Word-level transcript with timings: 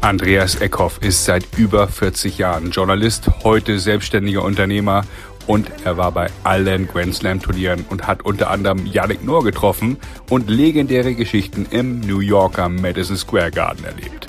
Andreas 0.00 0.56
Eckhoff 0.56 0.98
ist 1.00 1.24
seit 1.24 1.46
über 1.56 1.88
40 1.88 2.38
Jahren 2.38 2.70
Journalist, 2.70 3.30
heute 3.44 3.78
selbstständiger 3.78 4.42
Unternehmer 4.42 5.02
und 5.46 5.70
er 5.84 5.96
war 5.96 6.12
bei 6.12 6.28
allen 6.44 6.88
Grand 6.88 7.14
Slam 7.14 7.40
Turnieren 7.40 7.84
und 7.90 8.06
hat 8.06 8.24
unter 8.24 8.50
anderem 8.50 8.86
Yannick 8.86 9.24
Noor 9.24 9.44
getroffen 9.44 9.96
und 10.30 10.48
legendäre 10.48 11.14
Geschichten 11.14 11.66
im 11.70 12.00
New 12.00 12.20
Yorker 12.20 12.68
Madison 12.68 13.16
Square 13.16 13.50
Garden 13.50 13.84
erlebt. 13.84 14.26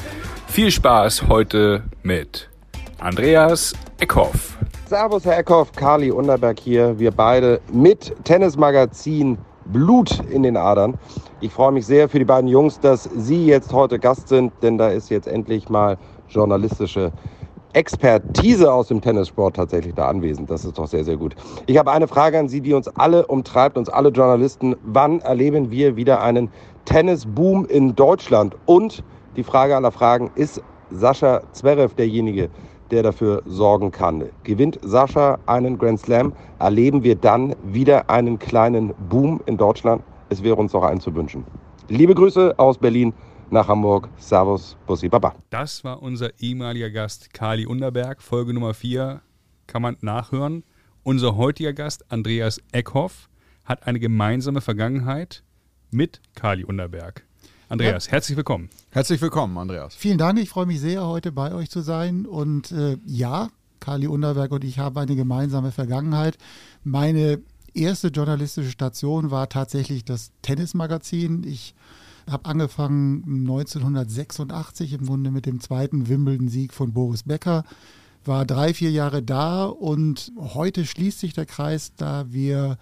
Viel 0.48 0.72
Spaß 0.72 1.28
heute 1.28 1.84
mit 2.04 2.50
Andreas 3.00 3.74
Eckhoff. 4.00 4.58
Servus, 4.88 5.26
Herr 5.26 5.40
Eckhoff, 5.40 5.72
Carly 5.72 6.12
Unterberg 6.12 6.60
hier. 6.60 7.00
Wir 7.00 7.12
beide 7.12 7.62
mit 7.72 8.14
Tennismagazin 8.24 9.38
Blut 9.66 10.22
in 10.30 10.44
den 10.44 10.58
Adern. 10.58 10.96
Ich 11.42 11.54
freue 11.54 11.72
mich 11.72 11.86
sehr 11.86 12.10
für 12.10 12.20
die 12.20 12.26
beiden 12.26 12.48
Jungs, 12.48 12.80
dass 12.80 13.04
Sie 13.04 13.46
jetzt 13.46 13.74
heute 13.74 14.00
Gast 14.00 14.28
sind, 14.28 14.52
denn 14.62 14.78
da 14.78 14.90
ist 14.90 15.10
jetzt 15.10 15.28
endlich 15.28 15.70
mal 15.70 15.98
journalistische 16.30 17.12
Expertise 17.74 18.72
aus 18.72 18.88
dem 18.88 19.02
Tennissport 19.02 19.56
tatsächlich 19.56 19.96
da 19.96 20.08
anwesend. 20.08 20.50
Das 20.50 20.64
ist 20.64 20.78
doch 20.78 20.88
sehr, 20.88 21.04
sehr 21.04 21.18
gut. 21.18 21.36
Ich 21.66 21.78
habe 21.78 21.92
eine 21.92 22.08
Frage 22.08 22.38
an 22.38 22.48
Sie, 22.48 22.62
die 22.62 22.74
uns 22.74 22.88
alle 22.88 23.26
umtreibt, 23.26 23.78
uns 23.78 23.90
alle 23.90 24.10
Journalisten. 24.10 24.76
Wann 24.84 25.20
erleben 25.22 25.72
wir 25.72 25.96
wieder 25.96 26.22
einen 26.22 26.50
Tennisboom 26.86 27.66
in 27.66 27.96
Deutschland? 27.96 28.56
Und 28.66 29.04
die 29.36 29.44
Frage 29.44 29.76
aller 29.76 29.92
Fragen, 29.92 30.30
ist 30.36 30.62
Sascha 30.92 31.42
Zverev 31.52 31.96
derjenige, 31.96 32.50
der 32.94 33.04
dafür 33.04 33.42
sorgen 33.48 33.92
kann. 33.92 34.30
Gewinnt 34.44 34.80
Sascha 34.84 35.40
einen 35.48 35.80
Grand 35.80 36.00
Slam, 36.00 36.34
erleben 36.60 37.04
wir 37.04 37.16
dann 37.16 37.56
wieder 37.64 38.10
einen 38.10 38.38
kleinen 38.38 38.94
Boom 39.10 39.42
in 39.48 39.58
Deutschland. 39.58 40.04
Es 40.30 40.44
wäre 40.44 40.56
uns 40.56 40.76
auch 40.76 40.84
einzuwünschen. 40.84 41.44
Liebe 41.90 42.14
Grüße 42.14 42.54
aus 42.58 42.78
Berlin 42.78 43.14
nach 43.50 43.68
Hamburg. 43.68 44.10
Servus, 44.18 44.78
Bussi, 44.86 45.10
Baba. 45.10 45.34
Das 45.50 45.84
war 45.84 46.04
unser 46.04 46.40
ehemaliger 46.40 46.92
Gast 46.92 47.34
Kali 47.34 47.66
Underberg, 47.66 48.22
Folge 48.22 48.54
Nummer 48.54 48.76
4, 48.76 49.22
kann 49.66 49.82
man 49.82 49.98
nachhören. 50.02 50.64
Unser 51.02 51.36
heutiger 51.36 51.74
Gast 51.74 52.10
Andreas 52.12 52.62
Eckhoff 52.72 53.28
hat 53.66 53.88
eine 53.88 54.00
gemeinsame 54.00 54.62
Vergangenheit 54.62 55.44
mit 55.90 56.22
Kali 56.36 56.64
Underberg. 56.64 57.26
Andreas, 57.74 58.06
ja. 58.06 58.12
herzlich 58.12 58.38
willkommen. 58.38 58.70
Herzlich 58.92 59.20
willkommen, 59.20 59.58
Andreas. 59.58 59.96
Vielen 59.96 60.20
Dank, 60.20 60.38
ich 60.38 60.50
freue 60.50 60.68
mich 60.68 60.80
sehr, 60.80 61.08
heute 61.08 61.32
bei 61.32 61.56
euch 61.56 61.72
zu 61.72 61.82
sein. 61.82 62.28
Und 62.28 62.72
äh, 62.72 62.98
ja, 63.04 63.50
Kali 63.80 64.06
Underberg 64.06 64.52
und 64.52 64.64
ich 64.64 64.78
haben 64.78 64.96
eine 64.96 65.16
gemeinsame 65.16 65.72
Vergangenheit. 65.72 66.38
Meine 66.84 67.42
erste 67.74 68.10
journalistische 68.10 68.70
Station 68.70 69.32
war 69.32 69.50
tatsächlich 69.50 70.06
das 70.06 70.32
Tennismagazin. 70.44 71.44
Ich 71.44 71.74
habe 72.30 72.46
angefangen 72.46 73.24
1986 73.26 74.94
im 74.94 75.08
Grunde 75.08 75.32
mit 75.32 75.48
dem 75.48 75.60
zweiten 75.60 76.08
Wimbledon-Sieg 76.08 76.74
von 76.74 76.94
Boris 76.94 77.24
Becker. 77.24 77.64
War 78.24 78.46
drei, 78.46 78.76
vier 78.76 78.92
Jahre 78.92 79.24
da 79.24 79.66
und 79.66 80.32
heute 80.38 80.86
schließt 80.86 81.20
sich 81.20 81.34
der 81.34 81.48
Kreis, 81.48 81.94
da 81.98 82.32
wir 82.32 82.78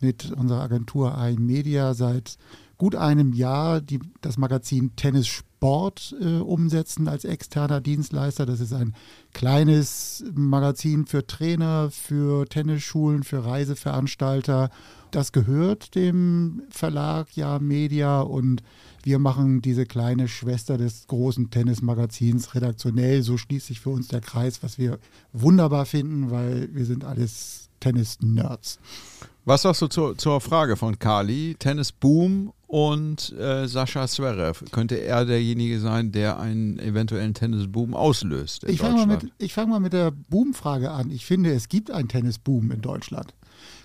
mit 0.00 0.32
unserer 0.32 0.62
Agentur 0.62 1.18
ein 1.18 1.36
Media 1.36 1.92
seit 1.92 2.38
gut 2.82 2.96
einem 2.96 3.32
Jahr 3.32 3.80
die, 3.80 4.00
das 4.22 4.38
Magazin 4.38 4.96
Tennis 4.96 5.28
Sport 5.28 6.16
äh, 6.20 6.38
umsetzen 6.38 7.06
als 7.06 7.24
externer 7.24 7.80
Dienstleister. 7.80 8.44
Das 8.44 8.58
ist 8.58 8.72
ein 8.72 8.94
kleines 9.32 10.24
Magazin 10.34 11.06
für 11.06 11.24
Trainer, 11.24 11.92
für 11.92 12.44
Tennisschulen, 12.44 13.22
für 13.22 13.44
Reiseveranstalter. 13.44 14.68
Das 15.12 15.30
gehört 15.30 15.94
dem 15.94 16.62
Verlag 16.70 17.28
Ja 17.36 17.60
Media 17.60 18.20
und 18.20 18.64
wir 19.04 19.20
machen 19.20 19.62
diese 19.62 19.86
kleine 19.86 20.26
Schwester 20.26 20.76
des 20.76 21.06
großen 21.06 21.50
Tennismagazins 21.50 22.56
redaktionell. 22.56 23.22
So 23.22 23.38
schließt 23.38 23.68
sich 23.68 23.78
für 23.78 23.90
uns 23.90 24.08
der 24.08 24.22
Kreis, 24.22 24.60
was 24.64 24.76
wir 24.76 24.98
wunderbar 25.32 25.86
finden, 25.86 26.32
weil 26.32 26.68
wir 26.74 26.84
sind 26.84 27.04
alles 27.04 27.68
Tennis-Nerds. 27.78 28.80
Was 29.44 29.62
sagst 29.62 29.82
du 29.82 29.88
zur, 29.88 30.16
zur 30.16 30.40
Frage 30.40 30.76
von 30.76 31.00
Kali? 31.00 31.56
Tennis-Boom 31.58 32.52
und 32.68 33.32
äh, 33.32 33.66
Sascha 33.66 34.06
Zverev. 34.06 34.64
Könnte 34.70 34.94
er 34.94 35.24
derjenige 35.24 35.80
sein, 35.80 36.12
der 36.12 36.38
einen 36.38 36.78
eventuellen 36.78 37.34
Tennisboom 37.34 37.92
auslöst? 37.92 38.62
ich 38.64 38.78
fange 38.78 39.04
mal, 39.04 39.18
fang 39.48 39.68
mal 39.68 39.80
mit 39.80 39.92
der 39.94 40.12
Boom-Frage 40.12 40.92
an. 40.92 41.10
Ich 41.10 41.26
finde, 41.26 41.52
es 41.52 41.68
gibt 41.68 41.90
einen 41.90 42.08
Tennisboom 42.08 42.70
in 42.70 42.82
Deutschland. 42.82 43.34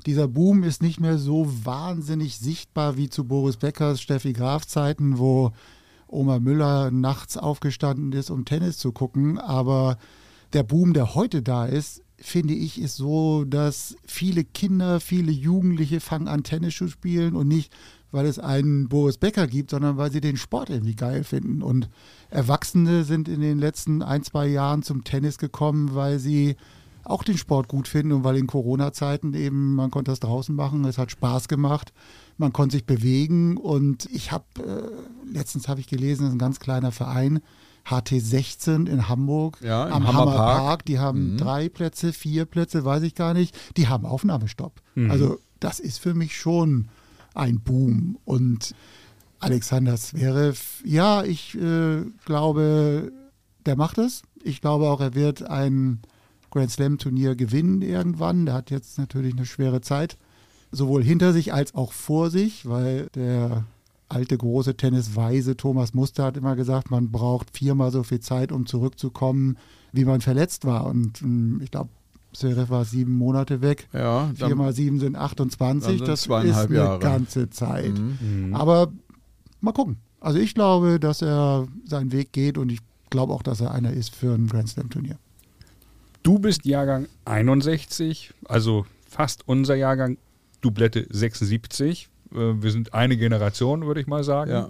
Dieser 0.06 0.28
Boom 0.28 0.64
ist 0.64 0.84
nicht 0.84 1.00
mehr 1.00 1.18
so 1.18 1.52
wahnsinnig 1.66 2.38
sichtbar 2.38 2.96
wie 2.96 3.10
zu 3.10 3.26
Boris 3.26 3.58
Beckers, 3.58 4.00
Steffi 4.00 4.34
Graf 4.34 4.66
Zeiten, 4.68 5.18
wo 5.18 5.54
Oma 6.08 6.38
Müller 6.40 6.92
nachts 6.92 7.36
aufgestanden 7.36 8.12
ist, 8.12 8.30
um 8.30 8.46
Tennis 8.46 8.78
zu 8.78 8.92
gucken. 8.92 9.40
Aber 9.40 9.98
der 10.54 10.62
Boom, 10.64 10.94
der 10.94 11.16
heute 11.16 11.42
da 11.42 11.66
ist, 11.66 12.04
finde 12.20 12.54
ich, 12.54 12.82
ist 12.82 12.96
so, 12.96 13.46
dass 13.46 13.96
viele 14.06 14.44
Kinder, 14.44 15.00
viele 15.00 15.32
Jugendliche 15.32 16.00
fangen 16.00 16.28
an, 16.28 16.44
Tennis 16.44 16.76
zu 16.76 16.88
spielen 16.88 17.36
und 17.36 17.48
nicht, 17.48 17.72
weil 18.12 18.26
es 18.26 18.40
einen 18.40 18.88
Boris 18.90 19.18
Becker 19.18 19.48
gibt, 19.48 19.72
sondern 19.72 19.98
weil 19.98 20.12
sie 20.12 20.22
den 20.22 20.38
Sport 20.38 20.70
irgendwie 20.70 20.96
geil 20.96 21.24
finden. 21.24 21.62
Und 21.62 21.90
Erwachsene 22.30 23.04
sind 23.04 23.28
in 23.28 23.42
den 23.42 23.60
letzten 23.60 24.02
ein, 24.02 24.24
zwei 24.24 24.48
Jahren 24.48 24.82
zum 24.82 25.04
Tennis 25.04 25.38
gekommen, 25.38 25.94
weil 25.94 26.20
sie 26.20 26.56
auch 27.04 27.24
den 27.24 27.38
Sport 27.38 27.68
gut 27.68 27.88
finden 27.88 28.12
und 28.12 28.24
weil 28.24 28.38
in 28.38 28.48
Corona-Zeiten 28.48 29.34
eben, 29.34 29.76
man 29.76 29.92
konnte 29.92 30.12
das 30.12 30.20
draußen 30.20 30.54
machen, 30.54 30.84
es 30.86 30.98
hat 30.98 31.12
Spaß 31.12 31.48
gemacht, 31.48 31.94
man 32.38 32.52
konnte 32.52 32.76
sich 32.76 32.86
bewegen 32.86 33.58
und 33.58 34.08
ich 34.12 34.32
habe, 34.32 34.46
äh, 34.58 35.32
letztens 35.32 35.68
habe 35.68 35.80
ich 35.80 35.88
gelesen, 35.88 36.24
das 36.24 36.30
ist 36.30 36.36
ein 36.36 36.40
ganz 36.40 36.60
kleiner 36.60 36.92
Verein, 36.92 37.40
HT16 37.90 38.88
in 38.88 39.08
Hamburg 39.08 39.60
ja, 39.62 39.88
am 39.88 40.08
Hammerpark. 40.08 40.58
Hammer 40.58 40.78
die 40.88 41.00
haben 41.00 41.34
mhm. 41.34 41.38
drei 41.38 41.70
Plätze, 41.70 42.14
vier 42.14 42.46
Plätze, 42.46 42.84
weiß 42.84 43.04
ich 43.04 43.16
gar 43.16 43.34
nicht. 43.34 43.58
Die 43.78 43.88
haben 43.88 44.06
Aufnahmestopp. 44.06 44.82
Mhm. 44.96 45.12
Also 45.12 45.40
das 45.60 45.80
ist 45.80 46.00
für 46.00 46.14
mich 46.14 46.38
schon 46.38 46.90
ein 47.34 47.60
Boom. 47.60 48.18
Und 48.26 48.76
Alexander 49.40 49.96
Zverev, 49.96 50.84
ja, 50.84 51.24
ich 51.24 51.56
äh, 51.56 52.04
glaube, 52.26 53.12
der 53.66 53.76
macht 53.76 53.98
es. 53.98 54.24
Ich 54.44 54.62
glaube 54.62 54.90
auch, 54.90 55.00
er 55.00 55.14
wird 55.14 55.44
ein 55.44 56.02
Grand 56.52 56.72
Slam 56.72 56.98
Turnier 56.98 57.36
gewinnen 57.36 57.82
irgendwann. 57.82 58.46
Der 58.46 58.56
hat 58.56 58.72
jetzt 58.72 58.98
natürlich 58.98 59.34
eine 59.34 59.46
schwere 59.46 59.82
Zeit, 59.82 60.18
sowohl 60.72 61.04
hinter 61.04 61.34
sich 61.34 61.54
als 61.54 61.76
auch 61.76 61.94
vor 61.94 62.30
sich, 62.32 62.68
weil 62.68 63.08
der 63.16 63.66
alte 64.10 64.38
große 64.38 64.76
Tennisweise 64.78 65.58
Thomas 65.58 65.94
Muster 65.94 66.24
hat 66.26 66.38
immer 66.38 66.56
gesagt, 66.56 66.92
man 66.92 67.12
braucht 67.12 67.56
viermal 67.56 67.92
so 67.92 68.04
viel 68.04 68.20
Zeit, 68.20 68.52
um 68.52 68.66
zurückzukommen, 68.66 69.58
wie 69.92 70.06
man 70.06 70.22
verletzt 70.22 70.66
war. 70.66 70.86
Und 70.86 71.22
ähm, 71.22 71.60
ich 71.64 71.72
glaube, 71.72 71.90
Zverev 72.34 72.70
war 72.70 72.86
sieben 72.86 73.14
Monate 73.14 73.62
weg. 73.62 73.88
Ja, 73.94 74.32
Vier 74.36 74.56
mal 74.56 74.74
sieben 74.74 75.00
sind 75.00 75.16
28. 75.16 75.98
Sind 75.98 76.08
das 76.08 76.22
ist 76.22 76.32
eine 76.32 76.76
Jahre. 76.76 77.00
ganze 77.00 77.50
Zeit. 77.50 77.98
Mhm. 77.98 78.54
Aber 78.54 78.92
mal 79.62 79.72
gucken. 79.72 79.98
Also 80.20 80.40
ich 80.40 80.54
glaube, 80.54 81.00
dass 81.00 81.22
er 81.22 81.68
seinen 81.86 82.12
Weg 82.12 82.34
geht 82.34 82.58
und 82.58 82.72
ich 82.72 82.80
glaube 83.10 83.34
auch, 83.34 83.44
dass 83.44 83.62
er 83.62 83.72
einer 83.72 83.92
ist 83.92 84.16
für 84.16 84.34
ein 84.34 84.48
Grand 84.48 84.70
Slam 84.70 84.90
Turnier. 84.90 85.18
Du 86.24 86.40
bist 86.40 86.66
Jahrgang 86.66 87.08
61, 87.26 88.34
also 88.46 88.86
fast 89.08 89.48
unser 89.48 89.76
Jahrgang, 89.76 90.18
Dublette 90.62 91.08
76. 91.10 92.10
Äh, 92.34 92.62
wir 92.62 92.72
sind 92.72 92.94
eine 92.94 93.18
Generation, 93.18 93.86
würde 93.86 94.02
ich 94.02 94.08
mal 94.08 94.24
sagen. 94.24 94.52
Ja. 94.52 94.68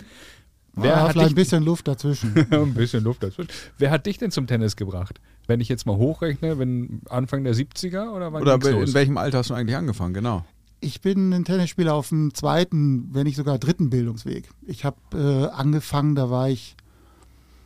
Wer 0.80 0.96
ah, 0.96 1.02
hat 1.02 1.12
vielleicht 1.14 1.30
dich, 1.30 1.32
ein 1.32 1.36
bisschen 1.36 1.64
Luft 1.64 1.88
dazwischen. 1.88 2.36
ein 2.52 2.74
bisschen 2.74 3.04
Luft 3.04 3.24
dazwischen. 3.24 3.50
Wer 3.78 3.90
hat 3.90 4.06
dich 4.06 4.20
denn 4.20 4.30
zum 4.30 4.46
Tennis 4.46 4.76
gebracht? 4.76 5.20
Wenn 5.48 5.60
ich 5.60 5.70
jetzt 5.70 5.86
mal 5.86 5.98
hochrechne, 5.98 6.60
wenn 6.60 7.02
Anfang 7.10 7.44
der 7.44 7.56
70er 7.56 8.12
oder 8.12 8.32
wann 8.32 8.44
Oder 8.44 8.56
in 8.56 8.82
los? 8.82 8.94
welchem 8.94 9.18
Alter 9.18 9.40
hast 9.40 9.50
du 9.50 9.56
eigentlich 9.56 9.76
angefangen, 9.76 10.14
genau? 10.14 10.46
Ich 10.80 11.02
bin 11.02 11.34
ein 11.34 11.46
Tennisspieler 11.46 11.96
auf 11.96 12.10
dem 12.10 12.34
zweiten, 12.36 13.10
wenn 13.12 13.24
nicht 13.24 13.38
sogar 13.38 13.58
dritten 13.58 13.90
Bildungsweg. 13.90 14.50
Ich 14.68 14.86
habe 14.86 14.98
äh, 15.14 15.48
angefangen, 15.56 16.14
da 16.14 16.30
war 16.30 16.50
ich, 16.50 16.76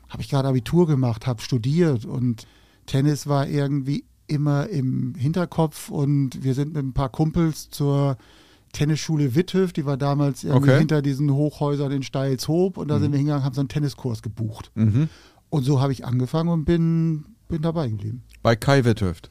habe 0.08 0.22
ich 0.22 0.30
gerade 0.30 0.48
Abitur 0.48 0.88
gemacht, 0.88 1.28
habe 1.28 1.42
studiert 1.42 2.06
und 2.06 2.48
Tennis 2.86 3.28
war 3.28 3.48
irgendwie 3.48 4.06
immer 4.28 4.70
im 4.70 5.16
Hinterkopf 5.16 5.90
und 5.90 6.42
wir 6.44 6.54
sind 6.54 6.74
mit 6.74 6.86
ein 6.86 6.94
paar 6.94 7.10
Kumpels 7.10 7.70
zur 7.70 8.18
Tennisschule 8.72 9.36
Witthöf, 9.36 9.74
die 9.74 9.86
war 9.86 9.98
damals 9.98 10.46
okay. 10.46 10.80
hinter 10.80 11.02
diesen 11.02 11.32
Hochhäusern 11.32 11.92
in 11.92 12.04
Steilshoop 12.04 12.78
und 12.78 12.88
da 12.88 12.98
mhm. 12.98 13.02
sind 13.02 13.12
wir 13.12 13.18
hingegangen, 13.18 13.44
haben 13.44 13.56
so 13.56 13.62
einen 13.62 13.70
Tenniskurs 13.70 14.22
gebucht. 14.22 14.72
Mhm. 14.76 15.10
Und 15.50 15.64
so 15.64 15.82
habe 15.82 15.92
ich 15.92 16.06
angefangen 16.06 16.50
und 16.50 16.66
bin 16.66 17.26
bin 17.52 17.62
dabei 17.62 17.90
geblieben. 17.90 18.24
Bei 18.42 18.56
Kai 18.56 18.84
Witthöft. 18.86 19.30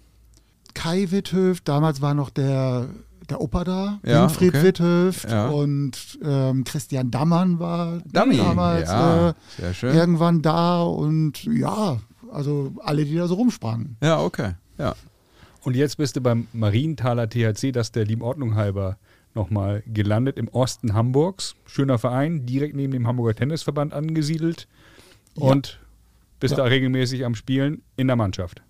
Kai 0.74 1.10
Witthöft, 1.10 1.66
damals 1.66 2.00
war 2.00 2.14
noch 2.14 2.30
der, 2.30 2.88
der 3.28 3.40
Opa 3.40 3.64
da, 3.64 3.98
ja, 4.04 4.22
Winfried 4.22 4.54
okay. 4.54 4.62
Witthöft 4.62 5.28
ja. 5.28 5.48
und 5.48 6.18
ähm, 6.22 6.62
Christian 6.62 7.10
Dammann 7.10 7.58
war 7.58 8.00
Dummy. 8.12 8.36
damals 8.36 8.88
ja, 8.88 9.30
äh, 9.58 9.72
irgendwann 9.82 10.42
da 10.42 10.82
und 10.82 11.44
ja, 11.44 11.98
also 12.30 12.72
alle, 12.84 13.04
die 13.04 13.16
da 13.16 13.26
so 13.26 13.34
rumsprangen. 13.34 13.96
Ja, 14.00 14.20
okay, 14.20 14.52
ja. 14.78 14.94
Und 15.62 15.76
jetzt 15.76 15.96
bist 15.96 16.16
du 16.16 16.20
beim 16.20 16.46
Marienthaler 16.52 17.28
THC, 17.28 17.72
das 17.72 17.90
der 17.90 18.04
lieben 18.04 18.22
Ordnung 18.22 18.54
halber 18.54 18.96
nochmal 19.34 19.82
gelandet 19.86 20.38
im 20.38 20.48
Osten 20.48 20.94
Hamburgs. 20.94 21.54
Schöner 21.66 21.98
Verein, 21.98 22.46
direkt 22.46 22.74
neben 22.74 22.92
dem 22.92 23.06
Hamburger 23.06 23.34
Tennisverband 23.34 23.92
angesiedelt. 23.92 24.66
Und 25.34 25.78
bist 26.40 26.52
Ja. 26.52 26.58
da 26.58 26.64
regelmäßig 26.64 27.24
am 27.24 27.34
Spielen 27.34 27.82
in 27.96 28.06
der 28.08 28.16
Mannschaft. 28.16 28.62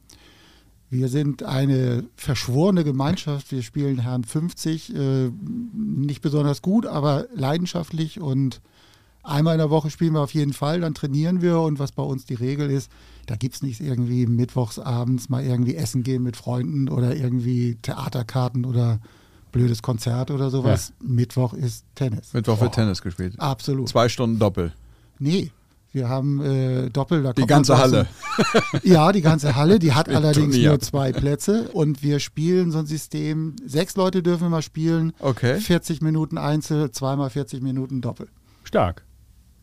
Wir 0.91 1.09
sind 1.09 1.45
eine 1.45 2.05
verschworene 2.17 2.83
Gemeinschaft. 2.83 3.53
Wir 3.53 3.63
spielen 3.63 4.01
Herrn 4.01 4.25
50, 4.25 4.93
äh, 4.95 5.31
nicht 5.73 6.21
besonders 6.21 6.63
gut, 6.63 6.85
aber 6.85 7.27
leidenschaftlich 7.33 8.21
und 8.21 8.61
einmal 9.23 9.55
in 9.55 9.59
der 9.59 9.71
Woche 9.71 9.89
spielen 9.91 10.15
wir 10.15 10.21
auf 10.21 10.35
jeden 10.35 10.53
Fall, 10.53 10.81
dann 10.81 10.95
trainieren 10.95 11.43
wir 11.43 11.61
und 11.61 11.79
was 11.79 11.93
bei 11.93 12.03
uns 12.03 12.25
die 12.25 12.35
Regel 12.35 12.71
ist, 12.71 12.91
da 13.27 13.37
gibt 13.37 13.55
es 13.55 13.63
nicht 13.63 13.81
irgendwie 13.81 14.27
mittwochsabends 14.27 15.29
mal 15.29 15.45
irgendwie 15.45 15.77
essen 15.77 16.03
gehen 16.03 16.25
mit 16.25 16.37
Freunden 16.37 16.89
oder 16.89 17.15
irgendwie 17.15 17.77
Theaterkarten 17.83 18.65
oder 18.65 18.99
blödes 19.53 19.83
Konzert 19.83 20.31
oder 20.31 20.51
sowas. 20.51 20.93
Mittwoch 21.03 21.53
ist 21.55 21.85
Tennis. 21.95 22.33
Mittwoch 22.33 22.61
wird 22.61 22.75
Tennis 22.75 23.03
gespielt. 23.03 23.35
Absolut. 23.39 23.89
Zwei 23.89 24.09
Stunden 24.09 24.39
Doppel. 24.39 24.73
Nee, 25.19 25.51
wir 25.93 26.09
haben 26.09 26.41
äh, 26.41 26.89
Doppel. 26.91 27.23
Da 27.23 27.33
Die 27.33 27.47
ganze 27.47 27.77
Halle. 27.79 28.07
Ja, 28.85 29.11
die 29.13 29.23
ganze 29.23 29.57
Halle. 29.57 29.79
Die 29.79 29.93
hat 29.93 30.09
allerdings 30.09 30.55
Turnier. 30.55 30.71
nur 30.71 30.81
zwei 30.81 31.13
Plätze. 31.13 31.69
Und 31.73 32.03
wir 32.03 32.21
spielen 32.21 32.71
so 32.71 32.79
ein 32.79 32.87
System. 32.87 33.57
Sechs 33.67 33.97
Leute 33.97 34.23
dürfen 34.23 34.47
immer 34.47 34.63
spielen. 34.63 35.13
Okay. 35.19 35.59
40 35.59 36.01
Minuten 36.01 36.39
Einzel, 36.39 36.91
zweimal 36.93 37.31
40 37.31 37.63
Minuten 37.63 38.01
Doppel. 38.01 38.29
Stark. 38.63 39.05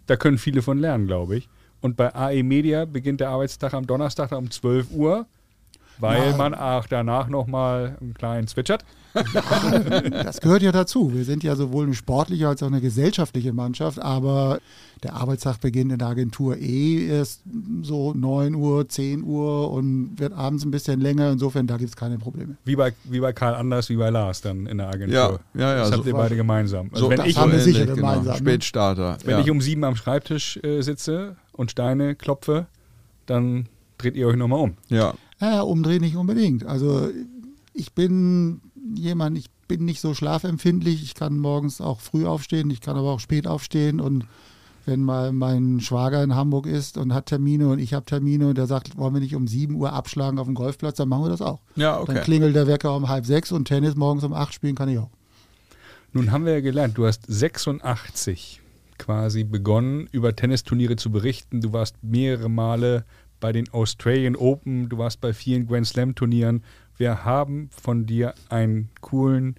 Da 0.05 0.15
können 0.17 0.37
viele 0.37 0.61
von 0.61 0.77
lernen, 0.79 1.07
glaube 1.07 1.37
ich. 1.37 1.49
Und 1.79 1.95
bei 1.95 2.13
AE 2.13 2.43
Media 2.43 2.85
beginnt 2.85 3.21
der 3.21 3.29
Arbeitstag 3.29 3.73
am 3.73 3.87
Donnerstag 3.87 4.31
um 4.31 4.49
12 4.51 4.91
Uhr, 4.91 5.27
weil 5.99 6.31
Ja. 6.31 6.37
man 6.37 6.53
auch 6.55 6.85
danach 6.87 7.27
nochmal 7.27 7.97
einen 8.01 8.13
kleinen 8.13 8.47
zwitschert. 8.47 8.83
Das 10.11 10.41
gehört 10.41 10.61
ja 10.61 10.71
dazu. 10.71 11.13
Wir 11.13 11.23
sind 11.23 11.43
ja 11.43 11.55
sowohl 11.55 11.85
eine 11.85 11.95
sportliche 11.95 12.47
als 12.47 12.61
auch 12.61 12.67
eine 12.67 12.81
gesellschaftliche 12.81 13.53
Mannschaft. 13.53 13.99
Aber 13.99 14.59
der 15.03 15.15
Arbeitstag 15.15 15.59
beginnt 15.59 15.91
in 15.91 15.97
der 15.99 16.07
Agentur 16.09 16.57
eh 16.57 17.07
erst 17.07 17.41
so 17.81 18.13
9 18.13 18.53
Uhr, 18.55 18.87
10 18.87 19.23
Uhr 19.23 19.71
und 19.71 20.19
wird 20.19 20.33
abends 20.33 20.65
ein 20.65 20.71
bisschen 20.71 20.99
länger. 21.01 21.31
Insofern, 21.31 21.65
da 21.67 21.77
gibt 21.77 21.89
es 21.89 21.95
keine 21.95 22.17
Probleme. 22.17 22.57
Wie 22.65 22.75
bei, 22.75 22.93
wie 23.05 23.19
bei 23.19 23.33
Karl 23.33 23.55
Anders, 23.55 23.89
wie 23.89 23.95
bei 23.95 24.09
Lars 24.09 24.41
dann 24.41 24.65
in 24.67 24.77
der 24.77 24.89
Agentur. 24.89 25.15
Ja, 25.15 25.29
ja, 25.59 25.69
ja, 25.73 25.79
Das 25.79 25.89
so 25.89 25.97
habt 25.97 26.05
ihr 26.05 26.13
beide 26.13 26.35
gemeinsam. 26.35 26.89
Also 26.91 27.05
So, 27.05 27.09
wenn 27.09 27.17
das 27.17 27.27
ich, 27.27 27.37
haben 27.37 27.51
wir 27.51 27.57
um, 27.59 27.63
sicher 27.63 27.81
ähnlich, 27.81 27.95
gemeinsam, 27.95 28.33
ne? 28.33 28.37
Spätstarter. 28.39 29.17
wenn 29.23 29.31
ja. 29.37 29.39
ich 29.39 29.49
um 29.51 29.61
sieben 29.61 29.83
am 29.83 29.95
Schreibtisch 29.95 30.57
äh, 30.63 30.81
sitze 30.81 31.35
und 31.53 31.71
Steine 31.71 32.15
klopfe, 32.15 32.67
dann 33.25 33.67
dreht 33.97 34.15
ihr 34.15 34.27
euch 34.27 34.35
nochmal 34.35 34.59
um. 34.59 34.77
ja. 34.89 35.13
Ja, 35.39 35.61
umdrehen 35.61 36.01
nicht 36.01 36.15
unbedingt. 36.15 36.65
Also 36.65 37.09
ich 37.73 37.93
bin 37.93 38.61
jemand, 38.95 39.37
ich 39.37 39.49
bin 39.67 39.85
nicht 39.85 40.01
so 40.01 40.13
schlafempfindlich. 40.13 41.03
Ich 41.03 41.13
kann 41.13 41.37
morgens 41.37 41.81
auch 41.81 41.99
früh 41.99 42.25
aufstehen, 42.25 42.69
ich 42.69 42.81
kann 42.81 42.97
aber 42.97 43.11
auch 43.11 43.19
spät 43.19 43.47
aufstehen 43.47 43.99
und 43.99 44.25
wenn 44.85 45.03
mal 45.03 45.33
mein 45.33 45.81
Schwager 45.81 46.23
in 46.23 46.33
Hamburg 46.33 46.65
ist 46.65 46.97
und 46.97 47.13
hat 47.13 47.25
Termine 47.25 47.67
und 47.67 47.79
ich 47.79 47.93
habe 47.93 48.05
Termine 48.05 48.47
und 48.47 48.57
der 48.57 48.67
sagt, 48.67 48.97
wollen 48.97 49.13
wir 49.13 49.19
nicht 49.19 49.35
um 49.35 49.45
7 49.45 49.75
Uhr 49.75 49.91
abschlagen 49.91 50.39
auf 50.39 50.45
dem 50.45 50.55
Golfplatz, 50.55 50.95
dann 50.95 51.09
machen 51.09 51.25
wir 51.25 51.29
das 51.29 51.41
auch. 51.41 51.59
Ja, 51.75 51.99
okay. 51.99 52.13
Dann 52.13 52.23
klingelt 52.23 52.55
der 52.55 52.67
Wecker 52.67 52.95
um 52.95 53.09
halb 53.09 53.25
sechs 53.25 53.51
und 53.51 53.65
Tennis 53.65 53.95
morgens 53.95 54.23
um 54.23 54.31
acht 54.31 54.53
spielen 54.53 54.75
kann 54.75 54.87
ich 54.87 54.97
auch. 54.97 55.09
Nun 56.13 56.31
haben 56.31 56.45
wir 56.45 56.53
ja 56.53 56.61
gelernt, 56.61 56.97
du 56.97 57.05
hast 57.05 57.25
86 57.27 58.61
quasi 58.97 59.43
begonnen, 59.43 60.07
über 60.11 60.35
Tennisturniere 60.35 60.95
zu 60.95 61.11
berichten. 61.11 61.59
Du 61.59 61.73
warst 61.73 62.01
mehrere 62.01 62.49
Male 62.49 63.05
bei 63.39 63.51
den 63.51 63.69
Australian 63.69 64.35
Open, 64.35 64.89
du 64.89 64.97
warst 64.97 65.21
bei 65.21 65.33
vielen 65.33 65.67
Grand 65.67 65.87
Slam 65.87 66.15
Turnieren. 66.15 66.63
Wir 66.97 67.25
haben 67.25 67.69
von 67.69 68.05
dir 68.05 68.33
einen 68.49 68.89
coolen 69.01 69.55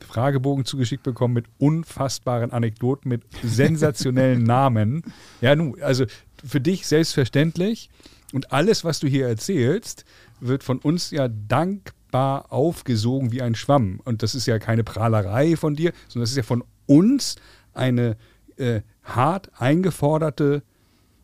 Fragebogen 0.00 0.64
zugeschickt 0.64 1.02
bekommen 1.02 1.34
mit 1.34 1.46
unfassbaren 1.58 2.52
Anekdoten, 2.52 3.08
mit 3.08 3.22
sensationellen 3.42 4.42
Namen. 4.44 5.02
Ja, 5.40 5.56
nun, 5.56 5.80
also 5.82 6.04
für 6.44 6.60
dich 6.60 6.86
selbstverständlich. 6.86 7.90
Und 8.32 8.52
alles, 8.52 8.84
was 8.84 9.00
du 9.00 9.06
hier 9.06 9.26
erzählst, 9.26 10.04
wird 10.40 10.62
von 10.62 10.78
uns 10.78 11.10
ja 11.10 11.28
dankbar 11.28 12.52
aufgesogen 12.52 13.32
wie 13.32 13.42
ein 13.42 13.54
Schwamm. 13.54 14.00
Und 14.04 14.22
das 14.22 14.34
ist 14.34 14.46
ja 14.46 14.58
keine 14.58 14.84
Prahlerei 14.84 15.56
von 15.56 15.74
dir, 15.74 15.92
sondern 16.08 16.24
das 16.24 16.30
ist 16.30 16.36
ja 16.36 16.42
von 16.42 16.64
uns 16.86 17.36
eine 17.72 18.16
äh, 18.56 18.82
hart 19.02 19.50
eingeforderte, 19.60 20.62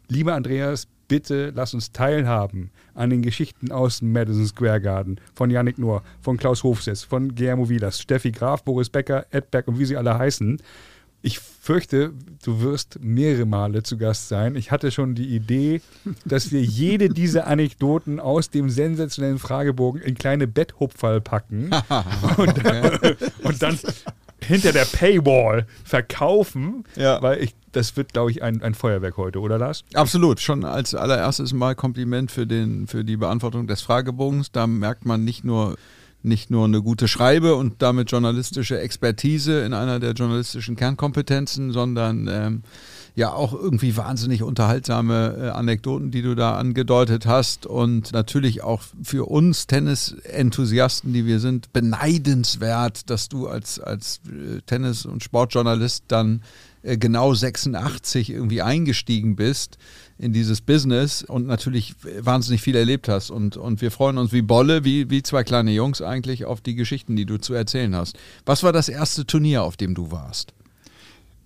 lieber 0.08 0.34
Andreas, 0.34 0.88
bitte 1.12 1.52
lass 1.54 1.74
uns 1.74 1.92
teilhaben 1.92 2.70
an 2.94 3.10
den 3.10 3.20
Geschichten 3.20 3.70
aus 3.70 3.98
dem 3.98 4.12
Madison 4.12 4.46
Square 4.46 4.80
Garden, 4.80 5.20
von 5.34 5.50
Yannick 5.50 5.76
Nohr, 5.76 6.02
von 6.22 6.38
Klaus 6.38 6.62
Hofsetz, 6.62 7.02
von 7.02 7.34
Guillermo 7.34 7.68
Vilas, 7.68 8.00
Steffi 8.00 8.32
Graf, 8.32 8.64
Boris 8.64 8.88
Becker, 8.88 9.26
Edberg 9.30 9.68
und 9.68 9.78
wie 9.78 9.84
sie 9.84 9.98
alle 9.98 10.16
heißen. 10.16 10.56
Ich 11.20 11.38
fürchte, 11.38 12.14
du 12.42 12.62
wirst 12.62 12.98
mehrere 13.02 13.44
Male 13.44 13.82
zu 13.82 13.98
Gast 13.98 14.28
sein. 14.28 14.56
Ich 14.56 14.70
hatte 14.70 14.90
schon 14.90 15.14
die 15.14 15.36
Idee, 15.36 15.82
dass 16.24 16.50
wir 16.50 16.62
jede 16.62 17.10
dieser 17.10 17.46
Anekdoten 17.46 18.18
aus 18.18 18.48
dem 18.48 18.70
sensationellen 18.70 19.38
Fragebogen 19.38 20.00
in 20.00 20.14
kleine 20.14 20.46
Betthupferl 20.46 21.20
packen 21.20 21.72
und, 22.38 22.54
und 23.42 23.62
dann 23.62 23.78
hinter 24.44 24.72
der 24.72 24.84
Paywall 24.84 25.66
verkaufen, 25.84 26.84
Ja. 26.96 27.20
weil 27.22 27.42
ich, 27.42 27.54
das 27.72 27.96
wird, 27.96 28.12
glaube 28.12 28.30
ich, 28.30 28.42
ein, 28.42 28.62
ein 28.62 28.74
Feuerwerk 28.74 29.16
heute, 29.16 29.40
oder 29.40 29.58
Lars? 29.58 29.84
Absolut. 29.94 30.40
Schon 30.40 30.64
als 30.64 30.94
allererstes 30.94 31.52
Mal 31.52 31.74
Kompliment 31.74 32.30
für, 32.30 32.46
den, 32.46 32.86
für 32.86 33.04
die 33.04 33.16
Beantwortung 33.16 33.66
des 33.66 33.80
Fragebogens. 33.82 34.52
Da 34.52 34.66
merkt 34.66 35.06
man 35.06 35.24
nicht 35.24 35.44
nur, 35.44 35.76
nicht 36.22 36.50
nur 36.50 36.64
eine 36.66 36.82
gute 36.82 37.08
Schreibe 37.08 37.54
und 37.56 37.80
damit 37.82 38.10
journalistische 38.10 38.78
Expertise 38.78 39.64
in 39.64 39.72
einer 39.74 39.98
der 40.00 40.12
journalistischen 40.12 40.76
Kernkompetenzen, 40.76 41.72
sondern 41.72 42.28
ähm, 42.30 42.62
ja 43.14 43.32
auch 43.32 43.52
irgendwie 43.52 43.96
wahnsinnig 43.96 44.42
unterhaltsame 44.42 45.36
äh, 45.38 45.48
Anekdoten, 45.50 46.10
die 46.10 46.22
du 46.22 46.34
da 46.34 46.56
angedeutet 46.56 47.26
hast. 47.26 47.66
Und 47.66 48.12
natürlich 48.12 48.62
auch 48.62 48.82
für 49.02 49.28
uns 49.28 49.66
Tennis-Enthusiasten, 49.66 51.12
die 51.12 51.26
wir 51.26 51.38
sind, 51.38 51.72
beneidenswert, 51.72 53.10
dass 53.10 53.28
du 53.28 53.48
als, 53.48 53.78
als 53.78 54.20
äh, 54.26 54.60
Tennis- 54.62 55.04
und 55.04 55.22
Sportjournalist 55.22 56.04
dann 56.08 56.42
äh, 56.82 56.96
genau 56.96 57.34
86 57.34 58.30
irgendwie 58.30 58.62
eingestiegen 58.62 59.36
bist 59.36 59.76
in 60.16 60.32
dieses 60.32 60.60
Business 60.60 61.22
und 61.22 61.46
natürlich 61.46 61.94
wahnsinnig 62.20 62.62
viel 62.62 62.76
erlebt 62.76 63.08
hast. 63.08 63.30
Und, 63.30 63.58
und 63.58 63.82
wir 63.82 63.90
freuen 63.90 64.16
uns 64.16 64.32
wie 64.32 64.42
Bolle, 64.42 64.84
wie, 64.84 65.10
wie 65.10 65.22
zwei 65.22 65.44
kleine 65.44 65.72
Jungs 65.72 66.00
eigentlich 66.00 66.46
auf 66.46 66.60
die 66.60 66.76
Geschichten, 66.76 67.14
die 67.16 67.26
du 67.26 67.38
zu 67.38 67.52
erzählen 67.52 67.94
hast. 67.94 68.16
Was 68.46 68.62
war 68.62 68.72
das 68.72 68.88
erste 68.88 69.26
Turnier, 69.26 69.64
auf 69.64 69.76
dem 69.76 69.94
du 69.94 70.10
warst? 70.10 70.54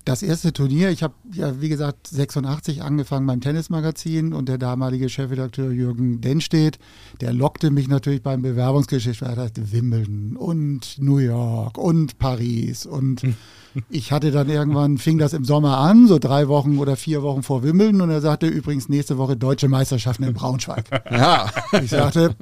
Das 0.07 0.23
erste 0.23 0.53
Turnier, 0.53 0.91
ich 0.91 1.03
habe 1.03 1.15
ja 1.33 1.61
wie 1.61 1.69
gesagt 1.69 2.07
86 2.07 2.81
angefangen 2.81 3.27
beim 3.27 3.41
Tennismagazin 3.41 4.35
und 4.35 4.49
der 4.49 4.57
damalige 4.57 5.09
Chefredakteur 5.09 5.73
Jürgen 5.73 6.21
Denstedt, 6.21 6.79
der 7.21 7.33
lockte 7.33 7.73
mich 7.73 7.89
natürlich 7.89 8.23
beim 8.23 8.41
Bewerbungsgeschichte, 8.41 9.25
er 9.25 9.35
sagte 9.35 9.73
Wimbledon 9.73 10.37
und 10.37 10.99
New 10.99 11.19
York 11.19 11.77
und 11.77 12.21
Paris 12.21 12.87
und 12.87 13.23
ich 13.91 14.13
hatte 14.13 14.31
dann 14.31 14.49
irgendwann, 14.49 14.99
fing 14.99 15.19
das 15.19 15.33
im 15.33 15.45
Sommer 15.45 15.79
an, 15.79 16.07
so 16.07 16.21
drei 16.21 16.47
Wochen 16.47 16.79
oder 16.79 16.95
vier 16.95 17.23
Wochen 17.23 17.43
vor 17.43 17.65
Wimbledon 17.65 18.01
und 18.01 18.11
er 18.11 18.21
sagte 18.21 18.47
übrigens 18.47 18.89
nächste 18.89 19.19
Woche 19.19 19.37
deutsche 19.37 19.67
Meisterschaften 19.67 20.23
in 20.23 20.35
Braunschweig. 20.35 20.85
Ja, 21.11 21.51
Ich 21.83 21.91
sagte, 21.91 22.37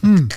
hm, 0.00 0.30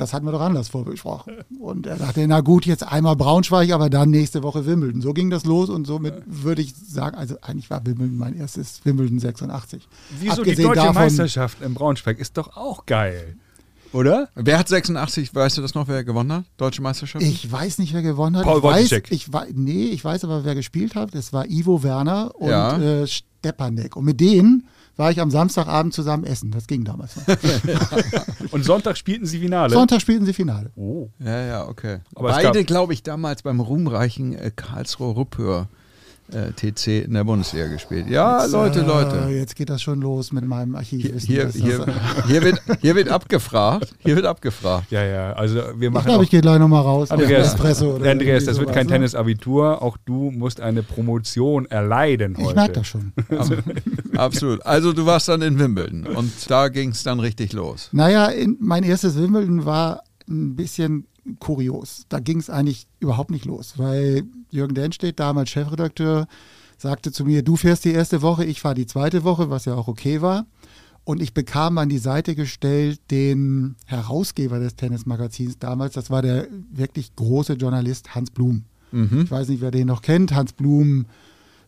das 0.00 0.12
hatten 0.12 0.26
wir 0.26 0.32
doch 0.32 0.40
anders 0.40 0.68
vorbesprochen. 0.68 1.34
Und 1.60 1.86
er 1.86 1.96
sagte, 1.98 2.26
na 2.26 2.40
gut, 2.40 2.66
jetzt 2.66 2.82
einmal 2.82 3.16
Braunschweig, 3.16 3.70
aber 3.72 3.90
dann 3.90 4.10
nächste 4.10 4.42
Woche 4.42 4.66
Wimbledon. 4.66 5.02
So 5.02 5.12
ging 5.12 5.30
das 5.30 5.44
los 5.44 5.68
und 5.68 5.86
somit 5.86 6.14
würde 6.26 6.62
ich 6.62 6.74
sagen, 6.74 7.16
also 7.16 7.36
eigentlich 7.42 7.70
war 7.70 7.84
Wimbledon 7.86 8.16
mein 8.18 8.36
erstes 8.36 8.80
Wimbledon 8.84 9.18
86. 9.18 9.86
Wieso 10.18 10.24
die 10.24 10.30
Abgesehen 10.40 10.68
deutsche 10.68 10.80
davon- 10.80 10.94
Meisterschaft 11.02 11.60
in 11.62 11.74
Braunschweig 11.74 12.18
ist 12.18 12.36
doch 12.36 12.56
auch 12.56 12.86
geil. 12.86 13.36
Oder? 13.92 14.28
wer 14.36 14.56
hat 14.60 14.68
86, 14.68 15.34
weißt 15.34 15.58
du 15.58 15.62
das 15.62 15.74
noch, 15.74 15.88
wer 15.88 16.04
gewonnen 16.04 16.32
hat? 16.32 16.44
Deutsche 16.58 16.80
Meisterschaft? 16.80 17.24
Ich 17.24 17.50
weiß 17.50 17.78
nicht, 17.78 17.92
wer 17.92 18.02
gewonnen 18.02 18.36
hat. 18.36 18.44
Paul 18.44 18.58
ich 18.58 18.62
weiß, 18.62 19.02
ich 19.10 19.32
wei- 19.32 19.48
Nee, 19.52 19.86
ich 19.86 20.04
weiß 20.04 20.22
aber, 20.22 20.44
wer 20.44 20.54
gespielt 20.54 20.94
hat. 20.94 21.12
Das 21.12 21.32
war 21.32 21.46
Ivo 21.50 21.82
Werner 21.82 22.32
und 22.36 22.48
Ja. 22.50 22.78
äh, 22.78 23.06
Stepanek. 23.08 23.96
Und 23.96 24.04
mit 24.04 24.20
denen 24.20 24.68
war 25.00 25.10
ich 25.10 25.18
am 25.18 25.30
Samstagabend 25.30 25.94
zusammen 25.94 26.24
essen. 26.24 26.50
Das 26.50 26.66
ging 26.66 26.84
damals 26.84 27.16
noch. 27.16 27.24
Und 28.52 28.64
Sonntag 28.64 28.98
spielten 28.98 29.24
sie 29.24 29.38
Finale. 29.38 29.72
Sonntag 29.72 30.02
spielten 30.02 30.26
sie 30.26 30.34
Finale. 30.34 30.70
Oh. 30.76 31.08
Ja, 31.18 31.40
ja, 31.46 31.66
okay. 31.66 32.00
Aber 32.14 32.28
Beide, 32.28 32.64
glaube 32.64 32.92
ich, 32.92 33.02
damals 33.02 33.42
beim 33.42 33.60
ruhmreichen 33.60 34.34
äh, 34.34 34.50
Karlsruhe 34.54 35.16
Rüpphör 35.16 35.62
äh, 35.62 35.79
TC 36.30 37.04
in 37.04 37.14
der 37.14 37.24
Bundesliga 37.24 37.66
gespielt. 37.66 38.08
Ja, 38.08 38.44
Leute, 38.46 38.80
Äh, 38.80 38.86
Leute. 38.86 39.28
Jetzt 39.30 39.56
geht 39.56 39.70
das 39.70 39.82
schon 39.82 40.00
los 40.00 40.32
mit 40.32 40.44
meinem 40.46 40.70
Hier, 40.70 40.78
Archivwissen. 40.78 41.28
hier, 41.28 41.48
hier, 41.48 41.86
hier, 42.26 42.42
wird, 42.42 42.62
hier 42.80 42.94
wird 42.94 43.08
abgefragt. 43.08 43.94
Hier 43.98 44.16
wird 44.16 44.26
abgefragt. 44.26 44.90
Ja, 44.90 45.04
ja, 45.04 45.32
also 45.32 45.56
wir 45.76 45.88
Ich 45.88 45.94
machen 45.94 46.04
glaube, 46.06 46.18
auch, 46.20 46.22
ich 46.22 46.30
gehe 46.30 46.40
gleich 46.40 46.58
nochmal 46.58 46.82
raus. 46.82 47.10
Andreas, 47.10 47.54
Espresso 47.54 47.96
oder 47.96 48.10
Andreas, 48.10 48.44
das 48.44 48.58
wird 48.58 48.72
kein 48.72 48.86
ne? 48.86 48.92
Tennisabitur. 48.92 49.82
Auch 49.82 49.96
du 50.04 50.30
musst 50.30 50.60
eine 50.60 50.82
Promotion 50.82 51.66
erleiden 51.66 52.36
heute. 52.36 52.48
Ich 52.48 52.54
merke 52.54 52.72
das 52.74 52.86
schon. 52.86 53.12
Absolut. 54.16 54.64
Also 54.64 54.92
du 54.92 55.06
warst 55.06 55.28
dann 55.28 55.42
in 55.42 55.58
Wimbledon 55.58 56.06
und 56.06 56.32
da 56.50 56.68
ging 56.68 56.90
es 56.90 57.02
dann 57.02 57.20
richtig 57.20 57.52
los. 57.52 57.88
Naja, 57.92 58.26
in, 58.26 58.56
mein 58.60 58.82
erstes 58.84 59.16
Wimbledon 59.16 59.64
war 59.64 60.02
ein 60.28 60.56
bisschen 60.56 61.06
kurios. 61.38 62.04
Da 62.08 62.18
ging 62.20 62.38
es 62.38 62.50
eigentlich 62.50 62.86
überhaupt 62.98 63.30
nicht 63.30 63.44
los, 63.44 63.74
weil 63.76 64.24
Jürgen 64.50 64.74
Denstedt, 64.74 65.18
damals 65.20 65.50
Chefredakteur, 65.50 66.26
sagte 66.78 67.12
zu 67.12 67.24
mir, 67.24 67.42
du 67.42 67.56
fährst 67.56 67.84
die 67.84 67.92
erste 67.92 68.22
Woche, 68.22 68.44
ich 68.44 68.60
fahre 68.60 68.74
die 68.74 68.86
zweite 68.86 69.22
Woche, 69.24 69.50
was 69.50 69.64
ja 69.66 69.74
auch 69.74 69.88
okay 69.88 70.22
war. 70.22 70.46
Und 71.04 71.20
ich 71.22 71.34
bekam 71.34 71.78
an 71.78 71.88
die 71.88 71.98
Seite 71.98 72.34
gestellt 72.34 73.00
den 73.10 73.74
Herausgeber 73.86 74.58
des 74.58 74.76
Tennismagazins 74.76 75.58
damals, 75.58 75.94
das 75.94 76.10
war 76.10 76.22
der 76.22 76.46
wirklich 76.70 77.16
große 77.16 77.54
Journalist 77.54 78.14
Hans 78.14 78.30
Blum. 78.30 78.64
Mhm. 78.92 79.22
Ich 79.24 79.30
weiß 79.30 79.48
nicht, 79.48 79.60
wer 79.60 79.70
den 79.70 79.86
noch 79.86 80.02
kennt. 80.02 80.34
Hans 80.34 80.52
Blum, 80.52 81.06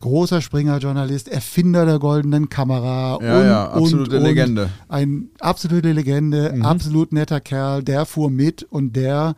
großer 0.01 0.41
Springer-Journalist, 0.41 1.29
Erfinder 1.29 1.85
der 1.85 1.97
goldenen 1.99 2.49
Kamera. 2.49 3.19
Ja, 3.21 3.39
und, 3.39 3.45
ja, 3.45 3.69
absolute 3.71 4.11
und, 4.11 4.17
und 4.17 4.23
Legende. 4.23 4.69
Ein 4.89 5.29
absolute 5.39 5.91
Legende, 5.93 6.51
Mhm. 6.55 6.63
absolut 6.65 7.11
netter 7.13 7.39
Kerl. 7.39 7.83
Der 7.83 8.05
fuhr 8.05 8.29
mit 8.29 8.63
und 8.63 8.95
der, 8.95 9.35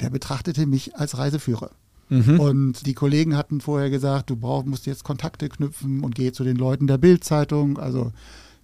der 0.00 0.10
betrachtete 0.10 0.66
mich 0.66 0.94
als 0.96 1.16
Reiseführer. 1.18 1.70
Mhm. 2.12 2.40
Und 2.40 2.86
die 2.86 2.92
Kollegen 2.92 3.36
hatten 3.38 3.62
vorher 3.62 3.88
gesagt, 3.88 4.28
du 4.28 4.36
brauchst, 4.36 4.66
musst 4.66 4.84
jetzt 4.84 5.02
Kontakte 5.02 5.48
knüpfen 5.48 6.04
und 6.04 6.14
geh 6.14 6.30
zu 6.30 6.44
den 6.44 6.56
Leuten 6.56 6.86
der 6.86 6.98
Bild-Zeitung, 6.98 7.78
also 7.78 8.12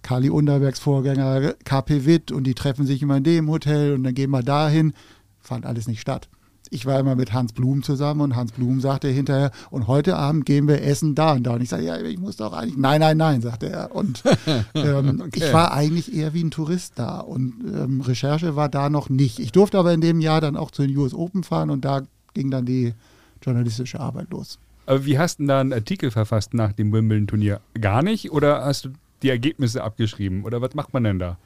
Kali 0.03 0.29
Underbergs 0.29 0.79
Vorgänger, 0.79 1.55
KP 1.65 2.05
Witt 2.05 2.31
und 2.31 2.43
die 2.43 2.53
treffen 2.53 2.85
sich 2.85 3.01
immer 3.01 3.17
in 3.17 3.23
dem 3.23 3.49
Hotel 3.49 3.95
und 3.95 4.03
dann 4.03 4.13
gehen 4.13 4.29
wir 4.29 4.43
dahin. 4.43 4.93
Fand 5.39 5.65
alles 5.65 5.87
nicht 5.87 5.99
statt. 5.99 6.29
Ich 6.69 6.85
war 6.85 6.99
immer 6.99 7.15
mit 7.15 7.33
Hans 7.33 7.53
Blum 7.53 7.81
zusammen 7.81 8.21
und 8.21 8.35
Hans 8.35 8.51
Blum 8.51 8.79
sagte 8.81 9.07
hinterher, 9.07 9.49
und 9.71 9.87
heute 9.87 10.15
Abend 10.15 10.45
gehen 10.45 10.67
wir 10.67 10.83
essen 10.83 11.15
da 11.15 11.31
und 11.33 11.43
da. 11.43 11.55
Und 11.55 11.61
ich 11.61 11.69
sage, 11.69 11.85
ja, 11.85 11.99
ich 11.99 12.19
muss 12.19 12.35
doch 12.35 12.53
eigentlich, 12.53 12.77
nein, 12.77 12.99
nein, 12.99 13.17
nein, 13.17 13.41
sagte 13.41 13.67
er. 13.67 13.95
Und 13.95 14.21
ähm, 14.75 15.21
Okay. 15.25 15.31
ich 15.43 15.53
war 15.53 15.73
eigentlich 15.73 16.13
eher 16.13 16.35
wie 16.35 16.43
ein 16.43 16.51
Tourist 16.51 16.93
da 16.97 17.19
und 17.21 17.55
ähm, 17.73 18.01
Recherche 18.01 18.55
war 18.55 18.69
da 18.69 18.91
noch 18.91 19.09
nicht. 19.09 19.39
Ich 19.39 19.51
durfte 19.51 19.79
aber 19.79 19.91
in 19.91 20.01
dem 20.01 20.21
Jahr 20.21 20.39
dann 20.39 20.55
auch 20.55 20.69
zu 20.69 20.83
den 20.85 20.95
US 20.95 21.15
Open 21.15 21.43
fahren 21.43 21.71
und 21.71 21.83
da 21.83 22.03
ging 22.35 22.51
dann 22.51 22.65
die 22.67 22.93
journalistische 23.41 23.99
Arbeit 23.99 24.29
los. 24.31 24.59
Aber 24.85 25.05
wie 25.05 25.19
hast 25.19 25.37
du 25.39 25.43
denn 25.43 25.47
da 25.49 25.59
einen 25.61 25.73
Artikel 25.73 26.09
verfasst 26.11 26.53
nach 26.53 26.73
dem 26.73 26.91
Wimbledon-Turnier? 26.91 27.61
Gar 27.79 28.01
nicht? 28.03 28.31
Oder 28.31 28.65
hast 28.65 28.85
du 28.85 28.89
die 29.21 29.29
Ergebnisse 29.29 29.83
abgeschrieben? 29.83 30.43
Oder 30.45 30.61
was 30.61 30.73
macht 30.73 30.93
man 30.93 31.03
denn 31.03 31.19
da? 31.19 31.37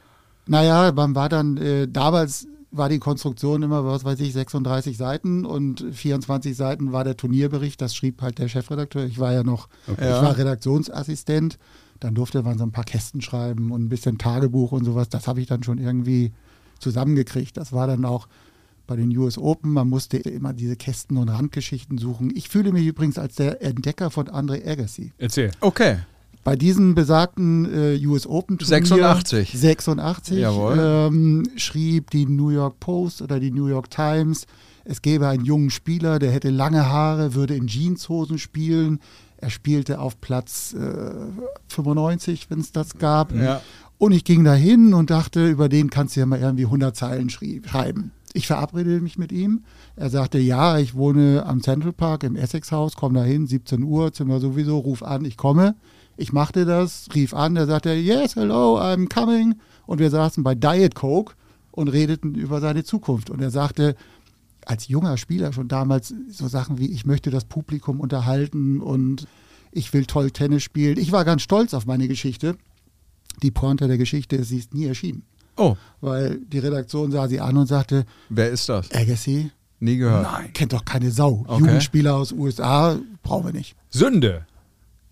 Naja, 0.46 0.92
man 0.92 1.14
war 1.14 1.28
dann, 1.28 1.56
äh, 1.58 1.86
damals 1.88 2.46
war 2.70 2.88
die 2.88 2.98
Konstruktion 2.98 3.62
immer, 3.62 3.84
was 3.84 4.04
weiß 4.04 4.18
ich, 4.20 4.32
36 4.32 4.96
Seiten 4.96 5.44
und 5.46 5.84
24 5.92 6.56
Seiten 6.56 6.92
war 6.92 7.04
der 7.04 7.16
Turnierbericht, 7.16 7.80
das 7.80 7.94
schrieb 7.94 8.20
halt 8.20 8.38
der 8.38 8.48
Chefredakteur. 8.48 9.04
Ich 9.04 9.18
war 9.20 9.32
ja 9.32 9.44
noch, 9.44 9.68
Ja. 9.86 9.92
ich 9.94 10.00
war 10.24 10.36
Redaktionsassistent, 10.36 11.58
dann 12.00 12.14
durfte 12.14 12.42
man 12.42 12.58
so 12.58 12.64
ein 12.64 12.72
paar 12.72 12.84
Kästen 12.84 13.20
schreiben 13.20 13.70
und 13.70 13.84
ein 13.84 13.88
bisschen 13.88 14.18
Tagebuch 14.18 14.72
und 14.72 14.84
sowas. 14.84 15.08
Das 15.08 15.28
habe 15.28 15.40
ich 15.40 15.46
dann 15.46 15.62
schon 15.62 15.78
irgendwie 15.78 16.32
zusammengekriegt. 16.80 17.56
Das 17.56 17.72
war 17.72 17.86
dann 17.86 18.04
auch 18.04 18.26
bei 18.86 18.96
den 18.96 19.16
US 19.16 19.38
Open, 19.38 19.72
man 19.72 19.88
musste 19.88 20.18
immer 20.18 20.52
diese 20.52 20.76
Kästen 20.76 21.16
und 21.16 21.28
Randgeschichten 21.28 21.98
suchen. 21.98 22.32
Ich 22.34 22.48
fühle 22.48 22.72
mich 22.72 22.86
übrigens 22.86 23.18
als 23.18 23.36
der 23.36 23.62
Entdecker 23.62 24.10
von 24.10 24.28
Andre 24.28 24.62
Agassi. 24.64 25.12
Erzähl. 25.18 25.50
Okay. 25.60 25.98
Bei 26.42 26.56
diesem 26.56 26.94
besagten 26.94 27.64
äh, 27.72 28.06
US 28.06 28.26
Open 28.26 28.58
Turnier 28.58 28.84
86. 28.84 29.58
86 29.58 30.38
Jawohl. 30.38 30.76
ähm, 30.78 31.42
schrieb 31.56 32.10
die 32.10 32.26
New 32.26 32.50
York 32.50 32.78
Post 32.80 33.22
oder 33.22 33.40
die 33.40 33.50
New 33.50 33.66
York 33.66 33.90
Times, 33.90 34.46
es 34.84 35.00
gäbe 35.00 35.28
einen 35.28 35.44
jungen 35.44 35.70
Spieler, 35.70 36.18
der 36.18 36.30
hätte 36.30 36.50
lange 36.50 36.86
Haare, 36.86 37.34
würde 37.34 37.54
in 37.54 37.66
Jeanshosen 37.66 38.38
spielen. 38.38 39.00
Er 39.38 39.50
spielte 39.50 39.98
auf 39.98 40.20
Platz 40.20 40.74
äh, 40.74 41.12
95, 41.68 42.50
wenn 42.50 42.60
es 42.60 42.72
das 42.72 42.98
gab. 42.98 43.34
Ja. 43.34 43.62
Und 43.96 44.12
ich 44.12 44.24
ging 44.24 44.44
da 44.44 44.54
hin 44.54 44.92
und 44.92 45.10
dachte, 45.10 45.48
über 45.48 45.68
den 45.68 45.88
kannst 45.88 46.16
du 46.16 46.20
ja 46.20 46.26
mal 46.26 46.38
irgendwie 46.38 46.66
100 46.66 46.94
Zeilen 46.94 47.30
schreiben. 47.30 48.10
Ich 48.36 48.48
verabredete 48.48 49.00
mich 49.00 49.16
mit 49.16 49.30
ihm. 49.30 49.62
Er 49.94 50.10
sagte, 50.10 50.38
ja, 50.38 50.78
ich 50.78 50.96
wohne 50.96 51.46
am 51.46 51.62
Central 51.62 51.92
Park 51.92 52.24
im 52.24 52.34
Essex 52.34 52.72
House, 52.72 52.96
komm 52.96 53.14
da 53.14 53.22
hin, 53.22 53.46
17 53.46 53.84
Uhr, 53.84 54.12
Zimmer 54.12 54.40
sowieso, 54.40 54.76
ruf 54.78 55.04
an, 55.04 55.24
ich 55.24 55.36
komme. 55.36 55.76
Ich 56.16 56.32
machte 56.32 56.64
das, 56.64 57.06
rief 57.14 57.32
an, 57.32 57.54
er 57.54 57.66
sagte, 57.66 57.92
yes, 57.92 58.34
hello, 58.34 58.76
I'm 58.76 59.08
coming. 59.08 59.54
Und 59.86 60.00
wir 60.00 60.10
saßen 60.10 60.42
bei 60.42 60.56
Diet 60.56 60.96
Coke 60.96 61.34
und 61.70 61.86
redeten 61.86 62.34
über 62.34 62.60
seine 62.60 62.82
Zukunft. 62.82 63.30
Und 63.30 63.40
er 63.40 63.50
sagte, 63.50 63.94
als 64.66 64.88
junger 64.88 65.16
Spieler 65.16 65.52
schon 65.52 65.68
damals 65.68 66.12
so 66.28 66.48
Sachen 66.48 66.78
wie, 66.78 66.90
ich 66.90 67.06
möchte 67.06 67.30
das 67.30 67.44
Publikum 67.44 68.00
unterhalten 68.00 68.80
und 68.80 69.28
ich 69.70 69.92
will 69.92 70.06
toll 70.06 70.32
Tennis 70.32 70.64
spielen. 70.64 70.98
Ich 70.98 71.12
war 71.12 71.24
ganz 71.24 71.42
stolz 71.42 71.72
auf 71.72 71.86
meine 71.86 72.08
Geschichte. 72.08 72.56
Die 73.44 73.52
Pointe 73.52 73.86
der 73.86 73.98
Geschichte 73.98 74.42
sie 74.42 74.58
ist 74.58 74.74
nie 74.74 74.86
erschienen. 74.86 75.22
Oh, 75.56 75.76
Weil 76.00 76.38
die 76.40 76.58
Redaktion 76.58 77.10
sah 77.12 77.28
sie 77.28 77.40
an 77.40 77.56
und 77.56 77.66
sagte, 77.66 78.04
wer 78.28 78.50
ist 78.50 78.68
das? 78.68 78.90
Agassi, 78.92 79.50
Nie 79.80 79.96
gehört. 79.96 80.54
kennt 80.54 80.72
doch 80.72 80.84
keine 80.84 81.10
Sau. 81.10 81.44
Okay. 81.46 81.60
Jugendspieler 81.60 82.14
aus 82.16 82.32
USA 82.32 82.98
brauchen 83.22 83.46
wir 83.46 83.52
nicht. 83.52 83.76
Sünde. 83.90 84.46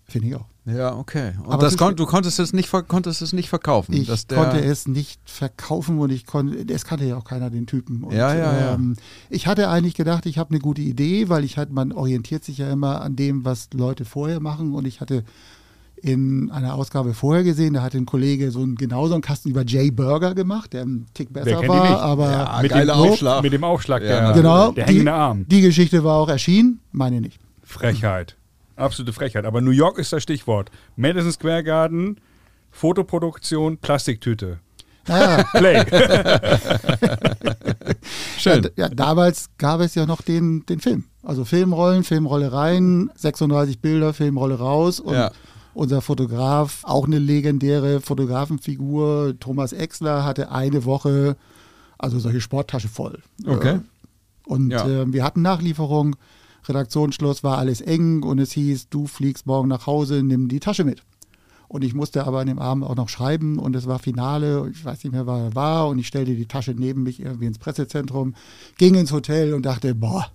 Finde 0.05 0.27
ich 0.27 0.35
auch. 0.35 0.45
Ja, 0.65 0.95
okay. 0.95 1.33
Und 1.43 1.51
Aber 1.51 1.69
kon 1.71 1.95
du 1.95 2.05
konntest 2.05 2.39
es 2.39 2.53
nicht, 2.53 2.71
konntest 2.87 3.21
es 3.21 3.33
nicht 3.33 3.49
verkaufen. 3.49 3.91
Ich 3.93 4.07
dass 4.07 4.27
der, 4.27 4.37
konnte 4.37 4.63
es 4.63 4.87
nicht 4.87 5.19
verkaufen 5.29 5.99
und 5.99 6.09
ich 6.09 6.25
konnte, 6.25 6.73
es 6.73 6.85
kannte 6.85 7.03
ja 7.03 7.17
auch 7.17 7.25
keiner 7.25 7.49
den 7.49 7.67
Typen. 7.67 8.03
Und, 8.03 8.13
Ja, 8.13 8.33
ja, 8.33 8.57
ja. 8.57 8.73
Ähm, 8.75 8.95
ich 9.29 9.45
hatte 9.45 9.67
eigentlich 9.69 9.95
gedacht, 9.95 10.25
ich 10.25 10.37
habe 10.37 10.51
eine 10.51 10.59
gute 10.59 10.81
Idee, 10.81 11.27
weil 11.27 11.43
ich 11.43 11.57
halt, 11.57 11.71
man 11.71 11.91
orientiert 11.91 12.45
sich 12.45 12.59
ja 12.59 12.71
immer 12.71 13.01
an 13.01 13.17
dem, 13.17 13.43
was 13.43 13.69
Leute 13.73 14.05
vorher 14.05 14.39
machen 14.39 14.73
und 14.73 14.85
ich 14.87 15.01
hatte 15.01 15.25
in 16.03 16.51
einer 16.51 16.75
Ausgabe 16.75 17.13
vorher 17.13 17.43
gesehen, 17.45 17.75
da 17.75 17.81
hatte 17.81 17.97
ein 17.97 18.05
Kollege 18.05 18.51
so 18.51 18.59
einen, 18.61 18.75
genau 18.75 19.07
so 19.07 19.13
einen 19.13 19.21
Kasten 19.23 19.49
über 19.49 19.63
Jay 19.65 19.89
Burger 19.89 20.35
gemacht, 20.35 20.73
der 20.73 20.83
ein 20.83 21.05
Tick 21.13 21.31
besser 21.31 21.65
war, 21.65 22.01
aber 22.01 22.29
Ja, 22.31 22.59
mit, 22.61 22.71
dem, 22.73 22.89
Aufschlag. 22.89 23.41
mit 23.41 23.53
dem 23.53 23.63
Aufschlag, 23.63 24.03
Ja, 24.03 24.33
der, 24.33 24.33
genau, 24.33 24.71
der 24.73 24.85
die, 24.85 24.91
hängende 24.95 25.13
Arm. 25.13 25.45
die 25.47 25.61
Geschichte 25.61 26.03
war 26.03 26.17
auch 26.17 26.27
erschienen, 26.27 26.81
meine 26.91 27.21
nicht. 27.21 27.39
Frechheit. 27.63 28.35
Absolute 28.75 29.13
Frechheit. 29.13 29.45
Aber 29.45 29.61
New 29.61 29.71
York 29.71 29.97
ist 29.97 30.11
das 30.11 30.23
Stichwort. 30.23 30.71
Madison 30.97 31.31
Square 31.31 31.63
Garden, 31.63 32.17
Fotoproduktion, 32.71 33.77
Plastiktüte. 33.77 34.59
Naja, 35.07 35.43
Play. 35.53 35.85
Schön. 38.37 38.69
Ja, 38.75 38.89
damals 38.89 39.49
gab 39.57 39.79
es 39.81 39.95
ja 39.95 40.05
noch 40.05 40.21
den, 40.21 40.65
den 40.65 40.79
Film. 40.79 41.05
Also 41.23 41.45
Filmrollen, 41.45 42.03
Filmrolle 42.03 42.51
rein, 42.51 43.09
36 43.15 43.79
Bilder, 43.79 44.13
Filmrolle 44.13 44.55
raus. 44.59 44.99
Und 44.99 45.13
Ja. 45.15 45.31
Unser 45.73 46.01
Fotograf, 46.01 46.79
auch 46.83 47.05
eine 47.05 47.19
legendäre 47.19 48.01
Fotografenfigur, 48.01 49.35
Thomas 49.39 49.73
Exler, 49.73 50.23
hatte 50.25 50.51
eine 50.51 50.85
Woche, 50.85 51.35
also 51.97 52.19
solche 52.19 52.41
Sporttasche 52.41 52.87
voll. 52.89 53.19
Okay. 53.45 53.79
Und 54.45 54.71
Ja. 54.71 54.87
äh, 54.87 55.11
wir 55.11 55.23
hatten 55.23 55.41
Nachlieferung, 55.41 56.15
Redaktionsschluss 56.67 57.43
war 57.43 57.57
alles 57.57 57.81
eng 57.81 58.23
und 58.23 58.39
es 58.39 58.51
hieß, 58.53 58.89
du 58.89 59.07
fliegst 59.07 59.45
morgen 59.45 59.67
nach 59.67 59.85
Hause, 59.87 60.23
nimm 60.23 60.47
die 60.47 60.59
Tasche 60.59 60.83
mit. 60.83 61.03
Und 61.67 61.83
ich 61.83 61.93
musste 61.95 62.25
aber 62.27 62.39
an 62.41 62.47
dem 62.47 62.59
Abend 62.59 62.83
auch 62.83 62.95
noch 62.95 63.09
schreiben 63.09 63.57
und 63.57 63.75
es 63.75 63.87
war 63.87 63.97
Finale, 63.99 64.69
ich 64.71 64.85
weiß 64.85 65.03
nicht 65.03 65.11
mehr, 65.13 65.25
wer 65.25 65.37
er 65.37 65.55
war 65.55 65.87
und 65.87 65.97
ich 65.97 66.07
stellte 66.07 66.35
die 66.35 66.45
Tasche 66.45 66.75
neben 66.77 67.03
mich 67.03 67.19
irgendwie 67.19 67.47
ins 67.47 67.57
Pressezentrum, 67.57 68.35
ging 68.77 68.93
ins 68.95 69.11
Hotel 69.11 69.53
und 69.55 69.65
dachte, 69.65 69.95
boah, 69.95 70.27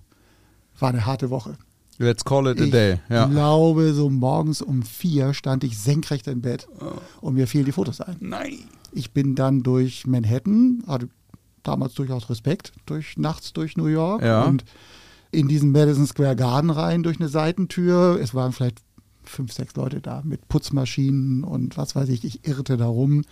war 0.79 0.89
eine 0.89 1.05
harte 1.05 1.29
Woche. 1.29 1.57
Let's 1.99 2.23
call 2.23 2.47
it 2.47 2.59
a 2.59 2.63
Ich 2.63 2.71
day. 2.71 2.99
Ja. 3.09 3.25
glaube, 3.25 3.93
so 3.93 4.09
morgens 4.09 4.61
um 4.61 4.83
vier 4.83 5.33
stand 5.33 5.63
ich 5.65 5.77
senkrecht 5.77 6.27
im 6.27 6.41
Bett 6.41 6.67
und 7.21 7.35
mir 7.35 7.45
fielen 7.45 7.65
die 7.65 7.73
Fotos 7.73 7.99
ein. 8.01 8.15
Nein. 8.21 8.59
Ich 8.93 9.11
bin 9.11 9.35
dann 9.35 9.61
durch 9.63 10.07
Manhattan, 10.07 10.81
hatte 10.87 11.09
damals 11.63 11.93
durchaus 11.93 12.29
Respekt, 12.29 12.71
durch 12.85 13.17
nachts 13.17 13.51
durch 13.53 13.75
New 13.77 13.87
York 13.87 14.23
Ja. 14.23 14.43
und 14.43 14.63
in 15.31 15.47
diesen 15.47 15.71
Madison 15.71 16.07
Square 16.07 16.35
Garden 16.37 16.69
rein 16.69 17.03
durch 17.03 17.19
eine 17.19 17.29
Seitentür. 17.29 18.17
Es 18.21 18.33
waren 18.33 18.53
vielleicht 18.53 18.77
fünf, 19.23 19.51
sechs 19.51 19.75
Leute 19.75 20.01
da 20.01 20.21
mit 20.23 20.47
Putzmaschinen 20.47 21.43
und 21.43 21.77
was 21.77 21.95
weiß 21.95 22.09
ich. 22.09 22.23
Ich 22.23 22.47
irrte 22.47 22.77
da 22.77 22.85
rum. 22.87 23.23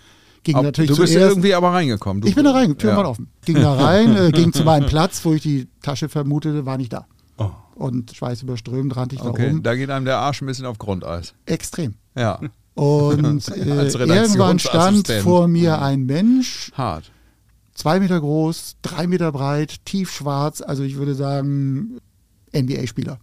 Ging 0.43 0.55
Aber 0.55 0.65
natürlich 0.65 0.91
du 0.91 0.97
bist 0.97 1.13
zuerst, 1.13 1.31
irgendwie 1.31 1.53
aber 1.55 1.71
reingekommen. 1.71 2.21
Du, 2.21 2.27
ich 2.27 2.35
bin 2.35 2.43
da 2.43 2.51
rein, 2.51 2.77
Tür 2.77 2.91
ja. 2.91 2.97
waren 2.97 3.05
offen. 3.07 3.27
Ging 3.45 3.55
da 3.55 3.73
rein, 3.73 4.15
äh, 4.15 4.31
ging 4.33 4.53
zu 4.53 4.63
meinem 4.63 4.85
Platz, 4.87 5.25
wo 5.25 5.33
ich 5.33 5.41
die 5.41 5.67
Tasche 5.81 6.09
vermutete, 6.09 6.65
war 6.65 6.77
nicht 6.77 6.93
da. 6.93 7.07
Oh. 7.37 7.51
Und 7.75 8.15
schweißüberströmt 8.15 8.95
rannte 8.95 9.15
ich 9.15 9.21
da 9.21 9.29
Okay, 9.29 9.49
rum. 9.49 9.63
da 9.63 9.75
geht 9.75 9.89
einem 9.91 10.05
der 10.05 10.17
Arsch 10.17 10.41
ein 10.41 10.47
bisschen 10.47 10.65
auf 10.65 10.77
Grundeis. 10.79 11.33
Extrem. 11.45 11.93
Ja, 12.15 12.39
Und 12.73 13.47
äh, 13.55 13.59
irgendwann 13.63 14.59
stand 14.59 15.07
vor 15.21 15.47
mir 15.47 15.79
ein 15.81 16.05
Mensch, 16.05 16.71
hart. 16.75 17.11
zwei 17.75 17.99
Meter 17.99 18.19
groß, 18.19 18.77
drei 18.81 19.05
Meter 19.07 19.31
breit, 19.31 19.85
tiefschwarz, 19.85 20.61
also 20.61 20.81
ich 20.83 20.95
würde 20.97 21.13
sagen 21.15 21.99
NBA-Spieler. 22.55 23.19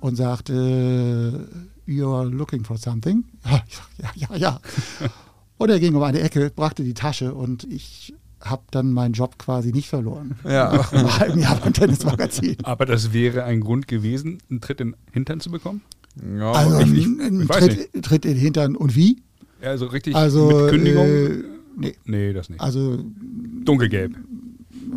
Und 0.00 0.16
sagte, 0.16 1.48
you 1.86 2.08
are 2.12 2.26
looking 2.26 2.64
for 2.64 2.76
something? 2.76 3.24
Ja, 3.48 3.62
ja, 3.98 4.28
ja, 4.30 4.36
ja. 4.36 4.60
Und 5.58 5.70
er 5.70 5.78
ging 5.78 5.94
um 5.94 6.02
eine 6.02 6.20
Ecke, 6.20 6.50
brachte 6.50 6.82
die 6.82 6.94
Tasche 6.94 7.34
und 7.34 7.62
ich 7.64 8.14
habe 8.42 8.62
dann 8.70 8.92
meinen 8.92 9.12
Job 9.14 9.38
quasi 9.38 9.72
nicht 9.72 9.88
verloren. 9.88 10.36
Ja. 10.44 10.72
Nach 10.72 10.92
einem 10.92 11.18
halben 11.18 11.38
Jahr 11.40 11.56
beim 11.56 11.72
Tennismagazin. 11.72 12.56
Aber 12.64 12.84
das 12.86 13.12
wäre 13.12 13.44
ein 13.44 13.60
Grund 13.60 13.88
gewesen, 13.88 14.38
einen 14.50 14.60
Tritt 14.60 14.80
in 14.80 14.90
den 14.92 14.96
Hintern 15.12 15.40
zu 15.40 15.50
bekommen? 15.50 15.80
Ja, 16.38 16.52
Also 16.52 16.80
ich- 16.80 16.92
ich- 16.98 17.06
ein 17.06 17.46
Tritt, 17.48 18.02
Tritt 18.04 18.24
in 18.24 18.32
den 18.34 18.40
Hintern 18.40 18.76
und 18.76 18.94
wie? 18.96 19.22
Ja, 19.62 19.70
Also 19.70 19.86
richtig 19.86 20.14
Also 20.16 20.48
mit 20.50 20.68
Kündigung? 20.70 21.06
äh, 21.06 21.42
nee, 21.76 21.94
nee, 22.04 22.32
das 22.32 22.50
nicht. 22.50 22.60
also 22.60 22.98
Dunkelgelb. 23.64 24.16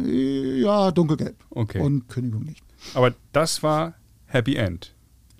Ja, 0.03 0.91
dunkelgelb. 0.91 1.35
Okay. 1.51 1.79
Und 1.79 2.07
Kündigung 2.09 2.43
nicht. 2.43 2.63
Aber 2.93 3.13
das 3.31 3.63
war 3.63 3.93
Happy 4.25 4.55
End. 4.55 4.93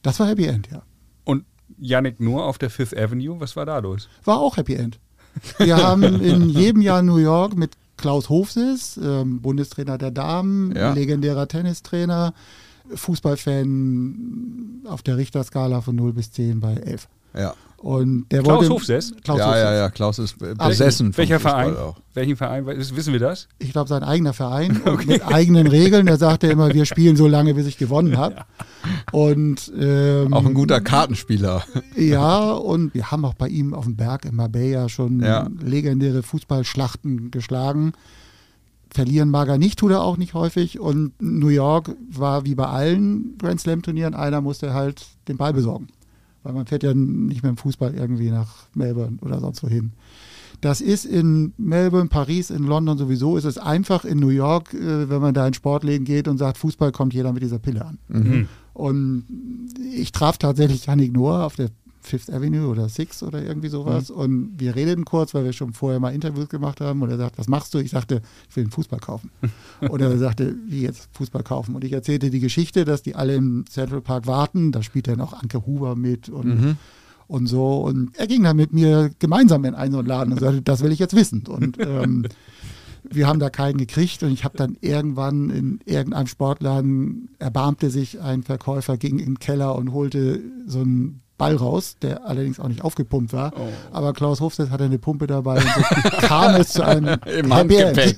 Das 0.04 0.20
war 0.20 0.28
Happy 0.28 0.46
End, 0.46 0.70
ja. 0.72 0.84
Und 1.24 1.44
Yannick 1.78 2.20
Noor 2.20 2.46
auf 2.46 2.58
der 2.58 2.70
Fifth 2.70 2.96
Avenue, 2.96 3.40
was 3.40 3.56
war 3.56 3.66
da 3.66 3.80
los? 3.80 4.08
War 4.24 4.40
auch 4.40 4.58
Happy 4.58 4.76
End. 4.76 5.00
Wir 5.58 5.76
haben 5.78 6.04
in 6.04 6.48
jedem 6.50 6.82
Jahr 6.82 7.02
New 7.02 7.18
York 7.18 7.58
mit 7.58 7.72
Klaus 8.06 8.30
Hofsis, 8.30 9.00
ähm, 9.04 9.42
Bundestrainer 9.42 9.98
der 9.98 10.12
Damen, 10.12 10.76
Ja. 10.76 10.94
legendärer 10.94 11.48
Tennistrainer, 11.48 12.36
Fußballfan 12.94 14.82
auf 14.86 15.02
der 15.02 15.18
Richterskala 15.18 15.82
von 15.82 15.96
0 15.96 16.14
bis 16.14 16.32
10 16.32 16.60
bei 16.60 16.76
11. 16.76 17.08
Ja. 17.34 17.56
Und 17.86 18.26
der 18.32 18.42
Klaus 18.42 18.58
wollte, 18.62 18.74
Hofsess? 18.74 19.14
Klaus 19.24 19.38
ja, 19.38 19.46
Hofsis. 19.46 19.62
ja, 19.62 19.74
ja, 19.76 19.90
Klaus 19.92 20.18
ist 20.18 20.40
be- 20.40 20.56
besessen 20.56 21.14
vom 21.14 21.18
Welcher 21.20 21.40
Fußball 21.40 21.66
Verein? 21.74 21.78
Auch. 21.78 21.98
Welchen 22.16 22.36
Verein? 22.36 22.66
Wissen 22.66 23.14
wir 23.14 23.20
das? 23.20 23.48
Ich 23.60 23.74
glaube, 23.74 23.88
sein 23.90 24.02
eigener 24.02 24.34
Verein 24.34 24.82
und 24.86 25.06
mit 25.06 25.24
eigenen 25.24 25.68
Regeln. 25.68 26.08
Der 26.08 26.18
sagte 26.18 26.48
immer, 26.48 26.74
wir 26.74 26.86
spielen 26.86 27.16
so 27.16 27.28
lange, 27.28 27.54
bis 27.54 27.68
ich 27.68 27.78
gewonnen 27.78 28.18
habe. 28.18 28.38
Und 29.12 29.72
ähm, 29.80 30.34
auch 30.34 30.46
ein 30.46 30.54
guter 30.56 30.80
Kartenspieler. 30.82 31.64
Ja, 31.96 32.52
und 32.54 32.94
wir 32.94 33.10
haben 33.12 33.26
auch 33.26 33.34
bei 33.34 33.48
ihm 33.48 33.74
auf 33.74 33.86
dem 33.86 33.96
Berg 33.96 34.26
in 34.26 34.36
Marbella 34.36 34.90
schon 34.90 35.22
Ja. 35.22 35.48
legendäre 35.60 36.22
Fußballschlachten 36.22 37.30
geschlagen. 37.32 37.94
Verlieren 38.92 39.30
mag 39.30 39.48
er 39.50 39.58
nicht, 39.58 39.80
tut 39.80 39.92
er 39.92 40.02
auch 40.04 40.18
nicht 40.18 40.34
häufig. 40.36 40.80
Und 40.80 41.14
New 41.20 41.48
York 41.50 41.92
war 42.12 42.46
wie 42.46 42.56
bei 42.56 42.66
allen 42.68 43.38
Grand 43.38 43.60
Slam-Turnieren, 43.60 44.14
einer 44.16 44.42
musste 44.42 44.74
halt 44.74 45.06
den 45.28 45.38
Ball 45.38 45.54
besorgen. 45.54 45.88
Weil 46.46 46.54
man 46.54 46.68
fährt 46.68 46.84
ja 46.84 46.94
nicht 46.94 47.42
mit 47.42 47.50
dem 47.50 47.58
Fußball 47.58 47.96
irgendwie 47.96 48.30
nach 48.30 48.68
Melbourne 48.76 49.18
oder 49.22 49.40
sonst 49.40 49.64
wohin. 49.64 49.94
Das 50.62 50.80
ist 50.80 51.04
in 51.04 51.54
Melbourne, 51.58 52.08
Paris, 52.08 52.52
in 52.52 52.64
London 52.64 53.00
sowieso. 53.00 53.36
Ist 53.36 53.46
es 53.46 53.58
einfach 53.58 54.06
in 54.06 54.20
New 54.20 54.30
York, 54.30 54.76
äh, 54.76 55.10
wenn 55.10 55.22
man 55.22 55.34
da 55.34 55.48
in 55.48 55.56
Sportläden 55.56 56.06
geht 56.06 56.28
und 56.28 56.38
sagt, 56.38 56.60
Fußball 56.60 56.92
kommt 56.92 57.16
jeder 57.16 57.34
mit 57.34 57.42
dieser 57.42 57.58
Pille 57.58 57.84
an. 57.84 57.98
Mhm. 58.10 58.48
Und 58.74 59.26
ich 59.92 60.12
traf 60.12 60.38
tatsächlich 60.38 60.86
Yannick 60.86 61.14
Noah 61.14 61.46
auf 61.46 61.56
der 61.56 61.72
Fifth 62.06 62.32
Avenue 62.32 62.68
oder 62.68 62.90
Six 62.90 63.24
oder 63.24 63.44
irgendwie 63.44 63.70
sowas. 63.70 64.10
Und 64.10 64.54
wir 64.58 64.76
redeten 64.76 65.06
kurz, 65.06 65.34
weil 65.34 65.46
wir 65.46 65.54
schon 65.54 65.74
vorher 65.74 66.00
mal 66.00 66.14
Interviews 66.14 66.50
gemacht 66.50 66.82
haben. 66.82 67.02
Und 67.02 67.10
er 67.10 67.18
sagt, 67.18 67.38
was 67.38 67.48
machst 67.48 67.74
du? 67.74 67.80
Ich 67.80 67.92
sagte, 67.92 68.22
ich 68.50 68.56
will 68.56 68.64
einen 68.64 68.72
Fußball 68.72 69.00
kaufen. 69.00 69.32
und 69.82 70.02
er 70.02 70.18
sagte, 70.18 70.56
wie 70.68 70.82
jetzt 70.82 71.10
Fußball 71.14 71.44
kaufen? 71.44 71.76
Und 71.76 71.84
ich 71.84 71.94
erzählte 71.94 72.30
die 72.30 72.40
Geschichte, 72.40 72.86
dass 72.86 73.02
die 73.02 73.16
alle 73.16 73.36
im 73.36 73.66
Central 73.70 74.02
Park 74.02 74.28
warten. 74.28 74.72
Da 74.72 74.84
spielt 74.84 75.08
dann 75.08 75.22
auch 75.22 75.34
Anke 75.34 75.66
Huber 75.66 75.96
mit 75.96 76.30
und, 76.30 76.78
und 77.28 77.48
so. 77.48 77.82
Und 77.82 78.18
er 78.18 78.28
ging 78.28 78.44
dann 78.44 78.58
mit 78.58 78.74
mir 78.74 79.12
gemeinsam 79.20 79.66
in 79.66 79.76
einen 79.76 79.92
so 79.92 80.00
einen 80.00 80.08
Laden 80.08 80.34
und 80.34 80.40
sagte, 80.40 80.62
das 80.62 80.84
will 80.84 80.92
ich 80.92 81.00
jetzt 81.00 81.16
wissen. 81.16 81.46
Und 81.48 81.78
ähm, 81.80 82.28
wir 83.10 83.28
haben 83.28 83.40
da 83.40 83.50
keinen 83.50 83.78
gekriegt 83.78 84.24
und 84.24 84.32
ich 84.32 84.44
habe 84.44 84.58
dann 84.58 84.78
irgendwann 84.82 85.50
in 85.50 85.80
irgendeinem 85.86 86.28
Sportladen 86.28 87.30
erbarmte 87.40 87.90
sich 87.90 88.22
ein 88.22 88.44
Verkäufer, 88.44 88.98
ging 88.98 89.20
in 89.20 89.26
den 89.26 89.40
Keller 89.40 89.76
und 89.76 89.92
holte 89.92 90.42
so 90.66 90.80
einen 90.80 91.22
Ball 91.38 91.56
raus, 91.56 91.98
der 92.02 92.26
allerdings 92.26 92.60
auch 92.60 92.68
nicht 92.70 92.82
aufgepumpt 92.82 93.34
war. 93.34 93.52
Oh. 93.58 93.68
Aber 93.92 94.14
Klaus 94.14 94.40
Hofstedt 94.40 94.70
hatte 94.70 94.86
eine 94.86 94.98
Pumpe 95.00 95.28
dabei 95.28 95.56
und 95.58 95.64
so 95.68 96.10
kam 96.28 96.56
es 96.56 96.70
zu 96.74 96.86
einem 96.86 97.20
Im. 97.26 97.54
Handgepäck. 97.54 98.18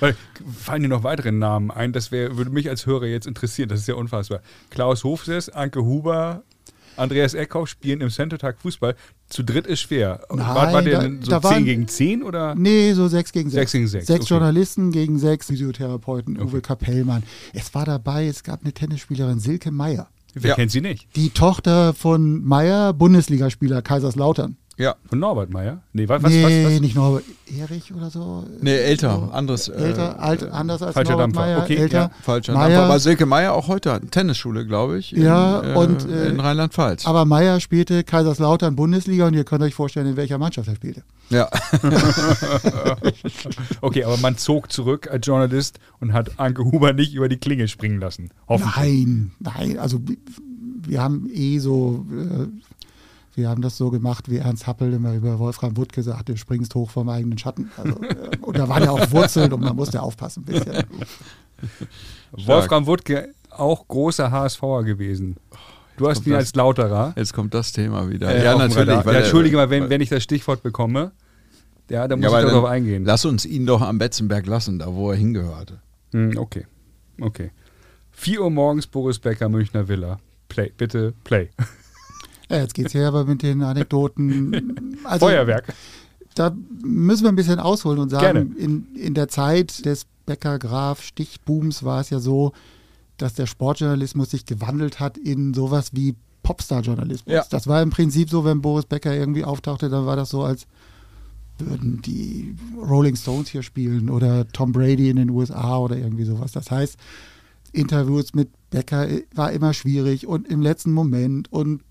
Weil, 0.00 0.14
fallen 0.56 0.82
dir 0.82 0.88
noch 0.88 1.02
weitere 1.02 1.32
Namen 1.32 1.70
ein? 1.70 1.92
Das 1.92 2.12
wär, 2.12 2.36
würde 2.36 2.50
mich 2.50 2.68
als 2.68 2.86
Hörer 2.86 3.06
jetzt 3.06 3.26
interessieren. 3.26 3.68
Das 3.68 3.80
ist 3.80 3.88
ja 3.88 3.94
unfassbar. 3.94 4.40
Klaus 4.70 5.02
Hofses, 5.04 5.48
Anke 5.48 5.82
Huber, 5.84 6.42
Andreas 6.96 7.34
Eckhoff 7.34 7.68
spielen 7.68 8.00
im 8.00 8.10
Center 8.10 8.38
Tag 8.38 8.58
Fußball. 8.60 8.94
Zu 9.28 9.42
dritt 9.42 9.66
ist 9.66 9.80
schwer. 9.80 10.20
war, 10.28 10.54
war 10.54 10.72
Nein, 10.72 10.84
der 10.84 10.94
da- 10.94 11.02
denn 11.02 11.22
so 11.22 11.30
da 11.32 11.40
10 11.42 11.50
waren- 11.50 11.64
gegen 11.64 11.88
10 11.88 12.22
oder? 12.22 12.54
Nee, 12.54 12.92
so 12.92 13.08
sechs 13.08 13.32
gegen 13.32 13.50
Sechs 13.50 13.72
sechs. 13.72 13.72
gegen 13.72 13.86
sechs, 13.88 14.06
Sechs 14.06 14.20
okay. 14.26 14.34
Journalisten 14.34 14.92
gegen 14.92 15.18
sechs 15.18 15.46
Physiotherapeuten, 15.48 16.40
Uwe 16.40 16.60
Kapellmann. 16.60 17.22
Es 17.52 17.74
war 17.74 17.84
dabei, 17.84 18.26
es 18.28 18.44
gab 18.44 18.62
eine 18.62 18.72
Tennisspielerin, 18.72 19.40
Silke 19.40 19.72
Meyer. 19.72 20.08
Wer 20.38 20.50
Ja. 20.50 20.54
kennt 20.56 20.70
sie 20.70 20.80
nicht? 20.82 21.08
Die 21.16 21.30
Tochter 21.30 21.94
von 21.94 22.44
Meyer, 22.44 22.92
Bundesligaspieler 22.92 23.80
Kaiserslautern. 23.80 24.56
Ja. 24.78 24.94
Von 25.08 25.20
Norbert 25.20 25.48
Meyer? 25.50 25.80
Nee, 25.94 26.06
was, 26.06 26.22
was, 26.22 26.30
nee, 26.30 26.64
was, 26.66 26.72
was? 26.74 26.80
nicht 26.80 26.94
Norbert. 26.96 27.24
Erich 27.58 27.94
oder 27.94 28.10
so? 28.10 28.44
Nee, 28.60 28.76
älter, 28.76 29.14
So. 29.26 29.32
anderes. 29.32 29.68
Älter, 29.68 30.16
äh, 30.16 30.18
alt, 30.18 30.42
anders 30.50 30.82
als 30.82 30.92
falscher 30.92 31.12
Norbert 31.12 31.26
Dampfer. 31.28 31.40
Meyer. 31.40 31.62
Okay, 31.62 31.76
älter. 31.76 31.98
ja, 31.98 32.10
Falscher 32.22 32.52
Meyer, 32.52 32.68
Dampfer. 32.68 32.84
Aber 32.84 32.98
Silke 33.00 33.24
Meier 33.24 33.54
auch 33.54 33.68
heute 33.68 33.92
hat 33.92 34.02
eine 34.02 34.10
Tennisschule, 34.10 34.66
glaube 34.66 34.98
ich. 34.98 35.12
Ja, 35.12 35.60
in, 35.60 35.76
und, 35.76 36.06
äh, 36.10 36.28
in 36.28 36.40
Rheinland-Pfalz. 36.40 37.06
Aber 37.06 37.24
Meyer 37.24 37.58
spielte 37.60 38.04
Kaiserslautern 38.04 38.76
Bundesliga 38.76 39.26
und 39.28 39.34
ihr 39.34 39.44
könnt 39.44 39.62
euch 39.62 39.74
vorstellen, 39.74 40.08
in 40.08 40.16
welcher 40.16 40.36
Mannschaft 40.36 40.68
er 40.68 40.74
spielte. 40.76 41.02
Ja. 41.30 41.48
Okay, 43.80 44.04
aber 44.04 44.16
man 44.18 44.36
zog 44.36 44.72
zurück 44.72 45.08
als 45.10 45.26
Journalist 45.26 45.78
und 46.00 46.12
hat 46.12 46.38
Anke 46.38 46.64
Huber 46.64 46.92
nicht 46.92 47.14
über 47.14 47.28
die 47.28 47.36
Klinge 47.36 47.68
springen 47.68 48.00
lassen. 48.00 48.30
Hoffentlich. 48.48 48.76
Nein, 49.06 49.30
nein, 49.40 49.78
also 49.78 50.00
wir- 50.06 50.16
wir 50.88 51.02
haben 51.02 51.28
eh 51.32 51.58
so, 51.58 52.06
äh, 52.12 52.46
wir 53.36 53.48
haben 53.48 53.62
das 53.62 53.76
so 53.76 53.90
gemacht, 53.90 54.30
wie 54.30 54.38
Ernst 54.38 54.66
Happel 54.66 54.92
immer 54.92 55.14
über 55.14 55.38
Wolfram 55.38 55.76
Wood 55.76 55.92
gesagt, 55.92 56.28
du 56.28 56.36
springst 56.36 56.74
hoch 56.74 56.90
vom 56.90 57.08
eigenen 57.08 57.38
Schatten. 57.38 57.70
Also, 57.76 58.00
äh, 58.02 58.36
und 58.40 58.56
da 58.56 58.68
waren 58.68 58.82
ja 58.82 58.90
auch 58.90 59.10
Wurzeln 59.10 59.52
und 59.52 59.60
man 59.60 59.76
musste 59.76 60.00
aufpassen 60.02 60.44
ein 60.48 60.52
bisschen. 60.52 60.84
Wolfram 62.32 62.86
Wuttke, 62.86 63.34
auch 63.50 63.86
großer 63.86 64.30
HSVer 64.30 64.84
gewesen. 64.84 65.36
Du 65.96 66.08
hast 66.08 66.16
kommt 66.16 66.26
ihn 66.26 66.32
das. 66.32 66.40
als 66.40 66.54
Lauterer. 66.54 67.12
Jetzt 67.16 67.32
kommt 67.32 67.54
das 67.54 67.72
Thema 67.72 68.10
wieder. 68.10 68.34
äh, 68.34 68.44
ja, 68.44 68.56
natürlich. 68.56 69.04
Weil 69.04 69.14
ja, 69.14 69.20
entschuldige 69.20 69.56
mal, 69.56 69.70
wenn, 69.70 69.88
wenn 69.88 70.00
ich 70.00 70.08
das 70.08 70.22
Stichwort 70.22 70.62
bekomme. 70.62 71.12
Ja, 71.88 72.08
da 72.08 72.16
muss 72.16 72.32
ja, 72.32 72.40
ich 72.40 72.46
darauf 72.46 72.64
eingehen. 72.64 73.04
Lass 73.04 73.24
uns 73.24 73.46
ihn 73.46 73.64
doch 73.64 73.80
am 73.80 73.98
Betzenberg 73.98 74.46
lassen, 74.46 74.78
da 74.78 74.92
wo 74.92 75.10
er 75.10 75.16
hingehörte. 75.16 75.80
Hm, 76.12 76.36
okay. 76.36 76.66
Okay. 77.20 77.50
4 78.10 78.42
Uhr 78.42 78.50
morgens 78.50 78.86
Boris 78.86 79.18
Becker, 79.18 79.48
Münchner 79.48 79.88
Villa. 79.88 80.18
Play, 80.48 80.72
bitte 80.76 81.14
play. 81.24 81.50
Ja, 82.48 82.58
jetzt 82.58 82.74
geht's 82.74 82.92
hier 82.92 83.08
aber 83.08 83.24
mit 83.24 83.42
den 83.42 83.62
Anekdoten. 83.62 84.96
Also, 85.04 85.26
Feuerwerk. 85.26 85.72
Da 86.34 86.52
müssen 86.82 87.22
wir 87.22 87.28
ein 87.28 87.36
bisschen 87.36 87.60
ausholen 87.60 88.00
und 88.00 88.08
sagen, 88.08 88.24
Gerne. 88.24 88.58
in, 88.58 88.94
in 88.96 89.14
der 89.14 89.28
Zeit 89.28 89.84
des 89.84 90.06
Becker-Graf-Stichbooms 90.26 91.84
war 91.84 92.00
es 92.00 92.10
ja 92.10 92.18
so, 92.18 92.52
dass 93.16 93.34
der 93.34 93.46
Sportjournalismus 93.46 94.30
sich 94.30 94.44
gewandelt 94.46 94.98
hat 94.98 95.16
in 95.16 95.54
sowas 95.54 95.90
wie 95.92 96.16
Popstar-Journalismus. 96.42 97.32
Ja. 97.32 97.44
Das 97.48 97.66
war 97.66 97.82
im 97.82 97.90
Prinzip 97.90 98.30
so, 98.30 98.44
wenn 98.44 98.60
Boris 98.62 98.86
Becker 98.86 99.14
irgendwie 99.14 99.44
auftauchte, 99.44 99.88
dann 99.88 100.06
war 100.06 100.16
das 100.16 100.30
so, 100.30 100.42
als 100.42 100.66
würden 101.58 102.02
die 102.02 102.54
Rolling 102.76 103.16
Stones 103.16 103.48
hier 103.48 103.62
spielen 103.62 104.10
oder 104.10 104.46
Tom 104.48 104.72
Brady 104.72 105.08
in 105.08 105.16
den 105.16 105.30
USA 105.30 105.78
oder 105.78 105.96
irgendwie 105.96 106.24
sowas. 106.24 106.52
Das 106.52 106.70
heißt, 106.70 106.96
Interviews 107.72 108.34
mit 108.34 108.50
Becker 108.70 109.08
war 109.34 109.52
immer 109.52 109.72
schwierig 109.72 110.26
und 110.26 110.48
im 110.48 110.60
letzten 110.60 110.92
Moment 110.92 111.52
und 111.52 111.82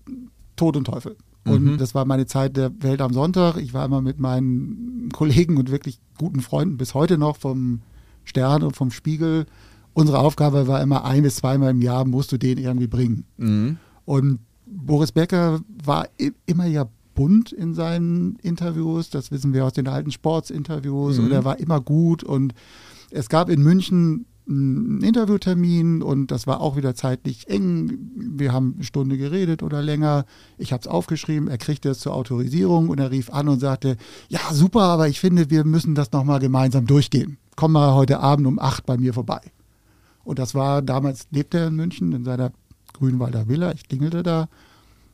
Tod 0.56 0.76
und 0.76 0.84
Teufel. 0.84 1.16
Und 1.44 1.64
Mhm. 1.64 1.78
das 1.78 1.94
war 1.94 2.04
meine 2.04 2.26
Zeit 2.26 2.56
der 2.56 2.72
Welt 2.82 3.00
am 3.00 3.12
Sonntag. 3.12 3.56
Ich 3.58 3.72
war 3.72 3.84
immer 3.84 4.00
mit 4.00 4.18
meinen 4.18 5.08
Kollegen 5.12 5.56
und 5.58 5.70
wirklich 5.70 6.00
guten 6.18 6.40
Freunden 6.40 6.76
bis 6.76 6.94
heute 6.94 7.18
noch 7.18 7.36
vom 7.36 7.80
Stern 8.24 8.62
und 8.64 8.74
vom 8.74 8.90
Spiegel. 8.90 9.46
Unsere 9.94 10.18
Aufgabe 10.18 10.66
war 10.66 10.82
immer 10.82 11.04
ein 11.04 11.22
bis 11.22 11.36
zweimal 11.36 11.70
im 11.70 11.80
Jahr 11.82 12.04
musst 12.04 12.32
du 12.32 12.36
den 12.38 12.58
irgendwie 12.58 12.88
bringen. 12.88 13.24
Mhm. 13.36 13.76
Und 14.04 14.40
Boris 14.66 15.12
Becker 15.12 15.60
war 15.84 16.08
immer 16.46 16.66
ja 16.66 16.86
bunt 17.14 17.52
in 17.52 17.72
seinen 17.72 18.36
Interviews. 18.42 19.08
Das 19.10 19.30
wissen 19.30 19.54
wir 19.54 19.64
aus 19.64 19.72
den 19.72 19.88
alten 19.88 20.10
Sportsinterviews. 20.10 21.18
Und 21.18 21.30
er 21.32 21.44
war 21.44 21.58
immer 21.60 21.80
gut. 21.80 22.22
Und 22.24 22.52
es 23.10 23.28
gab 23.28 23.48
in 23.48 23.62
München 23.62 24.26
einen 24.48 25.02
Interviewtermin 25.02 26.02
und 26.02 26.30
das 26.30 26.46
war 26.46 26.60
auch 26.60 26.76
wieder 26.76 26.94
zeitlich 26.94 27.48
eng. 27.48 28.10
Wir 28.14 28.52
haben 28.52 28.74
eine 28.74 28.84
Stunde 28.84 29.18
geredet 29.18 29.62
oder 29.62 29.82
länger. 29.82 30.24
Ich 30.58 30.72
habe 30.72 30.80
es 30.80 30.86
aufgeschrieben, 30.86 31.48
er 31.48 31.58
kriegte 31.58 31.90
es 31.90 31.98
zur 31.98 32.14
Autorisierung 32.14 32.88
und 32.88 33.00
er 33.00 33.10
rief 33.10 33.30
an 33.30 33.48
und 33.48 33.60
sagte, 33.60 33.96
ja 34.28 34.40
super, 34.52 34.82
aber 34.82 35.08
ich 35.08 35.20
finde, 35.20 35.50
wir 35.50 35.64
müssen 35.64 35.94
das 35.94 36.12
nochmal 36.12 36.38
gemeinsam 36.38 36.86
durchgehen. 36.86 37.38
Komm 37.56 37.72
mal 37.72 37.94
heute 37.94 38.20
Abend 38.20 38.46
um 38.46 38.58
acht 38.58 38.86
bei 38.86 38.96
mir 38.96 39.14
vorbei. 39.14 39.40
Und 40.24 40.38
das 40.38 40.54
war, 40.54 40.82
damals 40.82 41.26
lebte 41.30 41.58
er 41.58 41.68
in 41.68 41.76
München 41.76 42.12
in 42.12 42.24
seiner 42.24 42.52
Grünwalder 42.92 43.48
Villa. 43.48 43.72
Ich 43.72 43.88
klingelte 43.88 44.22
da. 44.22 44.48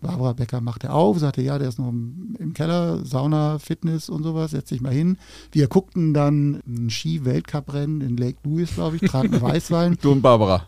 Barbara 0.03 0.33
Becker 0.35 0.61
machte 0.61 0.93
auf, 0.93 1.19
sagte, 1.19 1.43
ja, 1.43 1.59
der 1.59 1.69
ist 1.69 1.79
noch 1.79 1.89
im, 1.89 2.37
im 2.39 2.53
Keller, 2.55 3.05
Sauna, 3.05 3.59
Fitness 3.59 4.09
und 4.09 4.23
sowas, 4.23 4.51
setz 4.51 4.69
dich 4.69 4.81
mal 4.81 4.93
hin. 4.93 5.17
Wir 5.53 5.69
guckten 5.69 6.13
dann 6.13 6.63
ein 6.67 6.91
Ski-Weltcup-Rennen 6.91 8.01
in 8.01 8.17
Lake 8.17 8.39
Louise, 8.45 8.75
glaube 8.75 8.97
ich, 8.97 9.03
tranken 9.03 9.41
Weißwein. 9.43 9.97
Du 10.01 10.13
und 10.13 10.23
Barbara. 10.23 10.67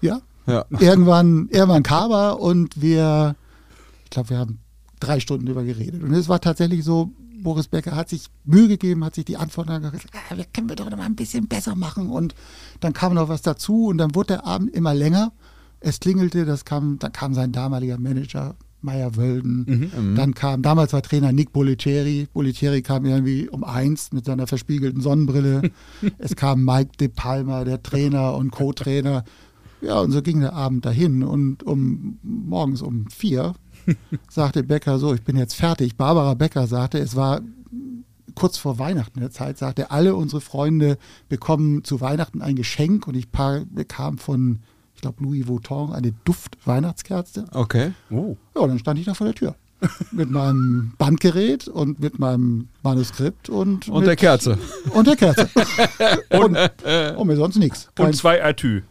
Ja, 0.00 0.20
Ja. 0.46 0.64
irgendwann, 0.80 1.48
irgendwann 1.50 1.82
kam 1.82 2.10
er 2.10 2.40
und 2.40 2.80
wir, 2.80 3.36
ich 4.04 4.10
glaube, 4.10 4.30
wir 4.30 4.38
haben 4.38 4.58
drei 5.00 5.20
Stunden 5.20 5.46
drüber 5.46 5.64
geredet. 5.64 6.02
Und 6.02 6.12
es 6.14 6.28
war 6.28 6.40
tatsächlich 6.40 6.82
so, 6.84 7.10
Boris 7.42 7.66
Becker 7.68 7.96
hat 7.96 8.08
sich 8.08 8.26
Mühe 8.44 8.68
gegeben, 8.68 9.04
hat 9.04 9.16
sich 9.16 9.24
die 9.24 9.36
Antworten 9.36 9.70
angehört, 9.70 10.02
ah, 10.30 10.36
wir 10.36 10.44
können 10.44 10.68
wir 10.68 10.76
doch 10.76 10.88
noch 10.88 10.96
mal 10.96 11.06
ein 11.06 11.16
bisschen 11.16 11.48
besser 11.48 11.74
machen. 11.74 12.08
Und 12.10 12.34
dann 12.80 12.92
kam 12.92 13.14
noch 13.14 13.28
was 13.28 13.42
dazu 13.42 13.86
und 13.86 13.98
dann 13.98 14.14
wurde 14.14 14.34
der 14.34 14.46
Abend 14.46 14.70
immer 14.74 14.94
länger. 14.94 15.32
Es 15.82 16.00
klingelte, 16.00 16.44
das 16.44 16.64
kam, 16.64 16.98
dann 16.98 17.12
kam 17.12 17.34
sein 17.34 17.52
damaliger 17.52 17.98
Manager 17.98 18.56
Meyer-Wölden. 18.82 19.64
Dann 20.16 20.34
kam, 20.34 20.62
damals 20.62 20.92
war 20.92 21.02
Trainer 21.02 21.32
Nick 21.32 21.52
Bollettieri. 21.52 22.28
Bollettieri 22.32 22.82
kam 22.82 23.04
irgendwie 23.04 23.48
um 23.48 23.64
eins 23.64 24.12
mit 24.12 24.24
seiner 24.24 24.46
verspiegelten 24.46 25.00
Sonnenbrille. 25.00 25.70
es 26.18 26.36
kam 26.36 26.64
Mike 26.64 26.90
De 26.98 27.08
Palma, 27.08 27.64
der 27.64 27.82
Trainer 27.82 28.34
und 28.34 28.50
Co-Trainer. 28.50 29.24
Ja, 29.80 30.00
und 30.00 30.12
so 30.12 30.22
ging 30.22 30.40
der 30.40 30.52
Abend 30.52 30.84
dahin. 30.84 31.22
Und 31.22 31.62
um 31.62 32.18
morgens 32.22 32.82
um 32.82 33.08
vier 33.08 33.54
sagte 34.28 34.62
Becker 34.62 34.98
so, 34.98 35.14
ich 35.14 35.22
bin 35.22 35.36
jetzt 35.36 35.54
fertig. 35.54 35.96
Barbara 35.96 36.34
Becker 36.34 36.66
sagte, 36.66 36.98
es 36.98 37.16
war 37.16 37.40
kurz 38.34 38.56
vor 38.56 38.78
Weihnachten 38.78 39.20
der 39.20 39.30
Zeit, 39.30 39.58
sagte, 39.58 39.90
alle 39.90 40.14
unsere 40.14 40.40
Freunde 40.40 40.96
bekommen 41.28 41.84
zu 41.84 42.00
Weihnachten 42.00 42.40
ein 42.40 42.56
Geschenk 42.56 43.06
und 43.06 43.14
ich 43.14 43.28
bekam 43.30 44.18
von, 44.18 44.60
glaube, 45.02 45.22
Louis 45.22 45.46
Vuitton 45.46 45.92
eine 45.92 46.12
Duft-Weihnachtskerze. 46.24 47.44
Okay. 47.52 47.92
Oh. 48.10 48.36
Ja, 48.56 48.66
dann 48.66 48.78
stand 48.78 48.98
ich 48.98 49.04
da 49.04 49.14
vor 49.14 49.26
der 49.26 49.34
Tür. 49.34 49.54
mit 50.12 50.30
meinem 50.30 50.92
Bandgerät 50.96 51.66
und 51.66 51.98
mit 51.98 52.20
meinem 52.20 52.68
Manuskript 52.84 53.48
und, 53.48 53.88
Und 53.88 54.00
mit, 54.00 54.06
der 54.06 54.16
Kerze. 54.16 54.56
Und 54.94 55.08
der 55.08 55.16
Kerze. 55.16 55.50
und, 56.30 56.56
und 57.16 57.26
mir 57.26 57.36
sonst 57.36 57.56
nichts. 57.56 57.88
Und 57.98 58.14
zwei 58.14 58.42
Atü. 58.44 58.82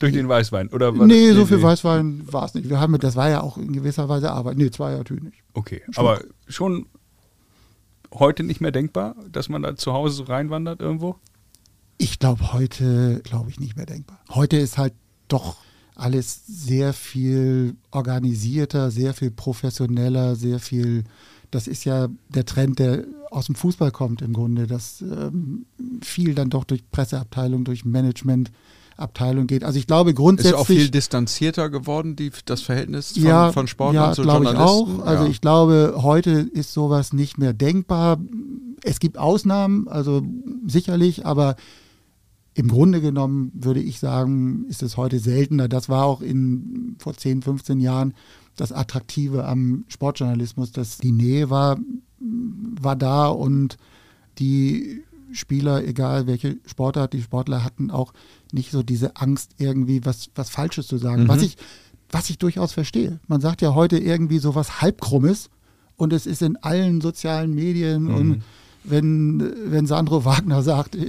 Durch 0.00 0.12
den 0.12 0.28
Weißwein. 0.28 0.68
Oder 0.68 0.96
was? 0.96 1.06
Nee, 1.06 1.32
so 1.32 1.46
viel 1.46 1.62
Weißwein 1.62 2.22
war 2.30 2.44
es 2.44 2.54
nicht. 2.54 2.68
Wir 2.68 2.80
haben, 2.80 2.98
das 2.98 3.16
war 3.16 3.30
ja 3.30 3.40
auch 3.40 3.56
in 3.56 3.72
gewisser 3.72 4.08
Weise 4.08 4.32
Arbeit. 4.32 4.56
Nee, 4.56 4.70
zwei 4.70 4.94
natürlich 4.96 5.22
nicht. 5.22 5.38
Okay, 5.54 5.82
aber 5.96 6.20
schon 6.48 6.86
heute 8.12 8.42
nicht 8.42 8.60
mehr 8.60 8.70
denkbar, 8.70 9.16
dass 9.30 9.48
man 9.48 9.62
da 9.62 9.76
zu 9.76 9.92
Hause 9.92 10.14
so 10.16 10.22
reinwandert 10.24 10.80
irgendwo? 10.80 11.16
Ich 11.98 12.20
glaube, 12.20 12.52
heute, 12.52 13.20
glaube 13.24 13.50
ich, 13.50 13.58
nicht 13.58 13.76
mehr 13.76 13.86
denkbar. 13.86 14.20
Heute 14.30 14.56
ist 14.56 14.78
halt 14.78 14.94
doch 15.26 15.56
alles 15.96 16.42
sehr 16.46 16.92
viel 16.92 17.74
organisierter, 17.90 18.90
sehr 18.92 19.14
viel 19.14 19.32
professioneller, 19.32 20.36
sehr 20.36 20.60
viel. 20.60 21.04
Das 21.50 21.66
ist 21.66 21.84
ja 21.84 22.08
der 22.28 22.46
Trend, 22.46 22.78
der 22.78 23.04
aus 23.30 23.46
dem 23.46 23.56
Fußball 23.56 23.90
kommt 23.90 24.22
im 24.22 24.32
Grunde, 24.32 24.68
dass 24.68 25.02
ähm, 25.02 25.66
viel 26.00 26.34
dann 26.34 26.50
doch 26.50 26.64
durch 26.64 26.88
Presseabteilung, 26.90 27.64
durch 27.64 27.84
Managementabteilung 27.84 29.48
geht. 29.48 29.64
Also 29.64 29.78
ich 29.78 29.88
glaube 29.88 30.10
Ist 30.10 30.16
grundsätzlich. 30.16 30.54
auch 30.54 30.66
viel 30.66 30.90
distanzierter 30.90 31.68
geworden, 31.68 32.14
die, 32.14 32.30
das 32.44 32.62
Verhältnis 32.62 33.12
von, 33.12 33.22
ja, 33.22 33.50
von 33.50 33.66
Sportlern 33.66 34.10
ja, 34.10 34.12
zu 34.12 34.22
glaube 34.22 34.44
ich 34.44 34.52
Journalisten. 34.52 35.00
auch. 35.00 35.04
Also 35.06 35.24
ja. 35.24 35.30
ich 35.30 35.40
glaube, 35.40 35.94
heute 35.96 36.30
ist 36.30 36.72
sowas 36.72 37.12
nicht 37.12 37.38
mehr 37.38 37.54
denkbar. 37.54 38.18
Es 38.82 39.00
gibt 39.00 39.18
Ausnahmen, 39.18 39.88
also 39.88 40.22
sicherlich, 40.66 41.26
aber 41.26 41.56
im 42.58 42.66
Grunde 42.66 43.00
genommen 43.00 43.52
würde 43.54 43.80
ich 43.80 44.00
sagen, 44.00 44.64
ist 44.68 44.82
es 44.82 44.96
heute 44.96 45.20
seltener. 45.20 45.68
Das 45.68 45.88
war 45.88 46.04
auch 46.04 46.20
in 46.20 46.96
vor 46.98 47.14
10, 47.16 47.42
15 47.42 47.78
Jahren 47.78 48.14
das 48.56 48.72
Attraktive 48.72 49.46
am 49.46 49.84
Sportjournalismus, 49.86 50.72
dass 50.72 50.98
die 50.98 51.12
Nähe 51.12 51.50
war, 51.50 51.78
war 52.18 52.96
da 52.96 53.28
und 53.28 53.76
die 54.40 55.04
Spieler, 55.30 55.84
egal 55.84 56.26
welche 56.26 56.56
Sportart, 56.66 57.12
die 57.12 57.22
Sportler 57.22 57.62
hatten 57.62 57.92
auch 57.92 58.12
nicht 58.50 58.72
so 58.72 58.82
diese 58.82 59.14
Angst, 59.14 59.52
irgendwie 59.58 60.04
was, 60.04 60.30
was 60.34 60.50
Falsches 60.50 60.88
zu 60.88 60.98
sagen. 60.98 61.28
Was 61.28 61.42
ich, 61.42 61.56
was 62.10 62.28
ich 62.28 62.38
durchaus 62.38 62.72
verstehe. 62.72 63.20
Man 63.28 63.40
sagt 63.40 63.62
ja 63.62 63.76
heute 63.76 63.98
irgendwie 63.98 64.40
so 64.40 64.56
was 64.56 64.82
Halbkrummes 64.82 65.48
und 65.94 66.12
es 66.12 66.26
ist 66.26 66.42
in 66.42 66.56
allen 66.56 67.00
sozialen 67.00 67.54
Medien 67.54 68.08
und 68.08 68.42
wenn, 68.90 69.52
wenn 69.66 69.86
Sandro 69.86 70.24
Wagner 70.24 70.62
sagt, 70.62 70.94
die, 70.94 71.08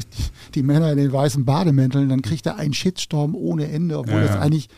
die 0.56 0.64
Männer 0.64 0.92
in 0.92 0.98
den 0.98 1.12
weißen 1.12 1.46
Bademänteln, 1.46 2.10
dann 2.10 2.22
kriegt 2.22 2.46
er 2.46 2.58
einen 2.58 2.74
Shitstorm 2.74 3.36
ohne 3.36 3.70
Ende, 3.72 3.98
obwohl 3.98 4.16
Ja, 4.16 4.22
das 4.22 4.36
ja. 4.36 4.40
eigentlich, 4.42 4.70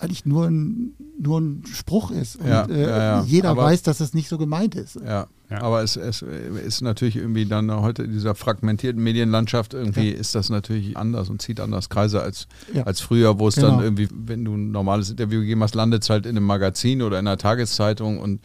eigentlich 0.00 0.26
nur 0.26 0.46
ein, 0.46 0.94
nur 1.20 1.40
ein 1.40 1.62
Spruch 1.72 2.10
ist. 2.10 2.36
Und 2.36 2.48
Ja, 2.48 2.64
äh, 2.66 2.80
ja, 2.82 2.88
ja. 2.88 3.22
jeder 3.24 3.50
Aber- 3.50 3.64
weiß, 3.64 3.82
dass 3.82 4.00
es 4.00 4.14
nicht 4.14 4.28
so 4.28 4.36
gemeint 4.38 4.74
ist. 4.74 4.96
Ja, 4.96 5.26
Ja. 5.48 5.60
aber 5.62 5.82
es, 5.82 5.96
es 5.96 6.22
ist 6.66 6.80
natürlich 6.82 7.14
irgendwie 7.16 7.46
dann 7.46 7.70
heute 7.70 8.02
in 8.04 8.10
dieser 8.12 8.34
fragmentierten 8.34 9.00
Medienlandschaft 9.02 9.74
irgendwie 9.74 10.08
ist 10.08 10.34
das 10.34 10.50
natürlich 10.50 10.96
anders 10.96 11.28
und 11.28 11.40
zieht 11.40 11.60
anders 11.60 11.88
Kreise 11.88 12.20
als, 12.22 12.48
Ja. 12.74 12.82
als 12.84 13.00
früher, 13.00 13.38
wo 13.38 13.46
es 13.48 13.54
Genau. 13.54 13.68
dann 13.72 13.80
irgendwie, 13.82 14.08
wenn 14.10 14.44
du 14.44 14.54
ein 14.54 14.72
normales 14.72 15.10
Interview 15.10 15.40
gegeben 15.40 15.62
hast, 15.62 15.74
landet 15.76 16.02
es 16.02 16.10
halt 16.10 16.26
in 16.26 16.36
einem 16.36 16.46
Magazin 16.46 17.02
oder 17.02 17.18
in 17.20 17.26
einer 17.28 17.38
Tageszeitung 17.38 18.18
und 18.18 18.40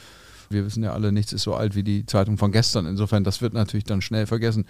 wir 0.50 0.66
wissen 0.66 0.84
ja 0.84 0.94
alle, 0.94 1.12
nichts 1.12 1.34
ist 1.34 1.44
so 1.44 1.54
alt 1.56 1.76
wie 1.76 1.84
die 1.84 2.06
Zeitung 2.06 2.38
von 2.38 2.52
gestern. 2.52 2.86
Insofern, 2.86 3.24
das 3.24 3.42
wird 3.42 3.54
natürlich 3.54 3.84
dann 3.86 4.02
schnell 4.02 4.26
vergessen. 4.28 4.66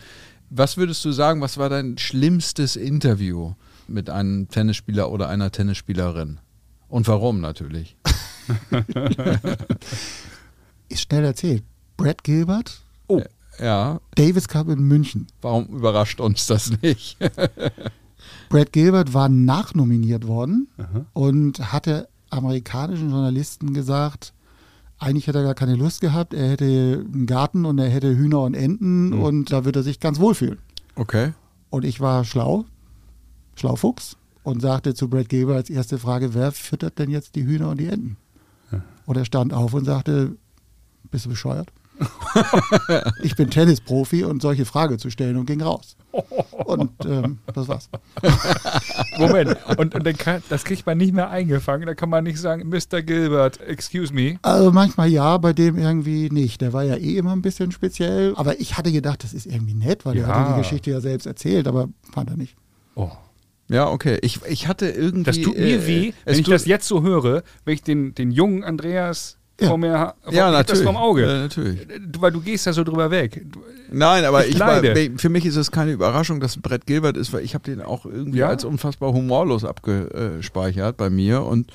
Was 0.49 0.77
würdest 0.77 1.03
du 1.05 1.11
sagen, 1.11 1.41
was 1.41 1.57
war 1.57 1.69
dein 1.69 1.97
schlimmstes 1.97 2.75
Interview 2.75 3.53
mit 3.87 4.09
einem 4.09 4.47
Tennisspieler 4.49 5.11
oder 5.11 5.29
einer 5.29 5.51
Tennisspielerin? 5.51 6.39
Und 6.89 7.07
warum 7.07 7.41
natürlich? 7.41 7.97
Ist 10.89 11.01
schnell 11.01 11.23
erzählt. 11.25 11.63
Brad 11.97 12.23
Gilbert, 12.23 12.81
Oh, 13.07 13.21
Ja, 13.59 13.99
Davis 14.15 14.47
Cup 14.47 14.69
in 14.69 14.79
München. 14.83 15.27
warum 15.41 15.65
überrascht 15.67 16.19
uns 16.21 16.45
das 16.47 16.71
nicht? 16.81 17.17
Brad 18.49 18.71
Gilbert 18.71 19.13
war 19.13 19.29
nachnominiert 19.29 20.27
worden 20.27 20.67
und 21.13 21.71
hatte 21.73 22.07
amerikanischen 22.29 23.09
Journalisten 23.09 23.73
gesagt, 23.73 24.33
eigentlich 24.99 25.27
hätte 25.27 25.39
er 25.39 25.43
gar 25.43 25.55
keine 25.55 25.75
Lust 25.75 26.01
gehabt, 26.01 26.33
er 26.33 26.49
hätte 26.49 26.65
einen 26.65 27.25
Garten 27.25 27.65
und 27.65 27.77
er 27.77 27.89
hätte 27.89 28.15
Hühner 28.15 28.41
und 28.41 28.55
Enten 28.55 29.13
und 29.13 29.51
da 29.51 29.65
würde 29.65 29.79
er 29.79 29.83
sich 29.83 29.99
ganz 29.99 30.19
wohlfühlen. 30.19 30.59
Okay. 30.95 31.33
Und 31.69 31.85
ich 31.85 31.99
war 31.99 32.23
schlau, 32.25 32.65
Schlaufuchs 33.55 34.17
und 34.43 34.61
sagte 34.61 34.93
zu 34.93 35.09
Brad 35.09 35.29
Gilbert 35.29 35.57
als 35.57 35.69
erste 35.69 35.97
Frage, 35.97 36.33
wer 36.33 36.51
füttert 36.51 36.97
denn 36.99 37.09
jetzt 37.09 37.35
die 37.35 37.45
Hühner 37.45 37.69
und 37.69 37.79
die 37.79 37.87
Enten? 37.87 38.17
Und 39.05 39.17
er 39.17 39.25
stand 39.25 39.53
auf 39.53 39.73
und 39.73 39.85
sagte, 39.85 40.35
bist 41.11 41.25
du 41.25 41.29
bescheuert? 41.29 41.71
ich 43.23 43.35
bin 43.35 43.49
Tennisprofi 43.49 44.23
und 44.23 44.41
solche 44.41 44.65
Frage 44.65 44.97
zu 44.97 45.09
stellen 45.09 45.37
und 45.37 45.45
ging 45.45 45.61
raus. 45.61 45.95
Und 46.65 46.91
ähm, 47.05 47.39
das 47.53 47.67
war's. 47.67 47.89
Moment. 49.17 49.57
Und, 49.77 49.93
und 49.95 50.05
dann 50.05 50.17
kann, 50.17 50.43
das 50.49 50.63
kriegt 50.63 50.85
man 50.85 50.97
nicht 50.97 51.13
mehr 51.13 51.29
eingefangen. 51.29 51.85
Da 51.87 51.95
kann 51.95 52.09
man 52.09 52.23
nicht 52.23 52.39
sagen, 52.39 52.69
Mr. 52.69 53.01
Gilbert, 53.01 53.59
excuse 53.61 54.13
me. 54.13 54.37
Also 54.41 54.71
manchmal 54.71 55.09
ja, 55.09 55.37
bei 55.37 55.53
dem 55.53 55.77
irgendwie 55.77 56.29
nicht. 56.29 56.61
Der 56.61 56.73
war 56.73 56.83
ja 56.83 56.95
eh 56.95 57.17
immer 57.17 57.33
ein 57.33 57.41
bisschen 57.41 57.71
speziell. 57.71 58.33
Aber 58.35 58.59
ich 58.59 58.77
hatte 58.77 58.91
gedacht, 58.91 59.23
das 59.23 59.33
ist 59.33 59.45
irgendwie 59.45 59.73
nett, 59.73 60.05
weil 60.05 60.17
er 60.17 60.27
Ja. 60.27 60.35
hatte 60.35 60.53
die 60.53 60.59
Geschichte 60.59 60.91
ja 60.91 61.01
selbst 61.01 61.25
erzählt, 61.25 61.67
aber 61.67 61.89
fand 62.13 62.29
er 62.29 62.37
nicht. 62.37 62.55
Oh. 62.95 63.11
Ja, 63.69 63.89
okay. 63.89 64.17
Ich, 64.21 64.39
ich 64.47 64.67
hatte 64.67 64.87
irgendwie. 64.87 65.23
Das 65.23 65.41
tut 65.41 65.57
mir 65.57 65.81
äh, 65.83 65.87
weh, 65.87 66.13
wenn 66.25 66.39
ich 66.39 66.45
das 66.47 66.65
jetzt 66.65 66.87
so 66.87 67.03
höre, 67.03 67.43
wenn 67.65 67.73
ich 67.73 67.83
den, 67.83 68.15
den 68.15 68.31
jungen 68.31 68.63
Andreas 68.63 69.36
Ja. 69.59 69.67
vor 69.69 69.77
mir. 69.77 70.13
Ja, 70.29 70.51
natürlich. 70.51 70.83
vom 70.83 70.97
Auge. 70.97 71.21
Ja, 71.21 71.39
natürlich. 71.39 71.87
Du, 72.07 72.21
weil 72.21 72.31
du 72.31 72.41
gehst 72.41 72.65
ja 72.67 72.73
so 72.73 72.83
drüber 72.83 73.09
weg. 73.09 73.43
Nein, 73.91 74.23
aber 74.25 74.45
Ich 74.45 74.55
ich, 74.55 74.59
war, 74.59 74.81
für 75.17 75.29
mich 75.29 75.45
ist 75.45 75.55
es 75.55 75.71
keine 75.71 75.91
Überraschung, 75.91 76.39
dass 76.39 76.57
Brett 76.57 76.85
Gilbert 76.85 77.17
ist, 77.17 77.33
weil 77.33 77.43
ich 77.43 77.55
habe 77.55 77.63
den 77.63 77.81
auch 77.81 78.05
irgendwie 78.05 78.39
Ja? 78.39 78.49
als 78.49 78.65
unfassbar 78.65 79.13
humorlos 79.13 79.65
abgespeichert 79.65 80.97
bei 80.97 81.09
mir 81.09 81.41
und 81.43 81.71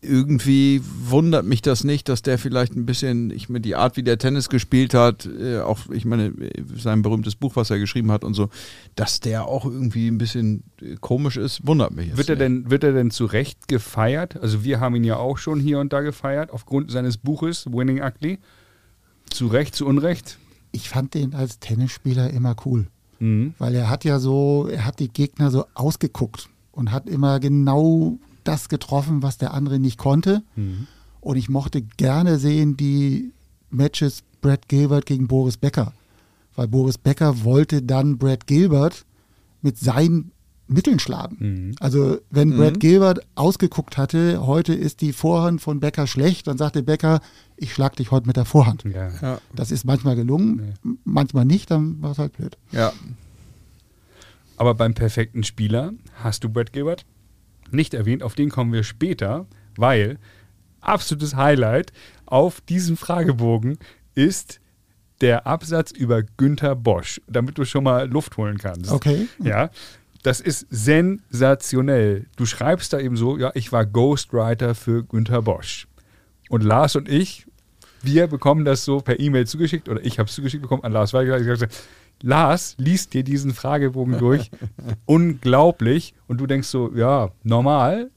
irgendwie 0.00 0.80
wundert 0.84 1.44
mich 1.44 1.60
das 1.60 1.82
nicht, 1.82 2.08
dass 2.08 2.22
der 2.22 2.38
vielleicht 2.38 2.76
ein 2.76 2.86
bisschen, 2.86 3.30
ich 3.30 3.48
meine, 3.48 3.62
die 3.62 3.74
Art, 3.74 3.96
wie 3.96 4.04
der 4.04 4.18
Tennis 4.18 4.48
gespielt 4.48 4.94
hat, 4.94 5.26
äh, 5.26 5.58
auch, 5.58 5.90
ich 5.90 6.04
meine, 6.04 6.32
sein 6.76 7.02
berühmtes 7.02 7.34
Buch, 7.34 7.56
was 7.56 7.70
er 7.70 7.78
geschrieben 7.78 8.12
hat 8.12 8.22
und 8.22 8.34
so, 8.34 8.48
dass 8.94 9.18
der 9.18 9.46
auch 9.46 9.64
irgendwie 9.64 10.08
ein 10.08 10.18
bisschen 10.18 10.62
äh, 10.80 10.96
komisch 11.00 11.36
ist, 11.36 11.66
wundert 11.66 11.92
mich. 11.92 12.08
jetzt 12.08 12.16
wird, 12.16 12.28
er 12.28 12.36
nicht. 12.36 12.42
denn, 12.42 12.70
wird 12.70 12.84
er 12.84 12.92
denn 12.92 13.10
zu 13.10 13.24
Recht 13.24 13.66
gefeiert? 13.66 14.40
Also 14.40 14.62
wir 14.62 14.78
haben 14.78 14.94
ihn 14.94 15.04
ja 15.04 15.16
auch 15.16 15.38
schon 15.38 15.58
hier 15.58 15.80
und 15.80 15.92
da 15.92 16.00
gefeiert, 16.00 16.52
aufgrund 16.52 16.90
seines 16.92 17.16
Buches 17.16 17.66
Winning 17.66 18.00
Ugly. 18.00 18.38
Zu 19.30 19.48
Recht, 19.48 19.74
zu 19.74 19.84
Unrecht? 19.84 20.38
Ich 20.70 20.88
fand 20.88 21.14
den 21.14 21.34
als 21.34 21.58
Tennisspieler 21.58 22.30
immer 22.30 22.54
cool. 22.64 22.86
Mhm. 23.18 23.54
Weil 23.58 23.74
er 23.74 23.90
hat 23.90 24.04
ja 24.04 24.20
so, 24.20 24.68
er 24.70 24.84
hat 24.84 25.00
die 25.00 25.08
Gegner 25.08 25.50
so 25.50 25.64
ausgeguckt 25.74 26.48
und 26.70 26.92
hat 26.92 27.08
immer 27.08 27.40
genau 27.40 28.18
das 28.48 28.68
getroffen, 28.68 29.22
was 29.22 29.38
der 29.38 29.52
andere 29.54 29.78
nicht 29.78 29.98
konnte. 29.98 30.42
Und 31.20 31.36
ich 31.36 31.48
mochte 31.48 31.82
gerne 31.82 32.38
sehen 32.38 32.76
die 32.76 33.32
Matches 33.70 34.22
Brad 34.40 34.68
Gilbert 34.68 35.06
gegen 35.06 35.28
Boris 35.28 35.56
Becker. 35.56 35.92
Weil 36.56 36.68
Boris 36.68 36.98
Becker 36.98 37.44
wollte 37.44 37.82
dann 37.82 38.18
Brad 38.18 38.46
Gilbert 38.46 39.04
mit 39.62 39.78
seinen 39.78 40.32
Mitteln 40.70 40.98
schlagen. 40.98 41.74
Also 41.80 42.18
wenn 42.30 42.56
Brad 42.56 42.78
Gilbert 42.80 43.20
ausgeguckt 43.36 43.96
hatte, 43.96 44.46
heute 44.46 44.74
ist 44.74 45.00
die 45.00 45.12
Vorhand 45.12 45.60
von 45.62 45.80
Becker 45.80 46.06
schlecht, 46.06 46.46
dann 46.46 46.58
sagte 46.58 46.82
Becker, 46.82 47.20
ich 47.56 47.72
schlag 47.72 47.96
dich 47.96 48.10
heute 48.10 48.26
mit 48.26 48.36
der 48.36 48.44
Vorhand. 48.44 48.84
Ja. 48.84 49.10
Ja, 49.22 49.40
Das 49.54 49.70
ist 49.70 49.84
manchmal 49.84 50.14
gelungen, 50.14 50.74
m- 50.84 50.98
manchmal 51.04 51.44
nicht, 51.46 51.70
dann 51.70 52.02
war 52.02 52.10
es 52.12 52.18
halt 52.18 52.34
blöd. 52.36 52.56
ja. 52.72 52.92
Aber 54.56 54.74
beim 54.74 54.92
perfekten 54.94 55.44
Spieler 55.44 55.92
hast 56.22 56.42
du 56.44 56.48
Brad 56.48 56.72
Gilbert 56.72 57.04
nicht 57.72 57.94
erwähnt. 57.94 58.22
Auf 58.22 58.34
den 58.34 58.50
kommen 58.50 58.72
wir 58.72 58.82
später, 58.82 59.46
weil 59.76 60.18
absolutes 60.80 61.36
Highlight 61.36 61.92
auf 62.26 62.60
diesem 62.60 62.96
Fragebogen 62.96 63.78
ist 64.14 64.60
der 65.20 65.46
Absatz 65.46 65.90
über 65.90 66.22
Günther 66.22 66.76
Bosch, 66.76 67.20
damit 67.26 67.58
du 67.58 67.64
schon 67.64 67.84
mal 67.84 68.08
Luft 68.08 68.36
holen 68.36 68.58
kannst. 68.58 68.92
Okay. 68.92 69.28
Ja, 69.42 69.70
das 70.22 70.40
ist 70.40 70.66
sensationell. 70.70 72.26
Du 72.36 72.46
schreibst 72.46 72.92
da 72.92 73.00
eben 73.00 73.16
so, 73.16 73.38
ja, 73.38 73.50
ich 73.54 73.72
war 73.72 73.86
Ghostwriter 73.86 74.74
für 74.74 75.04
Günther 75.04 75.42
Bosch. 75.42 75.86
Und 76.48 76.62
Lars 76.62 76.96
und 76.96 77.08
ich, 77.08 77.46
wir 78.02 78.26
bekommen 78.26 78.64
das 78.64 78.84
so 78.84 79.00
per 79.00 79.18
E-Mail 79.18 79.46
zugeschickt 79.46 79.88
oder 79.88 80.04
ich 80.04 80.18
habe 80.18 80.28
es 80.28 80.34
zugeschickt 80.34 80.62
bekommen 80.62 80.84
an 80.84 80.92
Lars 80.92 81.12
weitergeleitet. 81.12 81.72
Lars 82.22 82.74
liest 82.78 83.14
dir 83.14 83.22
diesen 83.22 83.54
Fragebogen 83.54 84.18
durch. 84.18 84.50
Unglaublich. 85.06 86.14
Und 86.26 86.40
du 86.40 86.46
denkst 86.46 86.68
so, 86.68 86.92
ja, 86.94 87.30
normal. 87.44 88.10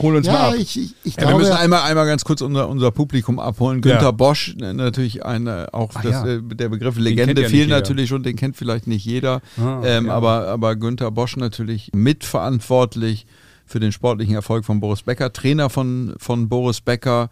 Hol 0.00 0.14
uns 0.14 0.26
mal 0.26 0.32
Ja, 0.34 0.48
ab. 0.50 0.54
ich, 0.56 0.78
ich, 0.78 0.94
ich 1.02 1.14
Ja, 1.16 1.22
wir 1.22 1.26
glaube, 1.28 1.38
müssen 1.42 1.52
einmal, 1.52 1.82
einmal 1.82 2.06
ganz 2.06 2.24
kurz 2.24 2.42
unser, 2.42 2.68
unser 2.68 2.92
Publikum 2.92 3.40
abholen. 3.40 3.80
Günter 3.80 4.02
Ja. 4.02 4.10
Bosch, 4.12 4.54
äh, 4.60 4.72
natürlich 4.72 5.24
eine, 5.24 5.68
auch 5.74 5.90
Ach 5.94 6.02
das, 6.02 6.12
ja. 6.12 6.26
äh, 6.26 6.42
der 6.42 6.68
Begriff 6.68 6.96
Legende 6.96 7.44
jeder. 7.48 7.76
natürlich 7.76 8.08
schon, 8.08 8.22
den 8.22 8.36
kennt 8.36 8.56
vielleicht 8.56 8.86
nicht 8.86 9.04
jeder. 9.04 9.40
Ah, 9.58 9.80
ähm, 9.84 10.06
ja. 10.06 10.12
aber, 10.14 10.46
aber 10.46 10.76
Günter 10.76 11.10
Bosch 11.10 11.36
natürlich 11.36 11.90
mitverantwortlich 11.92 13.26
für 13.66 13.80
den 13.80 13.90
sportlichen 13.92 14.34
Erfolg 14.34 14.64
von 14.64 14.80
Boris 14.80 15.02
Becker, 15.02 15.32
Trainer 15.32 15.70
von, 15.70 16.14
von 16.18 16.48
Boris 16.48 16.80
Becker, 16.80 17.28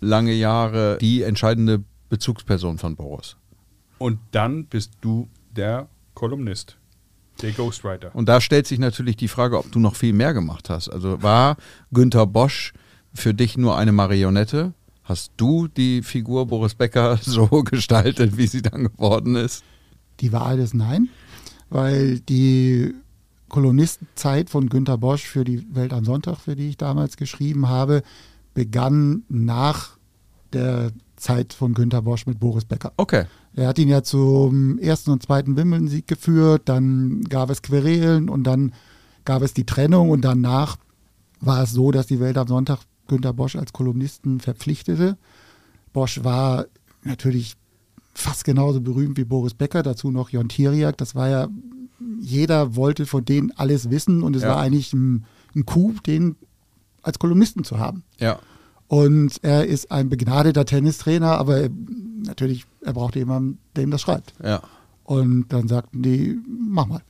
lange 0.00 0.32
Jahre 0.32 0.98
die 1.00 1.22
entscheidende 1.22 1.82
Bezugsperson 2.08 2.78
von 2.78 2.96
Boris. 2.96 3.36
Und 3.98 4.18
dann 4.32 4.64
bist 4.66 4.92
du 5.00 5.28
der 5.56 5.88
Kolumnist, 6.14 6.76
der 7.42 7.52
Ghostwriter. 7.52 8.14
Und 8.14 8.28
da 8.28 8.40
stellt 8.40 8.66
sich 8.66 8.78
natürlich 8.78 9.16
die 9.16 9.28
Frage, 9.28 9.58
ob 9.58 9.70
du 9.72 9.78
noch 9.78 9.96
viel 9.96 10.12
mehr 10.12 10.34
gemacht 10.34 10.70
hast. 10.70 10.88
Also 10.88 11.22
war 11.22 11.56
Günter 11.92 12.26
Bosch 12.26 12.72
für 13.14 13.34
dich 13.34 13.56
nur 13.56 13.76
eine 13.76 13.92
Marionette? 13.92 14.74
Hast 15.02 15.32
du 15.36 15.66
die 15.66 16.02
Figur 16.02 16.46
Boris 16.46 16.74
Becker 16.74 17.16
so 17.22 17.46
gestaltet, 17.64 18.36
wie 18.36 18.46
sie 18.46 18.62
dann 18.62 18.84
geworden 18.84 19.34
ist? 19.36 19.64
die 20.20 20.32
Wahl 20.32 20.58
ist 20.58 20.74
Nein, 20.74 21.08
weil 21.68 22.20
die 22.20 22.94
Kolumnistenzeit 23.48 24.50
von 24.50 24.68
Günter 24.68 24.98
Bosch 24.98 25.24
für 25.24 25.44
die 25.44 25.66
Welt 25.74 25.92
am 25.92 26.04
Sonntag, 26.04 26.38
für 26.38 26.54
die 26.54 26.68
ich 26.68 26.76
damals 26.76 27.16
geschrieben 27.16 27.68
habe, 27.68 28.02
begann 28.54 29.24
nach 29.28 29.96
der 30.52 30.92
Zeit 31.16 31.52
von 31.52 31.74
Günter 31.74 32.02
Bosch 32.02 32.26
mit 32.26 32.38
Boris 32.38 32.64
Becker. 32.64 32.92
Okay. 32.96 33.24
Er 33.54 33.68
hat 33.68 33.78
ihn 33.78 33.88
ja 33.88 34.02
zum 34.02 34.78
ersten 34.78 35.10
und 35.10 35.22
zweiten 35.22 35.56
Wimbledon-Sieg 35.56 36.06
geführt, 36.06 36.62
dann 36.66 37.22
gab 37.22 37.50
es 37.50 37.62
Querelen 37.62 38.28
und 38.28 38.44
dann 38.44 38.72
gab 39.24 39.42
es 39.42 39.52
die 39.54 39.66
Trennung 39.66 40.10
und 40.10 40.22
danach 40.22 40.76
war 41.40 41.62
es 41.62 41.72
so, 41.72 41.90
dass 41.90 42.06
die 42.06 42.20
Welt 42.20 42.38
am 42.38 42.46
Sonntag 42.48 42.80
Günter 43.08 43.32
Bosch 43.32 43.56
als 43.56 43.72
Kolumnisten 43.72 44.40
verpflichtete. 44.40 45.16
Bosch 45.92 46.22
war 46.22 46.66
natürlich 47.02 47.56
fast 48.14 48.44
genauso 48.44 48.80
berühmt 48.80 49.18
wie 49.18 49.24
Boris 49.24 49.54
Becker, 49.54 49.82
dazu 49.82 50.10
noch 50.10 50.30
Jon 50.30 50.48
Tiriak. 50.48 50.96
Das 50.98 51.14
war 51.14 51.28
ja, 51.28 51.48
jeder 52.20 52.76
wollte 52.76 53.04
von 53.06 53.24
denen 53.24 53.50
alles 53.56 53.90
wissen 53.90 54.22
und 54.22 54.36
es 54.36 54.42
Ja. 54.42 54.50
war 54.50 54.58
eigentlich 54.60 54.92
ein, 54.92 55.24
ein 55.56 55.66
Coup, 55.66 56.02
den 56.04 56.36
als 57.02 57.18
Kolumnisten 57.18 57.64
zu 57.64 57.78
haben. 57.78 58.04
Ja. 58.20 58.38
Und 58.86 59.38
er 59.42 59.66
ist 59.66 59.90
ein 59.90 60.08
begnadeter 60.08 60.64
Tennistrainer, 60.66 61.38
aber 61.38 61.58
er- 61.62 61.70
natürlich, 62.24 62.64
er 62.82 62.92
brauchte 62.92 63.18
jemanden, 63.18 63.58
der 63.76 63.84
ihm 63.84 63.90
das 63.90 64.00
schreibt. 64.02 64.34
Ja. 64.42 64.62
Und 65.04 65.46
dann 65.48 65.68
sagten 65.68 66.02
die, 66.02 66.38
mach 66.46 66.86
mal. 66.86 67.02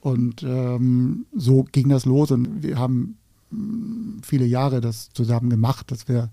Und 0.00 0.42
ähm, 0.42 1.26
so 1.34 1.64
ging 1.72 1.88
das 1.88 2.04
los 2.04 2.30
und 2.30 2.62
wir 2.62 2.78
haben 2.78 3.16
mm, 3.50 4.20
viele 4.22 4.46
Jahre 4.46 4.80
das 4.80 5.10
zusammen 5.12 5.50
gemacht, 5.50 5.90
dass 5.90 6.08
wir 6.08 6.30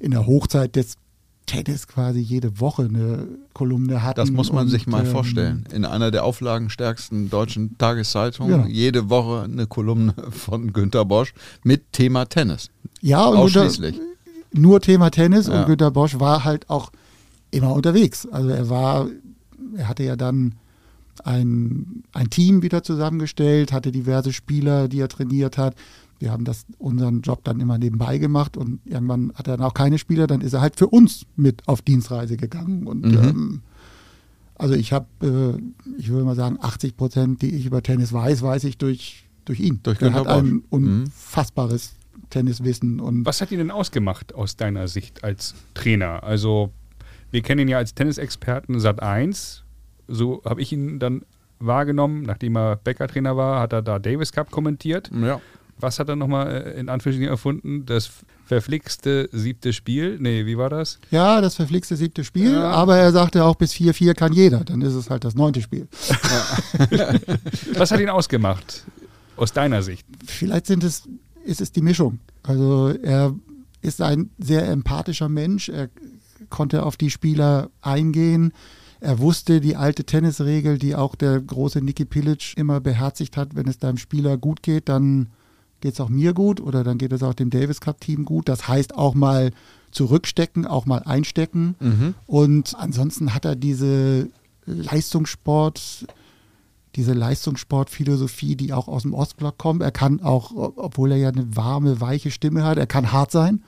in 0.00 0.10
der 0.10 0.26
Hochzeit 0.26 0.74
des 0.76 0.96
Tennis 1.46 1.86
quasi 1.86 2.20
jede 2.20 2.58
Woche 2.60 2.84
eine 2.84 3.28
Kolumne 3.52 4.02
hatten. 4.02 4.16
Das 4.16 4.30
muss 4.30 4.50
man 4.52 4.64
und, 4.64 4.70
sich 4.70 4.86
mal 4.86 5.04
ähm, 5.04 5.10
vorstellen. 5.12 5.64
In 5.72 5.84
einer 5.84 6.10
der 6.10 6.24
auflagenstärksten 6.24 7.30
deutschen 7.30 7.76
Tageszeitungen 7.78 8.50
Genau. 8.62 8.66
jede 8.66 9.10
Woche 9.10 9.42
eine 9.42 9.66
Kolumne 9.66 10.14
von 10.30 10.72
Günter 10.72 11.04
Bosch 11.04 11.34
mit 11.62 11.92
Thema 11.92 12.24
Tennis. 12.24 12.70
Ja, 13.00 13.26
und 13.26 13.36
Ausschließlich. 13.36 13.98
Unter, 13.98 14.60
nur 14.60 14.80
Thema 14.80 15.10
Tennis 15.10 15.46
Ja. 15.46 15.60
und 15.60 15.66
Günter 15.66 15.90
Bosch 15.90 16.18
war 16.18 16.44
halt 16.44 16.68
auch 16.70 16.90
immer 17.54 17.72
unterwegs. 17.72 18.26
Also 18.30 18.48
er 18.50 18.68
war, 18.68 19.08
er 19.76 19.88
hatte 19.88 20.02
ja 20.04 20.16
dann 20.16 20.54
ein, 21.22 22.02
ein 22.12 22.28
Team 22.30 22.62
wieder 22.62 22.82
zusammengestellt, 22.82 23.72
hatte 23.72 23.92
diverse 23.92 24.32
Spieler, 24.32 24.88
die 24.88 25.00
er 25.00 25.08
trainiert 25.08 25.56
hat. 25.58 25.74
Wir 26.18 26.32
haben 26.32 26.44
das 26.44 26.64
unseren 26.78 27.20
Job 27.22 27.44
dann 27.44 27.60
immer 27.60 27.78
nebenbei 27.78 28.18
gemacht 28.18 28.56
und 28.56 28.80
irgendwann 28.84 29.32
hat 29.34 29.46
er 29.48 29.56
dann 29.56 29.66
auch 29.66 29.74
keine 29.74 29.98
Spieler, 29.98 30.26
dann 30.26 30.40
ist 30.40 30.52
er 30.52 30.60
halt 30.60 30.76
für 30.76 30.86
uns 30.88 31.26
mit 31.36 31.66
auf 31.68 31.82
Dienstreise 31.82 32.36
gegangen. 32.36 32.86
Und 32.86 33.04
Mhm. 33.04 33.14
ähm, 33.18 33.60
also 34.56 34.74
ich 34.74 34.92
habe, 34.92 35.06
äh, 35.22 35.98
ich 35.98 36.08
würde 36.10 36.24
mal 36.24 36.36
sagen, 36.36 36.58
80 36.60 36.96
Prozent, 36.96 37.42
die 37.42 37.54
ich 37.54 37.66
über 37.66 37.82
Tennis 37.82 38.12
weiß, 38.12 38.42
weiß 38.42 38.64
ich 38.64 38.78
durch, 38.78 39.24
durch 39.44 39.60
ihn. 39.60 39.80
Durch 39.82 40.00
er 40.00 40.12
hat 40.12 40.26
ein. 40.26 40.46
Mhm. 40.46 40.64
unfassbares 40.70 41.94
Tenniswissen 42.30 43.00
und 43.00 43.26
Was 43.26 43.40
hat 43.40 43.52
ihn 43.52 43.58
denn 43.58 43.70
ausgemacht 43.70 44.34
aus 44.34 44.56
deiner 44.56 44.88
Sicht 44.88 45.22
als 45.24 45.54
Trainer? 45.74 46.22
Also, 46.22 46.70
wir 47.34 47.42
kennen 47.42 47.62
ihn 47.62 47.68
ja 47.68 47.78
als 47.78 47.94
Tennisexperten 47.96 48.78
Sat 48.78 49.02
1. 49.02 49.64
So 50.06 50.40
habe 50.44 50.62
ich 50.62 50.70
ihn 50.72 51.00
dann 51.00 51.22
wahrgenommen. 51.58 52.22
Nachdem 52.22 52.56
er 52.56 52.76
Becker-Trainer 52.76 53.36
war, 53.36 53.60
hat 53.60 53.72
er 53.72 53.82
da 53.82 53.98
Davis 53.98 54.30
Cup 54.30 54.52
kommentiert. 54.52 55.10
Ja. 55.12 55.40
Was 55.80 55.98
hat 55.98 56.08
er 56.08 56.14
nochmal 56.14 56.46
äh, 56.76 56.78
in 56.78 56.88
Anführungsstrichen 56.88 57.28
erfunden? 57.28 57.84
Das 57.86 58.08
verflixte 58.46 59.28
siebte 59.32 59.72
Spiel? 59.72 60.16
Nee, 60.20 60.46
wie 60.46 60.56
war 60.56 60.70
das? 60.70 61.00
Ja, 61.10 61.40
das 61.40 61.56
verflixte 61.56 61.96
siebte 61.96 62.22
Spiel, 62.22 62.52
Ja. 62.52 62.70
aber 62.70 62.98
er 62.98 63.10
sagte 63.10 63.42
auch 63.44 63.56
bis 63.56 63.72
4-4 63.72 64.14
kann 64.14 64.32
jeder, 64.32 64.62
dann 64.62 64.80
ist 64.82 64.94
es 64.94 65.10
halt 65.10 65.24
das 65.24 65.34
neunte 65.34 65.60
Spiel. 65.60 65.88
Was 67.74 67.90
hat 67.90 67.98
ihn 67.98 68.10
ausgemacht? 68.10 68.84
Aus 69.36 69.52
deiner 69.52 69.82
Sicht? 69.82 70.06
Vielleicht 70.24 70.66
sind 70.66 70.84
es, 70.84 71.08
ist 71.44 71.60
es 71.60 71.72
die 71.72 71.82
Mischung. 71.82 72.20
Also 72.44 72.90
er 73.02 73.34
ist 73.82 74.00
ein 74.00 74.30
sehr 74.38 74.68
empathischer 74.68 75.28
Mensch, 75.28 75.68
er 75.68 75.88
konnte 76.54 76.86
auf 76.86 76.96
die 76.96 77.10
Spieler 77.10 77.68
eingehen. 77.82 78.52
Er 79.00 79.18
wusste 79.18 79.60
die 79.60 79.74
alte 79.74 80.04
Tennisregel, 80.04 80.78
die 80.78 80.94
auch 80.94 81.16
der 81.16 81.40
große 81.40 81.80
Niki 81.80 82.04
Pilic 82.04 82.56
immer 82.56 82.80
beherzigt 82.80 83.36
hat, 83.36 83.56
wenn 83.56 83.66
es 83.66 83.80
deinem 83.80 83.98
Spieler 83.98 84.38
gut 84.38 84.62
geht, 84.62 84.88
dann 84.88 85.30
geht 85.80 85.94
es 85.94 86.00
auch 86.00 86.08
mir 86.08 86.32
gut 86.32 86.60
oder 86.60 86.84
dann 86.84 86.96
geht 86.96 87.12
es 87.12 87.24
auch 87.24 87.34
dem 87.34 87.50
Davis 87.50 87.80
Cup 87.80 88.00
Team 88.00 88.24
gut. 88.24 88.48
Das 88.48 88.68
heißt 88.68 88.94
auch 88.94 89.14
mal 89.14 89.50
zurückstecken, 89.90 90.64
auch 90.64 90.86
mal 90.86 91.02
einstecken. 91.02 91.74
Und 92.26 92.76
ansonsten 92.78 93.34
hat 93.34 93.44
er 93.44 93.56
diese 93.56 94.28
Leistungssport, 94.64 96.06
diese 96.94 97.14
Leistungssportphilosophie, 97.14 98.54
die 98.54 98.72
auch 98.72 98.86
aus 98.86 99.02
dem 99.02 99.12
Ostblock 99.12 99.58
kommt. 99.58 99.82
Er 99.82 99.90
kann 99.90 100.22
auch, 100.22 100.52
obwohl 100.54 101.10
er 101.10 101.18
ja 101.18 101.30
eine 101.30 101.56
warme, 101.56 102.00
weiche 102.00 102.30
Stimme 102.30 102.62
hat, 102.62 102.78
er 102.78 102.86
kann 102.86 103.10
hart 103.10 103.32
sein 103.32 103.64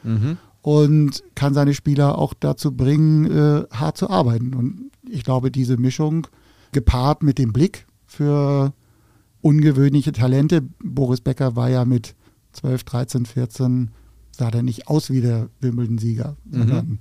und 0.66 1.22
kann 1.36 1.54
seine 1.54 1.74
Spieler 1.74 2.18
auch 2.18 2.34
dazu 2.34 2.72
bringen, 2.72 3.30
äh, 3.30 3.66
hart 3.70 3.96
zu 3.96 4.10
arbeiten. 4.10 4.52
Und 4.52 4.90
ich 5.08 5.22
glaube, 5.22 5.52
diese 5.52 5.76
Mischung 5.76 6.26
gepaart 6.72 7.22
mit 7.22 7.38
dem 7.38 7.52
Blick 7.52 7.86
für 8.04 8.72
ungewöhnliche 9.42 10.10
Talente. 10.10 10.64
Boris 10.82 11.20
Becker 11.20 11.54
war 11.54 11.70
ja 11.70 11.84
mit 11.84 12.16
12, 12.54 12.82
13, 12.82 13.26
14, 13.26 13.90
sah 14.32 14.48
er 14.48 14.64
nicht 14.64 14.88
aus 14.88 15.08
wie 15.08 15.20
der 15.20 15.50
Wimbledon-Sieger, 15.60 16.36
sondern 16.50 16.98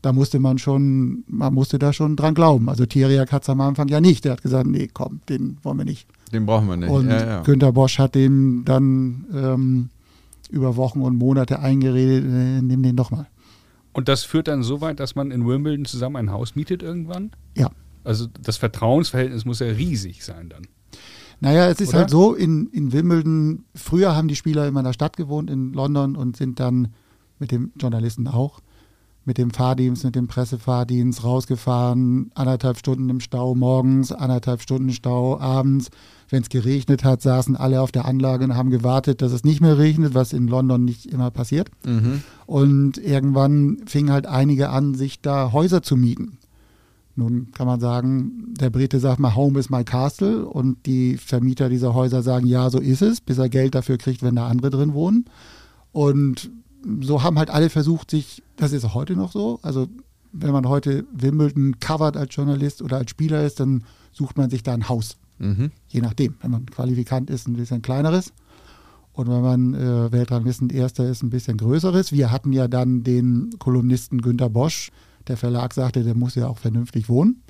da 0.00 0.14
musste 0.14 0.38
man 0.38 0.56
schon, 0.56 1.24
man 1.26 1.52
musste 1.52 1.78
da 1.78 1.92
schon 1.92 2.16
dran 2.16 2.32
glauben. 2.32 2.70
Also 2.70 2.86
Thierry 2.86 3.16
hat 3.16 3.42
es 3.42 3.48
am 3.50 3.60
Anfang 3.60 3.88
ja 3.88 4.00
nicht. 4.00 4.24
Der 4.24 4.32
hat 4.32 4.42
gesagt, 4.42 4.66
nee, 4.66 4.88
komm, 4.90 5.20
den 5.28 5.58
wollen 5.62 5.76
wir 5.76 5.84
nicht. 5.84 6.08
Den 6.32 6.46
brauchen 6.46 6.66
wir 6.66 6.78
nicht. 6.78 6.88
Und 6.88 7.08
ja, 7.08 7.26
ja. 7.26 7.42
Günter 7.42 7.72
Bosch 7.72 7.98
hat 7.98 8.14
dem 8.14 8.62
dann 8.64 9.26
ähm, 9.34 9.90
über 10.52 10.76
Wochen 10.76 11.00
und 11.02 11.16
Monate 11.16 11.58
eingeredet, 11.58 12.24
äh, 12.24 12.62
nimm 12.62 12.82
den 12.82 12.96
doch 12.96 13.10
mal. 13.10 13.26
Und 13.92 14.08
das 14.08 14.24
führt 14.24 14.48
dann 14.48 14.62
so 14.62 14.80
weit, 14.80 15.00
dass 15.00 15.14
man 15.14 15.30
in 15.30 15.46
Wimbledon 15.46 15.84
zusammen 15.84 16.16
ein 16.16 16.30
Haus 16.30 16.54
mietet 16.54 16.82
irgendwann? 16.82 17.32
Ja. 17.56 17.70
Also 18.04 18.26
das 18.40 18.56
Vertrauensverhältnis 18.56 19.44
muss 19.44 19.60
ja 19.60 19.66
riesig 19.66 20.24
sein 20.24 20.48
dann. 20.48 20.66
Naja, 21.40 21.68
es 21.68 21.80
ist 21.80 21.90
Oder? 21.90 21.98
halt 21.98 22.10
so, 22.10 22.34
in, 22.34 22.68
in 22.68 22.92
Wimbledon, 22.92 23.64
früher 23.74 24.14
haben 24.14 24.28
die 24.28 24.36
Spieler 24.36 24.66
immer 24.66 24.80
in 24.80 24.86
der 24.86 24.92
Stadt 24.92 25.16
gewohnt, 25.16 25.50
in 25.50 25.72
London, 25.72 26.16
und 26.16 26.36
sind 26.36 26.60
dann 26.60 26.94
mit 27.38 27.50
dem 27.50 27.72
Journalisten 27.76 28.28
auch, 28.28 28.60
mit 29.24 29.38
dem 29.38 29.50
Fahrdienst, 29.50 30.04
mit 30.04 30.16
dem 30.16 30.26
Pressefahrdienst 30.26 31.22
rausgefahren, 31.22 32.30
anderthalb 32.34 32.78
Stunden 32.78 33.08
im 33.08 33.20
Stau 33.20 33.54
morgens, 33.54 34.10
anderthalb 34.10 34.62
Stunden 34.62 34.90
Stau 34.92 35.38
abends. 35.38 35.90
Wenn 36.28 36.42
es 36.42 36.48
geregnet 36.48 37.04
hat, 37.04 37.20
saßen 37.20 37.56
alle 37.56 37.82
auf 37.82 37.92
der 37.92 38.06
Anlage 38.06 38.44
und 38.44 38.56
haben 38.56 38.70
gewartet, 38.70 39.20
dass 39.20 39.32
es 39.32 39.44
nicht 39.44 39.60
mehr 39.60 39.76
regnet, 39.78 40.14
was 40.14 40.32
in 40.32 40.48
London 40.48 40.84
nicht 40.84 41.06
immer 41.06 41.30
passiert. 41.30 41.70
Mhm. 41.84 42.22
Und 42.46 42.98
irgendwann 42.98 43.82
fingen 43.86 44.10
halt 44.10 44.26
einige 44.26 44.70
an, 44.70 44.94
sich 44.94 45.20
da 45.20 45.52
Häuser 45.52 45.82
zu 45.82 45.96
mieten. 45.96 46.38
Nun 47.14 47.48
kann 47.52 47.66
man 47.66 47.78
sagen, 47.80 48.54
der 48.58 48.70
Brite 48.70 48.98
sagt 48.98 49.20
mal, 49.20 49.34
Home 49.34 49.58
is 49.58 49.68
my 49.68 49.84
castle 49.84 50.46
und 50.46 50.86
die 50.86 51.18
Vermieter 51.18 51.68
dieser 51.68 51.92
Häuser 51.92 52.22
sagen, 52.22 52.46
ja, 52.46 52.70
so 52.70 52.78
ist 52.78 53.02
es, 53.02 53.20
bis 53.20 53.36
er 53.36 53.50
Geld 53.50 53.74
dafür 53.74 53.98
kriegt, 53.98 54.22
wenn 54.22 54.36
da 54.36 54.48
andere 54.48 54.70
drin 54.70 54.94
wohnen. 54.94 55.26
Und 55.92 56.50
so 57.00 57.22
haben 57.22 57.38
halt 57.38 57.50
alle 57.50 57.68
versucht, 57.68 58.10
sich, 58.10 58.42
das 58.62 58.72
ist 58.72 58.84
auch 58.84 58.94
heute 58.94 59.16
noch 59.16 59.32
so, 59.32 59.58
also 59.62 59.88
wenn 60.32 60.52
man 60.52 60.68
heute 60.68 61.04
Wimbledon 61.12 61.78
covert 61.80 62.16
als 62.16 62.34
Journalist 62.34 62.80
oder 62.80 62.96
als 62.96 63.10
Spieler 63.10 63.44
ist, 63.44 63.60
dann 63.60 63.84
sucht 64.12 64.38
man 64.38 64.50
sich 64.50 64.62
da 64.62 64.72
ein 64.72 64.88
Haus. 64.88 65.16
Mhm. 65.38 65.70
Je 65.88 66.00
nachdem, 66.00 66.36
wenn 66.40 66.52
man 66.52 66.66
qualifikant 66.66 67.28
ist, 67.28 67.48
ein 67.48 67.54
bisschen 67.54 67.82
kleineres. 67.82 68.32
Und 69.12 69.28
wenn 69.28 69.42
man 69.42 69.74
äh, 69.74 70.10
Weltranglisten 70.10 70.70
Erster 70.70 71.06
ist, 71.08 71.22
ein 71.22 71.30
bisschen 71.30 71.58
größeres. 71.58 72.12
Wir 72.12 72.30
hatten 72.30 72.52
ja 72.52 72.66
dann 72.66 73.02
den 73.02 73.50
Kolumnisten 73.58 74.22
Günter 74.22 74.48
Bosch. 74.48 74.90
Der 75.26 75.36
Verlag 75.36 75.74
sagte, 75.74 76.02
der 76.02 76.14
muss 76.14 76.34
ja 76.34 76.46
auch 76.46 76.58
vernünftig 76.58 77.08
wohnen. 77.08 77.42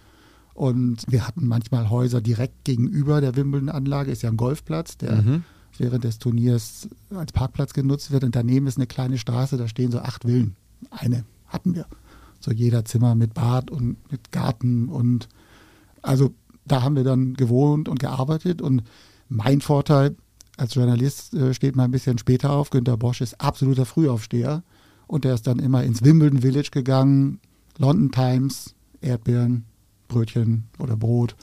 Und 0.54 1.04
wir 1.08 1.26
hatten 1.26 1.46
manchmal 1.46 1.88
Häuser 1.88 2.20
direkt 2.20 2.64
gegenüber 2.64 3.20
der 3.20 3.36
Wimbledon-Anlage, 3.36 4.10
ist 4.10 4.22
ja 4.22 4.30
ein 4.30 4.36
Golfplatz, 4.36 4.98
der 4.98 5.22
mhm. 5.22 5.44
während 5.78 6.04
des 6.04 6.18
Turniers 6.18 6.88
als 7.10 7.32
Parkplatz 7.32 7.74
genutzt 7.74 8.10
wird. 8.10 8.24
Und 8.24 8.34
daneben 8.34 8.66
ist 8.66 8.76
eine 8.76 8.86
kleine 8.86 9.18
Straße, 9.18 9.56
da 9.56 9.68
stehen 9.68 9.92
so 9.92 10.00
acht 10.00 10.24
Villen. 10.24 10.56
Eine 10.90 11.24
hatten 11.46 11.74
wir. 11.74 11.86
So 12.40 12.50
jeder 12.50 12.84
Zimmer 12.84 13.14
mit 13.14 13.34
Bad 13.34 13.70
und 13.70 13.96
mit 14.10 14.32
Garten. 14.32 14.88
Und 14.88 15.28
also 16.02 16.34
da 16.64 16.82
haben 16.82 16.96
wir 16.96 17.04
dann 17.04 17.34
gewohnt 17.34 17.88
und 17.88 18.00
gearbeitet. 18.00 18.60
Und 18.60 18.82
mein 19.28 19.60
Vorteil 19.60 20.16
als 20.56 20.74
Journalist 20.74 21.34
äh, 21.34 21.54
steht 21.54 21.76
man 21.76 21.86
ein 21.86 21.90
bisschen 21.92 22.18
später 22.18 22.50
auf. 22.50 22.70
Günter 22.70 22.96
Bosch 22.96 23.20
ist 23.20 23.40
absoluter 23.40 23.86
Frühaufsteher. 23.86 24.62
Und 25.06 25.24
der 25.24 25.34
ist 25.34 25.46
dann 25.46 25.58
immer 25.58 25.84
ins 25.84 26.02
Wimbledon 26.02 26.40
Village 26.40 26.70
gegangen, 26.70 27.40
London 27.78 28.10
Times, 28.10 28.74
Erdbeeren, 29.00 29.64
Brötchen 30.08 30.64
oder 30.78 30.96
Brot. 30.96 31.36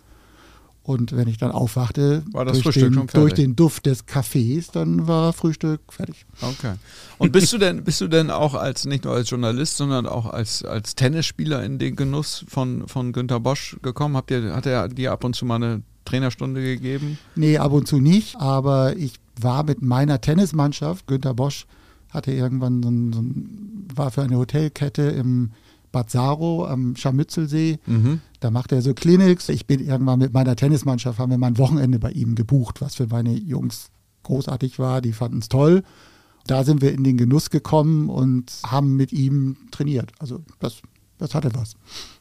Und 0.89 1.15
wenn 1.15 1.27
ich 1.27 1.37
dann 1.37 1.51
aufwachte, 1.51 2.23
durch 2.33 2.73
den, 2.73 3.05
durch, 3.13 3.33
den, 3.35 3.55
Duft 3.55 3.85
des 3.85 4.07
Kaffees, 4.07 4.71
dann 4.71 5.07
war 5.07 5.33
Frühstück 5.33 5.81
fertig. 5.89 6.25
Okay. 6.41 6.73
Und 7.19 7.31
bist 7.31 7.53
du 7.53 7.59
denn, 7.59 7.83
bist 7.83 8.01
du 8.01 8.07
denn 8.07 8.31
auch 8.31 8.55
als 8.55 8.85
nicht 8.85 9.03
nur 9.03 9.13
als 9.13 9.29
Journalist, 9.29 9.77
sondern 9.77 10.07
auch 10.07 10.25
als, 10.25 10.65
als 10.65 10.95
Tennisspieler 10.95 11.63
in 11.63 11.77
den 11.77 11.95
Genuss 11.95 12.43
von, 12.47 12.87
von 12.87 13.13
Günter 13.13 13.39
Bosch 13.39 13.77
gekommen? 13.83 14.17
Habt 14.17 14.31
ihr, 14.31 14.55
hat 14.55 14.65
er 14.65 14.87
dir 14.87 15.11
ab 15.11 15.23
und 15.23 15.35
zu 15.35 15.45
mal 15.45 15.57
eine 15.57 15.83
Trainerstunde 16.05 16.63
gegeben? 16.63 17.19
Nee, 17.35 17.59
ab 17.59 17.71
und 17.71 17.87
zu 17.87 17.99
nicht, 17.99 18.37
aber 18.37 18.97
ich 18.97 19.13
war 19.39 19.61
mit 19.61 19.83
meiner 19.83 20.21
Tennismannschaft, 20.21 21.05
Günter 21.05 21.35
Bosch 21.35 21.67
hatte 22.09 22.31
irgendwann 22.31 22.81
so 22.81 22.89
ein, 22.89 23.13
so 23.13 23.19
ein 23.19 23.87
war 23.93 24.09
für 24.09 24.23
eine 24.23 24.37
Hotelkette 24.37 25.03
im 25.03 25.51
Bad 25.91 26.09
Saro 26.09 26.65
am 26.65 26.95
Scharmützelsee. 26.95 27.79
Mhm. 27.85 28.21
Da 28.39 28.51
macht 28.51 28.71
er 28.71 28.81
so 28.81 28.93
Clinics. 28.93 29.49
Ich 29.49 29.65
bin 29.65 29.79
irgendwann 29.79 30.19
mit 30.19 30.33
meiner 30.33 30.55
Tennismannschaft, 30.55 31.19
haben 31.19 31.31
wir 31.31 31.37
mal 31.37 31.47
ein 31.47 31.57
Wochenende 31.57 31.99
bei 31.99 32.11
ihm 32.11 32.35
gebucht, 32.35 32.81
was 32.81 32.95
für 32.95 33.07
meine 33.07 33.33
Jungs 33.33 33.89
großartig 34.23 34.79
war. 34.79 35.01
Die 35.01 35.13
fanden 35.13 35.39
es 35.39 35.49
toll. 35.49 35.83
Da 36.47 36.63
sind 36.63 36.81
wir 36.81 36.93
in 36.93 37.03
den 37.03 37.17
Genuss 37.17 37.49
gekommen 37.49 38.09
und 38.09 38.51
haben 38.65 38.95
mit 38.95 39.13
ihm 39.13 39.57
trainiert. 39.71 40.11
Also 40.19 40.43
das, 40.59 40.81
das 41.17 41.35
hatte 41.35 41.51
was. 41.53 41.75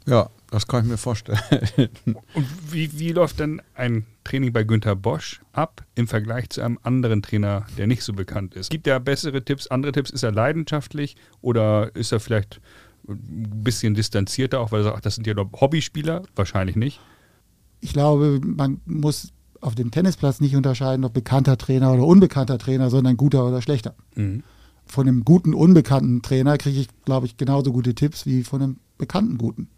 Ja, 0.07 0.31
das 0.51 0.67
kann 0.67 0.85
ich 0.85 0.91
mir 0.91 0.97
vorstellen. 0.97 1.39
Und 2.35 2.47
wie, 2.71 2.99
wie 2.99 3.13
läuft 3.13 3.41
denn 3.41 3.61
ein 3.75 4.07
Training 4.25 4.53
bei 4.53 4.65
Günther 4.65 4.97
Bosch 4.97 5.41
ab 5.53 5.85
im 5.95 6.09
Vergleich 6.09 6.49
zu 6.51 6.63
einem 6.63 6.79
anderen 6.83 7.23
Trainer, 7.23 7.67
der 7.77 7.87
nicht 7.87 8.03
so 8.03 8.15
bekannt 8.15 8.55
ist? 8.55 8.71
Gibt 8.71 8.87
er 8.87 9.01
bessere 9.01 9.45
Tipps, 9.45 9.67
andere 9.67 9.93
Tipps? 9.93 10.11
Ist 10.11 10.23
er 10.23 10.33
leidenschaftlich 10.33 11.17
oder 11.43 11.95
ist 11.95 12.13
er 12.13 12.21
vielleicht 12.21 12.61
ein 13.09 13.65
bisschen 13.65 13.95
distanzierter, 13.95 14.61
auch 14.61 14.73
weil 14.73 14.81
er 14.81 14.93
sagt, 14.93 15.07
das 15.07 15.15
sind 15.15 15.27
ja 15.27 15.35
nur 15.35 15.51
Hobbyspieler? 15.53 16.23
Wahrscheinlich 16.37 16.77
nicht. 16.77 17.01
Ich 17.81 17.93
glaube, 17.93 18.41
man 18.45 18.81
muss 18.87 19.33
auf 19.61 19.75
dem 19.75 19.91
Tennisplatz 19.91 20.41
nicht 20.41 20.57
unterscheiden, 20.57 21.05
ob 21.05 21.13
bekannter 21.13 21.57
Trainer 21.57 21.93
oder 21.93 22.05
unbekannter 22.05 22.59
Trainer, 22.59 22.91
sondern 22.91 23.17
guter 23.17 23.47
oder 23.47 23.63
schlechter. 23.63 23.95
Mhm. 24.15 24.43
Von 24.87 25.09
einem 25.09 25.25
guten, 25.25 25.55
unbekannten 25.55 26.23
Trainer 26.23 26.57
kriege 26.59 26.81
ich, 26.81 26.89
glaube 27.05 27.27
ich, 27.27 27.37
genauso 27.37 27.73
gute 27.73 27.95
Tipps 27.95 28.27
wie 28.27 28.43
von 28.43 28.63
einem 28.63 28.77
bekannten 28.97 29.39
guten. 29.39 29.69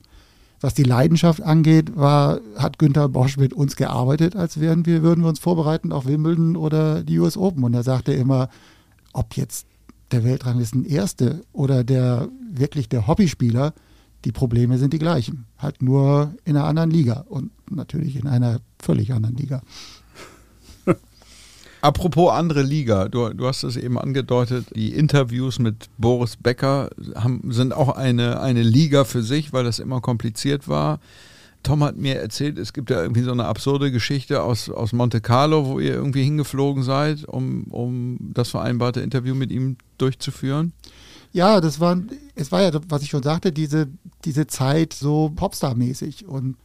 Was 0.60 0.74
die 0.74 0.82
Leidenschaft 0.82 1.40
angeht, 1.40 1.96
war, 1.96 2.40
hat 2.56 2.78
Günther 2.78 3.08
Bosch 3.08 3.38
mit 3.38 3.54
uns 3.54 3.76
gearbeitet, 3.76 4.36
als 4.36 4.60
wären 4.60 4.84
wir, 4.84 5.02
würden 5.02 5.24
wir 5.24 5.28
uns 5.28 5.38
vorbereiten 5.38 5.90
auf 5.90 6.06
Wimbledon 6.06 6.54
oder 6.56 7.02
die 7.02 7.18
US 7.18 7.38
Open. 7.38 7.64
Und 7.64 7.72
er 7.72 7.82
sagte 7.82 8.12
immer, 8.12 8.50
ob 9.14 9.36
jetzt 9.36 9.66
der 10.12 10.22
Weltranglisten 10.22 10.84
Erste 10.84 11.42
oder 11.52 11.82
der 11.82 12.28
wirklich 12.50 12.88
der 12.88 13.06
Hobbyspieler, 13.06 13.74
die 14.24 14.32
Probleme 14.32 14.78
sind 14.78 14.92
die 14.92 14.98
gleichen. 14.98 15.46
Halt 15.58 15.82
nur 15.82 16.34
in 16.44 16.56
einer 16.56 16.66
anderen 16.66 16.90
Liga 16.90 17.24
und 17.28 17.50
natürlich 17.70 18.16
in 18.16 18.26
einer 18.26 18.60
völlig 18.78 19.12
anderen 19.12 19.36
Liga. 19.36 19.62
Apropos 21.80 22.32
andere 22.32 22.62
Liga, 22.62 23.08
du, 23.08 23.30
du 23.30 23.46
hast 23.46 23.62
es 23.62 23.76
eben 23.76 23.98
angedeutet, 23.98 24.66
die 24.74 24.94
Interviews 24.94 25.58
mit 25.58 25.88
Boris 25.96 26.36
Becker 26.36 26.90
haben, 27.14 27.40
sind 27.52 27.72
auch 27.72 27.96
eine, 27.96 28.40
eine 28.40 28.62
Liga 28.62 29.04
für 29.04 29.22
sich, 29.22 29.52
weil 29.52 29.64
das 29.64 29.78
immer 29.78 30.00
kompliziert 30.00 30.68
war. 30.68 31.00
Tom 31.62 31.84
hat 31.84 31.96
mir 31.96 32.18
erzählt, 32.18 32.58
es 32.58 32.72
gibt 32.72 32.90
ja 32.90 33.02
irgendwie 33.02 33.22
so 33.22 33.32
eine 33.32 33.44
absurde 33.44 33.92
Geschichte 33.92 34.42
aus, 34.42 34.70
aus 34.70 34.92
Monte 34.92 35.20
Carlo, 35.20 35.66
wo 35.66 35.78
ihr 35.78 35.92
irgendwie 35.92 36.24
hingeflogen 36.24 36.82
seid, 36.82 37.24
um, 37.24 37.64
um 37.64 38.16
das 38.32 38.48
vereinbarte 38.48 39.00
Interview 39.00 39.34
mit 39.34 39.50
ihm 39.50 39.76
durchzuführen. 39.98 40.72
Ja, 41.32 41.60
das 41.60 41.78
war, 41.80 41.96
es 42.34 42.50
war 42.50 42.62
ja, 42.62 42.70
was 42.88 43.02
ich 43.02 43.10
schon 43.10 43.22
sagte, 43.22 43.52
diese, 43.52 43.88
diese 44.24 44.46
Zeit 44.46 44.92
so 44.92 45.30
Popstar-mäßig. 45.34 46.26
Und 46.26 46.56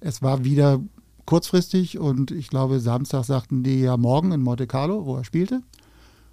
es 0.00 0.22
war 0.22 0.44
wieder 0.44 0.80
kurzfristig 1.26 1.98
und 1.98 2.30
ich 2.30 2.48
glaube, 2.48 2.80
Samstag 2.80 3.24
sagten 3.24 3.62
die 3.62 3.80
ja 3.80 3.96
morgen 3.96 4.32
in 4.32 4.42
Monte 4.42 4.66
Carlo, 4.66 5.06
wo 5.06 5.16
er 5.16 5.24
spielte. 5.24 5.62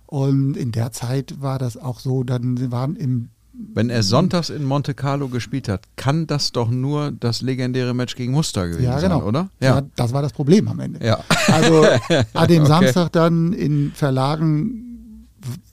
Und 0.06 0.58
in 0.58 0.72
der 0.72 0.92
Zeit 0.92 1.42
war 1.42 1.60
das 1.60 1.78
auch 1.78 2.00
so, 2.00 2.24
dann 2.24 2.72
waren 2.72 2.96
im 2.96 3.30
wenn 3.74 3.90
er 3.90 4.04
sonntags 4.04 4.50
in 4.50 4.64
Monte 4.64 4.94
Carlo 4.94 5.28
gespielt 5.28 5.68
hat, 5.68 5.82
kann 5.98 6.28
das 6.28 6.54
doch 6.54 6.70
nur 6.70 7.12
das 7.12 7.42
legendäre 7.42 7.94
Match 7.94 8.16
gegen 8.16 8.32
Muster 8.32 8.68
gewesen 8.68 8.84
ja, 8.84 9.00
genau. 9.00 9.20
sein, 9.20 9.28
oder? 9.28 9.50
Ja, 9.60 9.82
das 9.98 10.14
war 10.14 10.22
das 10.22 10.32
Problem 10.32 10.70
am 10.70 10.80
Ende. 10.80 11.06
Ja. 11.06 11.20
Also 11.48 11.86
an 12.34 12.48
dem 12.48 12.64
okay. 12.64 12.66
Samstag 12.66 13.12
dann 13.12 13.52
in 13.52 13.92
Verlagen 13.94 14.89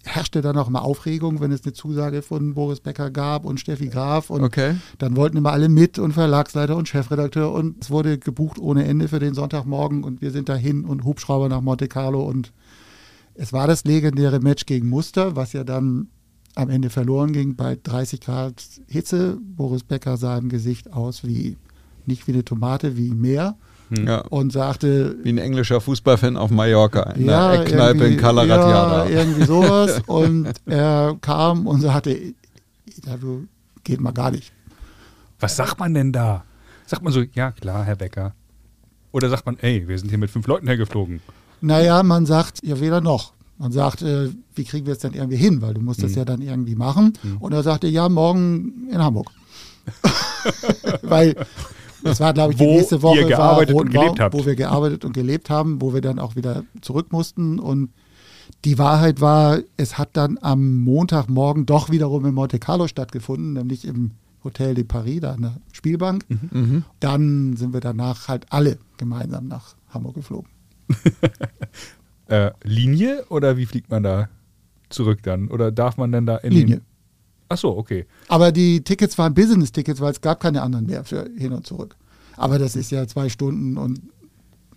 herrschte 0.05 0.41
dann 0.41 0.57
auch 0.57 0.69
immer 0.69 0.83
Aufregung, 0.83 1.41
wenn 1.41 1.53
es 1.53 1.65
eine 1.65 1.73
Zusage 1.73 2.23
von 2.23 2.55
Boris 2.55 2.81
Becker 2.81 3.11
gab 3.11 3.45
und 3.45 3.61
Steffi 3.61 3.89
Graf 3.89 4.31
und 4.31 4.43
okay. 4.43 4.77
dann 4.99 5.17
wollten 5.17 5.37
immer 5.37 5.53
alle 5.53 5.69
mit 5.69 5.99
und 5.99 6.13
Verlagsleiter 6.13 6.77
und 6.77 6.89
Chefredakteur 6.89 7.53
und 7.53 7.83
es 7.83 7.91
wurde 7.91 8.19
gebucht 8.19 8.59
ohne 8.59 8.85
Ende 8.85 9.09
für 9.09 9.19
den 9.19 9.35
Sonntagmorgen 9.35 10.05
und 10.05 10.21
wir 10.21 10.31
sind 10.31 10.49
dahin 10.49 10.85
und 10.85 11.05
Hubschrauber 11.05 11.49
nach 11.49 11.61
Monte 11.61 11.89
Carlo 11.89 12.23
und 12.23 12.53
es 13.35 13.53
war 13.53 13.67
das 13.67 13.85
legendäre 13.85 14.41
Match 14.41 14.67
gegen 14.67 14.89
Muster, 14.89 15.37
was 15.37 15.53
ja 15.53 15.63
dann 15.63 16.09
am 16.55 16.71
Ende 16.71 16.91
verloren 16.91 17.33
ging 17.33 17.55
bei 17.55 17.77
30 17.81 18.21
Grad 18.21 18.65
Hitze. 18.89 19.39
Boris 19.43 19.85
Becker 19.85 20.17
sah 20.17 20.39
im 20.39 20.49
Gesicht 20.49 20.93
aus 20.93 21.23
wie, 21.25 21.59
nicht 22.07 22.27
wie 22.27 22.33
eine 22.33 22.45
Tomate, 22.45 22.97
wie 22.97 23.11
Meer. 23.11 23.57
Hm. 23.91 24.07
Ja. 24.07 24.21
Und 24.29 24.53
sagte. 24.53 25.17
Wie 25.23 25.31
ein 25.31 25.39
englischer 25.39 25.81
Fußballfan 25.81 26.37
auf 26.37 26.51
Mallorca, 26.51 27.11
in 27.13 27.27
ja, 27.27 27.53
der 27.53 27.61
Eckkneipe 27.61 28.05
in 28.07 28.17
Calaratiada. 28.17 29.09
Ja, 29.09 29.21
irgendwie 29.21 29.45
sowas. 29.45 30.03
und 30.07 30.49
er 30.67 31.17
kam 31.21 31.67
und 31.67 31.81
sagte, 31.81 32.35
du 33.21 33.47
geht 33.85 34.01
mal 34.01 34.13
gar 34.13 34.31
nicht. 34.31 34.53
Was 35.39 35.57
sagt 35.57 35.79
man 35.79 35.95
denn 35.95 36.13
da? 36.13 36.45
Sagt 36.87 37.03
man 37.03 37.13
so, 37.13 37.23
ja 37.35 37.53
klar, 37.53 37.85
Herr 37.85 37.97
Becker. 37.97 38.35
Oder 39.13 39.29
sagt 39.29 39.47
man, 39.47 39.57
ey, 39.61 39.87
wir 39.87 39.99
sind 39.99 40.09
hier 40.09 40.19
mit 40.19 40.31
fünf 40.31 40.47
Leuten 40.47 40.67
hergeflogen? 40.67 41.21
Naja, 41.61 42.03
man 42.03 42.27
sagt, 42.27 42.65
ja, 42.65 42.81
weder 42.81 43.01
noch. 43.01 43.33
Man 43.59 43.73
sagt, 43.73 44.03
äh, 44.03 44.31
wie 44.55 44.65
kriegen 44.65 44.87
wir 44.87 44.93
es 44.93 44.99
denn 44.99 45.15
irgendwie 45.15 45.39
hin? 45.39 45.63
Weil 45.63 45.75
du 45.75 45.81
musst 45.81 46.03
das 46.03 46.13
mhm. 46.13 46.17
ja 46.19 46.25
dann 46.27 46.43
irgendwie 46.43 46.75
machen. 46.75 47.15
Mhm. 47.23 47.39
Und 47.39 47.53
er 47.53 47.63
sagte, 47.63 47.87
ja, 47.87 48.09
morgen 48.09 48.89
in 48.91 49.03
Hamburg. 49.03 49.31
Weil 51.03 51.35
das 52.03 52.21
war, 52.21 52.33
glaube 52.33 52.53
ich, 52.53 52.59
die 52.59 52.65
wo 52.65 52.73
nächste 52.73 53.03
Woche, 53.03 53.21
ihr 53.21 53.27
gearbeitet 53.27 53.75
war, 53.75 53.83
und 53.83 53.91
gelebt 53.91 54.21
habt. 54.21 54.35
wo 54.35 54.47
wir 54.47 54.57
gearbeitet 54.57 55.05
und 55.05 55.13
gelebt 55.13 55.51
haben, 55.51 55.81
wo 55.81 55.95
wir 55.95 56.01
dann 56.01 56.19
auch 56.19 56.37
wieder 56.37 56.65
zurück 56.81 57.13
mussten. 57.13 57.59
Und 57.59 57.91
die 58.65 58.79
Wahrheit 58.79 59.21
war, 59.21 59.61
es 59.77 59.99
hat 59.99 60.11
dann 60.17 60.39
am 60.41 60.77
Montagmorgen 60.77 61.67
doch 61.67 61.91
wiederum 61.91 62.25
in 62.27 62.35
Monte 62.35 62.59
Carlo 62.59 62.89
stattgefunden, 62.89 63.55
nämlich 63.55 63.85
im 63.87 64.13
Hotel 64.45 64.75
de 64.75 64.85
Paris, 64.85 65.21
da 65.21 65.33
an 65.33 65.43
der 65.43 65.57
Spielbank. 65.73 66.25
Mhm. 66.29 66.51
mhm. 66.53 66.85
Dann 67.01 67.57
sind 67.57 67.73
wir 67.73 67.81
danach 67.81 68.29
halt 68.29 68.47
alle 68.51 68.79
gemeinsam 68.97 69.49
nach 69.49 69.75
Hamburg 69.89 70.15
geflogen. 70.15 70.51
äh, 72.29 72.53
Linie 72.63 73.25
oder 73.29 73.57
wie 73.57 73.67
fliegt 73.67 73.91
man 73.91 74.03
da 74.03 74.29
zurück 74.89 75.23
dann? 75.23 75.49
Oder 75.49 75.73
darf 75.73 75.97
man 75.97 76.13
denn 76.13 76.27
da 76.27 76.37
in 76.37 76.53
Linie? 76.53 76.77
Den 76.77 76.85
Ach 77.49 77.59
so, 77.59 77.77
okay. 77.77 78.07
Aber 78.29 78.53
die 78.53 78.83
Tickets 78.83 79.17
waren 79.19 79.35
Business-Tickets, 79.35 80.01
weil 80.01 80.13
es 80.13 80.21
gab 80.21 80.41
keine 80.41 80.63
anderen 80.63 80.87
mehr 80.87 81.05
für 81.05 81.29
hin 81.37 81.53
und 81.53 81.67
zurück. 81.67 81.97
Aber 82.37 82.59
das 82.59 82.77
ist 82.77 82.91
ja 82.91 83.07
zwei 83.07 83.29
Stunden 83.29 83.77
und 83.77 84.01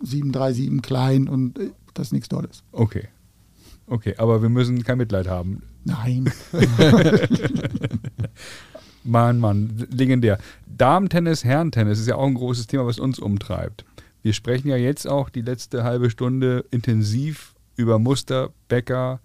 737 0.02 0.82
klein 0.82 1.28
und 1.28 1.60
äh, 1.60 1.72
das 1.94 2.08
ist 2.08 2.14
nichts 2.14 2.30
Tolles. 2.30 2.64
Okay. 2.72 3.08
Okay, 3.88 4.14
aber 4.18 4.42
wir 4.42 4.50
müssen 4.50 4.84
kein 4.84 5.00
Mitleid 5.00 5.28
haben. 5.28 5.64
Nein. 5.84 6.32
Mann, 9.04 9.40
Mann, 9.40 9.88
legendär. 9.90 10.38
Damen-Tennis, 10.68 11.44
Herren-Tennis 11.44 12.00
ist 12.00 12.08
ja 12.08 12.16
auch 12.16 12.28
ein 12.28 12.36
großes 12.36 12.68
Thema, 12.68 12.86
was 12.86 13.00
uns 13.00 13.18
umtreibt. 13.18 13.86
Wir 14.22 14.34
sprechen 14.34 14.68
ja 14.68 14.76
jetzt 14.76 15.08
auch 15.08 15.30
die 15.30 15.42
letzte 15.42 15.84
halbe 15.84 16.10
Stunde 16.10 16.66
intensiv 16.72 17.56
über 17.78 17.98
Muster, 17.98 18.52
Bäcker 18.68 19.22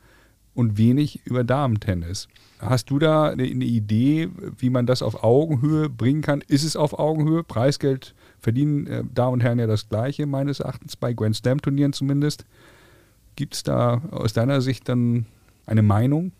und 0.54 0.78
wenig 0.78 1.20
über 1.26 1.44
Damentennis. 1.44 2.28
Hast 2.64 2.90
du 2.90 2.98
da 2.98 3.30
eine, 3.30 3.42
eine, 3.44 3.64
Idee, 3.64 4.28
wie 4.58 4.70
man 4.70 4.86
das 4.86 5.02
auf 5.02 5.22
Augenhöhe 5.22 5.88
bringen 5.88 6.22
kann? 6.22 6.42
Ist 6.46 6.64
es 6.64 6.76
auf 6.76 6.98
Augenhöhe? 6.98 7.42
Preisgeld 7.42 8.14
verdienen 8.38 8.86
äh, 8.86 9.04
Damen 9.14 9.34
und 9.34 9.40
Herren 9.42 9.58
ja 9.58 9.66
das 9.66 9.88
Gleiche, 9.88 10.26
meines 10.26 10.60
Erachtens, 10.60 10.96
bei 10.96 11.12
Grand 11.12 11.36
Slam-Turnieren 11.36 11.92
zumindest. 11.92 12.44
Gibt 13.36 13.54
es 13.54 13.62
da 13.62 14.02
aus 14.10 14.32
deiner 14.32 14.60
Sicht 14.60 14.88
dann 14.88 15.26
eine 15.66 15.82
Meinung? 15.82 16.32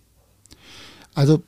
Also 1.15 1.43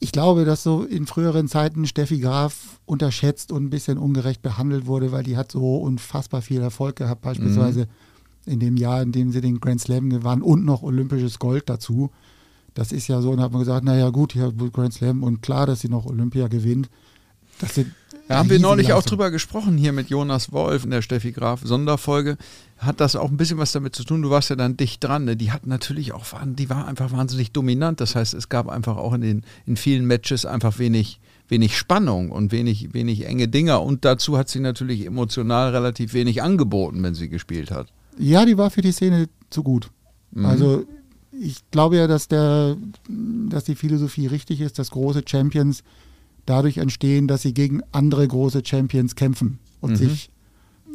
ich 0.00 0.12
glaube, 0.12 0.44
dass 0.44 0.62
so 0.62 0.84
in 0.84 1.06
früheren 1.06 1.48
Zeiten 1.48 1.86
Steffi 1.86 2.20
Graf 2.20 2.80
unterschätzt 2.84 3.50
und 3.50 3.64
ein 3.64 3.70
bisschen 3.70 3.98
ungerecht 3.98 4.42
behandelt 4.42 4.86
wurde, 4.86 5.10
weil 5.10 5.22
die 5.22 5.36
hat 5.36 5.50
so 5.50 5.76
unfassbar 5.78 6.42
viel 6.42 6.60
Erfolg 6.60 6.96
gehabt, 6.96 7.22
beispielsweise 7.22 7.88
mhm. 8.46 8.52
in 8.52 8.60
dem 8.60 8.76
Jahr, 8.76 9.02
in 9.02 9.12
dem 9.12 9.32
sie 9.32 9.40
den 9.40 9.60
Grand 9.60 9.80
Slam 9.80 10.10
gewann 10.10 10.42
und 10.42 10.64
noch 10.64 10.82
olympisches 10.82 11.38
Gold 11.38 11.68
dazu. 11.68 12.10
Das 12.76 12.92
ist 12.92 13.08
ja 13.08 13.22
so, 13.22 13.30
und 13.30 13.40
hat 13.40 13.52
man 13.52 13.60
gesagt, 13.60 13.84
naja 13.84 14.10
gut, 14.10 14.34
hier 14.34 14.52
Grand 14.52 14.92
Slam 14.92 15.22
und 15.22 15.40
klar, 15.40 15.66
dass 15.66 15.80
sie 15.80 15.88
noch 15.88 16.04
Olympia 16.04 16.46
gewinnt. 16.46 16.90
Das 17.58 17.74
sind 17.74 17.92
da 18.28 18.38
haben 18.38 18.50
wir 18.50 18.58
neulich 18.58 18.92
auch 18.92 19.04
drüber 19.04 19.30
gesprochen 19.30 19.78
hier 19.78 19.92
mit 19.92 20.10
Jonas 20.10 20.50
Wolf 20.50 20.82
in 20.82 20.90
der 20.90 21.00
Steffi 21.00 21.30
Graf 21.30 21.60
Sonderfolge. 21.62 22.38
Hat 22.78 23.00
das 23.00 23.14
auch 23.14 23.30
ein 23.30 23.36
bisschen 23.36 23.58
was 23.58 23.70
damit 23.70 23.94
zu 23.94 24.02
tun? 24.02 24.20
Du 24.20 24.30
warst 24.30 24.50
ja 24.50 24.56
dann 24.56 24.76
dicht 24.76 25.04
dran. 25.04 25.26
Ne? 25.26 25.36
Die 25.36 25.52
hat 25.52 25.66
natürlich 25.66 26.12
auch, 26.12 26.24
die 26.44 26.68
war 26.68 26.88
einfach 26.88 27.12
wahnsinnig 27.12 27.52
dominant. 27.52 28.00
Das 28.00 28.16
heißt, 28.16 28.34
es 28.34 28.48
gab 28.48 28.68
einfach 28.68 28.96
auch 28.96 29.12
in 29.12 29.20
den 29.20 29.44
in 29.64 29.76
vielen 29.76 30.06
Matches 30.06 30.44
einfach 30.44 30.80
wenig, 30.80 31.20
wenig 31.48 31.78
Spannung 31.78 32.32
und 32.32 32.50
wenig, 32.50 32.92
wenig 32.92 33.26
enge 33.26 33.46
Dinger. 33.46 33.80
Und 33.82 34.04
dazu 34.04 34.36
hat 34.36 34.48
sie 34.48 34.60
natürlich 34.60 35.06
emotional 35.06 35.70
relativ 35.70 36.12
wenig 36.12 36.42
angeboten, 36.42 37.00
wenn 37.04 37.14
sie 37.14 37.28
gespielt 37.28 37.70
hat. 37.70 37.86
Ja, 38.18 38.44
die 38.44 38.58
war 38.58 38.70
für 38.70 38.82
die 38.82 38.92
Szene 38.92 39.28
zu 39.50 39.62
gut. 39.62 39.90
Mhm. 40.32 40.46
Also 40.46 40.84
ich 41.40 41.70
glaube 41.70 41.96
ja, 41.96 42.06
dass 42.06 42.28
der, 42.28 42.76
dass 43.08 43.64
die 43.64 43.74
Philosophie 43.74 44.26
richtig 44.26 44.60
ist, 44.60 44.78
dass 44.78 44.90
große 44.90 45.22
Champions 45.26 45.82
dadurch 46.46 46.78
entstehen, 46.78 47.28
dass 47.28 47.42
sie 47.42 47.54
gegen 47.54 47.82
andere 47.92 48.26
große 48.26 48.62
Champions 48.64 49.16
kämpfen 49.16 49.58
und 49.80 49.92
mhm. 49.92 49.96
sich 49.96 50.30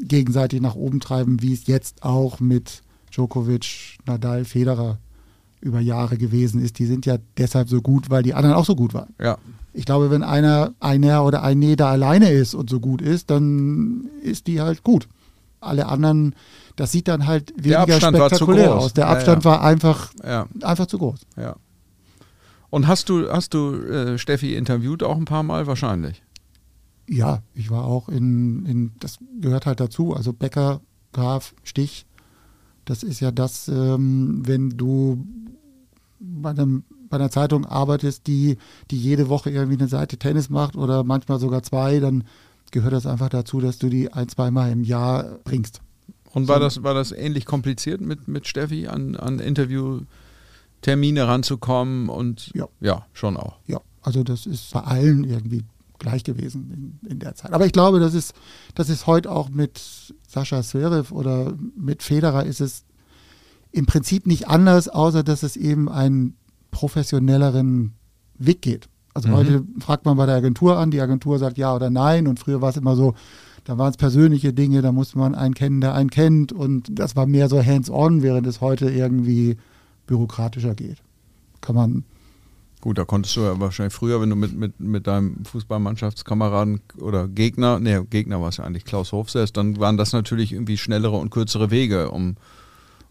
gegenseitig 0.01 0.61
nach 0.61 0.75
oben 0.75 0.99
treiben, 0.99 1.41
wie 1.41 1.53
es 1.53 1.67
jetzt 1.67 2.03
auch 2.03 2.39
mit 2.39 2.81
Djokovic, 3.11 3.97
Nadal, 4.05 4.45
Federer 4.45 4.99
über 5.59 5.79
Jahre 5.79 6.17
gewesen 6.17 6.61
ist. 6.61 6.79
Die 6.79 6.85
sind 6.85 7.05
ja 7.05 7.17
deshalb 7.37 7.69
so 7.69 7.81
gut, 7.81 8.09
weil 8.09 8.23
die 8.23 8.33
anderen 8.33 8.55
auch 8.55 8.65
so 8.65 8.75
gut 8.75 8.93
waren. 8.93 9.13
Ja. 9.19 9.37
Ich 9.73 9.85
glaube, 9.85 10.09
wenn 10.09 10.23
einer, 10.23 10.73
einer 10.79 11.23
oder 11.23 11.43
ein 11.43 11.59
Nee 11.59 11.75
da 11.75 11.91
alleine 11.91 12.31
ist 12.31 12.55
und 12.55 12.69
so 12.69 12.79
gut 12.79 13.01
ist, 13.01 13.29
dann 13.29 14.09
ist 14.21 14.47
die 14.47 14.59
halt 14.59 14.83
gut. 14.83 15.07
Alle 15.62 15.88
anderen, 15.88 16.36
das 16.76 16.91
sieht 16.91 17.07
dann 17.07 17.28
halt 17.28 17.53
weniger 17.55 18.01
spektakulär 18.01 18.76
aus. 18.76 18.93
Der 18.93 19.07
Abstand 19.07 19.45
ja, 19.45 19.51
ja. 19.51 19.57
war 19.57 19.64
einfach, 19.64 20.12
ja. 20.24 20.47
einfach 20.64 20.88
zu 20.88 20.97
groß. 20.97 21.22
Ja. 21.38 21.55
Und 22.72 22.88
hast 22.88 23.09
du, 23.09 23.32
hast 23.32 23.53
du 23.53 23.76
äh, 23.76 24.18
Steffi 24.18 24.55
interviewt 24.55 25.03
auch 25.03 25.18
ein 25.18 25.26
paar 25.26 25.43
Mal 25.43 25.68
wahrscheinlich? 25.68 26.24
Ja, 27.07 27.43
ich 27.53 27.70
war 27.70 27.86
auch 27.86 28.09
in, 28.09 28.66
in, 28.66 28.91
das 28.99 29.20
gehört 29.39 29.66
halt 29.66 29.80
dazu, 29.80 30.16
also 30.16 30.34
Becker, 30.34 30.82
Graf, 31.12 31.53
Stich. 31.64 32.05
Das 32.86 33.03
ist 33.03 33.20
ja 33.20 33.32
das, 33.32 33.68
ähm, 33.68 34.41
wenn 34.45 34.70
du 34.72 35.26
bei, 36.20 36.51
einem, 36.51 36.84
bei 37.09 37.18
einer 37.18 37.30
Zeitung 37.30 37.66
arbeitest, 37.66 38.28
die, 38.28 38.57
die 38.89 38.97
jede 38.97 39.28
Woche 39.30 39.49
irgendwie 39.49 39.78
eine 39.78 39.89
Seite 39.89 40.18
Tennis 40.18 40.49
macht 40.49 40.76
oder 40.76 41.03
manchmal 41.03 41.39
sogar 41.39 41.64
zwei, 41.64 41.99
dann 41.99 42.24
gehört 42.72 42.93
das 42.93 43.05
einfach 43.05 43.30
dazu, 43.30 43.59
dass 43.59 43.78
du 43.78 43.89
die 43.89 44.11
ein, 44.11 44.28
zweimal 44.30 44.72
im 44.72 44.84
Jahr 44.84 45.39
bringst. 45.43 45.82
Und 46.34 46.47
war, 46.47 46.59
das, 46.59 46.84
war 46.84 46.93
das 46.93 47.11
ähnlich 47.11 47.45
kompliziert 47.45 48.01
mit, 48.01 48.28
mit 48.28 48.47
Steffi 48.47 48.88
an, 48.88 49.15
an 49.15 49.39
Interview? 49.39 50.01
Termine 50.82 51.28
ranzukommen 51.28 52.09
und 52.09 52.51
ja. 52.53 52.67
ja, 52.80 53.05
schon 53.13 53.38
auch. 53.38 53.59
Ja, 53.67 53.80
also 54.01 54.24
das 54.24 54.45
ist 54.45 54.74
bei 54.74 54.82
allen 54.82 55.24
irgendwie 55.24 55.63
gleich 55.99 56.24
gewesen 56.24 56.99
in, 57.03 57.09
in, 57.09 57.19
der 57.19 57.36
Zeit. 57.36 57.53
Aber 57.53 57.65
ich 57.65 57.72
glaube, 57.72 57.99
das 57.99 58.15
ist, 58.15 58.34
das 58.74 58.89
ist 58.89 59.05
heute 59.05 59.32
auch 59.32 59.49
mit 59.49 59.80
Sascha 60.28 60.63
Zverev 60.63 61.13
oder 61.13 61.53
mit 61.78 62.01
Federer 62.01 62.45
ist 62.45 62.59
es 62.59 62.86
im 63.72 63.86
Prinzip 63.86 64.26
nicht 64.26 64.47
anders, 64.47 64.89
außer 64.89 65.24
dass 65.24 65.43
es 65.43 65.55
eben 65.55 65.88
einen 65.88 66.36
professionelleren 66.72 67.93
Weg 68.38 68.63
geht. 68.63 68.89
Also 69.14 69.30
mhm. 69.30 69.34
heute 69.34 69.64
fragt 69.80 70.05
man 70.05 70.18
bei 70.18 70.26
der 70.26 70.36
Agentur 70.36 70.78
an, 70.78 70.91
die 70.91 71.01
Agentur 71.01 71.39
sagt 71.39 71.57
ja 71.57 71.76
oder 71.76 71.89
nein 71.89 72.28
und 72.28 72.39
früher 72.39 72.62
war 72.62 72.70
es 72.70 72.78
immer 72.78 72.95
so, 72.95 73.14
da 73.64 73.78
waren 73.78 73.91
es 73.91 73.97
persönliche 73.97 74.53
Dinge, 74.53 74.82
da 74.82 74.91
musste 74.91 75.18
man 75.18 75.36
einen 75.36 75.53
kennen, 75.53 75.82
der 75.82 75.93
einen 75.93 76.09
kennt 76.09 76.51
und 76.51 76.88
das 76.91 77.16
war 77.16 77.26
mehr 77.26 77.49
so 77.49 77.64
hands-on, 77.64 78.22
während 78.24 78.47
es 78.47 78.62
heute 78.62 78.89
irgendwie 78.89 79.57
bürokratischer 80.07 80.74
geht. 80.74 80.97
Kann 81.62 81.76
man. 81.76 82.03
Gut, 82.80 82.97
da 82.97 83.05
konntest 83.05 83.36
du 83.36 83.41
ja 83.41 83.59
wahrscheinlich 83.59 83.93
früher, 83.93 84.20
wenn 84.20 84.32
du 84.32 84.36
mit, 84.36 84.53
mit, 84.57 84.80
mit 84.80 85.05
deinem 85.05 85.45
Fußballmannschaftskameraden 85.45 86.82
oder 86.99 87.28
Gegner, 87.28 87.80
nee, 87.80 88.01
Gegner 88.09 88.41
war 88.41 88.49
es 88.49 88.57
ja 88.57 88.64
eigentlich 88.64 88.86
Klaus 88.86 89.12
Hofsess, 89.12 89.53
dann 89.53 89.80
waren 89.80 89.97
das 89.97 90.14
natürlich 90.14 90.51
irgendwie 90.51 90.78
schnellere 90.78 91.18
und 91.18 91.30
kürzere 91.30 91.70
Wege, 91.70 92.09
um, 92.09 92.38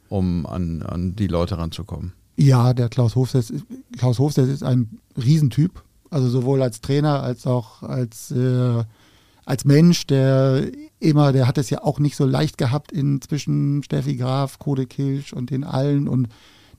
um 0.08 0.44
an, 0.46 0.82
an 0.82 1.14
die 1.14 1.28
Leute 1.28 1.56
ranzukommen. 1.58 2.12
Ja, 2.36 2.74
der 2.74 2.88
Klaus 2.88 3.14
Hofsess, 3.14 3.52
Klaus 3.96 4.18
Hofsess 4.18 4.48
ist 4.48 4.64
ein 4.64 4.98
Riesentyp, 5.16 5.84
also 6.10 6.28
sowohl 6.28 6.62
als 6.62 6.80
Trainer 6.80 7.22
als 7.22 7.46
auch 7.46 7.82
als, 7.82 8.30
äh, 8.30 8.84
als 9.44 9.64
Mensch, 9.64 10.06
der 10.06 10.64
immer, 10.98 11.32
der 11.32 11.46
hat 11.46 11.58
es 11.58 11.70
ja 11.70 11.82
auch 11.82 11.98
nicht 11.98 12.16
so 12.16 12.26
leicht 12.26 12.58
gehabt 12.58 12.92
in 12.92 13.20
zwischen 13.20 13.82
Steffi 13.82 14.16
Graf, 14.16 14.58
Kode 14.58 14.86
Kilsch 14.86 15.32
und 15.32 15.50
den 15.50 15.64
allen 15.64 16.08
und 16.08 16.28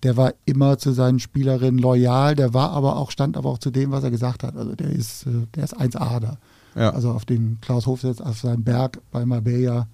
der 0.03 0.17
war 0.17 0.33
immer 0.45 0.77
zu 0.77 0.91
seinen 0.93 1.19
Spielerinnen 1.19 1.79
loyal, 1.79 2.35
der 2.35 2.53
war 2.53 2.71
aber 2.71 2.97
auch, 2.97 3.11
stand 3.11 3.37
aber 3.37 3.49
auch 3.49 3.59
zu 3.59 3.71
dem, 3.71 3.91
was 3.91 4.03
er 4.03 4.11
gesagt 4.11 4.43
hat. 4.43 4.55
Also 4.55 4.75
der 4.75 4.89
ist, 4.89 5.27
äh, 5.27 5.47
der 5.55 5.63
ist 5.63 5.79
1A 5.79 6.19
da. 6.19 6.37
Ja. 6.75 6.91
Also 6.91 7.11
auf 7.11 7.25
den 7.25 7.59
Klaus 7.61 7.85
Hofsetz, 7.85 8.21
auf 8.21 8.39
seinem 8.39 8.63
Berg 8.63 8.99
bei 9.11 9.25
Marbella, 9.25 9.87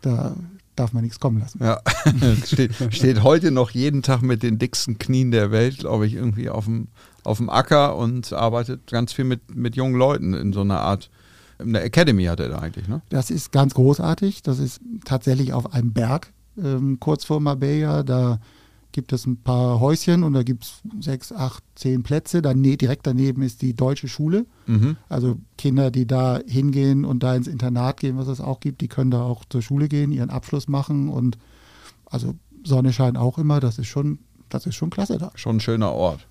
da 0.00 0.34
darf 0.74 0.92
man 0.92 1.02
nichts 1.02 1.20
kommen 1.20 1.40
lassen. 1.40 1.60
Ja, 1.62 1.80
steht, 2.44 2.74
steht, 2.90 3.22
heute 3.22 3.50
noch 3.50 3.70
jeden 3.70 4.02
Tag 4.02 4.22
mit 4.22 4.42
den 4.42 4.58
dicksten 4.58 4.98
Knien 4.98 5.30
der 5.30 5.50
Welt, 5.50 5.78
glaube 5.78 6.06
ich, 6.06 6.14
irgendwie 6.14 6.48
auf 6.48 6.64
dem, 6.64 6.88
auf 7.26 7.38
dem 7.38 7.50
Acker 7.50 7.96
und 7.96 8.32
arbeitet 8.32 8.86
ganz 8.90 9.12
viel 9.12 9.24
mit, 9.24 9.54
mit 9.54 9.76
jungen 9.76 9.96
Leuten 9.96 10.32
in 10.32 10.52
so 10.52 10.60
einer 10.60 10.80
Art, 10.80 11.10
eine 11.58 11.80
Academy 11.80 12.24
hat 12.24 12.40
er 12.40 12.48
da 12.48 12.58
eigentlich, 12.58 12.86
ne? 12.86 13.02
Das 13.08 13.30
ist 13.30 13.50
ganz 13.50 13.74
großartig. 13.74 14.42
Das 14.42 14.58
ist 14.58 14.80
tatsächlich 15.04 15.52
auf 15.52 15.72
einem 15.72 15.92
Berg 15.92 16.32
ähm, 16.62 16.98
kurz 17.00 17.24
vor 17.24 17.40
Marbella. 17.40 18.02
Da 18.02 18.38
gibt 18.92 19.12
es 19.12 19.26
ein 19.26 19.38
paar 19.38 19.80
Häuschen 19.80 20.22
und 20.22 20.34
da 20.34 20.42
gibt 20.42 20.64
es 20.64 20.82
sechs, 21.00 21.32
acht, 21.32 21.64
zehn 21.74 22.02
Plätze. 22.02 22.42
Dann 22.42 22.62
direkt 22.62 23.06
daneben 23.06 23.42
ist 23.42 23.62
die 23.62 23.74
deutsche 23.74 24.08
Schule. 24.08 24.46
Mhm. 24.66 24.96
Also 25.08 25.38
Kinder, 25.58 25.90
die 25.90 26.06
da 26.06 26.40
hingehen 26.46 27.04
und 27.04 27.22
da 27.22 27.34
ins 27.34 27.48
Internat 27.48 27.98
gehen, 27.98 28.16
was 28.18 28.28
es 28.28 28.40
auch 28.40 28.60
gibt, 28.60 28.80
die 28.80 28.88
können 28.88 29.10
da 29.10 29.22
auch 29.22 29.44
zur 29.48 29.62
Schule 29.62 29.88
gehen, 29.88 30.12
ihren 30.12 30.30
Abschluss 30.30 30.68
machen 30.68 31.08
und 31.08 31.38
also 32.06 32.34
Sonne 32.64 32.92
scheint 32.92 33.18
auch 33.18 33.38
immer. 33.38 33.60
Das 33.60 33.78
ist 33.78 33.88
schon, 33.88 34.18
das 34.48 34.66
ist 34.66 34.76
schon 34.76 34.90
klasse 34.90 35.18
da. 35.18 35.32
Schon 35.34 35.56
ein 35.56 35.60
schöner 35.60 35.92
Ort. 35.92 36.26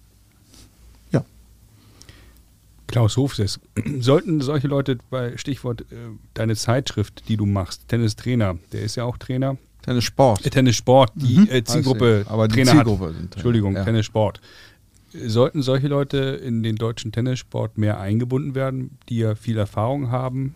Klaus 2.88 3.18
Hofses, 3.18 3.60
sollten 4.00 4.42
solche 4.42 4.68
Leute 4.68 4.98
bei 5.10 5.38
Stichwort 5.38 5.82
äh, 5.82 5.96
deine 6.34 6.56
Zeitschrift, 6.56 7.28
die 7.28 7.38
du 7.38 7.46
machst, 7.46 7.88
Tennistrainer, 7.88 8.58
der 8.72 8.82
ist 8.82 8.96
ja 8.96 9.04
auch 9.04 9.18
Trainer, 9.18 9.58
Tennissport. 9.86 10.46
Äh, 10.46 10.50
Tennissport, 10.50 11.12
die 11.16 11.40
mhm. 11.40 11.48
äh, 11.50 11.64
Zielgruppe. 11.64 12.26
Aber 12.28 12.48
die 12.48 12.56
Trainer 12.56 12.72
Zielgruppe 12.72 13.08
hat. 13.08 13.14
sind. 13.14 13.34
Entschuldigung, 13.36 13.76
ja. 13.76 13.84
Tennissport. 13.84 14.42
Sollten 15.14 15.62
solche 15.62 15.88
Leute 15.88 16.18
in 16.18 16.64
den 16.64 16.76
deutschen 16.76 17.12
Tennissport 17.12 17.78
mehr 17.78 18.00
eingebunden 18.00 18.56
werden, 18.56 18.98
die 19.08 19.18
ja 19.18 19.36
viel 19.36 19.58
Erfahrung 19.58 20.10
haben? 20.10 20.56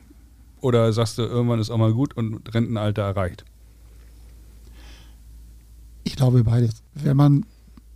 Oder 0.62 0.92
sagst 0.92 1.18
du, 1.18 1.22
irgendwann 1.22 1.60
ist 1.60 1.70
auch 1.70 1.78
mal 1.78 1.94
gut 1.94 2.18
und 2.18 2.54
Rentenalter 2.54 3.04
erreicht? 3.04 3.46
Ich 6.04 6.16
glaube 6.16 6.44
beides. 6.44 6.82
Wenn 6.96 7.16
man 7.16 7.46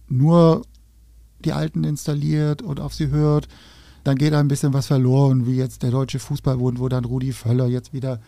nur 0.07 0.61
die 1.43 1.51
Alten 1.51 1.83
installiert 1.83 2.61
und 2.61 2.79
auf 2.79 2.93
sie 2.93 3.07
hört, 3.07 3.47
dann 4.03 4.17
geht 4.17 4.33
ein 4.33 4.47
bisschen 4.47 4.73
was 4.73 4.87
verloren, 4.87 5.45
wie 5.45 5.55
jetzt 5.55 5.83
der 5.83 5.91
Deutsche 5.91 6.19
Fußballbund, 6.19 6.79
wo 6.79 6.89
dann 6.89 7.05
Rudi 7.05 7.31
Völler 7.31 7.67
jetzt 7.67 7.93
wieder 7.93 8.19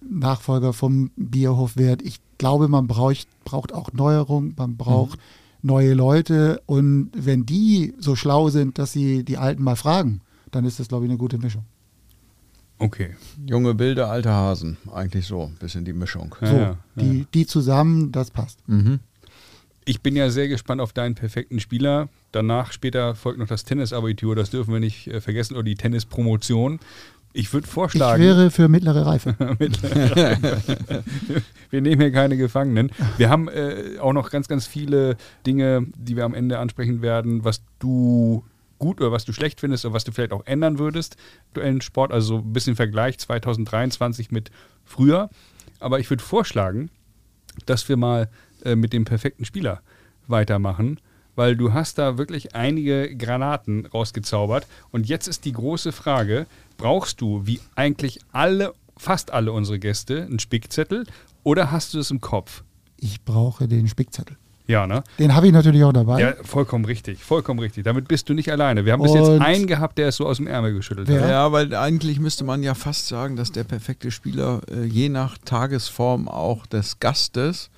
Nachfolger 0.00 0.72
vom 0.72 1.10
Bierhof 1.16 1.76
wird. 1.76 2.02
Ich 2.02 2.20
glaube, 2.38 2.68
man 2.68 2.86
braucht, 2.86 3.26
braucht 3.44 3.72
auch 3.72 3.92
Neuerung, 3.92 4.54
man 4.56 4.76
braucht 4.76 5.18
mhm. 5.18 5.68
neue 5.68 5.94
Leute. 5.94 6.60
Und 6.66 7.10
wenn 7.14 7.46
die 7.46 7.94
so 7.98 8.14
schlau 8.14 8.50
sind, 8.50 8.78
dass 8.78 8.92
sie 8.92 9.24
die 9.24 9.38
Alten 9.38 9.62
mal 9.62 9.76
fragen, 9.76 10.20
dann 10.50 10.64
ist 10.64 10.78
das, 10.78 10.88
glaube 10.88 11.06
ich, 11.06 11.10
eine 11.10 11.18
gute 11.18 11.38
Mischung. 11.38 11.64
Okay. 12.78 13.16
Junge 13.46 13.74
Bilder, 13.74 14.10
alte 14.10 14.30
Hasen. 14.30 14.76
Eigentlich 14.92 15.26
so 15.26 15.44
ein 15.44 15.56
bisschen 15.58 15.84
die 15.84 15.94
Mischung. 15.94 16.34
So, 16.40 16.46
ja, 16.46 16.60
ja. 16.60 16.78
Die, 16.96 17.26
die 17.32 17.46
zusammen, 17.46 18.12
das 18.12 18.30
passt. 18.30 18.58
Mhm. 18.68 19.00
Ich 19.88 20.02
bin 20.02 20.16
ja 20.16 20.30
sehr 20.30 20.48
gespannt 20.48 20.80
auf 20.80 20.92
deinen 20.92 21.14
perfekten 21.14 21.60
Spieler. 21.60 22.08
Danach 22.32 22.72
später 22.72 23.14
folgt 23.14 23.38
noch 23.38 23.46
das 23.46 23.62
Tennisabitur, 23.62 24.34
das 24.34 24.50
dürfen 24.50 24.72
wir 24.72 24.80
nicht 24.80 25.06
äh, 25.06 25.20
vergessen, 25.20 25.54
oder 25.54 25.62
die 25.62 25.76
Tennispromotion. 25.76 26.80
Ich 27.32 27.52
würde 27.52 27.68
vorschlagen. 27.68 28.20
Ich 28.20 28.28
wäre 28.28 28.50
für 28.50 28.66
mittlere 28.68 29.06
Reife. 29.06 29.36
wir 31.70 31.80
nehmen 31.80 32.00
hier 32.00 32.10
keine 32.10 32.36
Gefangenen. 32.36 32.90
Wir 33.16 33.30
haben 33.30 33.46
äh, 33.48 33.98
auch 34.00 34.12
noch 34.12 34.30
ganz, 34.30 34.48
ganz 34.48 34.66
viele 34.66 35.16
Dinge, 35.46 35.86
die 35.96 36.16
wir 36.16 36.24
am 36.24 36.34
Ende 36.34 36.58
ansprechen 36.58 37.00
werden, 37.00 37.44
was 37.44 37.62
du 37.78 38.42
gut 38.78 39.00
oder 39.00 39.12
was 39.12 39.24
du 39.24 39.32
schlecht 39.32 39.60
findest 39.60 39.84
oder 39.84 39.94
was 39.94 40.02
du 40.02 40.10
vielleicht 40.10 40.32
auch 40.32 40.46
ändern 40.46 40.80
würdest, 40.80 41.16
aktuellen 41.50 41.80
Sport. 41.80 42.10
Also 42.10 42.38
so 42.38 42.42
ein 42.42 42.52
bisschen 42.52 42.74
Vergleich 42.74 43.18
2023 43.18 44.32
mit 44.32 44.50
früher. 44.84 45.30
Aber 45.78 46.00
ich 46.00 46.10
würde 46.10 46.24
vorschlagen, 46.24 46.90
dass 47.66 47.88
wir 47.88 47.96
mal 47.96 48.28
äh, 48.66 48.76
mit 48.76 48.92
dem 48.92 49.04
perfekten 49.04 49.44
Spieler 49.44 49.80
weitermachen, 50.26 51.00
weil 51.34 51.56
du 51.56 51.72
hast 51.72 51.98
da 51.98 52.18
wirklich 52.18 52.54
einige 52.54 53.14
Granaten 53.16 53.86
rausgezaubert. 53.86 54.66
Und 54.90 55.06
jetzt 55.08 55.28
ist 55.28 55.44
die 55.44 55.52
große 55.52 55.92
Frage, 55.92 56.46
brauchst 56.78 57.20
du 57.20 57.46
wie 57.46 57.60
eigentlich 57.74 58.18
alle, 58.32 58.72
fast 58.96 59.30
alle 59.32 59.52
unsere 59.52 59.78
Gäste 59.78 60.22
einen 60.22 60.38
Spickzettel 60.38 61.06
oder 61.44 61.70
hast 61.70 61.94
du 61.94 61.98
es 61.98 62.10
im 62.10 62.20
Kopf? 62.20 62.64
Ich 62.98 63.22
brauche 63.24 63.68
den 63.68 63.88
Spickzettel. 63.88 64.36
Ja, 64.68 64.84
ne? 64.88 65.04
Den 65.20 65.32
habe 65.36 65.46
ich 65.46 65.52
natürlich 65.52 65.84
auch 65.84 65.92
dabei. 65.92 66.20
Ja, 66.20 66.34
vollkommen 66.42 66.86
richtig, 66.86 67.22
vollkommen 67.22 67.60
richtig. 67.60 67.84
Damit 67.84 68.08
bist 68.08 68.28
du 68.28 68.34
nicht 68.34 68.50
alleine. 68.50 68.84
Wir 68.84 68.94
haben 68.94 69.02
bis 69.02 69.14
jetzt 69.14 69.28
Und- 69.28 69.40
einen 69.40 69.68
gehabt, 69.68 69.96
der 69.96 70.08
es 70.08 70.16
so 70.16 70.26
aus 70.26 70.38
dem 70.38 70.48
Ärmel 70.48 70.74
geschüttelt 70.74 71.06
Wer? 71.06 71.20
hat. 71.20 71.30
Ja, 71.30 71.52
weil 71.52 71.72
eigentlich 71.72 72.18
müsste 72.18 72.42
man 72.42 72.64
ja 72.64 72.74
fast 72.74 73.06
sagen, 73.06 73.36
dass 73.36 73.52
der 73.52 73.62
perfekte 73.62 74.10
Spieler 74.10 74.62
äh, 74.68 74.84
je 74.84 75.08
nach 75.08 75.38
Tagesform 75.38 76.26
auch 76.26 76.66
des 76.66 76.98
Gastes 76.98 77.70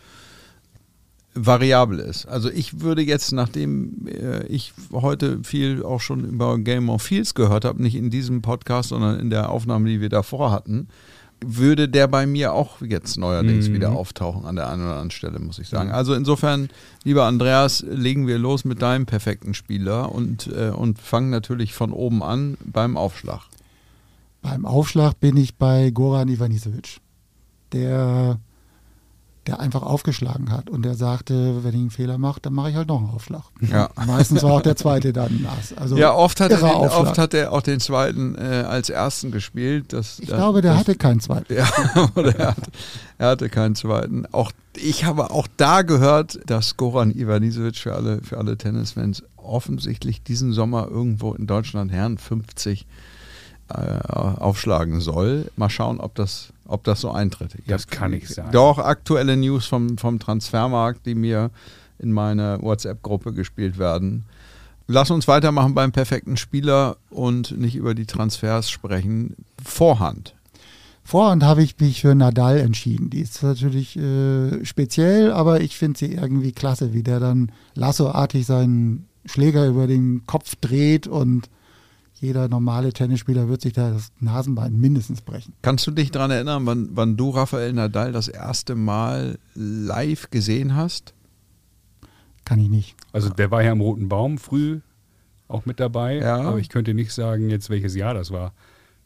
variabel 1.47 1.99
ist. 1.99 2.27
Also 2.27 2.51
ich 2.51 2.81
würde 2.81 3.03
jetzt, 3.03 3.33
nachdem 3.33 4.07
äh, 4.07 4.47
ich 4.47 4.73
heute 4.93 5.41
viel 5.45 5.83
auch 5.83 6.01
schon 6.01 6.25
über 6.25 6.59
Game 6.59 6.89
of 6.91 7.03
Fields 7.03 7.35
gehört 7.35 7.65
habe, 7.65 7.83
nicht 7.83 7.95
in 7.95 8.11
diesem 8.11 8.43
Podcast, 8.43 8.91
sondern 8.91 9.19
in 9.19 9.31
der 9.31 9.51
Aufnahme, 9.51 9.89
die 9.89 10.01
wir 10.01 10.09
davor 10.09 10.51
hatten, 10.51 10.89
würde 11.45 11.89
der 11.89 12.09
bei 12.09 12.27
mir 12.27 12.53
auch 12.53 12.81
jetzt 12.83 13.17
neuerdings 13.17 13.69
Mhm. 13.69 13.75
wieder 13.75 13.93
auftauchen 13.93 14.45
an 14.45 14.57
der 14.57 14.69
einen 14.69 14.83
oder 14.83 14.91
anderen 14.95 15.13
Stelle, 15.13 15.39
muss 15.39 15.61
ich 15.61 15.69
sagen. 15.69 15.93
Also 15.93 16.15
insofern, 16.15 16.69
lieber 17.05 17.27
Andreas, 17.27 17.85
legen 17.89 18.27
wir 18.27 18.39
los 18.39 18.65
mit 18.65 18.83
deinem 18.83 19.07
perfekten 19.07 19.55
Spieler 19.55 20.11
und, 20.13 20.49
äh, 20.49 20.71
und 20.71 20.99
fangen 20.99 21.31
natürlich 21.31 21.75
von 21.75 21.93
oben 21.93 22.25
an 22.25 22.57
beim 22.65 22.97
Aufschlag. 22.97 23.43
Beim 24.43 24.67
Aufschlag 24.67 25.21
bin 25.21 25.37
ich 25.37 25.55
bei 25.57 25.91
Goran 25.91 26.29
Ivanisevic, 26.29 26.99
der, 27.73 28.41
der 29.49 29.61
einfach 29.61 29.83
aufgeschlagen 29.83 30.53
hat 30.53 30.69
und 30.69 30.85
der 30.85 30.95
sagte, 30.95 31.65
wenn 31.65 31.73
ich 31.75 31.81
einen 31.81 31.91
Fehler 31.91 32.19
mache, 32.19 32.39
dann 32.41 32.53
mache 32.53 32.69
ich 32.69 32.77
halt 32.77 32.89
noch 32.89 32.99
einen 32.99 33.09
Aufschlag. 33.09 33.45
Ja. 33.63 33.89
Meistens 34.07 34.43
war 34.43 34.53
auch 34.53 34.61
der 34.61 34.77
zweite 34.77 35.15
dann 35.15 35.41
nass. 35.43 35.73
Also 35.75 35.97
Ja, 35.97 36.13
oft 36.13 36.39
hat, 36.41 36.51
er 36.51 36.59
den, 36.59 36.69
oft 36.69 37.17
hat 37.17 37.33
er 37.33 37.53
auch 37.53 37.63
den 37.63 37.81
zweiten 37.81 38.37
äh, 38.37 38.65
als 38.69 38.91
ersten 38.91 39.31
gespielt. 39.31 39.95
Das, 39.95 40.19
ich 40.19 40.29
das, 40.29 40.37
glaube, 40.37 40.61
der 40.61 40.73
das, 40.73 40.81
hatte 40.81 40.97
keinen 40.97 41.21
zweiten. 41.21 41.55
Ja, 41.55 41.67
oder 42.15 42.37
er, 42.37 42.49
hatte, 42.49 42.71
er 43.17 43.29
hatte 43.29 43.49
keinen 43.49 43.75
zweiten. 43.75 44.27
Auch 44.33 44.53
ich 44.77 45.07
habe 45.07 45.31
auch 45.31 45.49
da 45.57 45.81
gehört, 45.81 46.39
dass 46.45 46.77
Goran 46.77 47.11
Ivanisevic 47.11 47.77
für 47.77 47.95
alle, 47.95 48.21
für 48.23 48.37
alle 48.37 48.59
Tennisfans 48.59 49.23
offensichtlich 49.37 50.23
diesen 50.23 50.53
Sommer 50.53 50.89
irgendwo 50.91 51.33
in 51.33 51.47
Deutschland 51.47 51.91
Herren 51.91 52.19
50 52.19 52.87
äh, 53.71 53.75
aufschlagen 53.75 55.01
soll. 55.01 55.51
Mal 55.57 55.71
schauen, 55.71 56.01
ob 56.01 56.15
das, 56.15 56.53
ob 56.69 56.85
das 56.85 57.01
so 57.01 57.11
eintritt. 57.11 57.57
Ich 57.57 57.65
Das 57.67 57.89
kann 57.89 58.13
nicht 58.13 58.29
sein. 58.29 58.53
Doch, 58.53 58.79
aktuelle 58.79 59.37
News 59.37 59.67
vom, 59.67 59.99
vom 59.99 60.21
Transfermarkt, 60.21 61.05
die 61.07 61.17
mir 61.17 61.51
in 61.99 62.13
meine 62.13 62.59
WhatsApp-Gruppe 62.63 63.33
gespielt 63.33 63.79
werden. 63.79 64.25
Lass 64.87 65.11
uns 65.11 65.27
weitermachen 65.27 65.75
beim 65.75 65.93
perfekten 65.93 66.37
Spieler 66.37 66.97
und 67.11 67.59
nicht 67.59 67.75
über 67.75 67.95
die 67.95 68.07
Transfers 68.07 68.71
sprechen. 68.71 69.35
Vorhand. 69.63 70.35
Vorhand 71.05 71.43
habe 71.43 71.63
ich 71.63 71.79
mich 71.79 72.03
für 72.03 72.15
Nadal 72.15 72.59
entschieden. 72.59 73.11
Die 73.11 73.21
ist 73.21 73.43
natürlich 73.43 73.97
äh, 73.97 74.65
speziell, 74.65 75.33
aber 75.33 75.61
ich 75.63 75.77
finde 75.77 75.99
sie 75.99 76.13
irgendwie 76.13 76.53
klasse, 76.53 76.93
wie 76.93 77.03
der 77.03 77.19
dann 77.19 77.51
lassoartig 77.75 78.47
seinen 78.47 79.09
Schläger 79.25 79.67
über 79.67 79.87
den 79.87 80.27
Kopf 80.27 80.55
dreht 80.57 81.07
und 81.07 81.49
jeder 82.21 82.49
normale 82.49 82.93
Tennisspieler 82.93 83.49
wird 83.49 83.61
sich 83.63 83.73
da 83.73 83.91
das 83.93 84.11
Nasenbein 84.21 84.77
mindestens 84.79 85.21
brechen. 85.23 85.53
Kannst 85.63 85.87
du 85.87 85.91
dich 85.93 86.11
daran 86.11 86.31
erinnern, 86.31 86.67
wann, 86.67 86.89
wann 86.93 87.17
du 87.17 87.31
Rafael 87.31 87.73
Nadal 87.73 88.13
das 88.13 88.29
erste 88.29 88.75
Mal 88.75 89.39
live 89.55 90.31
gesehen 90.31 90.75
hast? 90.75 91.15
Kann 92.45 92.59
ich 92.61 92.69
nicht. 92.69 92.97
Also 93.13 93.29
der 93.29 93.51
war 93.51 93.63
ja 93.63 93.73
im 93.73 93.81
Roten 93.81 94.09
Baum 94.09 94.39
früh 94.39 94.81
auch 95.49 95.65
mit 95.67 95.81
dabei, 95.81 96.17
Ja. 96.19 96.41
aber 96.43 96.59
ich 96.59 96.69
könnte 96.69 96.93
nicht 96.95 97.13
sagen, 97.13 97.51
jetzt 97.51 97.71
welches 97.71 97.95
Jahr 97.95 98.15
das 98.15 98.31
war. 98.31 98.53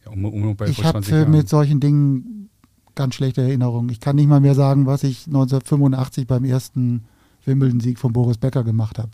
Ja, 0.04 0.10
um, 0.12 0.24
um, 0.24 0.56
bei 0.56 0.66
Ich 0.68 0.78
habe 0.82 0.92
20 0.94 1.12
Jahren. 1.12 1.30
mit 1.30 1.48
solchen 1.48 1.80
Dingen 1.80 2.48
ganz 2.94 3.14
schlechte 3.14 3.42
Erinnerungen. 3.42 3.90
Ich 3.90 4.00
kann 4.00 4.16
nicht 4.16 4.26
mal 4.28 4.40
mehr 4.40 4.54
sagen, 4.54 4.86
was 4.86 5.04
ich 5.04 5.26
1985 5.26 6.26
beim 6.26 6.44
ersten 6.44 7.04
Wimbledon-Sieg 7.44 7.98
von 7.98 8.12
Boris 8.12 8.38
Becker 8.38 8.64
gemacht 8.64 8.98
habe. 8.98 9.10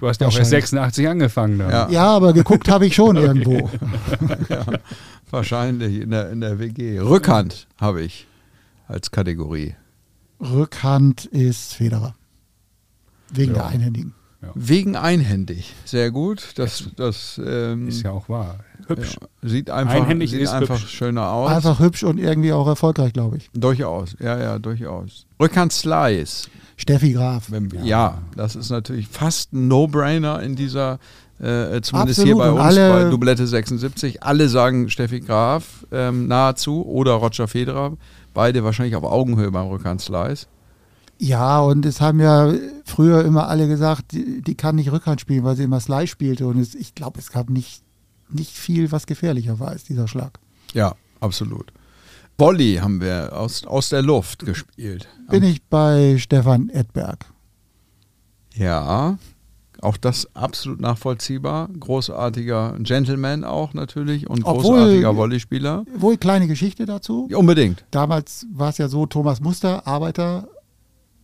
Du 0.00 0.08
hast 0.08 0.20
ja 0.20 0.26
auch 0.26 0.30
erst 0.36 0.50
Wahrscheinlich. 0.50 0.70
86 0.70 1.08
angefangen. 1.08 1.58
Dann. 1.58 1.70
Ja. 1.70 1.88
Ja, 1.90 2.06
aber 2.08 2.32
geguckt 2.32 2.68
habe 2.68 2.86
ich 2.86 2.94
schon 2.94 3.16
irgendwo. 3.18 3.70
Wahrscheinlich 5.30 6.00
in 6.00 6.10
der, 6.10 6.30
in 6.30 6.40
der 6.40 6.58
WG. 6.58 6.98
Rückhand 7.00 7.68
habe 7.78 8.02
ich 8.02 8.26
als 8.88 9.10
Kategorie. 9.10 9.74
Rückhand 10.40 11.26
ist 11.26 11.74
Federer. 11.74 12.14
Wegen 13.32 13.52
Ja. 13.54 13.58
der 13.60 13.66
Einhändigen. 13.68 14.14
Wegen 14.54 14.96
einhändig. 14.96 15.74
Sehr 15.84 16.10
gut. 16.10 16.52
Das, 16.56 16.84
das 16.96 17.38
ähm, 17.44 17.88
Ist 17.88 18.02
ja 18.02 18.10
auch 18.12 18.30
wahr. 18.30 18.60
Hübsch. 18.86 19.18
ja, 19.20 19.48
sieht 19.48 19.68
einfach, 19.68 19.94
Einhändig 19.96 20.30
sieht 20.30 20.40
ist 20.40 20.50
einfach 20.50 20.80
hübsch. 20.80 20.90
schöner 20.94 21.28
aus. 21.30 21.50
Einfach 21.50 21.78
hübsch 21.78 22.02
und 22.04 22.16
irgendwie 22.16 22.54
auch 22.54 22.66
erfolgreich, 22.66 23.12
glaube 23.12 23.36
ich. 23.36 23.50
Durchaus, 23.52 24.16
ja, 24.18 24.38
ja, 24.38 24.58
durchaus. 24.58 25.26
Rückhand 25.38 25.72
Slice. 25.74 26.48
Steffi 26.80 27.12
Graf. 27.12 27.50
Wenn, 27.50 27.68
ja. 27.84 28.18
das 28.36 28.56
ist 28.56 28.70
natürlich 28.70 29.06
fast 29.08 29.52
ein 29.52 29.68
No-Brainer 29.68 30.40
in 30.42 30.56
dieser, 30.56 30.98
äh, 31.38 31.80
zumindest 31.82 32.20
Absolut, 32.20 32.26
hier 32.26 32.36
bei 32.36 32.50
uns, 32.50 32.60
alle- 32.60 32.90
bei 33.04 33.10
Doublette 33.10 33.46
76. 33.46 34.22
Alle 34.22 34.48
sagen 34.48 34.88
Steffi 34.88 35.20
Graf 35.20 35.86
ähm, 35.92 36.26
nahezu 36.26 36.84
oder 36.86 37.12
Roger 37.12 37.48
Federer. 37.48 37.96
Beide 38.32 38.64
wahrscheinlich 38.64 38.96
auf 38.96 39.04
Augenhöhe 39.04 39.50
beim 39.50 39.66
Rückhand 39.68 40.00
Slice. 40.00 40.46
Ja, 41.18 41.60
und 41.60 41.84
es 41.84 42.00
haben 42.00 42.18
ja 42.18 42.50
früher 42.86 43.24
immer 43.26 43.48
alle 43.48 43.68
gesagt, 43.68 44.12
die, 44.12 44.40
die 44.40 44.54
kann 44.54 44.76
nicht 44.76 44.90
Rückhand 44.90 45.20
spielen, 45.20 45.44
weil 45.44 45.54
sie 45.56 45.64
immer 45.64 45.80
Slice 45.80 46.08
spielte. 46.10 46.46
Und 46.46 46.58
es, 46.58 46.74
ich 46.74 46.94
glaube, 46.94 47.18
es 47.18 47.30
gab 47.30 47.50
nicht, 47.50 47.82
nicht 48.30 48.52
viel, 48.56 48.90
was 48.90 49.06
gefährlicher 49.06 49.60
war 49.60 49.68
als 49.68 49.84
dieser 49.84 50.08
Schlag. 50.08 50.38
Ja, 50.72 50.94
absolut. 51.20 51.72
Volley 52.40 52.76
haben 52.76 53.00
wir 53.00 53.30
aus, 53.34 53.64
aus 53.66 53.90
der 53.90 54.02
Luft 54.02 54.44
gespielt. 54.46 55.06
Bin 55.30 55.42
ich 55.44 55.62
bei 55.64 56.16
Stefan 56.18 56.68
Edberg. 56.70 57.26
Ja, 58.54 59.18
auch 59.80 59.96
das 59.96 60.28
absolut 60.34 60.80
nachvollziehbar. 60.80 61.68
Großartiger 61.78 62.76
Gentleman 62.80 63.44
auch 63.44 63.72
natürlich 63.74 64.28
und 64.28 64.44
Obwohl- 64.44 64.62
großartiger 64.78 65.14
Volleyspieler. 65.14 65.84
Wohl 65.94 66.16
kleine 66.16 66.46
Geschichte 66.48 66.84
dazu. 66.86 67.28
Ja, 67.30 67.38
unbedingt. 67.38 67.84
Damals 67.90 68.46
war 68.52 68.70
es 68.70 68.78
ja 68.78 68.88
so, 68.88 69.06
Thomas 69.06 69.40
Muster, 69.40 69.86
Arbeiter, 69.86 70.48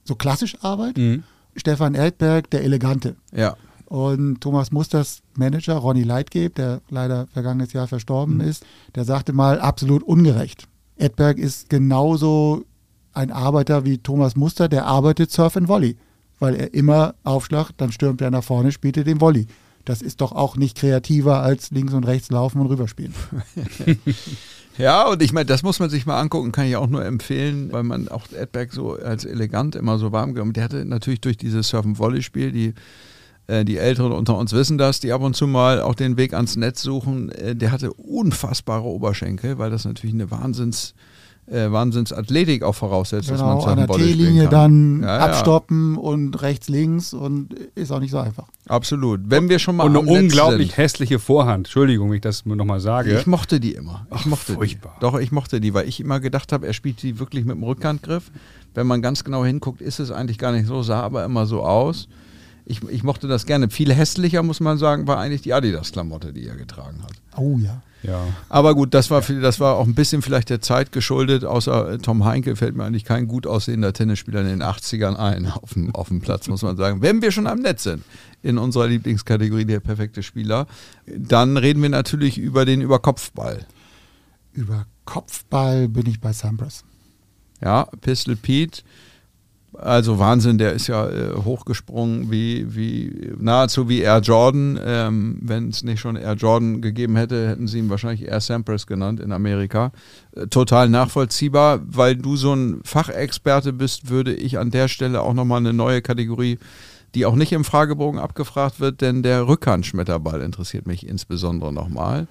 so 0.04 0.14
klassisch 0.14 0.56
Arbeit. 0.62 0.96
Mhm. 0.96 1.24
Stefan 1.56 1.94
Edberg, 1.94 2.50
der 2.50 2.62
Elegante. 2.62 3.16
Ja, 3.34 3.56
Und 3.86 4.40
Thomas 4.40 4.70
Musters 4.72 5.22
Manager, 5.36 5.74
Ronny 5.76 6.02
Leitgeb, 6.02 6.54
der 6.54 6.80
leider 6.90 7.26
vergangenes 7.28 7.72
Jahr 7.72 7.86
verstorben 7.88 8.40
ist, 8.40 8.64
der 8.94 9.04
sagte 9.04 9.32
mal, 9.32 9.60
absolut 9.60 10.02
ungerecht. 10.02 10.68
Edberg 10.96 11.38
ist 11.38 11.68
genauso 11.68 12.64
ein 13.12 13.30
Arbeiter 13.30 13.84
wie 13.84 13.98
Thomas 13.98 14.36
Muster, 14.36 14.68
der 14.68 14.86
arbeitet 14.86 15.30
Surf 15.30 15.56
and 15.56 15.68
Volley. 15.68 15.96
Weil 16.38 16.54
er 16.54 16.74
immer 16.74 17.14
Aufschlag, 17.24 17.70
dann 17.78 17.92
stürmt 17.92 18.20
er 18.20 18.30
nach 18.30 18.44
vorne, 18.44 18.70
spielt 18.72 18.98
er 18.98 19.04
den 19.04 19.20
Volley. 19.20 19.46
Das 19.86 20.02
ist 20.02 20.20
doch 20.20 20.32
auch 20.32 20.56
nicht 20.56 20.76
kreativer 20.76 21.40
als 21.40 21.70
links 21.70 21.94
und 21.94 22.04
rechts 22.04 22.30
laufen 22.30 22.60
und 22.60 22.66
rüberspielen. 22.66 23.14
Ja, 24.78 25.08
und 25.08 25.22
ich 25.22 25.32
meine, 25.32 25.46
das 25.46 25.62
muss 25.62 25.78
man 25.78 25.88
sich 25.88 26.04
mal 26.04 26.20
angucken, 26.20 26.52
kann 26.52 26.66
ich 26.66 26.76
auch 26.76 26.86
nur 26.86 27.04
empfehlen, 27.04 27.72
weil 27.72 27.82
man 27.82 28.08
auch 28.08 28.26
Edberg 28.32 28.72
so 28.72 28.92
als 28.92 29.24
elegant 29.24 29.74
immer 29.74 29.98
so 29.98 30.12
warm 30.12 30.34
genommen. 30.34 30.52
Der 30.52 30.64
hatte 30.64 30.84
natürlich 30.84 31.22
durch 31.22 31.38
dieses 31.38 31.68
Surfen-Volley-Spiel, 31.68 32.52
die, 32.52 32.74
die 33.64 33.76
Älteren 33.78 34.12
unter 34.12 34.36
uns 34.36 34.52
wissen 34.52 34.76
das, 34.78 35.00
die 35.00 35.12
ab 35.12 35.22
und 35.22 35.36
zu 35.36 35.46
mal 35.46 35.80
auch 35.80 35.94
den 35.94 36.16
Weg 36.16 36.34
ans 36.34 36.56
Netz 36.56 36.82
suchen, 36.82 37.30
äh, 37.30 37.54
der 37.54 37.70
hatte 37.72 37.92
unfassbare 37.92 38.84
Oberschenkel, 38.84 39.58
weil 39.58 39.70
das 39.70 39.84
natürlich 39.84 40.14
eine 40.14 40.30
Wahnsinns, 40.30 40.94
äh, 41.48 41.70
Wahnsinnsathletik 41.70 42.64
auch 42.64 42.74
voraussetzt, 42.74 43.30
dass 43.30 43.40
man 43.40 43.58
Genau, 43.58 43.70
an 43.70 43.76
der 43.78 43.86
T-Linie 43.86 44.48
dann 44.48 45.02
Ja, 45.02 45.18
ja. 45.18 45.24
abstoppen 45.26 45.96
und 45.96 46.42
rechts, 46.42 46.68
links 46.68 47.14
und 47.14 47.54
ist 47.76 47.92
auch 47.92 48.00
nicht 48.00 48.10
so 48.10 48.18
einfach. 48.18 48.46
Absolut. 48.66 49.20
Wenn 49.26 49.48
wir 49.48 49.60
schon 49.60 49.76
mal 49.76 49.84
Und 49.84 49.96
eine 49.96 50.00
unglaublich 50.10 50.70
sind. 50.70 50.78
hässliche 50.78 51.20
Vorhand. 51.20 51.66
Entschuldigung, 51.66 52.08
wenn 52.10 52.16
ich 52.16 52.22
das 52.22 52.44
nochmal 52.46 52.80
sage. 52.80 53.16
Ich 53.16 53.26
mochte 53.28 53.60
die 53.60 53.74
immer. 53.74 54.08
Ich 54.10 54.16
Ach, 54.22 54.26
mochte 54.26 54.54
furchtbar. 54.54 54.94
die. 54.96 55.00
Doch, 55.02 55.16
ich 55.20 55.30
mochte 55.30 55.60
die, 55.60 55.72
weil 55.72 55.88
ich 55.88 56.00
immer 56.00 56.18
gedacht 56.18 56.52
habe, 56.52 56.66
er 56.66 56.72
spielt 56.72 57.00
die 57.02 57.20
wirklich 57.20 57.44
mit 57.44 57.54
dem 57.54 57.62
Rückhandgriff. 57.62 58.32
Wenn 58.74 58.88
man 58.88 59.00
ganz 59.02 59.22
genau 59.22 59.44
hinguckt, 59.44 59.80
ist 59.80 60.00
es 60.00 60.10
eigentlich 60.10 60.38
gar 60.38 60.50
nicht 60.50 60.66
so, 60.66 60.82
sah 60.82 61.00
aber 61.02 61.24
immer 61.24 61.46
so 61.46 61.62
aus. 61.62 62.08
Ich, 62.68 62.82
ich 62.88 63.04
mochte 63.04 63.28
das 63.28 63.46
gerne. 63.46 63.70
Viel 63.70 63.94
hässlicher, 63.94 64.42
muss 64.42 64.58
man 64.58 64.76
sagen, 64.76 65.06
war 65.06 65.18
eigentlich 65.18 65.42
die 65.42 65.54
Adidas-Klamotte, 65.54 66.32
die 66.32 66.46
er 66.48 66.56
getragen 66.56 67.00
hat. 67.04 67.12
Oh 67.36 67.58
ja. 67.58 67.80
ja. 68.02 68.20
Aber 68.48 68.74
gut, 68.74 68.92
das 68.92 69.08
war, 69.08 69.22
viel- 69.22 69.40
das 69.40 69.60
war 69.60 69.76
auch 69.76 69.86
ein 69.86 69.94
bisschen 69.94 70.20
vielleicht 70.20 70.50
der 70.50 70.60
Zeit 70.60 70.90
geschuldet. 70.90 71.44
Außer 71.44 71.92
äh, 71.92 71.98
Tom 71.98 72.24
Heinke 72.24 72.56
fällt 72.56 72.74
mir 72.74 72.82
eigentlich 72.84 73.04
kein 73.04 73.28
gut 73.28 73.46
aussehender 73.46 73.92
Tennisspieler 73.92 74.40
in 74.40 74.48
den 74.48 74.62
80ern 74.64 75.14
ein 75.14 75.46
auf 75.52 75.74
dem, 75.74 75.94
auf 75.94 76.08
dem 76.08 76.20
Platz, 76.20 76.48
muss 76.48 76.62
man 76.62 76.76
sagen. 76.76 77.02
Wenn 77.02 77.22
wir 77.22 77.30
schon 77.30 77.46
am 77.46 77.60
Netz 77.60 77.84
sind, 77.84 78.02
in 78.42 78.58
unserer 78.58 78.88
Lieblingskategorie 78.88 79.64
der 79.64 79.78
perfekte 79.80 80.24
Spieler, 80.24 80.66
dann 81.06 81.56
reden 81.56 81.80
wir 81.82 81.88
natürlich 81.88 82.36
über 82.36 82.64
den 82.64 82.80
Überkopfball. 82.80 83.64
Über 84.52 84.86
Kopfball 85.04 85.86
bin 85.88 86.06
ich 86.06 86.20
bei 86.20 86.32
Sampras. 86.32 86.82
Ja, 87.62 87.84
Pistol 88.00 88.34
Pete. 88.34 88.82
Also 89.78 90.18
Wahnsinn, 90.18 90.56
der 90.58 90.72
ist 90.72 90.86
ja 90.86 91.08
äh, 91.08 91.34
hochgesprungen 91.44 92.30
wie, 92.30 92.74
wie 92.74 93.32
nahezu 93.38 93.88
wie 93.88 94.00
Air 94.00 94.20
Jordan. 94.20 94.80
Ähm, 94.82 95.38
Wenn 95.42 95.68
es 95.68 95.82
nicht 95.82 96.00
schon 96.00 96.16
Air 96.16 96.34
Jordan 96.34 96.80
gegeben 96.80 97.16
hätte, 97.16 97.48
hätten 97.48 97.66
sie 97.66 97.78
ihn 97.78 97.90
wahrscheinlich 97.90 98.26
Air 98.26 98.40
Sampras 98.40 98.86
genannt 98.86 99.20
in 99.20 99.32
Amerika. 99.32 99.92
Äh, 100.32 100.46
total 100.46 100.88
nachvollziehbar, 100.88 101.80
weil 101.86 102.16
du 102.16 102.36
so 102.36 102.54
ein 102.54 102.80
Fachexperte 102.84 103.72
bist, 103.72 104.08
würde 104.08 104.34
ich 104.34 104.58
an 104.58 104.70
der 104.70 104.88
Stelle 104.88 105.20
auch 105.20 105.34
nochmal 105.34 105.58
eine 105.58 105.74
neue 105.74 106.00
Kategorie, 106.00 106.58
die 107.14 107.26
auch 107.26 107.36
nicht 107.36 107.52
im 107.52 107.64
Fragebogen 107.64 108.18
abgefragt 108.18 108.80
wird, 108.80 109.00
denn 109.00 109.22
der 109.22 109.46
Rückhandschmetterball 109.46 110.40
interessiert 110.40 110.86
mich 110.86 111.06
insbesondere 111.06 111.72
nochmal. 111.72 112.28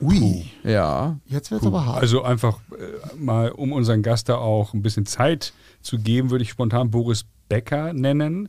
Ui, 0.00 0.46
Ja, 0.62 1.18
jetzt 1.26 1.50
wird 1.50 1.62
es 1.62 1.66
aber 1.66 1.84
hart. 1.86 2.00
Also 2.00 2.22
einfach 2.22 2.58
äh, 2.72 3.16
mal, 3.16 3.50
um 3.50 3.72
unseren 3.72 4.02
Gast 4.02 4.28
da 4.28 4.36
auch 4.36 4.74
ein 4.74 4.82
bisschen 4.82 5.06
Zeit 5.06 5.52
zu 5.82 5.98
geben, 5.98 6.30
würde 6.30 6.42
ich 6.42 6.50
spontan 6.50 6.90
Boris 6.90 7.24
Becker 7.48 7.92
nennen. 7.92 8.48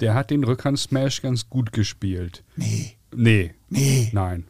Der 0.00 0.14
hat 0.14 0.30
den 0.30 0.42
Rückhand-Smash 0.44 1.22
ganz 1.22 1.48
gut 1.48 1.72
gespielt. 1.72 2.42
nee, 2.56 2.96
Nee, 3.14 3.54
nee. 3.68 4.08
nein. 4.12 4.46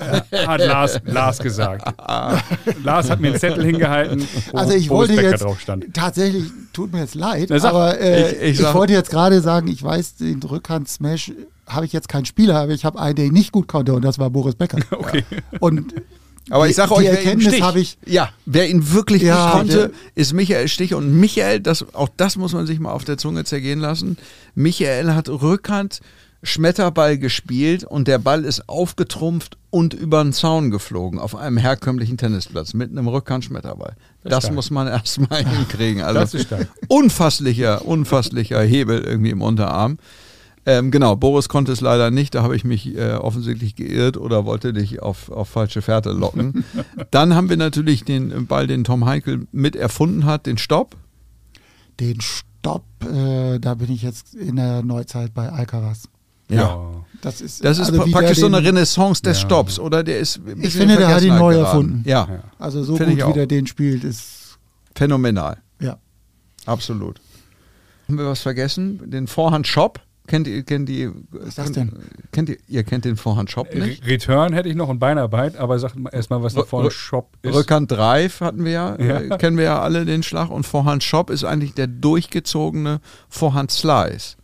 Äh, 0.00 0.22
hat 0.46 0.60
Lars, 0.60 1.00
Lars 1.04 1.38
gesagt. 1.38 1.84
Lars 2.84 3.10
hat 3.10 3.20
mir 3.20 3.28
einen 3.28 3.38
Zettel 3.38 3.64
hingehalten, 3.64 4.26
wo 4.52 4.58
Also 4.58 4.74
ich 4.74 4.88
Boris 4.88 5.08
wollte 5.10 5.16
Becker 5.20 5.30
jetzt 5.32 5.42
drauf 5.44 5.60
stand. 5.60 5.86
tatsächlich, 5.94 6.44
tut 6.72 6.92
mir 6.92 7.00
jetzt 7.00 7.14
leid, 7.14 7.48
Na, 7.50 7.58
sag. 7.58 7.70
aber 7.70 8.00
äh, 8.00 8.30
Ich- 8.32 8.36
ich 8.42 8.48
ich, 8.50 8.58
sag- 8.58 8.74
wollte 8.74 8.92
jetzt 8.92 9.10
gerade 9.10 9.40
sagen, 9.40 9.68
ich 9.68 9.82
weiß, 9.82 10.16
den 10.16 10.42
Rückhand-Smash 10.42 11.32
habe 11.66 11.86
ich 11.86 11.92
jetzt 11.92 12.08
keinen 12.08 12.24
Spieler, 12.24 12.58
aber 12.58 12.72
ich 12.72 12.84
habe 12.84 12.98
einen, 13.00 13.14
der 13.14 13.26
ihn 13.26 13.32
nicht 13.32 13.52
gut 13.52 13.68
konnte 13.68 13.92
und 13.94 14.02
das 14.04 14.18
war 14.18 14.30
Boris 14.30 14.54
Becker. 14.56 14.78
Okay. 14.90 15.24
Und 15.60 15.94
Aber 16.50 16.64
die, 16.64 16.70
ich 16.70 16.76
sage 16.76 16.92
euch, 16.92 17.04
wer 17.04 17.12
ihn 17.12 17.16
Erkenntnis 17.16 17.52
Stich- 17.54 17.62
habe 17.62 17.78
ich, 17.80 17.96
Ja, 18.06 18.30
wer 18.46 18.68
ihn 18.68 18.92
wirklich 18.92 19.22
Ja, 19.22 19.44
nicht 19.44 19.52
konnte, 19.52 19.76
der- 19.76 19.90
ist 20.16 20.32
Michael 20.32 20.66
Stich. 20.68 20.94
Und 20.94 21.14
Michael, 21.20 21.60
das, 21.60 21.84
auch 21.94 22.08
das 22.16 22.36
muss 22.36 22.52
man 22.54 22.66
sich 22.66 22.80
mal 22.80 22.90
auf 22.90 23.04
der 23.04 23.18
Zunge 23.18 23.44
zergehen 23.44 23.78
lassen. 23.78 24.16
Michael 24.56 25.14
hat 25.14 25.28
Rückhand 25.28 26.00
Schmetterball 26.42 27.18
gespielt 27.18 27.84
und 27.84 28.08
der 28.08 28.18
Ball 28.18 28.44
ist 28.44 28.68
aufgetrumpft 28.68 29.58
und 29.68 29.92
über 29.92 30.22
den 30.22 30.32
Zaun 30.32 30.70
geflogen 30.70 31.18
auf 31.18 31.36
einem 31.36 31.58
herkömmlichen 31.58 32.16
Tennisplatz 32.16 32.72
mit 32.72 32.90
einem 32.90 33.08
Rückhand 33.08 33.44
Schmetterball. 33.44 33.94
Das, 34.24 34.44
stark. 34.44 34.54
muss 34.54 34.70
man 34.70 34.86
erstmal 34.88 35.44
hinkriegen. 35.44 36.02
Also 36.02 36.18
Das 36.20 36.34
ist 36.34 36.46
stark. 36.46 36.68
unfasslicher, 36.88 37.84
unfasslicher 37.84 38.60
Hebel 38.62 39.00
irgendwie 39.00 39.30
im 39.30 39.42
Unterarm. 39.42 39.98
Ähm, 40.66 40.90
genau, 40.90 41.16
Boris 41.16 41.48
konnte 41.48 41.72
es 41.72 41.80
leider 41.80 42.10
nicht, 42.10 42.34
da 42.34 42.42
habe 42.42 42.54
ich 42.54 42.64
mich 42.64 42.94
äh, 42.94 43.14
offensichtlich 43.14 43.76
geirrt 43.76 44.16
oder 44.18 44.44
wollte 44.44 44.72
dich 44.74 45.00
auf, 45.02 45.30
auf 45.30 45.48
falsche 45.48 45.80
Fährte 45.82 46.10
locken. 46.12 46.64
Dann 47.10 47.34
haben 47.34 47.48
wir 47.48 47.56
natürlich 47.56 48.04
den 48.04 48.46
Ball, 48.46 48.66
den 48.66 48.84
Tom 48.84 49.06
Heikel 49.06 49.46
mit 49.52 49.74
erfunden 49.74 50.24
hat, 50.26 50.46
den 50.46 50.58
Stopp. 50.58 50.96
den 51.98 52.20
Stopp, 52.20 52.84
äh, 53.04 53.58
da 53.58 53.74
bin 53.74 53.90
ich 53.90 54.02
jetzt 54.02 54.34
in 54.34 54.56
der 54.56 54.82
Neuzeit 54.82 55.32
bei 55.32 55.48
Alcaraz. 55.50 56.08
Das 57.22 57.40
ist, 57.42 57.62
Das 57.64 57.78
ist 57.78 57.90
also 57.90 58.00
praktisch 58.10 58.38
der 58.38 58.40
so 58.40 58.46
eine 58.46 58.62
Renaissance 58.64 59.20
des 59.22 59.38
Ja. 59.42 59.46
Stopps, 59.46 59.78
oder? 59.78 60.02
Der 60.02 60.18
ist 60.20 60.40
Ich 60.62 60.72
finde, 60.72 60.94
in 60.94 61.00
der 61.00 61.08
hat 61.14 61.22
ihn 61.22 61.36
neu 61.36 61.52
geraten. 61.52 61.66
erfunden. 61.66 62.02
Ja, 62.08 62.26
Ja. 62.30 62.42
Also 62.58 62.82
so 62.82 62.96
Finde 62.96 63.12
ich 63.12 63.20
gut, 63.20 63.30
wie 63.34 63.38
der 63.38 63.46
den 63.46 63.66
spielt, 63.66 64.04
ist, 64.04 64.58
phänomenal. 64.94 65.58
ja. 65.80 65.98
Absolut. 66.66 67.20
Haben 68.08 68.18
wir 68.18 68.26
was 68.26 68.40
vergessen? 68.40 69.00
Den 69.10 69.26
Vorhand-Shop? 69.26 70.00
Kennt 70.26 70.46
ihr, 70.46 70.62
kennt 70.62 70.88
ihr, 70.88 71.12
Was 71.30 71.48
ist 71.48 71.58
das 71.58 71.72
denn? 71.72 71.92
Kennt 72.32 72.48
ihr, 72.50 72.56
ihr 72.68 72.84
kennt 72.84 73.04
den 73.04 73.16
Vorhand-Shop 73.16 73.74
nicht? 73.74 74.04
Re- 74.04 74.06
Return 74.12 74.52
hätte 74.52 74.68
ich 74.68 74.76
noch 74.76 74.88
und 74.88 74.98
Beinarbeit, 75.00 75.56
aber 75.56 75.78
sag 75.78 75.96
mal 75.96 76.10
erstmal, 76.10 76.42
was 76.42 76.54
da 76.54 76.60
Rü- 76.60 76.66
vorne 76.66 76.88
Rü- 76.88 76.92
Shop 76.92 77.36
ist. 77.42 77.54
Rückhand 77.54 77.90
Drive 77.90 78.40
hatten 78.40 78.64
wir 78.64 78.70
ja, 78.72 78.96
Ja. 79.00 79.20
Äh, 79.20 79.38
kennen 79.38 79.56
wir 79.56 79.64
ja 79.64 79.80
alle 79.80 80.04
den 80.04 80.22
Schlag 80.22 80.50
und 80.50 80.64
Vorhand 80.66 81.02
Shop 81.02 81.30
ist 81.30 81.44
eigentlich 81.44 81.74
der 81.74 81.86
durchgezogene 81.88 83.00
Vorhand 83.28 83.70
Slice. 83.72 84.36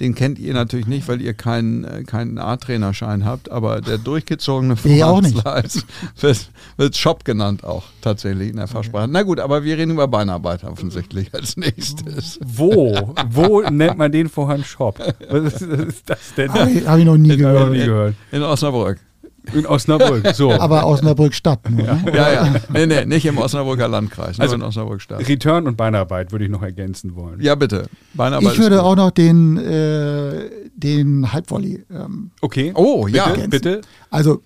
Den 0.00 0.16
kennt 0.16 0.40
ihr 0.40 0.54
natürlich 0.54 0.86
nicht, 0.86 1.06
weil 1.06 1.20
ihr 1.20 1.34
keinen, 1.34 1.84
äh, 1.84 2.02
keinen 2.02 2.38
A-Trainerschein 2.38 3.24
habt, 3.24 3.50
aber 3.50 3.80
der 3.80 3.96
durchgezogene. 3.96 4.76
Slice 4.76 5.84
wird, 6.20 6.50
wird 6.76 6.96
Shop 6.96 7.24
genannt 7.24 7.62
auch 7.62 7.84
tatsächlich 8.00 8.50
in 8.50 8.56
der 8.56 8.66
Fachsprache. 8.66 9.06
Na 9.06 9.22
gut, 9.22 9.38
aber 9.38 9.62
wir 9.62 9.78
reden 9.78 9.92
über 9.92 10.08
Beinarbeit 10.08 10.64
offensichtlich 10.64 11.32
als 11.32 11.56
nächstes. 11.56 12.40
Wo? 12.44 13.14
Wo 13.30 13.62
nennt 13.62 13.96
man 13.96 14.10
den 14.10 14.28
Vorhand 14.28 14.66
Shop? 14.66 14.98
Was 15.30 15.54
ist, 15.54 15.70
was 15.70 15.78
ist 15.86 16.10
das 16.10 16.34
denn? 16.36 16.52
Habe 16.52 16.70
ich, 16.70 16.86
hab 16.86 16.98
ich 16.98 17.04
noch 17.04 17.16
nie 17.16 17.28
noch 17.28 17.36
gehört. 17.36 17.70
nie 17.70 17.84
gehört. 17.84 18.14
In 18.32 18.42
Osnabrück. 18.42 18.98
In 19.52 19.66
Osnabrück. 19.66 20.26
So. 20.34 20.50
Aber 20.58 20.86
Osnabrück 20.86 21.34
Stadt 21.34 21.68
nur. 21.70 21.82
Ne? 21.86 22.04
Ja, 22.14 22.32
ja. 22.32 22.54
Nee, 22.72 22.86
nee, 22.86 23.04
nicht 23.04 23.26
im 23.26 23.38
Osnabrücker 23.38 23.88
Landkreis, 23.88 24.38
nur 24.38 24.42
Also- 24.44 24.54
in 24.54 24.62
Osnabrück 24.62 25.02
Stadt. 25.02 25.28
Return 25.28 25.66
und 25.66 25.76
Beinarbeit 25.76 26.32
würde 26.32 26.44
ich 26.46 26.50
noch 26.50 26.62
ergänzen 26.62 27.14
wollen. 27.14 27.40
Ja, 27.40 27.54
bitte. 27.54 27.86
Beinarbeit 28.14 28.52
Ich 28.54 28.58
würde 28.58 28.76
gut. 28.76 28.84
auch 28.84 28.96
noch 28.96 29.10
den, 29.10 29.58
äh, 29.58 30.50
den 30.74 31.32
Halbvolley. 31.32 31.84
Ähm, 31.90 32.30
Okay. 32.40 32.72
Oh, 32.74 33.04
bitte, 33.04 33.16
ja. 33.18 33.34
Bitte. 33.48 33.80
also 34.10 34.40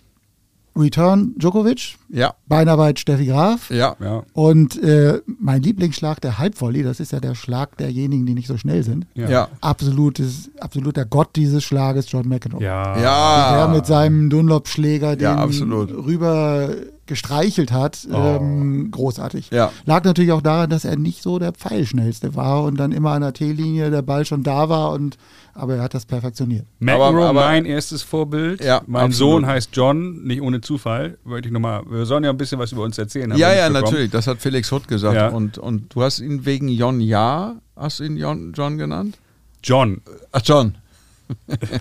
Return 0.78 1.34
Djokovic, 1.38 1.96
Ja, 2.08 2.34
Beinarbeit 2.46 2.98
Steffi 3.00 3.26
Graf. 3.26 3.70
ja. 3.70 3.96
Ja. 4.00 4.22
Und 4.32 4.80
äh, 4.82 5.20
mein 5.26 5.62
Lieblingsschlag, 5.62 6.20
der 6.20 6.38
Halbvolley, 6.38 6.82
das 6.82 7.00
ist 7.00 7.12
ja 7.12 7.20
der 7.20 7.34
Schlag 7.34 7.76
derjenigen, 7.78 8.24
die 8.26 8.34
nicht 8.34 8.46
so 8.48 8.56
schnell 8.56 8.82
sind. 8.84 9.06
Ja. 9.14 9.28
Ja. 9.28 9.48
Absolutes, 9.60 10.50
absoluter 10.60 11.04
Gott 11.04 11.36
dieses 11.36 11.64
Schlages, 11.64 12.10
John 12.12 12.28
McEnroe. 12.28 12.62
Ja. 12.62 12.98
Ja. 13.00 13.56
Der 13.66 13.68
mit 13.74 13.86
seinem 13.86 14.30
Dunlop-Schläger 14.30 15.16
den 15.16 15.22
Ja, 15.24 15.36
absolut. 15.36 15.90
rüber 15.90 16.70
gestreichelt 17.08 17.72
hat. 17.72 18.06
Ähm, 18.12 18.90
großartig. 18.92 19.50
Ja. 19.50 19.72
Lag 19.84 20.04
natürlich 20.04 20.30
auch 20.30 20.42
daran, 20.42 20.70
dass 20.70 20.84
er 20.84 20.96
nicht 20.96 21.22
so 21.22 21.40
der 21.40 21.52
Pfeilschnellste 21.52 22.36
war 22.36 22.62
und 22.62 22.76
dann 22.78 22.92
immer 22.92 23.10
an 23.10 23.22
der 23.22 23.32
T-Linie 23.32 23.90
der 23.90 24.02
Ball 24.02 24.24
schon 24.24 24.44
da 24.44 24.68
war 24.68 24.92
und 24.92 25.16
aber 25.54 25.74
er 25.74 25.82
hat 25.82 25.92
das 25.94 26.06
perfektioniert. 26.06 26.66
McEnroe, 26.78 27.04
Aber- 27.08 27.28
aber- 27.30 27.40
mein 27.40 27.64
erstes 27.64 28.02
Vorbild. 28.04 28.62
Ja, 28.62 28.82
mein 28.86 29.06
absolut. 29.06 29.32
Sohn 29.42 29.46
heißt 29.46 29.70
John, 29.72 30.22
nicht 30.22 30.40
ohne 30.40 30.60
Zufall. 30.60 31.18
Wollte 31.24 31.48
ich 31.48 31.52
noch 31.52 31.58
mal, 31.58 31.82
wir 31.90 32.06
sollen 32.06 32.22
ja 32.22 32.30
ein 32.30 32.36
bisschen 32.36 32.60
was 32.60 32.70
über 32.70 32.82
uns 32.84 32.96
erzählen. 32.96 33.32
haben 33.32 33.40
Ja, 33.40 33.52
ja, 33.52 33.68
natürlich. 33.68 34.12
Das 34.12 34.28
hat 34.28 34.38
Felix 34.40 34.70
Hutt 34.70 34.86
gesagt. 34.86 35.16
Ja. 35.16 35.28
Und, 35.30 35.58
und 35.58 35.92
du 35.92 36.02
hast 36.02 36.20
ihn 36.20 36.46
wegen 36.46 36.68
Jon 36.68 37.00
Ja, 37.00 37.56
hast 37.74 37.98
du 37.98 38.04
ihn 38.04 38.16
Jon, 38.16 38.52
John 38.54 38.78
genannt? 38.78 39.18
John, 39.64 40.00
Ach, 40.30 40.42
John. 40.44 40.76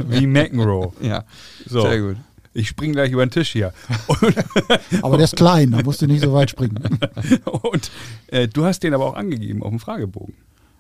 wie 0.07 0.25
McEnroe. 0.25 0.91
Ja. 1.01 1.23
So. 1.67 1.82
Sehr 1.82 2.01
gut. 2.01 2.17
Ich 2.57 2.69
spring 2.69 2.91
gleich 2.91 3.11
über 3.11 3.23
den 3.23 3.29
Tisch 3.29 3.51
hier. 3.51 3.71
Und, 4.07 4.35
Aber 5.03 5.17
der 5.17 5.25
ist 5.25 5.35
klein, 5.35 5.69
da 5.69 5.83
musst 5.83 6.01
du 6.01 6.07
nicht 6.07 6.23
so 6.23 6.33
weit 6.33 6.49
springen. 6.49 6.79
und 7.45 7.91
äh, 8.27 8.47
du 8.47 8.65
hast 8.65 8.81
den 8.81 8.95
aber 8.95 9.05
auch 9.05 9.13
angegeben 9.13 9.61
auf 9.61 9.69
dem 9.69 9.79
Fragebogen. 9.79 10.33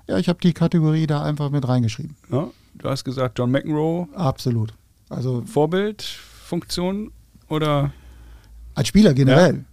Ja, 0.07 0.17
ich 0.17 0.27
habe 0.27 0.39
die 0.41 0.53
Kategorie 0.53 1.05
da 1.05 1.21
einfach 1.21 1.51
mit 1.51 1.67
reingeschrieben. 1.67 2.15
Ja? 2.31 2.47
Du 2.73 2.89
hast 2.89 3.03
gesagt, 3.03 3.37
John 3.37 3.51
McEnroe, 3.51 4.07
Absolut. 4.15 4.73
Also 5.09 5.43
Vorbildfunktion 5.45 7.11
oder 7.47 7.91
als 8.73 8.87
Spieler 8.87 9.13
generell. 9.13 9.63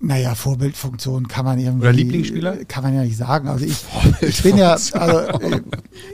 Naja, 0.00 0.34
Vorbildfunktion 0.36 1.26
kann 1.26 1.44
man 1.44 1.58
irgendwie. 1.58 1.82
Oder 1.82 1.92
Lieblingsspieler? 1.92 2.64
Kann 2.66 2.84
man 2.84 2.94
ja 2.94 3.02
nicht 3.02 3.16
sagen. 3.16 3.48
Also 3.48 3.64
ich, 3.64 3.76
ich 4.20 4.42
bin 4.44 4.56
ja. 4.56 4.70
Also, 4.72 5.18
äh, 5.40 5.60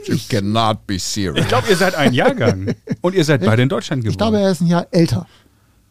You 0.05 0.17
cannot 0.27 0.87
be 0.87 0.97
serious. 0.97 1.39
ich 1.39 1.47
glaube, 1.47 1.67
ihr 1.69 1.75
seid 1.77 1.93
ein 1.95 2.13
Jahrgang 2.13 2.73
und 3.01 3.13
ihr 3.13 3.23
seid 3.23 3.45
beide 3.45 3.61
in 3.61 3.69
Deutschland 3.69 4.01
geboren. 4.01 4.11
ich 4.11 4.17
glaube, 4.17 4.39
er 4.39 4.51
ist 4.51 4.61
ein 4.61 4.67
Jahr 4.67 4.87
älter. 4.89 5.27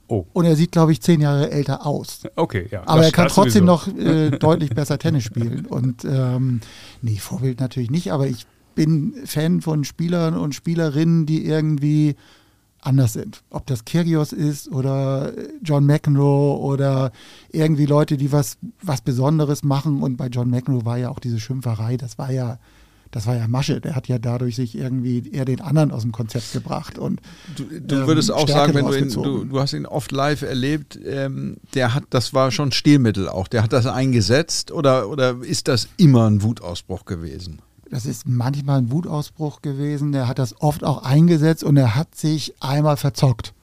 oh, 0.08 0.26
Und 0.32 0.44
er 0.44 0.56
sieht, 0.56 0.72
glaube 0.72 0.90
ich, 0.90 1.00
zehn 1.02 1.20
Jahre 1.20 1.50
älter 1.52 1.86
aus. 1.86 2.22
okay, 2.34 2.66
ja. 2.70 2.82
Aber 2.86 2.98
das- 2.98 3.06
er 3.06 3.12
kann 3.12 3.28
trotzdem 3.28 3.66
sowieso. 3.66 3.90
noch 3.92 3.96
äh, 3.96 4.30
deutlich 4.38 4.70
besser 4.70 4.98
Tennis 4.98 5.22
spielen. 5.22 5.64
Und 5.66 6.04
ähm, 6.04 6.60
nee, 7.00 7.16
Vorbild 7.18 7.60
natürlich 7.60 7.90
nicht, 7.92 8.10
aber 8.12 8.26
ich 8.26 8.44
bin 8.74 9.14
Fan 9.24 9.60
von 9.62 9.84
Spielern 9.84 10.36
und 10.36 10.52
Spielerinnen, 10.56 11.26
die 11.26 11.46
irgendwie 11.46 12.16
anders 12.86 13.14
sind. 13.14 13.42
Ob 13.50 13.66
das 13.66 13.84
Kyrgios 13.84 14.32
ist 14.32 14.70
oder 14.70 15.32
John 15.62 15.86
McEnroe 15.86 16.58
oder 16.58 17.12
irgendwie 17.50 17.86
Leute, 17.86 18.16
die 18.16 18.32
was, 18.32 18.58
was 18.82 19.00
Besonderes 19.00 19.62
machen. 19.62 20.02
Und 20.02 20.16
bei 20.16 20.28
John 20.28 20.50
McEnroe 20.50 20.84
war 20.84 20.98
ja 20.98 21.10
auch 21.10 21.18
diese 21.18 21.40
Schimpferei, 21.40 21.96
das 21.96 22.18
war 22.18 22.30
ja, 22.30 22.58
das 23.10 23.26
war 23.26 23.36
ja 23.36 23.46
Masche. 23.48 23.80
Der 23.80 23.94
hat 23.94 24.08
ja 24.08 24.18
dadurch 24.18 24.56
sich 24.56 24.76
irgendwie 24.76 25.30
eher 25.30 25.44
den 25.44 25.60
anderen 25.60 25.92
aus 25.92 26.02
dem 26.02 26.12
Konzept 26.12 26.52
gebracht. 26.52 26.98
Und 26.98 27.20
Du, 27.56 27.64
du 27.64 27.96
ähm, 27.96 28.06
würdest 28.06 28.30
auch 28.32 28.42
Stärke 28.42 28.72
sagen, 28.72 28.74
wenn 28.74 28.86
du 28.86 28.98
ihn, 28.98 29.22
du, 29.22 29.44
du 29.44 29.60
hast 29.60 29.72
ihn 29.72 29.86
oft 29.86 30.12
live 30.12 30.42
erlebt, 30.42 30.98
ähm, 31.04 31.56
der 31.74 31.94
hat, 31.94 32.04
das 32.10 32.34
war 32.34 32.50
schon 32.50 32.72
Stilmittel 32.72 33.28
auch. 33.28 33.48
Der 33.48 33.62
hat 33.62 33.72
das 33.72 33.86
eingesetzt 33.86 34.72
oder, 34.72 35.08
oder 35.08 35.36
ist 35.42 35.68
das 35.68 35.88
immer 35.96 36.28
ein 36.28 36.42
Wutausbruch 36.42 37.04
gewesen? 37.04 37.60
Das 37.94 38.06
ist 38.06 38.26
manchmal 38.26 38.78
ein 38.78 38.90
Wutausbruch 38.90 39.62
gewesen. 39.62 40.10
Der 40.10 40.26
hat 40.26 40.40
das 40.40 40.60
oft 40.60 40.82
auch 40.82 41.04
eingesetzt 41.04 41.62
und 41.62 41.76
er 41.76 41.94
hat 41.94 42.16
sich 42.16 42.52
einmal 42.58 42.96
verzockt. 42.96 43.54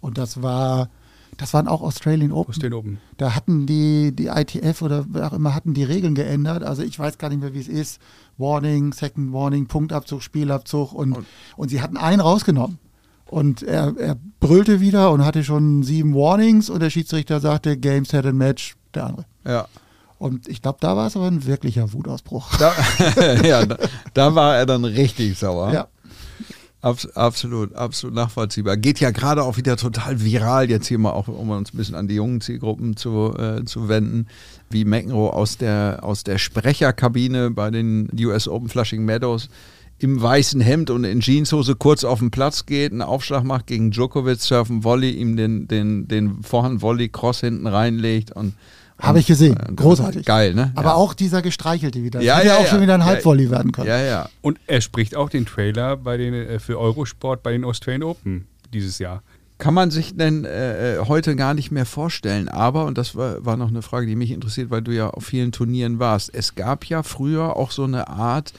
Und 0.00 0.18
das 0.18 0.42
war, 0.42 0.88
das 1.36 1.54
waren 1.54 1.68
auch 1.68 1.80
Australian 1.80 2.32
Open. 2.32 2.54
Aus 2.54 2.58
den 2.58 2.72
oben. 2.72 2.98
Da 3.18 3.36
hatten 3.36 3.64
die, 3.64 4.10
die 4.10 4.26
ITF 4.26 4.82
oder 4.82 5.06
wer 5.10 5.28
auch 5.28 5.32
immer 5.32 5.54
hatten 5.54 5.74
die 5.74 5.84
Regeln 5.84 6.16
geändert. 6.16 6.64
Also 6.64 6.82
ich 6.82 6.98
weiß 6.98 7.18
gar 7.18 7.28
nicht 7.28 7.40
mehr, 7.40 7.54
wie 7.54 7.60
es 7.60 7.68
ist. 7.68 8.00
Warning, 8.36 8.92
Second 8.92 9.32
Warning, 9.32 9.68
Punktabzug, 9.68 10.24
Spielabzug 10.24 10.92
und, 10.92 11.16
und, 11.56 11.68
sie 11.68 11.80
hatten 11.80 11.98
einen 11.98 12.20
rausgenommen. 12.20 12.80
Und 13.26 13.62
er, 13.62 13.96
er 13.96 14.16
brüllte 14.40 14.80
wieder 14.80 15.12
und 15.12 15.24
hatte 15.24 15.44
schon 15.44 15.84
sieben 15.84 16.16
Warnings 16.16 16.68
und 16.68 16.80
der 16.80 16.90
Schiedsrichter 16.90 17.38
sagte, 17.38 17.76
Game, 17.76 18.06
Set 18.06 18.26
and 18.26 18.38
Match, 18.38 18.74
der 18.92 19.06
andere. 19.06 19.24
Ja. 19.44 19.68
Und 20.18 20.48
ich 20.48 20.62
glaube, 20.62 20.78
da 20.80 20.96
war 20.96 21.06
es 21.06 21.16
aber 21.16 21.26
ein 21.26 21.46
wirklicher 21.46 21.92
Wutausbruch. 21.92 22.56
Da, 22.56 22.72
ja, 23.42 23.66
da, 23.66 23.76
da 24.14 24.34
war 24.34 24.56
er 24.56 24.66
dann 24.66 24.84
richtig 24.84 25.38
sauer. 25.38 25.72
Ja. 25.72 25.88
Abs 26.80 27.06
absolut, 27.16 27.74
absolut 27.74 28.14
nachvollziehbar. 28.14 28.76
Geht 28.76 29.00
ja 29.00 29.10
gerade 29.10 29.42
auch 29.42 29.56
wieder 29.56 29.76
total 29.76 30.22
viral, 30.22 30.70
jetzt 30.70 30.86
hier 30.86 30.98
mal 30.98 31.10
auch, 31.10 31.26
um 31.26 31.50
uns 31.50 31.74
ein 31.74 31.76
bisschen 31.76 31.96
an 31.96 32.06
die 32.06 32.14
jungen 32.14 32.40
Zielgruppen 32.40 32.96
zu, 32.96 33.34
äh, 33.36 33.64
zu 33.64 33.88
wenden, 33.88 34.28
wie 34.70 34.84
McEnroe 34.84 35.32
aus 35.32 35.58
der, 35.58 36.00
aus 36.02 36.22
der 36.22 36.38
Sprecherkabine 36.38 37.50
bei 37.50 37.70
den 37.70 38.08
US 38.20 38.46
Open 38.46 38.68
Flushing 38.68 39.04
Meadows 39.04 39.48
im 39.98 40.20
weißen 40.20 40.60
Hemd 40.60 40.90
und 40.90 41.04
in 41.04 41.20
Jeanshose 41.20 41.74
kurz 41.74 42.04
auf 42.04 42.18
den 42.18 42.30
Platz 42.30 42.66
geht, 42.66 42.92
einen 42.92 43.02
Aufschlag 43.02 43.44
macht 43.44 43.66
gegen 43.66 43.90
Djokovic, 43.90 44.40
surfen 44.40 44.84
Volley, 44.84 45.10
ihm 45.10 45.36
den, 45.36 45.68
den, 45.68 46.06
den 46.06 46.42
Vorhand-Volley-Cross 46.42 47.40
hinten 47.40 47.66
reinlegt 47.66 48.32
und 48.32 48.54
habe 48.98 49.18
ich 49.18 49.26
gesehen. 49.26 49.56
Äh, 49.56 49.72
Großartig. 49.74 50.24
Geil, 50.24 50.54
ne? 50.54 50.72
Aber 50.74 50.90
ja. 50.90 50.94
auch 50.94 51.14
dieser 51.14 51.42
Gestreichelte 51.42 52.02
wieder. 52.02 52.20
Ja, 52.20 52.38
Hätte 52.38 52.48
ja, 52.48 52.56
auch 52.56 52.64
ja. 52.64 52.66
schon 52.66 52.80
wieder 52.80 52.94
ein 52.94 53.00
Ja, 53.00 53.06
Halbvolley 53.06 53.50
werden 53.50 53.72
können. 53.72 53.88
Ja, 53.88 54.00
ja. 54.00 54.28
Und 54.40 54.58
er 54.66 54.80
spricht 54.80 55.14
auch 55.14 55.28
den 55.28 55.44
Trailer 55.46 55.96
bei 55.96 56.16
den, 56.16 56.34
äh, 56.34 56.58
für 56.58 56.78
Eurosport 56.78 57.42
bei 57.42 57.52
den 57.52 57.64
Australian 57.64 58.02
Open 58.02 58.46
dieses 58.72 58.98
Jahr. 58.98 59.22
Kann 59.58 59.72
man 59.72 59.90
sich 59.90 60.16
denn 60.16 60.44
äh, 60.44 60.98
heute 61.06 61.34
gar 61.34 61.54
nicht 61.54 61.70
mehr 61.70 61.86
vorstellen. 61.86 62.48
Aber, 62.48 62.84
und 62.84 62.98
das 62.98 63.16
war, 63.16 63.44
war 63.44 63.56
noch 63.56 63.68
eine 63.68 63.80
Frage, 63.80 64.06
die 64.06 64.16
mich 64.16 64.30
interessiert, 64.30 64.70
weil 64.70 64.82
du 64.82 64.92
ja 64.92 65.08
auf 65.08 65.24
vielen 65.24 65.52
Turnieren 65.52 65.98
warst. 65.98 66.34
Es 66.34 66.54
gab 66.54 66.84
ja 66.84 67.02
früher 67.02 67.56
auch 67.56 67.70
so 67.70 67.84
eine 67.84 68.08
Art, 68.08 68.52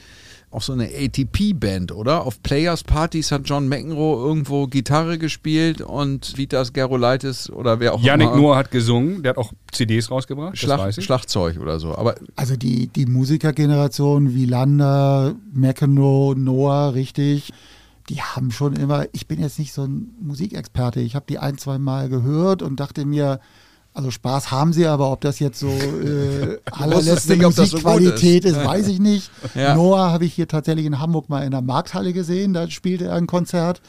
auch 0.50 0.62
so 0.62 0.72
eine 0.72 0.86
ATP-Band, 0.86 1.92
oder? 1.92 2.24
Auf 2.24 2.42
Players-Partys 2.42 3.32
hat 3.32 3.42
John 3.44 3.68
McEnroe 3.68 4.26
irgendwo 4.26 4.66
Gitarre 4.66 5.18
gespielt 5.18 5.82
und 5.82 6.38
Vitas 6.38 6.72
Gerolaitis 6.72 7.50
oder 7.50 7.80
wer 7.80 7.94
auch 7.94 8.02
Yannick 8.02 8.28
immer. 8.28 8.36
Noah 8.36 8.56
hat 8.56 8.70
gesungen, 8.70 9.22
der 9.22 9.30
hat 9.30 9.38
auch 9.38 9.52
CDs 9.72 10.10
rausgebracht, 10.10 10.54
das 10.54 10.60
Schlag, 10.60 10.78
weiß 10.80 10.98
ich. 10.98 11.04
Schlagzeug 11.04 11.60
oder 11.60 11.78
so. 11.78 11.94
Aber 11.94 12.14
Also 12.36 12.56
die, 12.56 12.88
die 12.88 13.06
Musikergeneration 13.06 14.34
wie 14.34 14.46
Landa, 14.46 15.34
McEnroe, 15.52 16.34
Noah, 16.34 16.94
richtig, 16.94 17.52
die 18.08 18.22
haben 18.22 18.50
schon 18.50 18.74
immer, 18.74 19.06
ich 19.12 19.26
bin 19.26 19.40
jetzt 19.40 19.58
nicht 19.58 19.74
so 19.74 19.82
ein 19.82 20.14
Musikexperte, 20.20 21.00
ich 21.00 21.14
habe 21.14 21.26
die 21.28 21.38
ein, 21.38 21.58
zwei 21.58 21.78
Mal 21.78 22.08
gehört 22.08 22.62
und 22.62 22.80
dachte 22.80 23.04
mir, 23.04 23.40
also 23.98 24.12
Spaß 24.12 24.52
haben 24.52 24.72
sie, 24.72 24.86
aber 24.86 25.10
ob 25.10 25.20
das 25.22 25.40
jetzt 25.40 25.58
so 25.58 25.66
äh, 25.70 26.58
allerletzte 26.70 27.32
nicht, 27.32 27.44
das 27.44 27.56
so 27.56 27.62
Musikqualität 27.62 28.44
ist. 28.44 28.56
ist, 28.56 28.64
weiß 28.64 28.86
ich 28.86 29.00
nicht. 29.00 29.28
Ja. 29.56 29.74
Noah 29.74 30.12
habe 30.12 30.24
ich 30.24 30.34
hier 30.34 30.46
tatsächlich 30.46 30.86
in 30.86 31.00
Hamburg 31.00 31.28
mal 31.28 31.40
in 31.40 31.50
der 31.50 31.62
Markthalle 31.62 32.12
gesehen, 32.12 32.52
da 32.52 32.70
spielte 32.70 33.06
er 33.06 33.14
ein 33.14 33.26
Konzert. 33.26 33.82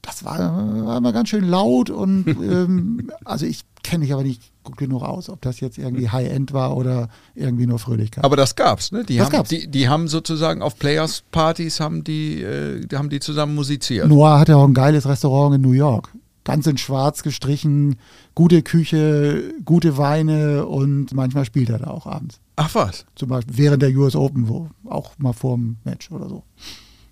Das 0.00 0.24
war, 0.24 0.38
war 0.86 0.96
immer 0.96 1.12
ganz 1.12 1.28
schön 1.28 1.44
laut 1.44 1.90
und 1.90 2.26
ähm, 2.28 3.10
also 3.24 3.44
ich 3.44 3.62
kenne 3.82 4.04
mich 4.04 4.12
aber 4.12 4.22
nicht 4.22 4.42
gut 4.62 4.76
genug 4.76 5.02
aus, 5.02 5.28
ob 5.28 5.40
das 5.40 5.58
jetzt 5.58 5.76
irgendwie 5.76 6.08
High-End 6.08 6.52
war 6.52 6.76
oder 6.76 7.08
irgendwie 7.34 7.66
nur 7.66 7.80
Fröhlichkeit. 7.80 8.24
Aber 8.24 8.36
das 8.36 8.54
gab's, 8.54 8.92
ne? 8.92 9.02
Die, 9.02 9.16
Das 9.16 9.26
haben, 9.26 9.32
gab's. 9.32 9.48
Die, 9.48 9.68
die 9.68 9.88
haben 9.88 10.06
sozusagen 10.06 10.62
auf 10.62 10.78
Players-Partys 10.78 11.80
haben 11.80 12.04
die, 12.04 12.42
äh, 12.42 12.86
haben 12.94 13.10
die 13.10 13.18
zusammen 13.18 13.56
musiziert. 13.56 14.06
Noah 14.06 14.38
hat 14.38 14.48
ja 14.48 14.54
auch 14.54 14.68
ein 14.68 14.74
geiles 14.74 15.08
Restaurant 15.08 15.56
in 15.56 15.62
New 15.62 15.72
York. 15.72 16.10
Ganz 16.44 16.66
in 16.66 16.76
schwarz 16.76 17.22
gestrichen, 17.22 17.96
gute 18.34 18.62
Küche, 18.62 19.54
gute 19.64 19.96
Weine 19.96 20.66
und 20.66 21.14
manchmal 21.14 21.44
spielt 21.44 21.70
er 21.70 21.78
da 21.78 21.86
auch 21.88 22.06
abends. 22.06 22.40
Ach 22.56 22.74
was. 22.74 23.06
Zum 23.14 23.28
Beispiel 23.28 23.56
während 23.58 23.82
der 23.82 23.90
US 23.96 24.16
Open, 24.16 24.48
wo 24.48 24.68
auch 24.88 25.12
mal 25.18 25.32
vor 25.32 25.56
dem 25.56 25.76
Match 25.84 26.10
oder 26.10 26.28
so. 26.28 26.42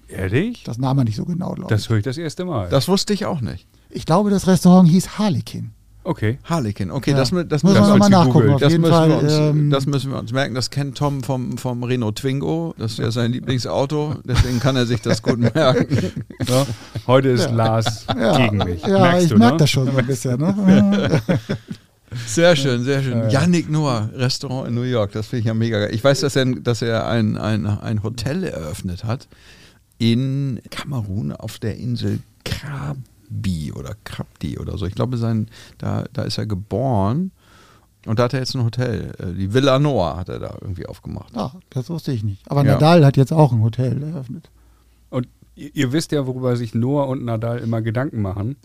Ehrlich? 0.09 0.65
Das 0.65 0.79
nahm 0.79 0.99
er 0.99 1.05
nicht 1.05 1.17
so 1.17 1.25
genau, 1.25 1.53
glaube 1.55 1.69
Das 1.73 1.83
ich. 1.83 1.89
höre 1.91 1.99
ich 1.99 2.05
das 2.05 2.19
erste 2.19 2.45
Mal. 2.45 2.69
Das 2.69 2.89
wusste 2.89 3.13
ich 3.13 3.27
auch 3.27 3.41
nicht. 3.41 3.67
Ich 3.91 4.05
glaube, 4.07 4.31
das 4.31 4.47
Restaurant 4.49 4.89
hieß 4.89 5.19
Harlequin. 5.19 5.71
Okay. 6.05 6.39
Harlequin, 6.45 6.91
okay, 6.91 7.11
Ja. 7.13 7.17
das, 7.17 7.31
das, 7.31 7.63
Muss 7.63 7.75
das, 7.75 7.89
man 7.89 7.99
nochmal 7.99 8.03
als 8.03 8.11
nachgucken. 8.11 8.57
das, 8.59 8.73
jeden 8.73 8.81
müssen 8.83 8.93
Fall. 8.93 9.09
wir 9.09 9.19
uns, 9.19 9.33
ähm, 9.33 9.71
das 9.71 9.87
müssen 9.87 10.11
wir 10.11 10.19
uns 10.19 10.33
merken. 10.33 10.55
Das 10.55 10.71
kennt 10.71 10.97
Tom 10.97 11.23
vom, 11.23 11.59
vom 11.59 11.83
Renault 11.85 12.17
Twingo. 12.17 12.75
Das 12.79 12.93
ist 12.93 12.99
ja 12.99 13.11
sein 13.11 13.33
Lieblingsauto. 13.33 14.17
Deswegen 14.25 14.61
kann 14.61 14.77
er 14.77 14.87
sich 14.87 15.01
das 15.03 15.23
gut 15.23 15.39
merken. 15.55 16.13
Ja. 16.47 16.67
Heute 17.07 17.29
ist 17.29 17.51
Lars 17.51 18.07
ja, 18.09 18.37
gegen 18.37 18.59
mich. 18.59 18.83
Ja, 18.83 18.99
Merkst 19.01 19.23
ich 19.25 19.29
du, 19.33 19.39
merke 19.39 19.55
ne? 19.55 19.59
das 19.59 19.71
schon 19.71 19.91
so 19.91 19.97
ein 19.97 20.07
bisschen. 20.07 20.39
Ne? 20.39 21.21
Sehr 22.27 22.57
schön, 22.57 22.83
sehr 22.83 23.05
schön. 23.05 23.31
Yannick 23.31 23.71
Noah, 23.71 24.11
Restaurant 24.13 24.67
in 24.67 24.75
New 24.75 24.83
York. 24.83 25.13
Das 25.13 25.29
finde 25.29 25.41
ich 25.41 25.47
ja 25.47 25.55
mega 25.55 25.79
geil. 25.79 25.91
Ich 25.95 26.03
weiß, 26.03 26.19
dass 26.21 26.35
er, 26.35 26.45
dass 26.45 26.83
er 26.83 27.07
ein, 27.07 27.37
ein, 27.37 27.67
ein 27.67 28.03
Hotel 28.03 28.43
eröffnet 28.43 29.05
hat 29.05 29.29
in 29.99 30.61
Kamerun 30.71 31.31
auf 31.31 31.61
der 31.61 31.77
Insel 31.77 32.19
Krabi 33.31 33.73
oder 33.73 33.95
Krabdi 34.05 34.59
oder 34.59 34.77
so. 34.79 34.87
Ich 34.87 34.95
glaube, 34.95 35.17
sein, 35.17 35.49
da, 35.79 36.05
da 36.13 36.23
ist 36.23 36.39
er 36.39 36.47
geboren. 36.47 37.31
Und 38.07 38.19
da 38.19 38.25
hat 38.25 38.33
er 38.35 38.41
jetzt 38.41 38.55
ein 38.55 38.65
Hotel. 38.65 39.13
Äh, 39.19 39.35
Die 39.35 39.53
Villa 39.53 39.79
Noah 39.79 40.17
hat 40.17 40.29
er 40.29 40.39
da 40.39 40.57
irgendwie 40.61 40.87
aufgemacht. 40.87 41.37
Ah, 41.37 41.53
das 41.71 41.91
wusste 41.91 42.13
ich 42.13 42.23
nicht. 42.25 42.51
Aber 42.51 42.65
Ja. 42.65 42.73
Nadal 42.75 43.05
hat 43.05 43.17
jetzt 43.17 43.33
auch 43.33 43.53
ein 43.53 43.63
Hotel 43.63 44.03
eröffnet. 44.03 44.51
Und 45.11 45.29
ihr, 45.55 45.75
ihr 45.75 45.93
wisst 45.93 46.13
ja, 46.13 46.27
worüber 46.27 46.57
sich 46.57 46.75
Noah 46.75 47.09
und 47.09 47.25
Nadal 47.25 47.59
immer 47.59 47.83
Gedanken 47.83 48.23
machen. 48.23 48.57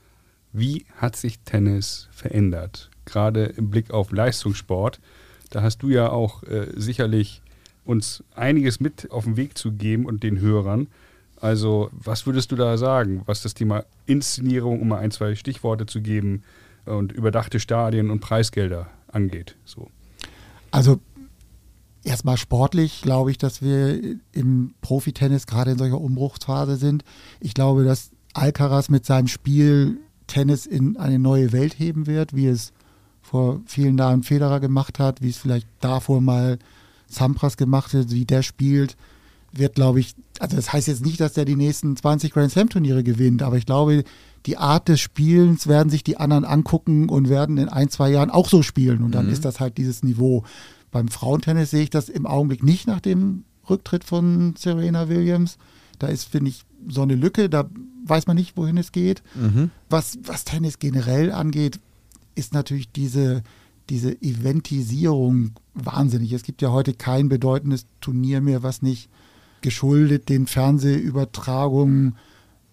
Wie 0.53 0.85
hat 0.97 1.17
sich 1.17 1.39
Tennis 1.39 2.07
verändert? 2.11 2.89
Gerade 3.03 3.43
im 3.43 3.69
Blick 3.69 3.91
auf 3.91 4.11
Leistungssport. 4.11 4.99
Da 5.49 5.61
hast 5.61 5.79
du 5.79 5.89
ja 5.89 6.09
auch 6.09 6.43
äh, 6.43 6.67
sicherlich 6.75 7.41
uns 7.83 8.23
einiges 8.35 8.79
mit 8.79 9.11
auf 9.11 9.25
den 9.25 9.35
Weg 9.37 9.57
zu 9.57 9.73
geben 9.73 10.05
und 10.05 10.23
den 10.23 10.39
Hörern. 10.39 10.87
Also, 11.45 11.91
was 11.91 12.25
würdest 12.25 12.51
du 12.51 12.55
da 12.55 12.75
sagen, 12.75 13.21
was 13.27 13.43
das 13.43 13.53
Thema 13.53 13.85
Inszenierung, 14.07 14.81
um 14.81 14.87
mal 14.87 14.97
ein, 14.97 15.11
zwei 15.11 15.35
Stichworte 15.35 15.85
zu 15.85 16.01
geben, 16.01 16.41
und 16.85 17.11
überdachte 17.11 17.59
Stadien 17.59 18.09
und 18.09 18.19
Preisgelder 18.19 18.87
angeht? 19.07 19.55
So. 19.63 19.91
Also 20.71 20.99
erstmal 22.03 22.37
sportlich 22.37 23.03
glaube 23.03 23.29
ich, 23.29 23.37
dass 23.37 23.61
wir 23.61 24.17
im 24.31 24.73
Profitennis 24.81 25.45
gerade 25.45 25.71
in 25.71 25.77
solcher 25.77 26.01
Umbruchsphase 26.01 26.77
sind. 26.77 27.03
Ich 27.39 27.53
glaube, 27.53 27.83
dass 27.83 28.09
Alcaraz 28.33 28.89
mit 28.89 29.05
seinem 29.05 29.27
Spiel 29.27 29.99
Tennis 30.25 30.65
in 30.65 30.97
eine 30.97 31.19
neue 31.19 31.51
Welt 31.51 31.77
heben 31.77 32.07
wird, 32.07 32.35
wie 32.35 32.47
es 32.47 32.73
vor 33.21 33.61
vielen 33.67 33.99
Jahren 33.99 34.23
Federer 34.23 34.59
gemacht 34.59 34.97
hat, 34.97 35.21
wie 35.21 35.29
es 35.29 35.37
vielleicht 35.37 35.67
davor 35.79 36.21
mal 36.21 36.57
Sampras 37.05 37.55
gemacht 37.55 37.93
hat, 37.93 38.09
wie 38.09 38.25
der 38.25 38.41
spielt, 38.41 38.97
wird, 39.57 39.75
glaube 39.75 39.99
ich, 39.99 40.15
also 40.39 40.55
das 40.55 40.73
heißt 40.73 40.87
jetzt 40.87 41.05
nicht, 41.05 41.19
dass 41.19 41.33
der 41.33 41.45
die 41.45 41.55
nächsten 41.55 41.95
20 41.95 42.31
Grand 42.33 42.51
Slam 42.51 42.69
Turniere 42.69 43.03
gewinnt, 43.03 43.41
aber 43.41 43.57
ich 43.57 43.65
glaube, 43.65 44.03
die 44.45 44.57
Art 44.57 44.87
des 44.89 44.99
Spielens 44.99 45.67
werden 45.67 45.89
sich 45.89 46.03
die 46.03 46.17
anderen 46.17 46.45
angucken 46.45 47.09
und 47.09 47.29
werden 47.29 47.57
in 47.57 47.69
ein, 47.69 47.89
zwei 47.89 48.09
Jahren 48.11 48.29
auch 48.29 48.49
so 48.49 48.61
spielen 48.61 49.01
und 49.01 49.11
dann 49.13 49.29
ist 49.29 49.45
das 49.45 49.59
halt 49.59 49.77
dieses 49.77 50.03
Niveau. 50.03 50.43
Beim 50.91 51.07
Frauentennis 51.07 51.71
sehe 51.71 51.83
ich 51.83 51.89
das 51.89 52.09
im 52.09 52.25
Augenblick 52.25 52.63
nicht 52.63 52.87
nach 52.87 52.99
dem 53.01 53.43
Rücktritt 53.69 54.03
von 54.03 54.55
Serena 54.57 55.09
Williams. 55.09 55.57
Da 55.99 56.07
ist, 56.07 56.25
finde 56.25 56.49
ich, 56.49 56.63
so 56.87 57.01
eine 57.01 57.15
Lücke, 57.15 57.49
da 57.49 57.69
weiß 58.05 58.27
man 58.27 58.35
nicht, 58.37 58.55
wohin 58.55 58.77
es 58.77 58.91
geht. 58.91 59.23
Was, 59.89 60.19
was 60.23 60.43
Tennis 60.43 60.79
generell 60.79 61.31
angeht, 61.31 61.79
ist 62.35 62.53
natürlich 62.53 62.91
diese, 62.91 63.41
diese 63.89 64.21
Eventisierung 64.21 65.51
wahnsinnig. 65.73 66.31
Es 66.33 66.43
gibt 66.43 66.61
ja 66.61 66.71
heute 66.71 66.93
kein 66.93 67.29
bedeutendes 67.29 67.87
Turnier 68.01 68.41
mehr, 68.41 68.61
was 68.61 68.81
nicht 68.81 69.09
geschuldet 69.65 70.29
den 70.29 70.45
Fernsehübertragungen 70.45 72.15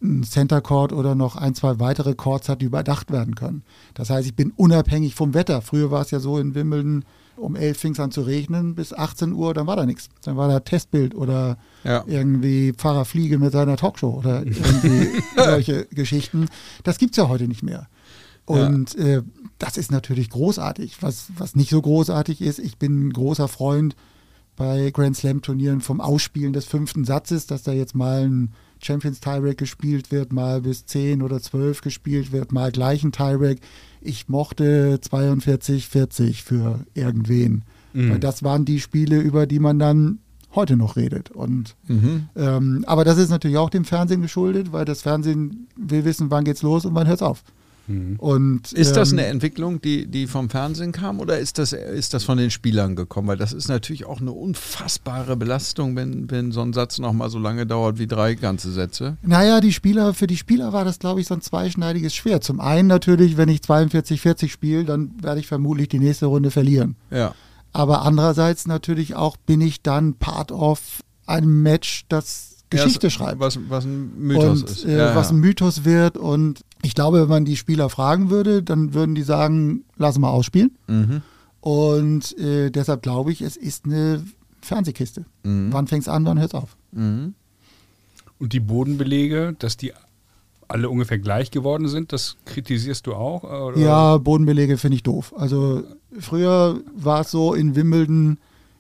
ein 0.03 0.24
Center 0.24 0.61
Court 0.61 0.93
oder 0.93 1.14
noch 1.14 1.36
ein, 1.36 1.55
zwei 1.55 1.78
weitere 1.78 2.14
Courts 2.14 2.49
hat, 2.49 2.61
die 2.61 2.66
überdacht 2.66 3.11
werden 3.12 3.34
können. 3.36 3.62
Das 3.95 4.11
heißt, 4.11 4.26
ich 4.26 4.34
bin 4.34 4.53
unabhängig 4.57 5.14
vom 5.14 5.32
Wetter. 5.32 5.62
Früher 5.62 5.90
war 5.93 6.03
es 6.03 6.11
ja 6.11 6.18
so 6.18 6.38
in 6.38 6.55
Wimbledon, 6.57 7.05
um 7.36 7.55
11 7.57 7.78
fing 7.78 7.93
es 7.93 8.01
an 8.01 8.11
zu 8.11 8.22
regnen, 8.22 8.74
bis 8.74 8.93
18 8.93 9.32
Uhr, 9.32 9.55
dann 9.55 9.66
war 9.68 9.76
da 9.76 9.86
nichts. 9.86 10.09
Dann 10.24 10.36
war 10.36 10.49
da 10.49 10.59
Testbild 10.61 11.14
oder 11.14 11.57
Ja. 11.84 12.03
irgendwie 12.07 12.72
Pfarrer 12.72 13.05
Fliege 13.05 13.38
mit 13.38 13.53
seiner 13.53 13.76
Talkshow 13.76 14.18
oder 14.18 14.45
irgendwie 14.45 15.09
solche 15.36 15.86
Geschichten. 15.86 16.47
Das 16.82 16.99
gibt 16.99 17.12
es 17.12 17.16
ja 17.18 17.28
heute 17.28 17.47
nicht 17.47 17.62
mehr. 17.62 17.86
Und 18.45 18.97
äh, 18.97 19.22
das 19.59 19.76
ist 19.76 19.93
natürlich 19.93 20.30
großartig. 20.30 21.01
Was, 21.01 21.28
was 21.38 21.55
nicht 21.55 21.70
so 21.70 21.80
großartig 21.80 22.40
ist, 22.43 22.59
ich 22.59 22.76
bin 22.76 23.07
ein 23.07 23.12
großer 23.12 23.47
Freund 23.47 23.95
bei 24.57 24.91
Grand 24.91 25.17
Slam 25.17 25.43
Turnieren 25.43 25.81
vom 25.81 26.01
Ausspielen 26.01 26.53
des 26.53 26.67
fünften 26.67 27.05
Satzes, 27.05 27.47
dass 27.47 27.63
da 27.63 27.73
jetzt 27.73 27.95
mal 27.95 28.25
ein 28.25 28.53
Champions 28.83 29.21
Tiebreak 29.21 29.59
gespielt 29.59 30.11
wird, 30.11 30.33
mal 30.33 30.61
bis 30.63 30.87
10 30.87 31.23
oder 31.23 31.41
12 31.41 31.81
gespielt 31.83 32.33
wird, 32.33 32.53
mal 32.53 32.73
gleich 32.73 33.05
ein 33.05 33.13
Tiebreak. 33.13 33.61
Ich 34.01 34.29
mochte 34.29 34.99
42, 35.01 35.89
40 35.89 36.43
für 36.43 36.81
irgendwen. 36.95 37.65
Weil 38.11 38.19
das 38.19 38.43
waren 38.43 38.65
die 38.65 38.81
Spiele, 38.81 39.21
über 39.21 39.47
die 39.47 39.59
man 39.61 39.79
dann 39.79 40.19
heute 40.55 40.77
noch 40.77 40.97
redet. 40.97 41.31
Und 41.31 41.77
ähm, 42.37 42.85
aber 42.87 43.05
das 43.05 43.19
ist 43.19 43.31
natürlich 43.31 43.57
auch 43.57 43.71
dem 43.71 43.85
Fernsehen 43.85 44.23
geschuldet, 44.23 44.73
weil 44.73 44.85
das 44.85 45.03
Fernsehen 45.03 45.69
will 45.77 46.05
wissen, 46.05 46.31
wann 46.31 46.45
geht's 46.45 46.63
los 46.63 46.85
und 46.85 46.95
wann 46.95 47.07
hört's 47.07 47.23
auf. 47.23 47.43
Und, 47.89 48.72
Ist 48.72 48.97
das 48.97 49.12
ähm, 49.12 49.18
eine 49.18 49.28
Entwicklung, 49.28 49.80
die, 49.80 50.07
die 50.07 50.26
vom 50.26 50.49
Fernsehen 50.51 50.93
kam 50.93 51.20
oder 51.20 51.39
ist 51.39 51.59
das, 51.59 51.72
ist 51.72 52.14
das 52.14 52.24
von 52.24 52.39
den 52.39 52.51
Spielern 52.51 52.97
gekommen? 52.97 53.28
Weil 53.28 53.37
das 53.37 53.53
ist 53.53 53.68
natürlich 53.68 54.05
auch 54.07 54.20
eine 54.20 54.33
unfassbare 54.33 55.37
Belastung, 55.37 55.97
wenn, 55.97 56.30
wenn 56.30 56.53
so 56.53 56.62
ein 56.62 56.72
Satz 56.72 56.99
nochmal 56.99 57.30
so 57.30 57.39
lange 57.39 57.66
dauert 57.66 57.99
wie 57.99 58.07
drei 58.07 58.35
ganze 58.35 58.72
Sätze. 58.72 59.16
Naja, 59.22 59.61
die 59.61 59.72
Spieler, 59.72 60.14
für 60.14 60.26
die 60.26 60.37
Spieler 60.37 60.72
war 60.72 60.85
das, 60.85 60.99
glaube 60.99 61.20
ich, 61.20 61.26
so 61.26 61.35
ein 61.35 61.43
zweischneidiges 61.43 62.14
Schwert. 62.14 62.45
Zum 62.45 62.61
einen 62.61 62.89
natürlich, 62.89 63.37
wenn 63.37 63.49
ich 63.49 63.62
42, 63.62 64.20
40 64.20 64.53
spiele, 64.53 64.85
dann 64.85 65.12
werde 65.20 65.41
ich 65.41 65.47
vermutlich 65.47 65.89
die 65.89 65.99
nächste 65.99 66.26
Runde 66.26 66.51
verlieren. 66.51 66.97
Ja. 67.11 67.35
Aber 67.72 68.03
andererseits 68.03 68.66
natürlich 68.66 69.14
auch 69.14 69.37
bin 69.37 69.61
ich 69.61 69.83
dann 69.83 70.14
part 70.14 70.53
of 70.53 71.03
einem 71.26 71.62
Match, 71.62 72.05
das 72.09 72.52
Geschichte 72.73 73.07
Ja, 73.07 73.11
schreibt. 73.11 73.41
Was, 73.41 73.59
was 73.68 73.85
ein 73.85 74.12
Mythos 74.18 74.62
und 74.62 74.70
ist. 74.70 74.85
äh, 74.85 74.99
Ja, 74.99 75.14
was 75.14 75.31
ein 75.31 75.39
Mythos 75.39 75.85
wird. 75.85 76.16
Und 76.18 76.62
ich 76.83 76.95
glaube, 76.95 77.23
wenn 77.23 77.29
man 77.29 77.45
die 77.45 77.57
Spieler 77.57 77.89
fragen 77.89 78.31
würde, 78.31 78.62
dann 78.62 78.95
würden 78.95 79.14
die 79.14 79.23
sagen, 79.23 79.85
lass 79.97 80.18
mal 80.18 80.31
ausspielen. 80.31 80.77
Mhm. 80.89 81.23
Und 81.61 82.37
äh, 82.39 82.70
deshalb 82.70 83.03
glaube 83.03 83.31
ich, 83.33 83.41
es 83.43 83.57
ist 83.57 83.85
eine 83.85 84.25
Fernsehkiste. 84.61 85.25
Mhm. 85.45 85.68
Wann 85.73 85.87
fängt's 85.87 86.09
an, 86.09 86.25
wann 86.25 86.39
hört's 86.41 86.55
auf? 86.55 86.77
Mhm. 86.93 87.35
Und 88.39 88.53
die 88.53 88.61
Bodenbelege, 88.61 89.55
dass 89.59 89.77
die 89.77 89.93
alle 90.66 90.89
ungefähr 90.89 91.18
gleich 91.18 91.51
geworden 91.51 91.87
sind, 91.87 92.12
das 92.12 92.37
kritisierst 92.47 93.07
du 93.07 93.14
auch? 93.14 93.45
Oder? 93.45 93.79
Ja, 93.79 94.16
Bodenbelege 94.16 94.79
finde 94.79 94.97
ich 94.97 95.03
doof. 95.03 95.35
Also 95.37 95.85
früher 96.18 96.81
war 96.97 97.20
es 97.20 97.31
so 97.31 97.55
in 97.55 97.77
Wimbledon, 97.77 98.39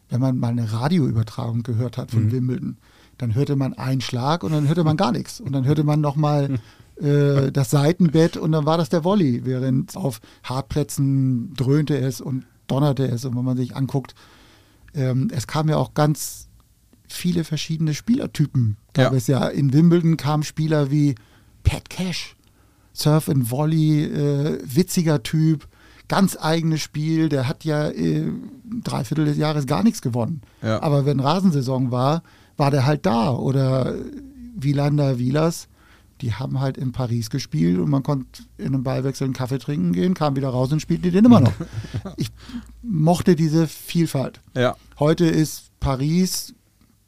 wenn 0.08 0.20
man 0.20 0.38
mal 0.38 0.48
eine 0.48 0.72
Radioübertragung 0.72 1.62
gehört 1.62 1.98
hat 1.98 2.10
von 2.10 2.24
Mhm. 2.26 2.32
Wimbledon, 2.32 2.76
dann 3.22 3.36
hörte 3.36 3.54
man 3.54 3.72
einen 3.74 4.00
Schlag 4.00 4.42
und 4.42 4.50
dann 4.50 4.66
hörte 4.66 4.82
man 4.82 4.96
gar 4.96 5.12
nichts. 5.12 5.40
Und 5.40 5.52
dann 5.52 5.64
hörte 5.64 5.84
man 5.84 6.00
nochmal 6.00 6.58
äh, 7.00 7.52
das 7.52 7.70
Seitenbett 7.70 8.36
und 8.36 8.50
dann 8.50 8.66
war 8.66 8.76
das 8.78 8.88
der 8.88 9.04
Volley, 9.04 9.44
während 9.44 9.96
auf 9.96 10.20
Hartplätzen 10.42 11.54
dröhnte 11.54 11.96
es 11.96 12.20
und 12.20 12.44
donnerte 12.66 13.04
es. 13.06 13.24
Und 13.24 13.36
wenn 13.36 13.44
man 13.44 13.56
sich 13.56 13.76
anguckt, 13.76 14.16
ähm, 14.92 15.28
es 15.32 15.46
kamen 15.46 15.68
ja 15.68 15.76
auch 15.76 15.94
ganz 15.94 16.48
viele 17.08 17.44
verschiedene 17.44 17.94
Spielertypen. 17.94 18.76
Gab 18.92 19.12
Ja. 19.12 19.16
es 19.16 19.28
ja 19.28 19.46
in 19.46 19.72
Wimbledon 19.72 20.16
kamen 20.16 20.42
Spieler 20.42 20.90
wie 20.90 21.14
Pat 21.62 21.88
Cash, 21.90 22.34
Surf 22.92 23.28
and 23.28 23.52
Volley, 23.52 24.02
äh, 24.04 24.58
witziger 24.64 25.22
Typ, 25.22 25.68
ganz 26.08 26.36
eigenes 26.40 26.80
Spiel. 26.80 27.28
Der 27.28 27.46
hat 27.46 27.64
ja 27.64 27.88
äh, 27.88 28.32
drei 28.82 29.04
Viertel 29.04 29.26
des 29.26 29.36
Jahres 29.36 29.66
gar 29.66 29.84
nichts 29.84 30.02
gewonnen. 30.02 30.40
Ja. 30.60 30.82
Aber 30.82 31.06
wenn 31.06 31.20
Rasensaison 31.20 31.92
war, 31.92 32.24
war 32.62 32.70
der 32.70 32.86
halt 32.86 33.04
da. 33.06 33.32
Oder 33.32 33.92
Wielander, 34.54 35.18
Wielas, 35.18 35.66
die 36.20 36.32
haben 36.32 36.60
halt 36.60 36.78
in 36.78 36.92
Paris 36.92 37.28
gespielt 37.28 37.80
und 37.80 37.90
man 37.90 38.04
konnte 38.04 38.44
in 38.56 38.66
einem 38.66 38.84
Ballwechsel 38.84 39.24
einen 39.24 39.34
Kaffee 39.34 39.58
trinken 39.58 39.92
gehen, 39.92 40.14
kam 40.14 40.36
wieder 40.36 40.50
raus 40.50 40.70
und 40.70 40.78
spielte 40.78 41.10
den 41.10 41.24
immer 41.24 41.40
noch. 41.40 41.52
ich 42.16 42.28
mochte 42.80 43.34
diese 43.34 43.66
Vielfalt. 43.66 44.40
Ja. 44.54 44.76
Heute 45.00 45.24
ist 45.24 45.72
Paris 45.80 46.54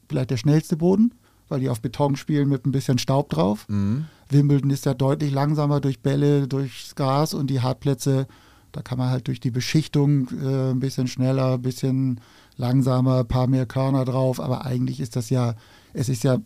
vielleicht 0.09 0.32
der 0.32 0.38
schnellste 0.38 0.76
Boden, 0.76 1.14
weil 1.48 1.61
die 1.61 1.68
auf 1.68 1.80
Beton 1.80 2.16
spielen 2.16 2.48
mit 2.48 2.66
ein 2.66 2.72
bisschen 2.72 2.98
Staub 2.98 3.30
drauf. 3.30 3.64
Mhm. 3.68 4.07
Wimbledon 4.30 4.70
ist 4.70 4.86
ja 4.86 4.94
deutlich 4.94 5.30
langsamer 5.32 5.80
durch 5.80 6.00
Bälle, 6.00 6.48
durchs 6.48 6.96
Gras 6.96 7.32
und 7.32 7.46
die 7.46 7.61
Hartplätze, 7.61 8.26
da 8.72 8.82
kann 8.82 8.98
man 8.98 9.11
halt 9.11 9.28
durch 9.28 9.38
die 9.38 9.52
Beschichtung 9.52 10.26
äh, 10.42 10.72
ein 10.72 10.80
bisschen 10.80 11.07
schneller, 11.07 11.55
ein 11.55 11.62
bisschen 11.62 12.20
langsamer, 12.57 13.20
ein 13.20 13.28
paar 13.28 13.46
mehr 13.46 13.66
Körner 13.66 14.05
drauf, 14.05 14.40
aber 14.40 14.64
eigentlich 14.64 15.00
ist 15.00 15.16
das 15.16 15.30
ja, 15.30 15.55
es 15.92 16.09
ist 16.09 16.22
ja, 16.24 16.38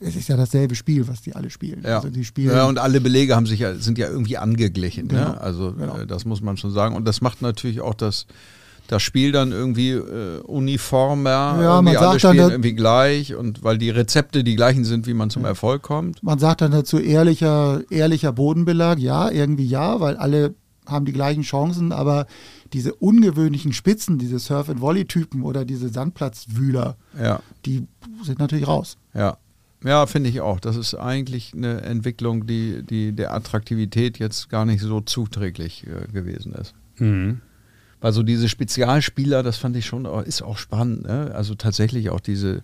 es 0.00 0.16
ist 0.16 0.28
ja 0.28 0.36
dasselbe 0.36 0.74
Spiel, 0.74 1.06
was 1.08 1.20
die 1.20 1.34
alle 1.34 1.50
spielen. 1.50 1.82
Ja. 1.84 1.96
Also 1.96 2.08
die 2.08 2.24
spielen 2.24 2.56
ja, 2.56 2.64
und 2.66 2.78
alle 2.78 3.00
Belege 3.00 3.36
haben 3.36 3.46
sich 3.46 3.60
ja, 3.60 3.74
sind 3.74 3.98
ja 3.98 4.08
irgendwie 4.08 4.38
angeglichen. 4.38 5.08
Genau, 5.08 5.30
Ne? 5.32 5.40
Also 5.40 5.72
genau. 5.72 5.98
äh, 5.98 6.06
das 6.06 6.24
muss 6.24 6.40
man 6.40 6.56
schon 6.56 6.70
sagen. 6.72 6.96
Und 6.96 7.04
das 7.06 7.20
macht 7.20 7.42
natürlich 7.42 7.82
auch 7.82 7.92
das, 7.92 8.26
das 8.86 9.02
Spiel 9.02 9.30
dann 9.32 9.52
irgendwie 9.52 9.90
äh, 9.90 10.40
uniformer. 10.40 11.28
Ja, 11.60 11.74
irgendwie 11.76 11.84
man 11.92 11.96
alle 11.96 11.98
sagt 12.12 12.24
dann, 12.24 12.30
spielen 12.30 12.36
dass- 12.44 12.50
irgendwie 12.52 12.72
gleich 12.74 13.34
und 13.34 13.62
weil 13.62 13.76
die 13.76 13.90
Rezepte 13.90 14.42
die 14.44 14.56
gleichen 14.56 14.84
sind, 14.84 15.06
wie 15.06 15.12
man 15.14 15.28
zum 15.28 15.44
Erfolg 15.44 15.82
kommt. 15.82 16.22
Man 16.22 16.38
sagt 16.38 16.62
dann 16.62 16.70
dazu 16.70 16.98
ehrlicher, 16.98 17.82
ehrlicher 17.90 18.32
Bodenbelag, 18.32 18.98
ja, 18.98 19.30
irgendwie 19.30 19.66
ja, 19.66 20.00
weil 20.00 20.16
alle 20.16 20.54
haben 20.88 21.04
die 21.04 21.12
gleichen 21.12 21.42
Chancen, 21.42 21.92
aber 21.92 22.26
diese 22.72 22.94
ungewöhnlichen 22.94 23.72
Spitzen, 23.72 24.18
diese 24.18 24.38
Surf-and-Volley-Typen 24.38 25.42
oder 25.42 25.64
diese 25.64 25.88
Sandplatzwühler, 25.88 26.96
Ja, 27.18 27.40
die 27.66 27.86
sind 28.22 28.38
natürlich 28.38 28.66
raus. 28.66 28.96
ja. 29.14 29.36
Ja, 29.84 30.06
finde 30.06 30.28
ich 30.28 30.40
auch. 30.40 30.58
Das 30.58 30.74
ist 30.74 30.96
eigentlich 30.96 31.54
eine 31.54 31.82
Entwicklung, 31.82 32.48
die, 32.48 32.82
die 32.82 33.12
der 33.12 33.32
Attraktivität 33.32 34.18
jetzt 34.18 34.48
gar 34.50 34.64
nicht 34.64 34.80
so 34.82 35.00
zuträglich 35.00 35.86
äh, 35.86 36.10
gewesen 36.12 36.52
ist. 36.54 36.74
Mhm. 36.98 37.42
Weil 38.00 38.12
so 38.12 38.24
diese 38.24 38.48
Spezialspieler, 38.48 39.44
das 39.44 39.56
fand 39.56 39.76
ich 39.76 39.86
schon, 39.86 40.04
ist 40.24 40.42
auch 40.42 40.58
spannend. 40.58 41.04
Ne? 41.04 41.30
Also 41.32 41.54
tatsächlich 41.54 42.10
auch 42.10 42.18
diese, 42.18 42.62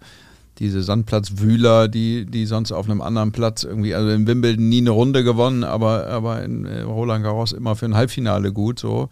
diese 0.59 0.83
Sandplatzwühler, 0.83 1.89
die, 1.89 2.27
die 2.27 2.47
sonst 2.47 2.73
auf 2.73 2.89
einem 2.89 3.01
anderen 3.01 3.33
Platz 3.33 3.65
irgendwie, 3.65 3.95
also 3.95 4.11
in 4.11 4.27
Wimbledon 4.27 4.69
nie 4.69 4.79
eine 4.79 4.91
Runde 4.91 5.25
gewonnen, 5.25 5.65
aber, 5.65 6.07
aber 6.07 6.43
in 6.43 6.65
äh, 6.65 6.83
Roland 6.83 7.25
Garros 7.25 7.53
immer 7.53 7.77
für 7.77 7.87
ein 7.87 7.95
Halbfinale 7.95 8.53
gut 8.53 8.79
so. 8.79 9.09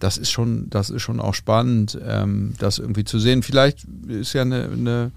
Das 0.00 0.18
ist 0.18 0.30
schon, 0.30 0.68
das 0.70 0.90
ist 0.90 1.02
schon 1.02 1.20
auch 1.20 1.34
spannend, 1.34 1.98
ähm, 2.06 2.54
das 2.58 2.78
irgendwie 2.78 3.04
zu 3.04 3.18
sehen. 3.18 3.42
Vielleicht 3.42 3.86
ist 4.08 4.34
ja 4.34 4.42
eine, 4.42 4.64
eine, 4.64 5.12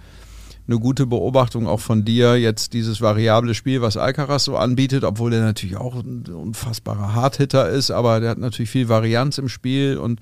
eine 0.68 0.80
gute 0.80 1.06
Beobachtung 1.06 1.68
auch 1.68 1.82
von 1.82 2.06
dir, 2.06 2.38
jetzt 2.38 2.74
dieses 2.74 3.02
variable 3.02 3.54
Spiel, 3.54 3.82
was 3.82 3.98
Alcaraz 3.98 4.46
so 4.46 4.56
anbietet, 4.56 5.04
obwohl 5.04 5.34
er 5.34 5.42
natürlich 5.42 5.78
auch 5.78 5.96
ein 5.96 6.26
unfassbarer 6.28 7.14
Hardhitter 7.14 7.68
ist, 7.70 7.92
aber 7.92 8.20
der 8.22 8.30
hat 8.30 8.38
natürlich 8.38 8.70
viel 8.70 8.88
Varianz 8.88 9.38
im 9.38 9.50
Spiel 9.50 9.98
und, 9.98 10.22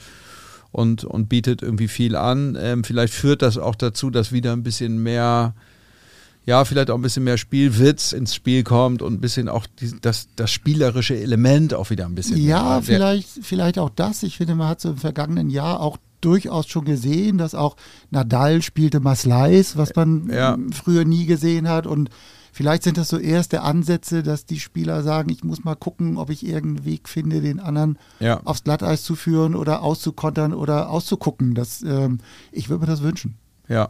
und, 0.76 1.06
und 1.06 1.30
bietet 1.30 1.62
irgendwie 1.62 1.88
viel 1.88 2.16
an. 2.18 2.58
Ähm, 2.60 2.84
vielleicht 2.84 3.14
führt 3.14 3.42
das 3.42 3.58
auch 3.58 3.76
dazu, 3.76 4.10
dass 4.10 4.32
wieder 4.34 4.52
ein 4.52 4.62
bisschen 4.64 5.02
mehr, 5.02 5.54
ja, 6.46 6.66
vielleicht 6.66 6.90
auch 6.92 6.96
ein 6.96 7.02
bisschen 7.02 7.24
mehr 7.24 7.38
Spielwitz 7.38 8.12
ins 8.12 8.36
Spiel 8.36 8.64
kommt 8.64 9.02
und 9.02 9.14
ein 9.14 9.22
bisschen 9.22 9.48
auch 9.48 9.66
die, 9.80 9.94
das, 10.02 10.28
das 10.36 10.52
spielerische 10.52 11.18
Element 11.18 11.74
auch 11.74 11.90
wieder 11.92 12.06
ein 12.06 12.14
bisschen 12.16 12.38
Ja, 12.38 12.64
mehr. 12.64 12.82
Vielleicht, 12.84 13.30
vielleicht 13.42 13.80
auch 13.80 13.90
das. 13.90 14.24
Ich 14.24 14.38
finde, 14.38 14.56
man 14.56 14.68
hat 14.68 14.82
so 14.82 14.90
im 14.90 14.98
vergangenen 14.98 15.50
Jahr 15.50 15.80
auch 15.80 15.98
durchaus 16.22 16.68
schon 16.68 16.86
gesehen, 16.86 17.38
dass 17.38 17.56
auch 17.56 17.78
Nadal 18.10 18.62
spielte 18.62 19.00
Masleis, 19.00 19.78
was 19.78 19.96
man 19.96 20.30
Ja. 20.30 20.58
früher 20.74 21.06
nie 21.06 21.26
gesehen 21.26 21.70
hat. 21.70 21.88
Und 21.88 22.10
vielleicht 22.56 22.84
sind 22.84 22.98
das 22.98 23.10
so 23.10 23.18
erste 23.18 23.62
Ansätze, 23.62 24.24
dass 24.24 24.46
die 24.46 24.62
Spieler 24.62 25.04
sagen, 25.04 25.30
ich 25.30 25.44
muss 25.44 25.66
mal 25.66 25.76
gucken, 25.76 26.18
ob 26.18 26.30
ich 26.30 26.46
irgendeinen 26.46 26.86
Weg 26.86 27.10
finde, 27.10 27.42
den 27.42 27.60
anderen 27.60 28.00
Ja. 28.22 28.40
aufs 28.46 28.64
Glatteis 28.64 29.04
zu 29.04 29.16
führen 29.16 29.56
oder 29.56 29.82
auszukontern 29.82 30.54
oder 30.54 30.90
auszugucken. 30.90 31.54
Das, 31.54 31.82
ähm, 31.84 32.20
ich 32.54 32.70
würde 32.70 32.82
mir 32.86 32.88
das 32.88 33.04
wünschen. 33.04 33.36
Ja. 33.68 33.90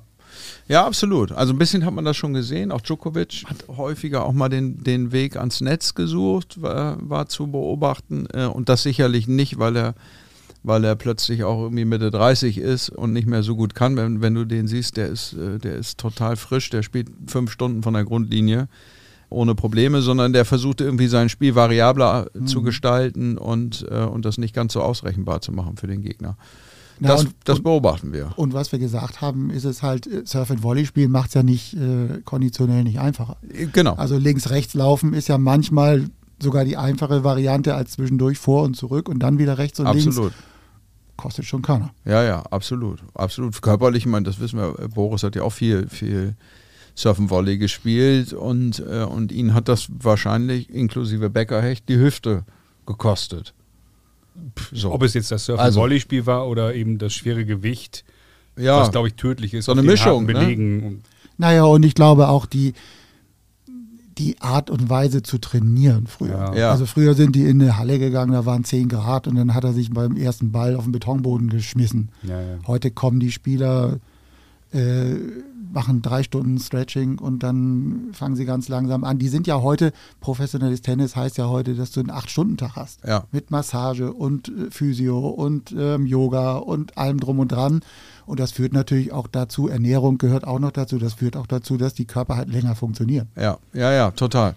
Ja, 0.68 0.86
absolut. 0.86 1.32
Also 1.32 1.54
ein 1.54 1.60
bisschen 1.60 1.86
hat 1.86 1.94
man 1.94 2.04
das 2.04 2.18
schon 2.18 2.34
gesehen. 2.34 2.72
Auch 2.72 2.82
Djokovic 2.82 3.44
hat 3.46 3.68
häufiger 3.78 4.26
auch 4.26 4.34
mal 4.34 4.50
den, 4.50 4.84
den 4.84 5.12
Weg 5.12 5.38
ans 5.38 5.62
Netz 5.62 5.94
gesucht, 5.94 6.62
war, 6.62 6.98
war 7.08 7.28
zu 7.28 7.48
beobachten. 7.48 8.28
Äh, 8.34 8.46
und 8.48 8.68
das 8.68 8.82
sicherlich 8.84 9.28
nicht, 9.28 9.60
weil 9.60 9.78
er, 9.78 9.94
weil 10.66 10.84
er 10.84 10.96
plötzlich 10.96 11.44
auch 11.44 11.62
irgendwie 11.62 11.86
Mitte 11.86 12.12
30 12.12 12.58
ist 12.58 12.90
und 12.90 13.14
nicht 13.14 13.28
mehr 13.28 13.44
so 13.44 13.56
gut 13.56 13.76
kann. 13.76 13.96
Wenn, 13.96 14.22
wenn 14.22 14.34
du 14.34 14.46
den 14.46 14.68
siehst, 14.68 14.98
der 14.98 15.08
ist, 15.08 15.34
äh, 15.34 15.60
der 15.60 15.76
ist 15.76 15.98
total 16.00 16.36
frisch, 16.36 16.70
der 16.70 16.82
spielt 16.84 17.08
fünf 17.28 17.52
Stunden 17.52 17.84
von 17.84 17.94
der 17.94 18.04
Grundlinie 18.04 18.68
ohne 19.30 19.56
Probleme, 19.56 20.02
sondern 20.02 20.34
der 20.34 20.46
versucht 20.46 20.82
irgendwie 20.82 21.08
sein 21.08 21.30
Spiel 21.30 21.56
variabler 21.56 22.28
äh, 22.36 22.46
zu 22.46 22.62
gestalten 22.62 23.38
und, 23.38 23.86
äh, 23.90 24.04
und 24.04 24.24
das 24.26 24.38
nicht 24.38 24.54
ganz 24.56 24.74
so 24.74 24.82
ausrechenbar 24.82 25.42
zu 25.42 25.52
machen 25.52 25.78
für 25.78 25.88
den 25.88 26.02
Gegner. 26.02 26.38
Na, 27.00 27.10
das, 27.10 27.26
und- 27.26 27.36
das 27.44 27.60
beobachten 27.60 28.14
wir. 28.14 28.32
Und 28.38 28.54
was 28.54 28.72
wir 28.72 28.80
gesagt 28.80 29.20
haben, 29.22 29.50
ist 29.50 29.66
es 29.66 29.84
halt, 29.84 30.08
Surf 30.28 30.50
and 30.52 30.64
Volley 30.64 30.86
spielen 30.86 31.12
macht 31.12 31.30
es 31.30 31.34
ja 31.34 31.44
nicht 31.44 31.74
äh, 31.74 32.22
konditionell 32.24 32.84
nicht 32.84 33.00
einfacher. 33.00 33.38
Genau. 33.74 33.96
Also 33.96 34.18
links, 34.18 34.50
rechts 34.50 34.74
laufen 34.76 35.14
ist 35.14 35.28
ja 35.28 35.38
manchmal 35.38 36.06
sogar 36.42 36.64
die 36.64 36.78
einfache 36.78 37.24
Variante 37.24 37.76
als 37.76 37.92
zwischendurch 37.94 38.38
vor 38.38 38.64
und 38.64 38.76
zurück 38.76 39.10
und 39.10 39.20
dann 39.20 39.40
wieder 39.40 39.58
rechts 39.58 39.80
und 39.80 39.88
links. 39.92 40.08
Absolut. 40.08 40.34
Kostet 41.18 41.46
schon 41.46 41.62
Körner. 41.62 41.92
Ja, 42.04 42.24
ja, 42.24 42.42
absolut. 42.52 43.00
Absolut. 43.14 43.62
Körperlich, 43.62 44.04
ich 44.04 44.10
meine, 44.12 44.26
das 44.26 44.40
wissen 44.40 44.60
wir, 44.60 44.74
Boris 44.90 45.24
hat 45.24 45.36
ja 45.36 45.44
auch 45.44 45.52
viel, 45.54 45.88
viel 45.88 46.36
Surfen 46.94 47.30
Volley 47.30 47.58
gespielt 47.58 48.34
und, 48.34 48.80
äh, 48.80 49.04
und 49.04 49.32
ihn 49.32 49.54
hat 49.54 49.68
das 49.68 49.88
wahrscheinlich 50.00 50.70
inklusive 50.70 51.30
Beckerhecht 51.30 51.88
die 51.90 51.98
Hüfte 51.98 52.44
gekostet. 52.86 53.54
So. 54.74 54.92
Ob 54.92 55.04
es 55.04 55.14
jetzt 55.14 55.32
das 55.32 55.50
Also- 55.50 55.56
Surfen-Volley-Spiel 55.62 56.26
war 56.26 56.48
oder 56.48 56.76
eben 56.76 56.98
das 56.98 57.14
schwere 57.14 57.46
Gewicht, 57.46 58.04
ja, 58.58 58.80
was 58.80 58.92
glaube 58.92 59.08
ich 59.08 59.16
tödlich 59.16 59.54
ist. 59.54 59.66
So 59.66 59.72
eine 59.72 59.84
Mischung, 59.84 60.26
ne? 60.26 60.34
Belegen. 60.34 61.04
Naja, 61.38 61.64
und 61.64 61.84
ich 61.84 61.96
glaube 61.96 62.28
auch 62.30 62.46
die, 62.46 62.74
die 64.18 64.42
Art 64.42 64.70
und 64.70 64.90
Weise 64.90 65.24
zu 65.24 65.38
trainieren 65.38 66.08
früher. 66.08 66.52
Ja. 66.54 66.56
Ja. 66.56 66.72
Also 66.72 66.86
früher 66.86 67.14
sind 67.14 67.36
die 67.36 67.44
in 67.44 67.62
eine 67.62 67.78
Halle 67.78 68.00
gegangen, 68.00 68.32
da 68.32 68.46
waren 68.46 68.64
10 68.64 68.88
Grad 68.88 69.28
und 69.28 69.36
dann 69.36 69.54
hat 69.54 69.64
er 69.64 69.74
sich 69.74 69.92
beim 69.92 70.16
ersten 70.16 70.52
Ball 70.52 70.76
auf 70.76 70.84
den 70.84 70.92
Betonboden 70.92 71.50
geschmissen. 71.50 72.10
Ja, 72.24 72.42
ja. 72.42 72.58
Heute 72.68 72.92
kommen 72.92 73.20
die 73.20 73.32
Spieler, 73.32 74.00
äh, 74.72 75.16
machen 75.76 76.02
drei 76.02 76.24
Stunden 76.24 76.58
Stretching 76.60 77.20
und 77.20 77.44
dann 77.44 78.10
fangen 78.14 78.36
sie 78.36 78.46
ganz 78.46 78.70
langsam 78.70 79.04
an. 79.04 79.20
Die 79.20 79.28
sind 79.28 79.46
ja 79.46 79.62
heute, 79.62 79.92
professionelles 80.22 80.82
Tennis 80.82 81.16
heißt 81.16 81.38
ja 81.38 81.48
heute, 81.48 81.76
dass 81.76 81.92
du 81.92 82.00
einen 82.00 82.10
Acht-Stunden-Tag 82.10 82.76
hast. 82.76 83.06
Ja. 83.06 83.26
Mit 83.32 83.52
Massage 83.52 84.12
und 84.12 84.48
äh, 84.48 84.72
Physio 84.72 85.28
und 85.28 85.76
ähm, 85.78 86.06
Yoga 86.06 86.56
und 86.56 86.98
allem 86.98 87.20
drum 87.20 87.40
und 87.40 87.52
dran. 87.52 87.82
Und 88.26 88.40
das 88.40 88.54
führt 88.54 88.74
natürlich 88.74 89.12
auch 89.12 89.28
dazu, 89.28 89.68
Ernährung 89.68 90.18
gehört 90.18 90.48
auch 90.48 90.60
noch 90.60 90.72
dazu, 90.72 90.98
das 90.98 91.14
führt 91.14 91.38
auch 91.38 91.46
dazu, 91.46 91.78
dass 91.78 91.94
die 91.94 92.06
Körper 92.06 92.38
halt 92.38 92.50
länger 92.50 92.76
funktionieren. 92.76 93.28
ja, 93.36 93.60
ja, 93.74 93.92
ja, 93.92 94.12
total. 94.12 94.56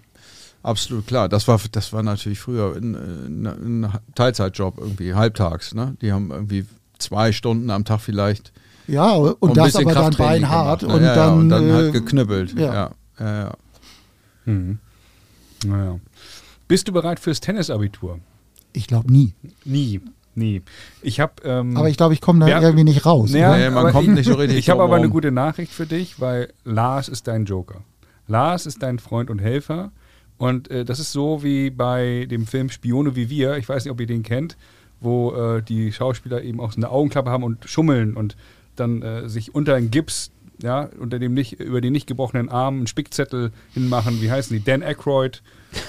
Absolut 0.61 1.07
klar. 1.07 1.29
Das 1.29 1.47
war, 1.47 1.59
das 1.71 1.93
war 1.93 2.03
natürlich 2.03 2.39
früher 2.39 2.75
ein, 2.75 2.95
ein, 2.95 3.45
ein 3.45 3.93
Teilzeitjob 4.15 4.77
irgendwie, 4.77 5.13
halbtags. 5.13 5.73
Ne? 5.73 5.95
Die 6.01 6.11
haben 6.11 6.31
irgendwie 6.31 6.65
zwei 6.97 7.31
Stunden 7.31 7.69
am 7.69 7.85
Tag 7.85 8.01
vielleicht. 8.01 8.51
Ja, 8.89 9.11
und, 9.13 9.37
ein 9.41 9.53
das 9.53 9.75
aber 9.75 9.93
dann 9.93 10.13
beinhart 10.15 10.83
und 10.83 11.01
ne? 11.01 11.07
ja, 11.07 11.15
dann, 11.15 11.39
und 11.39 11.49
dann 11.49 11.69
äh, 11.69 11.73
halt 11.73 11.93
geknüppelt. 11.93 12.57
ja. 12.59 12.73
Ja. 12.73 12.91
Ja, 13.19 13.39
ja, 13.43 13.51
Mhm. 14.45 14.79
Naja. 15.65 15.99
Bist 16.67 16.87
du 16.87 16.93
bereit 16.93 17.19
fürs 17.19 17.39
Tennisabitur? 17.41 18.19
Ich 18.73 18.87
glaube 18.87 19.11
nie. 19.11 19.33
Nie, 19.65 19.99
nie. 20.35 20.61
Ich 21.01 21.19
habe. 21.19 21.33
Ähm, 21.43 21.75
Aber 21.75 21.89
ich 21.89 21.97
glaube, 21.97 22.13
ich 22.13 22.21
komme 22.21 22.39
da 22.39 22.47
Ja. 22.47 22.61
irgendwie 22.61 22.83
nicht 22.85 23.05
raus. 23.05 23.31
Ja, 23.33 23.57
Nee, 23.57 23.69
man 23.69 23.91
kommt 23.91 24.07
ich, 24.07 24.13
nicht 24.13 24.27
so 24.27 24.35
richtig 24.35 24.59
Ich 24.59 24.69
habe 24.69 24.81
aber 24.83 24.95
eine 24.95 25.09
gute 25.09 25.31
Nachricht 25.31 25.73
für 25.73 25.85
dich, 25.85 26.19
weil 26.21 26.53
Lars 26.63 27.09
ist 27.09 27.27
dein 27.27 27.45
Joker. 27.45 27.81
Lars 28.27 28.65
ist 28.65 28.81
dein 28.83 28.99
Freund 28.99 29.29
und 29.29 29.39
Helfer. 29.39 29.91
Und 30.37 30.71
äh, 30.71 30.85
das 30.85 30.99
ist 30.99 31.11
so 31.11 31.43
wie 31.43 31.69
bei 31.69 32.25
dem 32.29 32.47
Film 32.47 32.69
Spione 32.69 33.15
wie 33.15 33.29
wir. 33.29 33.57
Ich 33.57 33.67
weiß 33.67 33.83
nicht, 33.83 33.91
ob 33.91 33.99
ihr 33.99 34.07
den 34.07 34.23
kennt, 34.23 34.55
wo 35.01 35.33
äh, 35.33 35.61
die 35.61 35.91
Schauspieler 35.91 36.41
eben 36.43 36.61
auch 36.61 36.71
so 36.71 36.77
eine 36.77 36.89
Augenklappe 36.89 37.29
haben 37.29 37.43
und 37.43 37.65
schummeln 37.67 38.15
und 38.15 38.37
dann 38.79 39.01
äh, 39.01 39.29
sich 39.29 39.53
unter 39.55 39.75
einen 39.75 39.91
Gips, 39.91 40.31
ja, 40.61 40.89
unter 40.99 41.19
dem 41.19 41.33
nicht, 41.33 41.59
über 41.59 41.79
den 41.81 41.93
nicht 41.93 42.07
gebrochenen 42.07 42.49
Arm 42.49 42.77
einen 42.77 42.87
Spickzettel 42.87 43.51
hinmachen. 43.73 44.21
Wie 44.21 44.29
heißen 44.29 44.55
die? 44.57 44.63
Dan 44.63 44.83
Aykroyd 44.83 45.41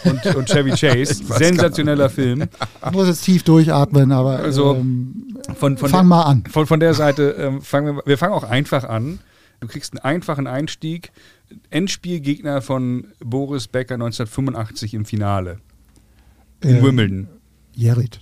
und, 0.04 0.24
und 0.36 0.48
Chevy 0.48 0.70
Chase. 0.70 1.24
Sensationeller 1.24 2.08
Film. 2.08 2.48
Ich 2.86 2.92
muss 2.92 3.08
jetzt 3.08 3.24
tief 3.24 3.42
durchatmen, 3.42 4.12
aber 4.12 4.38
Also, 4.38 4.76
ähm, 4.76 5.38
Von, 5.56 5.76
von 5.76 5.88
fang 5.90 6.00
der, 6.02 6.02
mal 6.04 6.22
an. 6.22 6.44
Von, 6.50 6.66
von 6.66 6.78
der 6.80 6.94
Seite 6.94 7.34
ähm, 7.38 7.62
fangen 7.62 7.96
wir, 7.96 8.02
wir 8.06 8.18
fangen 8.18 8.32
auch 8.34 8.44
einfach 8.44 8.84
an. 8.84 9.18
Du 9.60 9.66
kriegst 9.66 9.92
einen 9.92 10.04
einfachen 10.04 10.46
Einstieg. 10.46 11.10
Endspielgegner 11.70 12.62
von 12.62 13.08
Boris 13.18 13.66
Becker 13.66 13.94
1985 13.94 14.94
im 14.94 15.04
Finale 15.04 15.58
in 16.62 16.76
Ähm, 16.76 16.82
Wimbledon. 16.84 17.28
Jerit. 17.74 18.20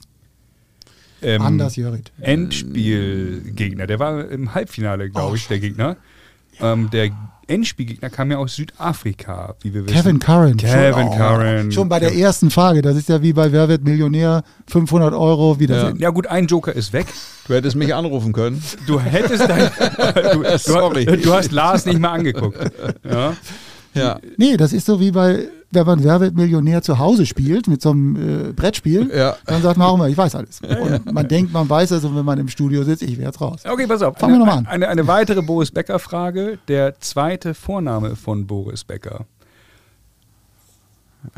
Ähm, 1.22 1.42
Anders 1.42 1.76
Jerit. 1.76 2.12
Endspielgegner. 2.20 3.86
Der 3.86 3.98
war 3.98 4.28
im 4.28 4.54
Halbfinale, 4.54 5.10
glaube 5.10 5.32
Oh, 5.32 5.34
ich, 5.34 5.48
der 5.48 5.58
Gegner. 5.58 5.96
Ähm, 6.60 6.90
der 6.90 7.10
Endspielgegner 7.46 8.10
kam 8.10 8.30
ja 8.30 8.36
aus 8.38 8.56
Südafrika, 8.56 9.54
wie 9.62 9.72
wir 9.72 9.84
wissen. 9.86 9.96
Kevin 9.96 10.18
Curran. 10.18 10.56
Kevin 10.58 10.92
schon, 11.08 11.16
Curran. 11.18 11.72
Schon 11.72 11.88
bei 11.88 11.98
der 11.98 12.10
Kevin- 12.10 12.22
ersten 12.22 12.50
Frage. 12.50 12.82
Das 12.82 12.96
ist 12.96 13.08
ja 13.08 13.22
wie 13.22 13.32
bei 13.32 13.50
Wer 13.52 13.68
wird 13.68 13.84
Millionär? 13.84 14.42
500 14.66 15.14
Euro 15.14 15.58
Wiedersehen. 15.58 15.98
Ja 15.98 16.10
gut, 16.10 16.26
ein 16.26 16.46
Joker 16.46 16.72
ist 16.74 16.92
weg. 16.92 17.06
Du 17.46 17.54
hättest 17.54 17.76
mich 17.76 17.94
anrufen 17.94 18.32
können. 18.32 18.62
Du 18.86 19.00
hättest 19.00 19.48
dein, 19.48 19.70
du, 20.34 20.42
du, 20.42 20.58
Sorry. 20.58 21.06
du 21.06 21.32
hast 21.32 21.52
Lars 21.52 21.86
nicht 21.86 21.98
mal 22.00 22.12
angeguckt. 22.12 22.58
Ja. 23.08 23.34
Ja. 23.94 24.20
Nee, 24.36 24.56
das 24.58 24.72
ist 24.74 24.84
so 24.86 25.00
wie 25.00 25.10
bei, 25.10 25.48
wenn 25.70 25.84
man 25.86 26.02
Wer 26.02 26.20
wird 26.20 26.34
Millionär 26.34 26.80
zu 26.82 26.98
Hause 26.98 27.26
spielt, 27.26 27.66
mit 27.68 27.82
so 27.82 27.90
einem 27.90 28.48
äh, 28.48 28.52
Brettspiel, 28.52 29.10
Ja. 29.14 29.36
dann 29.44 29.60
sagt 29.62 29.76
man 29.76 29.86
auch 29.88 29.94
immer, 29.96 30.08
ich 30.08 30.16
weiß 30.16 30.34
alles. 30.34 30.60
Und 30.62 31.12
man 31.12 31.28
denkt, 31.28 31.52
man 31.52 31.68
weiß 31.68 31.90
es 31.90 32.04
und 32.04 32.16
wenn 32.16 32.24
man 32.24 32.38
im 32.38 32.48
Studio 32.48 32.84
sitzt, 32.84 33.02
ich 33.02 33.18
wäre 33.18 33.26
jetzt 33.28 33.40
raus. 33.40 33.62
Okay, 33.68 33.86
pass 33.86 34.00
auf. 34.02 34.16
Fangen 34.16 34.32
wir 34.34 34.36
eine, 34.36 34.44
noch 34.46 34.52
mal 34.54 34.58
an. 34.60 34.66
Eine, 34.66 34.88
eine 34.88 35.06
weitere 35.06 35.42
Boris 35.42 35.70
Becker-Frage. 35.70 36.58
Der 36.68 36.98
zweite 37.00 37.52
Vorname 37.54 38.16
von 38.16 38.46
Boris 38.46 38.82
Becker. 38.84 39.26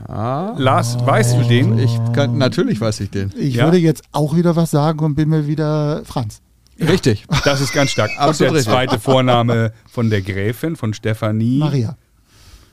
Ah, 0.07 0.55
Lars, 0.59 0.97
weißt 1.05 1.39
du 1.39 1.43
den? 1.45 1.79
ich 1.79 1.99
kann, 2.13 2.39
natürlich 2.39 2.81
weiß 2.81 3.01
ich 3.01 3.11
den. 3.11 3.33
Ich 3.37 3.55
Ja? 3.57 3.65
würde 3.65 3.79
jetzt 3.79 4.03
auch 4.13 4.37
wieder 4.37 4.55
was 4.55 4.71
sagen 4.71 5.01
und 5.01 5.15
bin 5.15 5.29
mir 5.31 5.47
wieder 5.47 6.03
Franz. 6.05 6.41
Richtig. 6.79 7.27
Das 7.45 7.61
ist 7.61 7.73
ganz 7.73 7.91
stark. 7.91 8.11
Und 8.11 8.19
Absolut 8.19 8.53
der 8.53 8.59
richtig. 8.59 8.73
zweite 8.73 9.01
Vorname 9.01 9.73
von 9.91 10.09
der 10.09 10.23
Gräfin, 10.23 10.77
von 10.77 10.95
Stefanie. 10.95 11.59
Maria. 11.59 11.97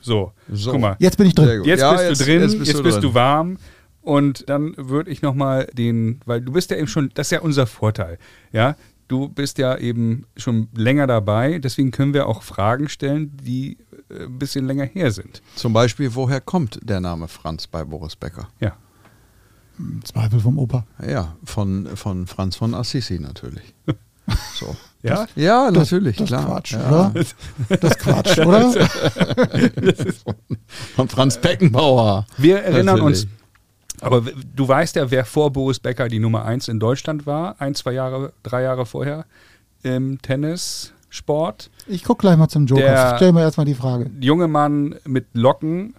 So, 0.07 0.31
So. 0.51 0.71
guck 0.71 0.79
mal. 0.81 0.95
Jetzt 0.99 1.17
bin 1.17 1.27
ich 1.27 1.35
drin. 1.35 1.63
Jetzt 1.65 1.81
Ja, 1.81 1.91
bist 1.91 2.03
jetzt- 2.09 2.21
du 2.21 2.25
drin, 2.25 2.41
jetzt 2.41 2.53
jetzt 2.53 2.59
bist 2.59 2.83
bist, 2.83 2.97
du 2.97 3.01
du, 3.01 3.07
drin. 3.07 3.13
warm. 3.15 3.57
Und 4.01 4.49
dann 4.49 4.73
würde 4.77 5.11
ich 5.11 5.21
nochmal 5.21 5.67
den, 5.73 6.21
weil 6.25 6.39
du 6.39 6.53
bist 6.53 6.71
ja 6.71 6.77
eben 6.77 6.87
schon, 6.87 7.11
das 7.13 7.27
ist 7.27 7.31
ja 7.31 7.41
unser 7.41 7.67
Vorteil. 7.67 8.17
Ja, 8.53 8.77
du 9.09 9.27
bist 9.27 9.57
ja 9.57 9.77
eben 9.77 10.25
schon 10.37 10.69
länger 10.75 11.07
dabei, 11.07 11.59
deswegen 11.59 11.91
können 11.91 12.13
wir 12.13 12.25
auch 12.27 12.41
Fragen 12.41 12.87
stellen, 12.87 13.35
die 13.43 13.77
äh, 14.09 14.23
ein 14.23 14.39
bisschen 14.39 14.65
länger 14.65 14.85
her 14.85 15.11
sind. 15.11 15.41
Zum 15.55 15.73
Beispiel, 15.73 16.15
woher 16.15 16.39
kommt 16.39 16.79
der 16.83 17.01
Name 17.01 17.27
Franz 17.27 17.67
bei 17.67 17.83
Boris 17.83 18.15
Becker? 18.15 18.47
Ja. 18.61 18.77
Zweifel 20.05 20.39
vom 20.39 20.57
Opa. 20.57 20.87
Ja, 21.05 21.35
von, 21.43 21.87
von 21.97 22.27
Franz 22.27 22.55
von 22.55 22.73
Assisi 22.73 23.19
natürlich. 23.19 23.75
So. 24.55 24.75
Ja? 25.03 25.25
Ja, 25.35 25.71
natürlich, 25.71 26.17
das 26.17 26.27
klar. 26.27 26.45
Quatsch, 26.45 26.73
ja. 26.73 26.87
oder? 26.89 27.11
Das 27.69 27.81
ist 27.91 27.99
Quatsch, 27.99 28.39
oder? 28.39 28.73
Von 30.95 31.07
Franz 31.07 31.37
Beckenbauer. 31.37 32.25
Wir 32.37 32.59
erinnern 32.61 32.97
Natürlich. 32.97 33.23
uns, 33.23 33.27
aber 34.01 34.21
du 34.55 34.67
weißt 34.67 34.95
ja, 34.95 35.09
wer 35.11 35.25
vor 35.25 35.51
Boris 35.51 35.79
Becker 35.79 36.07
die 36.07 36.19
Nummer 36.19 36.45
1 36.45 36.67
in 36.67 36.79
Deutschland 36.79 37.25
war, 37.25 37.55
ein, 37.59 37.75
zwei 37.75 37.93
Jahre, 37.93 38.33
drei 38.43 38.63
Jahre 38.63 38.85
vorher 38.85 39.25
im 39.83 40.21
Tennissport. 40.21 41.69
Ich 41.87 42.03
gucke 42.03 42.21
gleich 42.21 42.37
mal 42.37 42.47
zum 42.49 42.65
Joker. 42.65 42.81
Der- 42.81 43.13
Stell 43.17 43.31
mir 43.31 43.41
erstmal 43.41 43.65
die 43.65 43.75
Frage. 43.75 44.09
Junger 44.19 44.47
Mann 44.47 44.95
mit 45.05 45.27
Locken, 45.33 45.93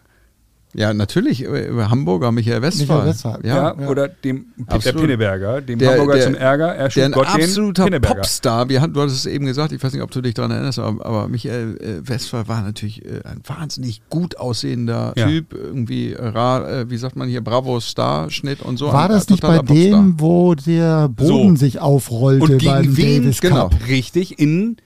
Ja, 0.74 0.92
natürlich, 0.92 1.42
äh, 1.44 1.70
Hamburger 1.88 2.30
Michael 2.30 2.60
Westphal. 2.60 2.96
Michael 2.98 3.08
Westphal, 3.10 3.40
ja, 3.42 3.74
ja. 3.80 3.88
oder 3.88 4.06
dem 4.08 4.46
Peter. 4.68 4.92
Pinneberger, 4.92 5.62
dem 5.62 5.78
Der- 5.78 5.92
Hamburger 5.92 6.14
der- 6.16 6.24
zum 6.24 6.34
Ärger, 6.34 6.74
er 6.74 6.84
ein 7.04 7.12
Gott 7.12 7.26
den 7.34 7.42
absoluter. 7.42 8.00
Popstar. 8.00 8.68
Wir 8.68 8.82
hatten, 8.82 8.92
du 8.92 9.00
hattest 9.00 9.16
es 9.16 9.26
eben 9.26 9.46
gesagt, 9.46 9.72
ich 9.72 9.82
weiß 9.82 9.94
nicht, 9.94 10.02
ob 10.02 10.10
du 10.10 10.20
dich 10.20 10.34
daran 10.34 10.50
erinnerst, 10.50 10.78
aber, 10.78 11.04
aber 11.06 11.28
Michael 11.28 11.78
äh, 11.80 12.06
Westphal 12.08 12.48
war 12.48 12.60
natürlich 12.62 13.02
äh, 13.02 13.22
ein 13.24 13.40
wahnsinnig 13.46 14.02
gut 14.10 14.36
aussehender 14.38 15.14
Ja. 15.16 15.26
Typ, 15.26 15.54
irgendwie, 15.54 16.12
äh, 16.12 16.22
ra, 16.26 16.68
äh, 16.82 16.90
wie 16.90 16.98
sagt 16.98 17.16
man 17.16 17.28
hier, 17.30 17.40
Bravo-Star-Schnitt 17.42 18.60
und 18.60 18.76
so. 18.76 18.92
War 18.92 19.04
Ein, 19.04 19.08
das 19.10 19.26
äh, 19.28 19.32
nicht 19.32 19.40
bei 19.42 19.56
totaler 19.58 19.62
Popstar. 19.64 20.02
dem, 20.02 20.20
wo 20.20 20.54
der 20.54 21.08
Boden 21.08 21.56
So. 21.56 21.64
sich 21.64 21.80
aufrollte 21.80 22.44
Und 22.44 22.64
beim 22.64 22.82
gegen 22.82 22.96
wen? 22.98 23.22
Davis 23.22 23.40
Genau. 23.40 23.70
Cup? 23.70 23.88
Richtig, 23.88 24.38
in 24.38 24.76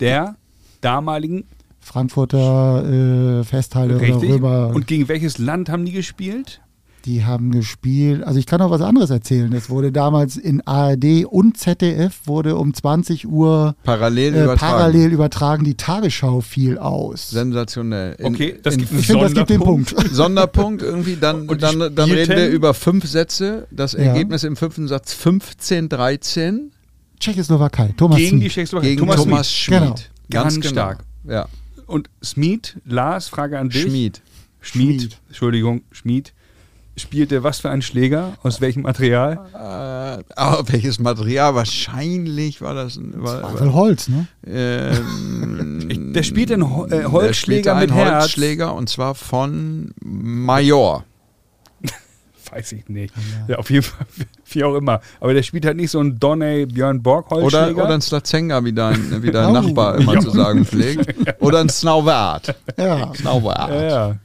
der 0.00 0.36
damaligen, 0.82 1.44
Frankfurter 1.90 3.40
äh, 3.40 3.44
Festhalle 3.44 3.96
oder 3.96 4.02
richtig. 4.06 4.30
rüber. 4.30 4.70
Und 4.74 4.86
gegen 4.86 5.08
welches 5.08 5.38
Land 5.38 5.68
haben 5.68 5.84
die 5.84 5.92
gespielt? 5.92 6.60
die 7.06 7.24
haben 7.24 7.50
gespielt. 7.50 8.22
Also 8.24 8.38
ich 8.38 8.44
kann 8.44 8.60
auch 8.60 8.70
was 8.70 8.82
anderes 8.82 9.08
erzählen. 9.08 9.50
Es 9.54 9.70
wurde 9.70 9.90
damals 9.90 10.36
in 10.36 10.60
ARD 10.66 11.24
und 11.24 11.56
ZDF 11.56 12.26
wurde 12.26 12.56
um 12.56 12.74
20 12.74 13.26
Uhr 13.26 13.74
Parallel 13.84 14.34
äh, 14.34 14.44
übertragen. 14.44 14.58
parallel 14.76 15.12
übertragen. 15.14 15.64
Die 15.64 15.76
Tagesschau 15.76 16.42
fiel 16.42 16.76
aus. 16.76 17.30
Sensationell. 17.30 18.16
In- 18.18 18.34
Okay, 18.34 18.58
das 18.62 18.74
in 18.74 18.80
gibt 18.80 18.92
ich 18.92 19.06
finde, 19.06 19.22
das 19.22 19.32
gibt 19.32 19.48
den 19.48 19.60
Sonderpunkt. 19.60 19.96
Punkt. 19.96 20.14
Sonderpunkt 20.14 20.82
irgendwie, 20.82 21.16
dann, 21.16 21.48
Und 21.48 21.62
dann, 21.62 21.78
dann 21.94 22.10
reden 22.10 22.36
wir 22.36 22.48
über 22.50 22.74
fünf 22.74 23.06
Sätze. 23.08 23.66
Das 23.70 23.94
Ja. 23.94 24.00
Ergebnis 24.00 24.44
im 24.44 24.56
fünften 24.56 24.86
Satz 24.86 25.14
15, 25.14 25.88
13 25.88 26.70
Tschechoslowakei. 27.18 27.94
Thomas 27.96 28.18
Gegen 28.18 28.28
Smith. 28.28 28.42
die 28.42 28.48
Tschechoslowakei. 28.50 28.88
gegen 28.90 29.00
Thomas, 29.00 29.16
Thomas. 29.16 29.50
Schmid. 29.50 29.78
Genau. 29.80 29.94
Ganz, 29.94 30.08
Ganz 30.28 30.60
genau. 30.60 30.70
stark. 30.72 31.04
Ja. 31.26 31.46
Und 31.90 32.08
Smith, 32.24 32.76
Lars, 32.84 33.28
Frage 33.28 33.58
an 33.58 33.68
dich. 33.70 33.82
Schmied. 33.82 34.22
Schmied, 34.60 35.00
Schmied. 35.02 35.18
Entschuldigung, 35.28 35.82
Schmied, 35.90 36.32
spielte 36.96 37.42
was 37.42 37.60
für 37.60 37.70
einen 37.70 37.82
Schläger? 37.82 38.34
Aus 38.42 38.60
welchem 38.60 38.82
Material? 38.82 39.38
Äh, 39.54 40.22
aber 40.36 40.68
welches 40.72 40.98
Material? 40.98 41.54
Wahrscheinlich 41.54 42.60
war 42.60 42.74
das 42.74 42.96
ein. 42.96 43.14
War, 43.22 43.40
Zweifel 43.40 43.72
Holz, 43.72 44.08
ne? 44.08 44.26
ähm, 44.46 46.12
Der 46.14 46.22
spielte 46.22 46.54
einen 46.54 46.70
Ho- 46.74 46.84
äh, 46.86 46.90
der 46.90 47.12
Holzschläger 47.12 47.70
spielte 47.72 47.74
mit 47.74 47.90
einen 47.90 47.92
Herz. 48.08 48.22
Holzschläger 48.24 48.74
und 48.74 48.88
zwar 48.88 49.14
von 49.14 49.92
Major. 50.02 51.04
Weiß 52.50 52.72
ich 52.72 52.88
nicht. 52.88 53.14
Ja, 53.48 53.56
auf 53.58 53.70
jeden 53.70 53.84
Fall, 53.84 54.06
wie 54.50 54.64
auch 54.64 54.74
immer. 54.74 55.00
Aber 55.20 55.34
der 55.34 55.42
spielt 55.42 55.64
halt 55.66 55.76
nicht 55.76 55.90
so 55.90 56.00
einen 56.00 56.18
Donny 56.18 56.66
Björn 56.66 57.00
Borg 57.02 57.30
Oder, 57.30 57.42
Holzschläger. 57.42 57.84
oder 57.84 57.94
ein 57.94 58.00
Slazenga, 58.00 58.64
wie 58.64 58.72
dein, 58.72 59.22
wie 59.22 59.30
dein 59.30 59.50
Oh. 59.50 59.52
Nachbar 59.52 59.96
immer 59.96 60.14
Ja. 60.14 60.20
zu 60.20 60.30
sagen 60.30 60.64
pflegt. 60.64 61.14
Oder 61.40 61.60
ein 61.60 61.68
Snaubart. 61.68 62.54
Ja. 62.76 63.12
Ja, 63.22 63.82
ja. 63.82 64.16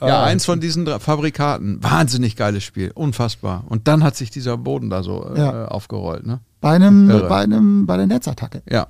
Ja, 0.00 0.20
Ah. 0.20 0.24
eins 0.24 0.44
von 0.44 0.60
diesen 0.60 0.84
drei 0.84 0.98
Fabrikaten. 1.00 1.82
Wahnsinnig 1.82 2.36
geiles 2.36 2.62
Spiel. 2.62 2.92
Unfassbar. 2.94 3.64
Und 3.68 3.88
dann 3.88 4.04
hat 4.04 4.14
sich 4.16 4.30
dieser 4.30 4.56
Boden 4.56 4.90
da 4.90 5.02
so 5.02 5.28
äh, 5.34 5.38
Ja. 5.38 5.64
aufgerollt. 5.66 6.24
Ne? 6.24 6.38
Bei 6.60 6.70
einem, 6.70 7.10
Irre. 7.10 7.28
bei 7.28 7.40
einem, 7.42 7.84
bei 7.84 7.96
der 7.96 8.06
Netzattacke. 8.06 8.62
Ja. 8.70 8.86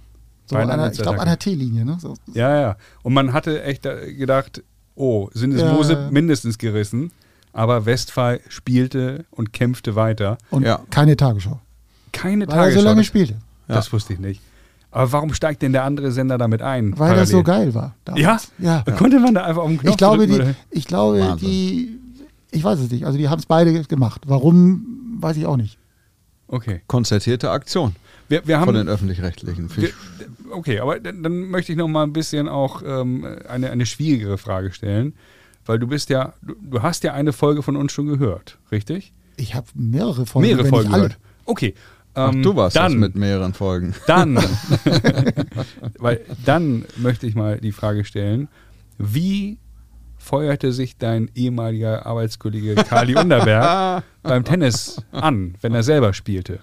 So 0.47 0.57
Bei 0.57 0.63
einer 0.63 0.75
einer, 0.75 0.91
ich 0.93 0.99
glaube 0.99 1.17
Netzattacke. 1.17 1.21
an 1.23 1.29
der 1.29 1.39
T-Linie, 1.39 1.85
ne? 1.87 1.97
So. 2.01 2.15
Ja, 2.35 2.61
ja. 2.61 2.77
Und 3.03 3.15
man 3.15 3.33
hatte 3.33 3.63
echt 3.63 3.87
äh, 3.87 4.13
gedacht, 4.13 4.63
oh, 4.97 5.31
sind 5.33 5.53
es 5.55 5.63
Ja. 5.63 5.73
Mose 5.73 6.09
mindestens 6.11 6.59
gerissen. 6.59 7.11
Aber 7.53 7.87
Westphal 7.87 8.41
spielte 8.49 9.25
und 9.31 9.53
kämpfte 9.53 9.95
weiter. 9.97 10.39
Und 10.51 10.65
Ja. 10.65 10.81
keine 10.91 11.17
Tagesschau. 11.17 11.61
Keine 12.13 12.47
Weil 12.47 12.55
er 12.55 12.61
Tagesschau. 12.63 12.81
so 12.81 12.85
lange 12.87 13.01
das, 13.01 13.07
spielte. 13.07 13.37
das 13.67 13.93
wusste 13.93 14.13
ich 14.15 14.19
nicht. 14.19 14.41
Aber 14.91 15.13
warum 15.13 15.35
steigt 15.35 15.61
denn 15.63 15.73
der 15.73 15.85
andere 15.85 16.13
Sender 16.13 16.39
damit 16.39 16.63
ein? 16.63 16.99
Weil 16.99 17.15
das 17.17 17.29
so 17.29 17.43
parallel? 17.43 17.67
geil 17.67 17.75
war. 17.75 17.95
damals. 18.05 18.23
Ja? 18.59 18.67
Ja. 18.77 18.83
Da 18.87 18.93
Konnte 18.93 19.19
man 19.21 19.35
da 19.35 19.45
einfach 19.45 19.63
auf 19.63 19.69
den 19.69 19.79
Knopf 19.79 19.91
Ich 19.93 19.97
glaube, 19.99 20.27
drücken, 20.27 20.55
die, 20.73 20.77
ich 20.79 20.87
glaube, 20.87 21.21
Wahnsinn. 21.21 21.49
die, 21.49 21.99
ich 22.51 22.65
weiß 22.65 22.79
es 22.81 22.91
nicht. 22.91 23.05
Also 23.05 23.19
die 23.19 23.29
haben 23.29 23.39
es 23.39 23.45
beide 23.47 23.83
gemacht. 23.85 24.23
Warum, 24.27 25.17
weiß 25.21 25.37
ich 25.37 25.45
auch 25.47 25.59
nicht. 25.59 25.79
Okay. 26.47 26.81
Konzertierte 26.87 27.51
Aktion 27.51 27.95
Wir, 28.31 28.47
wir 28.47 28.59
von 28.61 28.69
haben, 28.69 28.75
den 28.77 28.89
Öffentlich-Rechtlichen. 28.89 29.69
Okay, 30.51 30.81
aber 30.81 30.99
dann, 30.99 31.23
dann 31.23 31.51
möchte 31.51 31.73
ich 31.73 31.79
noch 31.79 31.89
mal 31.89 32.05
ein 32.05 32.15
bisschen 32.15 32.49
auch 32.49 32.83
ähm, 32.85 33.27
eine, 33.47 33.71
eine 33.71 33.85
schwierigere 33.85 34.39
Frage 34.39 34.73
stellen. 34.73 35.13
Weil 35.69 35.79
du 35.79 35.87
bist 35.87 36.09
ja, 36.09 36.33
du, 36.41 36.55
du 36.63 36.83
hast 36.83 37.05
ja 37.05 37.13
eine 37.13 37.35
Folge 37.35 37.63
von 37.63 37.77
uns 37.77 37.93
schon 37.93 38.07
gehört, 38.07 38.59
richtig? 38.73 39.13
Ich 39.37 39.55
habe 39.55 39.67
mehrere 39.75 40.25
Folgen, 40.25 40.49
Mehrere 40.49 40.65
wenn 40.65 40.71
Folgen 40.71 40.91
gehört. 40.91 41.19
Okay. 41.45 41.75
Ach, 42.15 42.33
Ähm, 42.33 42.43
du 42.43 42.57
warst 42.57 42.75
dann, 42.75 42.93
das 42.93 43.01
mit 43.01 43.17
mehreren 43.17 43.53
Folgen. 43.53 43.95
Dann, 44.07 44.37
weil 45.99 46.25
dann 46.47 46.87
möchte 46.97 47.27
ich 47.27 47.35
mal 47.35 47.59
die 47.61 47.73
Frage 47.73 48.07
stellen, 48.07 48.49
wie 48.97 49.59
feuerte 50.17 50.73
sich 50.73 50.97
dein 50.97 51.31
ehemaliger 51.35 52.07
Arbeitskollege 52.07 52.75
Kali 52.75 53.15
Underberg 53.15 54.05
beim 54.23 54.45
Tennis 54.45 55.03
an, 55.13 55.55
wenn 55.61 55.75
er 55.75 55.83
selber 55.83 56.15
spielte? 56.15 56.61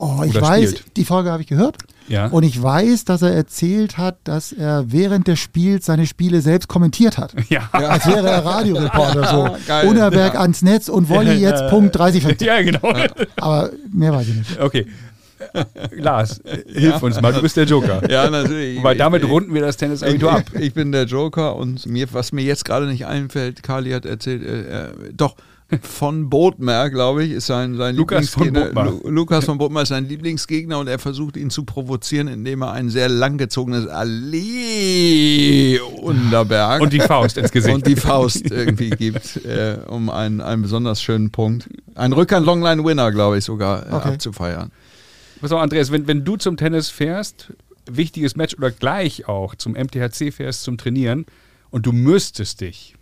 Oh, 0.00 0.22
ich 0.24 0.40
weiß, 0.40 0.70
spielt. 0.70 0.96
die 0.96 1.04
Folge 1.04 1.30
habe 1.32 1.42
ich 1.42 1.48
gehört. 1.48 1.76
Ja. 2.06 2.26
Und 2.28 2.44
ich 2.44 2.62
weiß, 2.62 3.04
dass 3.04 3.20
er 3.22 3.34
erzählt 3.34 3.98
hat, 3.98 4.16
dass 4.24 4.52
er 4.52 4.84
während 4.92 5.26
des 5.28 5.38
Spiels 5.40 5.86
seine 5.86 6.06
Spiele 6.06 6.40
selbst 6.40 6.68
kommentiert 6.68 7.18
hat. 7.18 7.34
ja. 7.48 7.68
Als 7.72 8.06
wäre 8.06 8.28
er 8.28 8.44
Radioreporter 8.44 9.26
so. 9.26 9.56
Geil. 9.66 9.88
Unterberg 9.88 10.36
ans 10.38 10.62
Netz 10.62 10.88
und 10.88 11.08
Wolli 11.08 11.34
jetzt 11.40 11.68
Punkt 11.68 11.96
30 11.96 12.22
50. 12.22 12.46
ja, 12.46 12.62
genau. 12.62 12.92
Aber 13.36 13.70
mehr 13.92 14.12
weiß 14.12 14.28
ich 14.28 14.34
nicht. 14.36 14.60
Okay. 14.60 14.86
Lars, 15.92 16.40
hilf 16.66 17.02
uns 17.02 17.20
mal, 17.20 17.32
du 17.32 17.40
bist 17.42 17.56
der 17.56 17.64
Joker. 17.64 18.08
Ja, 18.10 18.28
natürlich. 18.28 18.82
Weil 18.82 18.96
damit 18.96 19.22
Ich- 19.22 19.30
runden 19.30 19.54
wir 19.54 19.60
das 19.62 19.76
Ich, 19.76 19.80
Tennis-Abitur 19.80 20.32
ab. 20.32 20.42
ich, 20.54 20.60
ich 20.60 20.74
bin 20.74 20.90
der 20.92 21.04
Joker 21.04 21.54
und 21.56 21.86
mir, 21.86 22.06
was 22.12 22.32
mir 22.32 22.42
jetzt 22.42 22.64
gerade 22.64 22.86
nicht 22.86 23.06
einfällt, 23.06 23.62
Kali 23.62 23.92
hat 23.92 24.04
erzählt, 24.04 24.42
äh, 24.42 24.86
äh, 24.86 24.88
doch, 25.16 25.36
von 25.82 26.30
Bodmer, 26.30 26.88
glaube 26.88 27.24
ich, 27.24 27.32
ist 27.32 27.46
sein, 27.46 27.76
sein 27.76 27.94
Lukas 27.94 28.30
von 28.30 28.44
Lieblingsgegner. 28.44 28.84
Bodmer. 28.84 29.00
Lu 29.04 29.10
Lukas 29.10 29.44
von 29.44 29.58
Bodmer 29.58 29.82
ist 29.82 29.88
sein 29.90 30.08
Lieblingsgegner 30.08 30.78
und 30.78 30.86
er 30.88 30.98
versucht 30.98 31.36
ihn 31.36 31.50
zu 31.50 31.64
provozieren, 31.64 32.26
indem 32.28 32.62
er 32.62 32.72
ein 32.72 32.88
sehr 32.88 33.08
langgezogenes 33.10 33.86
Allee 33.86 35.78
Unterberg 36.00 36.80
Und 36.80 36.92
die 36.92 37.00
Faust 37.00 37.36
ins 37.36 37.50
Gesicht. 37.50 37.74
und 37.74 37.86
die 37.86 37.96
Faust 37.96 38.50
irgendwie 38.50 38.90
gibt, 38.90 39.36
äh, 39.44 39.78
um 39.86 40.08
einen, 40.10 40.40
einen 40.40 40.62
besonders 40.62 41.02
schönen 41.02 41.30
Punkt. 41.30 41.68
Ein 41.94 42.12
Rückhand-Longline-Winner, 42.12 43.12
glaube 43.12 43.38
ich, 43.38 43.44
sogar 43.44 43.86
äh, 43.86 43.92
Okay. 43.92 44.08
abzufeiern. 44.10 44.70
Pass 45.40 45.52
auf, 45.52 45.60
Andreas, 45.60 45.92
wenn, 45.92 46.06
wenn 46.06 46.24
du 46.24 46.36
zum 46.36 46.56
Tennis 46.56 46.88
fährst, 46.88 47.52
wichtiges 47.90 48.36
Match 48.36 48.56
oder 48.56 48.70
gleich 48.70 49.28
auch 49.28 49.54
zum 49.54 49.72
MTHC 49.74 50.32
fährst 50.32 50.62
zum 50.62 50.78
Trainieren 50.78 51.26
und 51.70 51.86
du 51.86 51.92
müsstest 51.92 52.60
dich 52.60 52.94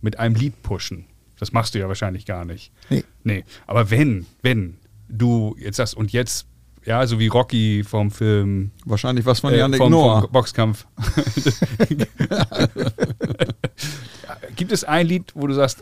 mit 0.00 0.18
einem 0.18 0.34
Lied 0.34 0.62
pushen. 0.62 1.06
Das 1.40 1.52
machst 1.52 1.74
du 1.74 1.78
ja 1.78 1.88
wahrscheinlich 1.88 2.26
gar 2.26 2.44
nicht. 2.44 2.72
Nee. 2.88 3.04
Nee, 3.24 3.44
aber 3.66 3.90
wenn, 3.90 4.26
wenn 4.42 4.76
du 5.08 5.56
jetzt 5.58 5.76
sagst, 5.76 5.96
und 5.96 6.12
jetzt, 6.12 6.46
ja, 6.84 7.04
so 7.06 7.18
wie 7.18 7.26
Rocky 7.26 7.82
vom 7.82 8.10
Film, 8.10 8.70
Wahrscheinlich 8.84 9.26
was 9.26 9.40
von 9.40 9.52
äh, 9.52 9.58
Janik 9.58 9.78
vom, 9.78 9.90
Noah. 9.90 10.22
vom 10.22 10.30
Boxkampf. 10.30 10.86
Gibt 14.56 14.72
es 14.72 14.84
ein 14.84 15.06
Lied, 15.06 15.32
wo 15.34 15.46
du 15.46 15.54
sagst, 15.54 15.78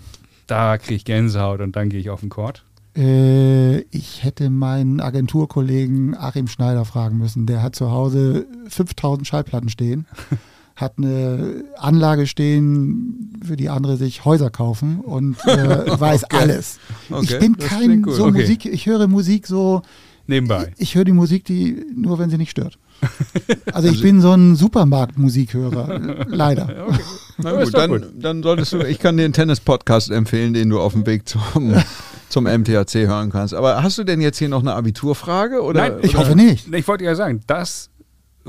da 0.46 0.78
kriege 0.78 0.94
ich 0.94 1.04
Gänsehaut 1.04 1.61
und 1.61 1.76
dann 1.76 1.90
gehe 1.90 2.00
ich 2.00 2.11
auf 2.11 2.20
den 2.20 2.30
Court? 2.30 2.64
Äh, 2.96 3.80
ich 3.90 4.24
hätte 4.24 4.50
meinen 4.50 5.00
Agenturkollegen 5.00 6.16
Achim 6.16 6.48
Schneider 6.48 6.84
fragen 6.84 7.18
müssen. 7.18 7.46
Der 7.46 7.62
hat 7.62 7.76
zu 7.76 7.90
Hause 7.90 8.46
5000 8.68 9.26
Schallplatten 9.26 9.68
stehen, 9.68 10.06
hat 10.80 10.94
eine 10.96 11.64
Anlage 11.76 12.26
stehen, 12.28 13.32
für 13.44 13.56
die 13.56 13.68
andere 13.68 13.96
sich 13.96 14.24
Häuser 14.24 14.48
kaufen 14.48 15.00
und 15.00 15.36
äh, 15.46 15.84
weiß 16.00 16.24
alles. 16.24 16.78
Okay, 17.10 17.24
ich 17.34 17.38
bin 17.38 17.56
das 17.58 17.68
kein 17.68 18.04
so 18.06 18.26
Okay. 18.26 18.40
Musik, 18.42 18.64
ich 18.64 18.86
höre 18.86 19.08
Musik 19.08 19.46
so, 19.48 19.82
Nebenbei. 20.28 20.72
ich 20.78 20.94
höre 20.94 21.04
die 21.04 21.12
Musik, 21.12 21.44
die 21.44 21.84
nur 21.96 22.18
wenn 22.18 22.30
sie 22.30 22.38
nicht 22.38 22.50
stört. 22.52 22.78
Also 23.72 23.88
ich 23.88 24.02
bin 24.02 24.20
so 24.20 24.32
ein 24.32 24.56
Supermarkt-Musikhörer, 24.56 26.24
leider. 26.26 26.86
Na 27.38 27.50
Aber 27.50 27.62
ist 27.62 27.72
gut, 27.72 27.74
dann, 27.80 27.90
gut. 27.90 28.08
dann 28.20 28.42
solltest 28.42 28.72
du, 28.72 28.78
ich 28.80 28.98
kann 28.98 29.16
dir 29.16 29.24
einen 29.24 29.32
Tennis-Podcast 29.32 30.10
empfehlen, 30.10 30.52
den 30.54 30.68
du 30.70 30.80
auf 30.80 30.92
dem 30.94 31.06
Weg 31.06 31.28
zum, 31.28 31.74
zum 32.28 32.44
MTHC 32.44 33.06
hören 33.06 33.30
kannst. 33.30 33.54
Aber 33.54 33.82
hast 33.82 33.98
du 33.98 34.04
denn 34.04 34.20
jetzt 34.20 34.38
hier 34.38 34.48
noch 34.48 34.60
eine 34.60 34.74
Abiturfrage? 34.74 35.62
Oder, 35.62 35.90
Nein, 35.90 35.98
Ich 36.02 36.10
oder? 36.16 36.20
hoffe 36.20 36.36
nicht. 36.36 36.72
Ich 36.74 36.88
wollte 36.88 37.04
ja 37.04 37.14
sagen, 37.14 37.40
das 37.46 37.90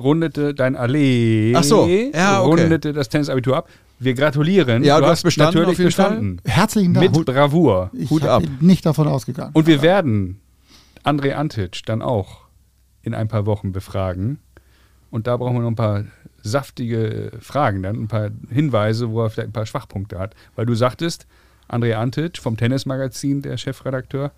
rundete 0.02 0.54
dein 0.54 0.76
Allee, 0.76 1.54
Ach 1.56 1.64
so, 1.64 1.88
ja, 1.88 2.42
okay. 2.42 2.62
rundete 2.62 2.94
das 2.94 3.10
Tennisabitur 3.10 3.58
ab. 3.58 3.70
Wir 4.00 4.14
gratulieren. 4.14 4.84
Ja, 4.84 5.00
du 5.00 5.08
hast 5.08 5.24
bestanden 5.24 5.56
natürlich 5.56 5.74
auf 5.74 5.78
jeden 5.78 5.88
bestanden. 5.88 6.42
Herzlichen 6.46 6.94
Dank. 6.94 7.16
Mit 7.16 7.26
Bravour. 7.26 7.92
ich 7.94 8.10
Hut 8.10 8.24
ab. 8.24 8.42
bin 8.42 8.58
nicht 8.62 8.86
davon 8.86 9.08
ausgegangen. 9.08 9.52
Und 9.54 9.68
wir 9.68 9.82
werden 9.82 10.40
André 11.04 11.34
Antic 11.34 11.86
dann 11.86 12.02
auch 12.02 12.46
in 13.02 13.14
ein 13.14 13.28
paar 13.28 13.46
Wochen 13.46 13.72
befragen. 13.74 14.40
Und 15.12 15.28
da 15.28 15.36
brauchen 15.38 15.56
wir 15.56 15.62
noch 15.62 15.70
ein 15.70 15.76
paar 15.76 16.06
saftige 16.42 17.32
Fragen, 17.42 17.84
dann 17.84 18.04
ein 18.04 18.08
paar 18.08 18.30
Hinweise, 18.50 19.10
wo 19.12 19.24
er 19.24 19.30
vielleicht 19.30 19.50
ein 19.50 19.54
paar 19.54 19.66
Schwachpunkte 19.66 20.18
hat. 20.18 20.34
Weil 20.56 20.66
du 20.66 20.76
sagtest, 20.76 21.28
André 21.68 21.94
Antic 21.96 22.38
vom 22.38 22.56
Tennismagazin, 22.58 23.42
der 23.42 23.58
Chefredakteur, 23.58 24.32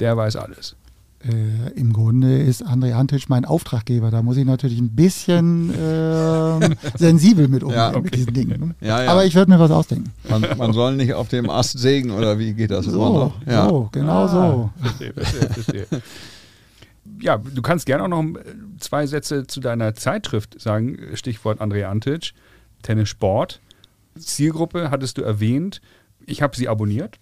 der 0.00 0.16
weiß 0.16 0.36
alles. 0.36 0.76
Äh, 1.24 1.70
Im 1.78 1.92
Grunde 1.92 2.38
ist 2.42 2.66
André 2.66 2.94
Antic 2.94 3.28
mein 3.28 3.44
Auftraggeber. 3.44 4.10
Da 4.10 4.22
muss 4.22 4.36
ich 4.36 4.44
natürlich 4.44 4.78
ein 4.80 4.90
bisschen 4.94 5.72
ähm, 5.78 6.74
sensibel 6.98 7.46
mit 7.48 7.62
umgehen, 7.62 7.78
Ja, 7.78 7.88
mit 7.90 7.98
okay. 7.98 8.10
diesen 8.16 8.34
Dingen. 8.34 8.60
ne? 8.68 8.74
Ja, 8.86 9.02
ja. 9.04 9.10
Aber 9.12 9.24
ich 9.24 9.34
würde 9.34 9.50
mir 9.52 9.60
was 9.60 9.70
ausdenken. 9.70 10.12
Man, 10.28 10.44
man 10.58 10.72
soll 10.72 10.96
nicht 10.96 11.14
auf 11.14 11.28
dem 11.28 11.48
Ast 11.48 11.78
sägen 11.78 12.10
oder 12.10 12.38
wie 12.38 12.54
geht 12.54 12.70
das 12.72 12.86
So, 12.86 13.32
so 13.46 13.88
genau 13.92 14.26
so. 14.28 14.70
Verstehe, 14.80 15.12
verstehe, 15.14 15.48
verstehe. 15.50 15.86
Ja, 17.20 17.38
du 17.38 17.62
kannst 17.62 17.86
gerne 17.86 18.04
auch 18.04 18.08
noch 18.08 18.22
äh, 18.40 18.42
zwei 18.78 19.06
Sätze 19.06 19.46
zu 19.46 19.60
deiner 19.60 19.94
Zeitschrift 19.94 20.60
sagen. 20.60 20.98
Stichwort 21.14 21.60
Andrea 21.60 21.90
Antic, 21.90 22.32
Tennis 22.82 23.08
Sport. 23.08 23.60
Zielgruppe 24.18 24.90
hattest 24.90 25.18
du 25.18 25.22
erwähnt. 25.22 25.80
Ich 26.26 26.42
habe 26.42 26.56
sie 26.56 26.68
abonniert. 26.68 27.18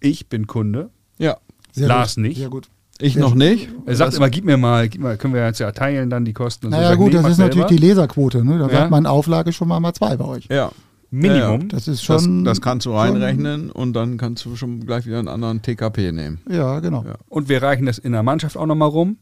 Ich 0.00 0.28
bin 0.28 0.46
Kunde. 0.46 0.90
ja. 1.18 1.36
Sehr 1.74 1.88
Lars 1.88 2.16
gut. 2.16 2.22
nicht. 2.24 2.36
Sehr 2.38 2.50
gut. 2.50 2.68
Ich 3.02 3.16
noch 3.16 3.34
nicht. 3.34 3.68
Er 3.86 3.96
sagt 3.96 4.08
Das- 4.12 4.16
immer, 4.18 4.30
gib 4.30 4.44
mir 4.44 4.56
mal, 4.56 4.88
gib 4.88 5.00
mal, 5.00 5.16
können 5.16 5.34
wir 5.34 5.44
jetzt 5.44 5.58
ja 5.58 5.72
teilen, 5.72 6.08
dann 6.10 6.24
die 6.24 6.32
Kosten. 6.32 6.66
Und 6.66 6.72
so. 6.72 6.78
Naja 6.78 6.90
Sag, 6.90 6.98
gut, 6.98 7.12
nee, 7.12 7.20
das 7.22 7.32
ist 7.32 7.38
natürlich 7.38 7.66
die 7.66 7.76
Leserquote. 7.76 8.44
Ne? 8.44 8.58
Da 8.58 8.66
Ja. 8.68 8.72
sagt 8.72 8.90
man 8.90 9.06
Auflage 9.06 9.52
schon 9.52 9.68
mal 9.68 9.80
mal 9.80 9.92
zwei 9.92 10.16
bei 10.16 10.24
euch. 10.24 10.46
Ja. 10.50 10.70
Minimum. 11.10 11.68
Das 11.68 11.88
ist 11.88 12.08
Das, 12.08 12.22
schon. 12.24 12.44
das 12.44 12.60
kannst 12.62 12.86
du 12.86 12.94
reinrechnen 12.94 13.70
und 13.70 13.92
dann 13.92 14.16
kannst 14.16 14.44
du 14.46 14.56
schon 14.56 14.86
gleich 14.86 15.04
wieder 15.04 15.18
einen 15.18 15.28
anderen 15.28 15.60
TKP 15.60 16.10
nehmen. 16.12 16.40
Ja, 16.48 16.80
genau. 16.80 17.04
Ja. 17.06 17.16
Und 17.28 17.48
wir 17.50 17.62
reichen 17.62 17.84
das 17.84 17.98
in 17.98 18.12
der 18.12 18.22
Mannschaft 18.22 18.56
auch 18.56 18.64
nochmal 18.66 18.88
rum. 18.88 19.18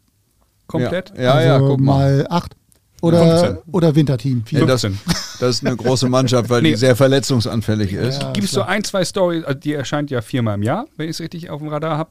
Komplett. 0.68 1.12
Ja, 1.16 1.22
ja, 1.40 1.42
ja 1.42 1.54
also 1.54 1.68
guck 1.68 1.80
mal. 1.80 2.18
mal 2.18 2.26
acht. 2.30 2.54
Oder, 3.02 3.38
15. 3.40 3.58
oder 3.72 3.94
Winterteam. 3.96 4.44
Nee, 4.52 4.66
das, 4.66 4.82
15. 4.82 5.00
das 5.40 5.56
ist 5.56 5.66
eine 5.66 5.74
große 5.74 6.06
Mannschaft, 6.08 6.50
weil 6.50 6.60
Nee. 6.62 6.72
die 6.72 6.76
sehr 6.76 6.94
verletzungsanfällig 6.94 7.94
ist. 7.94 8.20
Ja. 8.22 8.30
Gibst 8.32 8.52
du 8.52 8.58
klar. 8.60 8.68
ein, 8.68 8.84
zwei 8.84 9.04
Stories, 9.06 9.42
also 9.44 9.58
die 9.58 9.72
erscheint 9.72 10.10
ja 10.10 10.20
viermal 10.20 10.56
im 10.56 10.62
Jahr, 10.62 10.84
wenn 10.98 11.06
ich 11.06 11.16
es 11.16 11.20
richtig 11.20 11.48
auf 11.48 11.60
dem 11.60 11.68
Radar 11.68 11.96
habe. 11.96 12.10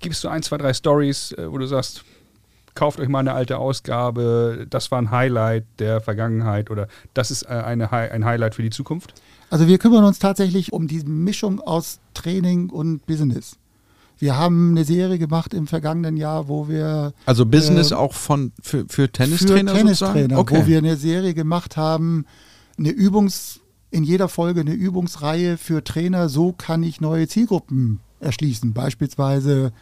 Gibst 0.00 0.22
du 0.24 0.28
ein, 0.28 0.42
zwei, 0.42 0.58
drei 0.58 0.72
Stories, 0.74 1.32
äh, 1.32 1.50
wo 1.50 1.58
du 1.58 1.66
sagst, 1.66 2.04
kauft 2.74 3.00
euch 3.00 3.08
mal 3.08 3.18
eine 3.20 3.32
alte 3.34 3.58
Ausgabe, 3.58 4.66
das 4.70 4.90
war 4.90 5.00
ein 5.02 5.10
Highlight 5.10 5.64
der 5.80 6.00
Vergangenheit 6.00 6.70
oder 6.70 6.86
das 7.14 7.30
ist 7.30 7.42
äh, 7.42 7.48
eine, 7.48 7.90
ein 7.92 8.24
Highlight 8.24 8.54
für 8.54 8.62
die 8.62 8.70
Zukunft? 8.70 9.14
Also 9.50 9.66
wir 9.66 9.78
kümmern 9.78 10.04
uns 10.04 10.18
tatsächlich 10.18 10.72
um 10.72 10.86
die 10.86 11.02
Mischung 11.04 11.60
aus 11.60 11.98
Training 12.14 12.70
und 12.70 13.04
Business. 13.06 13.56
Wir 14.20 14.36
haben 14.36 14.70
eine 14.72 14.84
Serie 14.84 15.18
gemacht 15.18 15.54
im 15.54 15.66
vergangenen 15.66 16.16
Jahr, 16.16 16.48
wo 16.48 16.68
wir 16.68 17.12
Also 17.24 17.46
Business 17.46 17.92
Äh, 17.92 17.94
auch 17.94 18.12
von 18.12 18.52
für, 18.60 18.84
für 18.88 19.08
Tennistrainer 19.10 19.72
für 19.72 19.78
sozusagen? 19.80 20.12
Tennistrainer, 20.14 20.38
Okay. 20.38 20.62
wo 20.62 20.66
wir 20.66 20.78
eine 20.78 20.96
Serie 20.96 21.34
gemacht 21.34 21.76
haben, 21.76 22.26
eine 22.78 22.90
Übungs, 22.90 23.60
in 23.90 24.04
jeder 24.04 24.28
Folge 24.28 24.60
eine 24.60 24.72
Übungsreihe 24.74 25.56
für 25.56 25.82
Trainer, 25.82 26.28
so 26.28 26.52
kann 26.52 26.82
ich 26.82 27.00
neue 27.00 27.26
Zielgruppen 27.26 28.00
erschließen. 28.20 28.72
Beispielsweise 28.72 29.72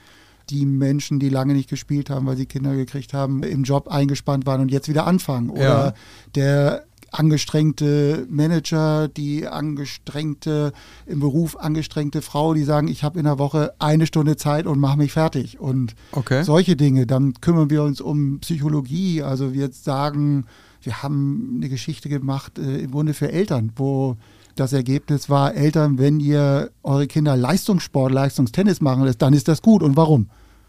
die 0.51 0.66
Menschen, 0.66 1.18
die 1.18 1.28
lange 1.28 1.55
nicht 1.55 1.68
gespielt 1.68 2.10
haben, 2.10 2.27
weil 2.27 2.36
sie 2.36 2.47
Kinder 2.47 2.74
gekriegt 2.77 3.12
haben, 3.14 3.43
im 3.43 3.64
Job 3.64 3.89
eingespannt 3.89 4.47
waren 4.47 4.60
und 4.60 4.70
jetzt 4.70 4.89
wieder 4.89 5.06
anfangen. 5.06 5.51
Oder 5.51 5.62
Ja. 5.62 5.94
der 6.35 6.85
angestrengte 7.12 8.27
Manager, 8.28 9.09
die 9.09 9.47
angestrengte, 9.47 10.73
im 11.06 11.20
Beruf 11.20 11.56
angestrengte 11.56 12.23
Frau, 12.23 12.55
die 12.55 12.64
sagen, 12.64 12.89
ich 12.89 13.05
habe 13.05 13.18
in 13.18 13.24
der 13.24 13.39
Woche 13.39 13.73
eine 13.78 14.06
Stunde 14.06 14.36
Zeit 14.36 14.66
und 14.66 14.78
mache 14.81 14.98
mich 14.98 15.12
fertig. 15.12 15.59
Und 15.60 15.94
Okay. 16.12 16.43
solche 16.44 16.77
Dinge. 16.77 17.06
Dann 17.06 17.35
kümmern 17.35 17.70
wir 17.70 17.82
uns 17.82 18.01
um 18.01 18.40
Psychologie. 18.40 19.23
Also 19.23 19.52
wir 19.55 19.70
sagen, 19.73 20.47
wir 20.82 21.02
haben 21.02 21.55
eine 21.56 21.68
Geschichte 21.68 22.09
gemacht, 22.09 22.59
äh, 22.59 22.78
im 22.81 22.90
Grunde 22.90 23.14
für 23.14 23.31
Eltern, 23.32 23.73
wo 23.77 24.16
das 24.57 24.73
Ergebnis 24.73 25.31
war, 25.31 25.55
Eltern, 25.55 25.99
wenn 25.99 26.19
ihr 26.20 26.70
eure 26.83 27.07
Kinder 27.07 27.37
Leistungssport, 27.37 28.12
Leistungstennis 28.12 28.81
machen 28.81 29.05
lässt, 29.05 29.23
dann 29.23 29.33
ist 29.35 29.49
das 29.49 29.62
gut. 29.62 29.83
Und 29.83 29.97
warum? 29.97 30.28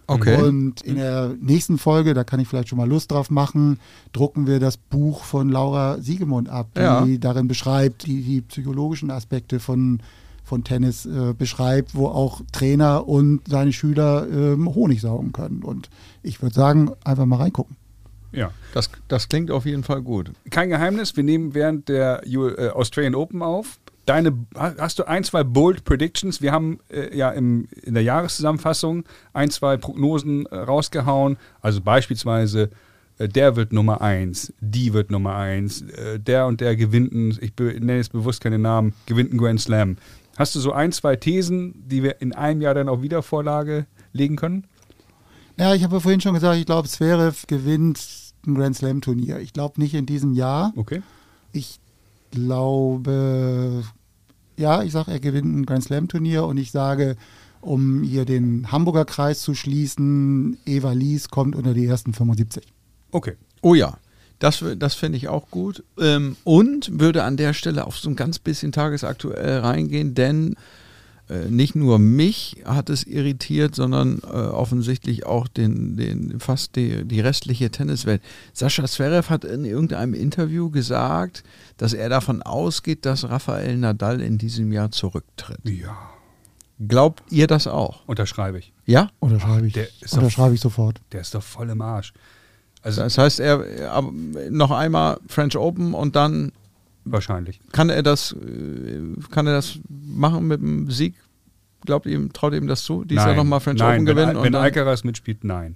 Okay. 0.10 0.42
Und 0.42 0.82
in 0.84 0.96
der 0.96 1.36
nächsten 1.42 1.78
Folge, 1.78 2.14
da 2.14 2.24
kann 2.24 2.40
ich 2.40 2.48
vielleicht 2.48 2.70
schon 2.70 2.78
mal 2.78 2.88
Lust 2.88 3.12
drauf 3.12 3.30
machen, 3.30 3.78
drucken 4.14 4.48
wir 4.48 4.60
das 4.62 4.78
Buch 4.78 5.24
von 5.24 5.50
Laura 5.50 6.00
Siegemund 6.00 6.48
ab, 6.48 6.68
die 6.76 6.80
Ja. 6.80 7.06
darin 7.20 7.48
beschreibt, 7.50 8.06
die, 8.06 8.22
die 8.22 8.42
psychologischen 8.42 9.12
Aspekte 9.12 9.60
von, 9.60 10.00
von 10.46 10.64
Tennis 10.64 11.06
äh, 11.06 11.34
beschreibt, 11.38 11.94
wo 11.94 12.08
auch 12.08 12.40
Trainer 12.54 13.06
und 13.06 13.42
seine 13.50 13.74
Schüler 13.74 14.28
ähm, 14.32 14.74
Honig 14.74 15.02
saugen 15.02 15.34
können. 15.34 15.62
Und 15.62 15.90
ich 16.24 16.42
würde 16.42 16.56
sagen, 16.56 16.92
einfach 17.04 17.26
mal 17.26 17.38
reingucken. 17.40 17.76
Ja. 18.38 18.52
Das, 18.74 18.92
das 19.08 19.30
klingt 19.30 19.50
auf 19.50 19.66
jeden 19.66 19.84
Fall 19.84 20.04
gut. 20.04 20.32
Kein 20.52 20.70
Geheimnis, 20.70 21.18
wir 21.18 21.24
nehmen 21.24 21.56
während 21.56 21.90
der 21.90 22.22
äh, 22.26 22.70
Australian 22.70 23.16
Open 23.16 23.42
auf. 23.42 23.80
deine, 24.06 24.32
hast 24.56 25.00
du 25.00 25.08
ein, 25.08 25.24
zwei 25.24 25.44
Bold 25.44 25.84
Predictions? 25.84 26.40
Wir 26.40 26.52
haben 26.52 26.80
äh, 26.90 27.18
ja 27.18 27.32
im, 27.32 27.68
in 27.82 27.96
der 27.96 28.04
Jahreszusammenfassung 28.04 29.06
ein, 29.34 29.50
zwei 29.50 29.76
Prognosen 29.78 30.46
äh, 30.46 30.56
rausgehauen. 30.56 31.38
Also 31.62 31.82
beispielsweise, 31.82 32.70
äh, 33.18 33.28
der 33.28 33.56
wird 33.56 33.74
Nummer 33.74 34.02
eins, 34.02 34.54
die 34.62 34.94
wird 34.94 35.10
Nummer 35.10 35.36
eins, 35.36 35.82
äh, 35.82 36.20
der 36.20 36.46
und 36.46 36.62
der 36.62 36.76
gewinnt, 36.76 37.14
einen, 37.14 37.38
ich 37.42 37.54
nenne 37.58 37.98
jetzt 37.98 38.12
bewusst 38.12 38.42
keine 38.42 38.60
Namen, 38.60 38.94
gewinnt 39.08 39.32
einen 39.32 39.40
Grand 39.40 39.62
Slam. 39.62 39.98
Hast 40.38 40.54
du 40.54 40.60
so 40.60 40.74
ein, 40.74 40.92
zwei 40.92 41.16
Thesen, 41.16 41.74
die 41.88 42.04
wir 42.04 42.22
in 42.22 42.34
einem 42.34 42.62
Jahr 42.62 42.76
dann 42.76 42.88
auf 42.88 43.02
Wiedervorlage 43.02 43.88
legen 44.14 44.36
können? 44.36 44.68
Ja, 45.58 45.74
ich 45.74 45.84
habe 45.84 46.00
vorhin 46.00 46.22
schon 46.22 46.36
gesagt, 46.36 46.58
ich 46.58 46.68
glaube, 46.68 46.88
Zverev 46.88 47.48
gewinnt 47.48 48.27
ein 48.48 48.56
Grand 48.56 48.76
Slam 48.76 49.02
Turnier. 49.02 49.40
Ich 49.40 49.54
glaube 49.54 49.80
nicht 49.80 49.94
in 49.94 50.06
diesem 50.06 50.34
Jahr. 50.34 50.74
Okay. 50.76 51.02
Ich 51.52 51.80
glaube, 52.32 53.84
ja, 54.58 54.84
ich 54.84 54.92
sage, 54.92 55.12
er 55.12 55.20
gewinnt 55.20 55.56
ein 55.56 55.66
Grand 55.66 55.84
Slam 55.84 56.08
Turnier 56.08 56.46
und 56.46 56.58
ich 56.58 56.72
sage, 56.72 57.16
um 57.62 58.04
hier 58.04 58.26
den 58.26 58.72
Hamburger 58.72 59.06
Kreis 59.06 59.42
zu 59.42 59.54
schließen, 59.54 60.58
Eva 60.66 60.92
Lies 60.92 61.30
kommt 61.30 61.56
unter 61.56 61.74
die 61.74 61.86
ersten 61.86 62.14
75. 62.14 62.64
Okay. 63.12 63.36
Oh 63.62 63.76
ja, 63.76 63.98
das, 64.40 64.64
das 64.78 64.94
fände 64.94 65.18
ich 65.18 65.28
auch 65.28 65.50
gut. 65.50 65.84
Ähm, 66.00 66.38
und 66.44 67.00
würde 67.00 67.24
an 67.24 67.38
der 67.38 67.54
Stelle 67.54 67.86
auf 67.86 67.98
so 67.98 68.10
ein 68.10 68.16
ganz 68.16 68.40
bisschen 68.40 68.72
tagesaktuell 68.72 69.60
reingehen, 69.60 70.14
denn 70.14 70.56
nicht 71.50 71.76
nur 71.76 72.00
mich 72.00 72.58
hat 72.66 72.90
es 72.90 73.04
irritiert, 73.06 73.76
sondern 73.76 74.20
äh, 74.24 74.28
offensichtlich 74.28 75.26
auch 75.26 75.48
den, 75.48 75.98
den 75.98 76.40
fast 76.40 76.76
die, 76.76 77.04
die 77.06 77.20
restliche 77.20 77.70
Tenniswelt. 77.70 78.22
Sascha 78.54 78.86
Zverev 78.86 79.30
hat 79.30 79.44
in 79.44 79.66
irgendeinem 79.66 80.14
Interview 80.14 80.70
gesagt, 80.70 81.44
dass 81.78 81.94
er 81.94 82.10
davon 82.10 82.42
ausgeht, 82.42 83.06
dass 83.06 83.28
Rafael 83.30 83.78
Nadal 83.78 84.22
in 84.22 84.38
diesem 84.38 84.72
Jahr 84.72 84.92
zurücktritt. 84.92 85.60
Ja. 85.64 85.98
Glaubt 86.88 87.24
ihr 87.32 87.48
das 87.48 87.68
auch? 87.68 88.08
Unterschreibe 88.08 88.60
ich. 88.60 88.72
Ja? 88.86 89.10
Unterschreibe 89.20 89.68
ich. 89.68 89.74
Der 89.74 89.88
ist 90.02 90.14
doch- 90.14 90.20
Unterschreibe 90.20 90.54
ich 90.56 90.62
sofort. 90.62 91.02
Der 91.12 91.22
ist 91.22 91.34
doch 91.36 91.44
voll 91.44 91.70
im 91.70 91.82
Arsch. 91.82 92.14
Also 92.84 93.02
Das 93.02 93.18
heißt, 93.18 93.40
er 93.40 94.02
noch 94.50 94.72
einmal 94.72 95.20
French 95.28 95.58
Open 95.58 95.94
und 95.94 96.16
dann 96.16 96.52
wahrscheinlich. 97.12 97.60
kann 97.72 97.90
er 97.90 98.04
das, 98.04 98.34
äh, 98.34 99.02
kann 99.32 99.48
er 99.48 99.54
das 99.54 99.80
machen 99.90 100.48
mit 100.48 100.62
dem 100.62 100.90
Sieg? 100.90 101.16
Glaubt 101.86 102.06
ihm, 102.06 102.34
traut 102.34 102.54
ihm 102.54 102.68
das 102.68 102.84
zu? 102.84 103.06
Dieses 103.06 103.26
Jahr 103.26 103.36
nochmal 103.36 103.60
French 103.60 103.80
nein, 103.80 104.02
Open 104.02 104.08
wenn, 104.08 104.16
gewinnen? 104.16 104.44
Wenn 104.44 104.54
dann, 104.54 104.62
Alcaraz 104.64 105.04
mitspielt, 105.04 105.44
nein. 105.44 105.76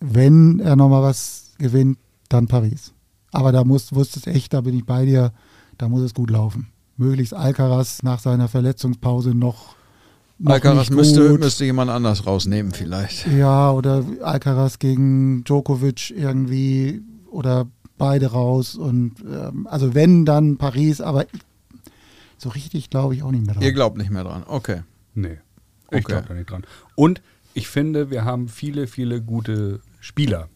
Wenn 0.00 0.60
er 0.60 0.76
nochmal 0.76 1.02
was 1.02 1.54
gewinnt, 1.58 1.98
dann 2.28 2.46
Paris. 2.46 2.92
Aber 3.32 3.52
da 3.52 3.64
muss, 3.64 3.92
wusste 3.94 4.20
es 4.20 4.26
echt, 4.26 4.52
da 4.52 4.60
bin 4.60 4.76
ich 4.76 4.84
bei 4.84 5.06
dir, 5.06 5.32
da 5.78 5.88
muss 5.88 6.02
es 6.02 6.14
gut 6.14 6.30
laufen. 6.30 6.68
Möglichst 6.96 7.34
Alcaraz 7.34 8.02
nach 8.02 8.20
seiner 8.20 8.48
Verletzungspause 8.48 9.34
noch. 9.34 9.74
noch 10.38 10.52
Alcaraz 10.52 10.90
nicht 10.90 10.92
müsste, 10.92 11.28
gut. 11.28 11.40
müsste 11.40 11.64
jemand 11.64 11.90
anders 11.90 12.26
rausnehmen 12.26 12.72
vielleicht. 12.72 13.26
Ja, 13.26 13.72
oder 13.72 14.04
Alcaraz 14.22 14.78
gegen 14.78 15.42
Djokovic 15.42 16.10
irgendwie 16.10 17.02
oder 17.30 17.66
beide 17.98 18.26
raus. 18.32 18.74
Und 18.74 19.14
ähm, 19.28 19.66
also 19.70 19.94
wenn, 19.94 20.24
dann 20.24 20.56
Paris, 20.56 21.00
aber 21.00 21.26
so 22.38 22.48
richtig 22.50 22.90
glaube 22.90 23.14
ich 23.14 23.22
auch 23.22 23.30
nicht 23.30 23.46
mehr 23.46 23.54
dran. 23.54 23.62
Ihr 23.62 23.72
glaubt 23.72 23.96
nicht 23.96 24.10
mehr 24.10 24.24
dran. 24.24 24.44
Okay. 24.46 24.82
Nee. 25.14 25.38
Ich 25.90 25.98
Okay. 25.98 26.04
glaube 26.06 26.28
da 26.28 26.34
nicht 26.34 26.50
dran. 26.50 26.64
Und 26.96 27.22
ich 27.52 27.68
finde, 27.68 28.10
wir 28.10 28.24
haben 28.24 28.48
viele, 28.48 28.86
viele 28.86 29.22
gute 29.22 29.80
Spieler 30.00 30.48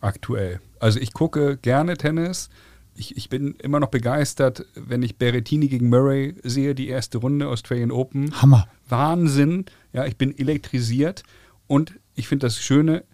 aktuell. 0.00 0.60
Also 0.78 1.00
ich 1.00 1.12
gucke 1.12 1.56
gerne 1.56 1.96
Tennis. 1.96 2.48
Ich, 2.94 3.16
ich 3.16 3.28
bin 3.28 3.54
immer 3.62 3.80
noch 3.80 3.88
begeistert, 3.88 4.66
wenn 4.74 5.02
ich 5.02 5.16
Berrettini 5.16 5.68
gegen 5.68 5.88
Murray 5.88 6.34
sehe, 6.44 6.74
die 6.74 6.88
erste 6.88 7.18
Runde 7.18 7.48
Australian 7.48 7.90
Open. 7.90 8.40
Hammer. 8.40 8.68
Wahnsinn. 8.88 9.64
Ja, 9.92 10.04
ich 10.06 10.16
bin 10.16 10.36
elektrisiert. 10.36 11.22
Und 11.66 11.94
ich 12.14 12.28
finde 12.28 12.46
das 12.46 12.58
Schöne, 12.58 13.04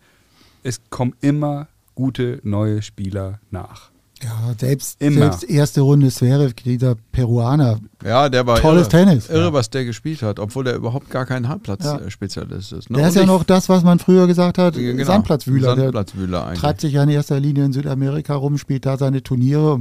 es 0.64 0.80
kommen 0.90 1.14
immer 1.20 1.68
gute 1.98 2.38
neue 2.44 2.80
Spieler 2.80 3.40
nach. 3.50 3.90
Ja, 4.22 4.54
selbst, 4.56 5.02
Immer. 5.02 5.32
selbst 5.32 5.42
erste 5.50 5.80
Runde 5.80 6.10
Zverev, 6.10 6.52
dieser 6.54 6.94
Peruaner. 7.10 7.80
Ja, 8.04 8.28
der 8.28 8.46
war 8.46 8.60
Tolles 8.60 8.82
irre. 8.86 8.88
Tennis. 9.04 9.28
Irre, 9.28 9.46
Ja. 9.46 9.52
was 9.52 9.68
der 9.70 9.84
gespielt 9.84 10.22
hat, 10.22 10.38
obwohl 10.38 10.62
der 10.62 10.76
überhaupt 10.76 11.10
gar 11.10 11.26
kein 11.26 11.42
Ja. 11.42 11.48
Halbplatz-Spezialist 11.50 12.72
ist. 12.72 12.90
Ne? 12.90 12.96
Der 12.98 13.04
Und 13.04 13.08
ist 13.10 13.16
ja 13.16 13.26
noch 13.26 13.42
das, 13.42 13.68
was 13.68 13.82
man 13.82 13.98
früher 13.98 14.28
gesagt 14.28 14.58
hat, 14.58 14.74
Genau. 14.74 15.04
Sandplatzwühler. 15.04 15.74
Der 15.74 15.84
Sandplatzwühler 15.86 16.44
eigentlich. 16.46 16.60
treibt 16.60 16.80
sich 16.82 16.92
ja 16.92 17.02
in 17.02 17.08
erster 17.08 17.40
Linie 17.40 17.64
in 17.64 17.72
Südamerika 17.72 18.34
rum, 18.36 18.58
spielt 18.58 18.86
da 18.86 18.96
seine 18.96 19.24
Turniere. 19.24 19.80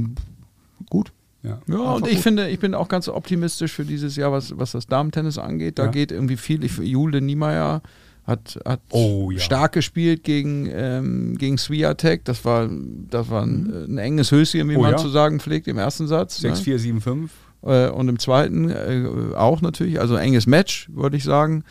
Gut. 0.90 1.12
Ja. 1.44 1.58
Ja, 1.68 1.76
und 1.94 2.06
ich 2.08 2.14
gut. 2.14 2.22
finde, 2.24 2.48
ich 2.48 2.58
bin 2.58 2.74
auch 2.74 2.88
ganz 2.88 3.08
optimistisch 3.08 3.72
für 3.72 3.84
dieses 3.84 4.16
Jahr, 4.16 4.32
was, 4.32 4.58
was 4.58 4.72
das 4.72 4.86
Damentennis 4.88 5.38
angeht. 5.38 5.78
Da 5.78 5.84
Ja. 5.84 5.90
geht 5.92 6.10
irgendwie 6.10 6.36
viel. 6.36 6.64
Ich, 6.64 6.78
Jule 6.78 7.20
Niemeyer 7.20 7.80
hat, 8.28 8.58
hat 8.64 8.80
Oh, 8.90 9.30
ja. 9.32 9.38
stark 9.40 9.72
gespielt 9.72 10.22
gegen, 10.22 10.68
ähm, 10.72 11.36
gegen 11.38 11.58
Swiatek. 11.58 12.24
Das 12.24 12.44
war, 12.44 12.68
das 13.10 13.28
war 13.30 13.44
Mhm. 13.46 13.72
ein, 13.86 13.94
ein 13.94 13.98
enges 13.98 14.30
Höschen, 14.30 14.68
wie 14.68 14.76
Oh, 14.76 14.82
man 14.82 14.92
ja. 14.92 14.96
zu 14.98 15.08
sagen 15.08 15.40
pflegt, 15.40 15.66
im 15.66 15.78
ersten 15.78 16.06
Satz. 16.06 16.38
6, 16.38 16.58
ne? 16.58 16.64
4, 16.64 16.78
7, 16.78 17.00
5. 17.00 17.32
Äh, 17.64 17.88
und 17.88 18.08
im 18.08 18.18
zweiten 18.20 18.70
äh, 18.70 19.34
auch 19.34 19.60
natürlich. 19.62 19.98
Also 20.00 20.14
enges 20.14 20.46
Match, 20.46 20.88
würde 20.92 21.16
ich 21.16 21.24
sagen. 21.24 21.64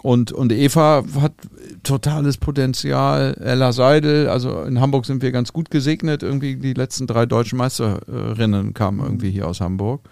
Und, 0.00 0.30
und 0.30 0.52
Eva 0.52 1.02
hat 1.20 1.32
totales 1.82 2.36
Potenzial. 2.36 3.34
Ella 3.42 3.72
Seidel, 3.72 4.28
also 4.28 4.62
in 4.62 4.80
Hamburg 4.80 5.04
sind 5.06 5.22
wir 5.22 5.32
ganz 5.32 5.52
gut 5.52 5.72
gesegnet. 5.72 6.22
Irgendwie 6.22 6.54
die 6.54 6.72
letzten 6.74 7.08
drei 7.08 7.26
deutschen 7.26 7.58
Meisterinnen 7.58 8.74
kamen 8.74 9.00
irgendwie 9.00 9.30
hier 9.32 9.48
aus 9.48 9.60
Hamburg. 9.60 10.02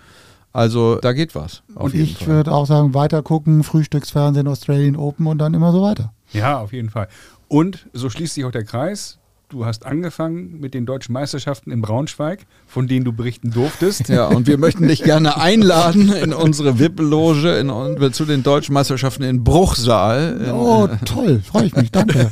Also 0.57 0.97
da 1.03 1.13
geht 1.13 1.35
was. 1.35 1.63
Auf 1.75 1.85
Und 1.85 1.95
jeden 1.95 2.05
ich 2.07 2.27
würde 2.27 2.51
auch 2.51 2.67
sagen, 2.67 2.95
weiter 2.95 3.23
gucken, 3.23 3.63
Frühstücksfernsehen, 3.63 4.49
Australian 4.49 4.97
Open 4.97 5.27
und 5.27 5.37
dann 5.39 5.53
immer 5.53 5.71
so 5.71 5.83
weiter. 5.83 6.13
Ja, 6.33 6.59
auf 6.61 6.73
jeden 6.73 6.89
Fall. 6.89 7.09
Und 7.49 7.87
so 7.93 8.09
schließt 8.09 8.35
sich 8.35 8.45
auch 8.47 8.51
der 8.53 8.65
Kreis. 8.65 9.19
Du 9.49 9.65
hast 9.65 9.87
angefangen 9.87 10.59
mit 10.59 10.75
den 10.75 10.87
deutschen 10.87 11.13
Meisterschaften 11.13 11.71
in 11.71 11.81
Braunschweig, 11.81 12.47
von 12.67 12.89
denen 12.89 13.05
du 13.05 13.13
berichten 13.13 13.53
durftest. 13.53 14.09
Ja, 14.09 14.27
und 14.27 14.49
wir 14.49 14.59
möchten 14.59 14.89
dich 14.89 15.05
gerne 15.05 15.37
einladen 15.41 16.11
in 16.13 16.33
unsere 16.33 16.81
VIP-Loge 16.81 17.57
in, 17.59 17.71
un- 17.71 18.13
zu 18.13 18.25
den 18.25 18.43
deutschen 18.43 18.73
Meisterschaften 18.73 19.23
in 19.23 19.45
Bruchsal. 19.45 20.51
Oh, 20.53 20.89
toll, 21.05 21.43
freue 21.49 21.67
ich 21.67 21.77
mich, 21.77 21.93
danke. 21.93 22.29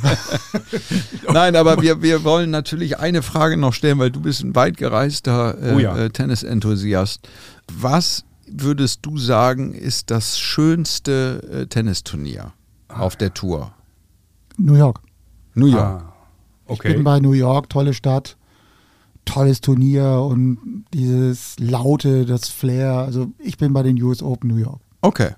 Nein, 1.31 1.55
aber 1.55 1.81
wir, 1.81 2.01
wir 2.01 2.23
wollen 2.25 2.49
natürlich 2.51 2.99
eine 2.99 3.21
Frage 3.21 3.55
noch 3.55 3.73
stellen, 3.73 3.99
weil 3.99 4.11
du 4.11 4.19
bist 4.19 4.43
ein 4.43 4.53
weit 4.55 4.75
gereister 4.75 5.55
äh, 5.61 5.73
Oh 5.75 5.79
ja. 5.79 5.97
äh, 5.97 6.09
Tennisenthusiast. 6.09 7.27
Was 7.71 8.25
würdest 8.47 8.99
du 9.03 9.17
sagen, 9.17 9.73
ist 9.73 10.11
das 10.11 10.39
schönste 10.39 11.41
äh, 11.63 11.65
Tennisturnier 11.67 12.53
auf 12.87 13.15
der 13.15 13.33
Tour? 13.33 13.73
New 14.57 14.75
York. 14.75 15.01
New 15.55 15.67
York. 15.67 16.01
Ah, 16.03 16.13
Ich 16.67 16.71
okay. 16.71 16.93
bin 16.93 17.03
bei 17.03 17.19
New 17.19 17.33
York, 17.33 17.69
tolle 17.69 17.93
Stadt, 17.93 18.37
tolles 19.25 19.61
Turnier 19.61 20.21
und 20.21 20.85
dieses 20.93 21.57
Laute, 21.59 22.25
das 22.25 22.49
Flair. 22.49 22.91
Also 22.99 23.31
ich 23.39 23.57
bin 23.57 23.73
bei 23.73 23.83
den 23.83 24.01
US 24.01 24.21
Open 24.21 24.49
New 24.49 24.57
York. 24.57 24.79
Okay. 25.01 25.31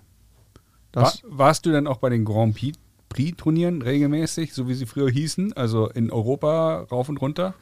War, 0.93 1.03
Das, 1.03 1.21
warst 1.27 1.65
du 1.65 1.71
dann 1.71 1.87
auch 1.87 1.97
bei 1.97 2.09
den 2.09 2.25
Grand 2.25 2.55
Prix- 2.55 2.77
Prix-Turnieren 3.09 3.81
regelmäßig, 3.81 4.53
so 4.53 4.67
wie 4.67 4.73
sie 4.73 4.85
früher 4.85 5.09
hießen, 5.09 5.53
also 5.53 5.87
in 5.89 6.11
Europa 6.11 6.85
rauf 6.91 7.07
und 7.09 7.17
runter? 7.21 7.53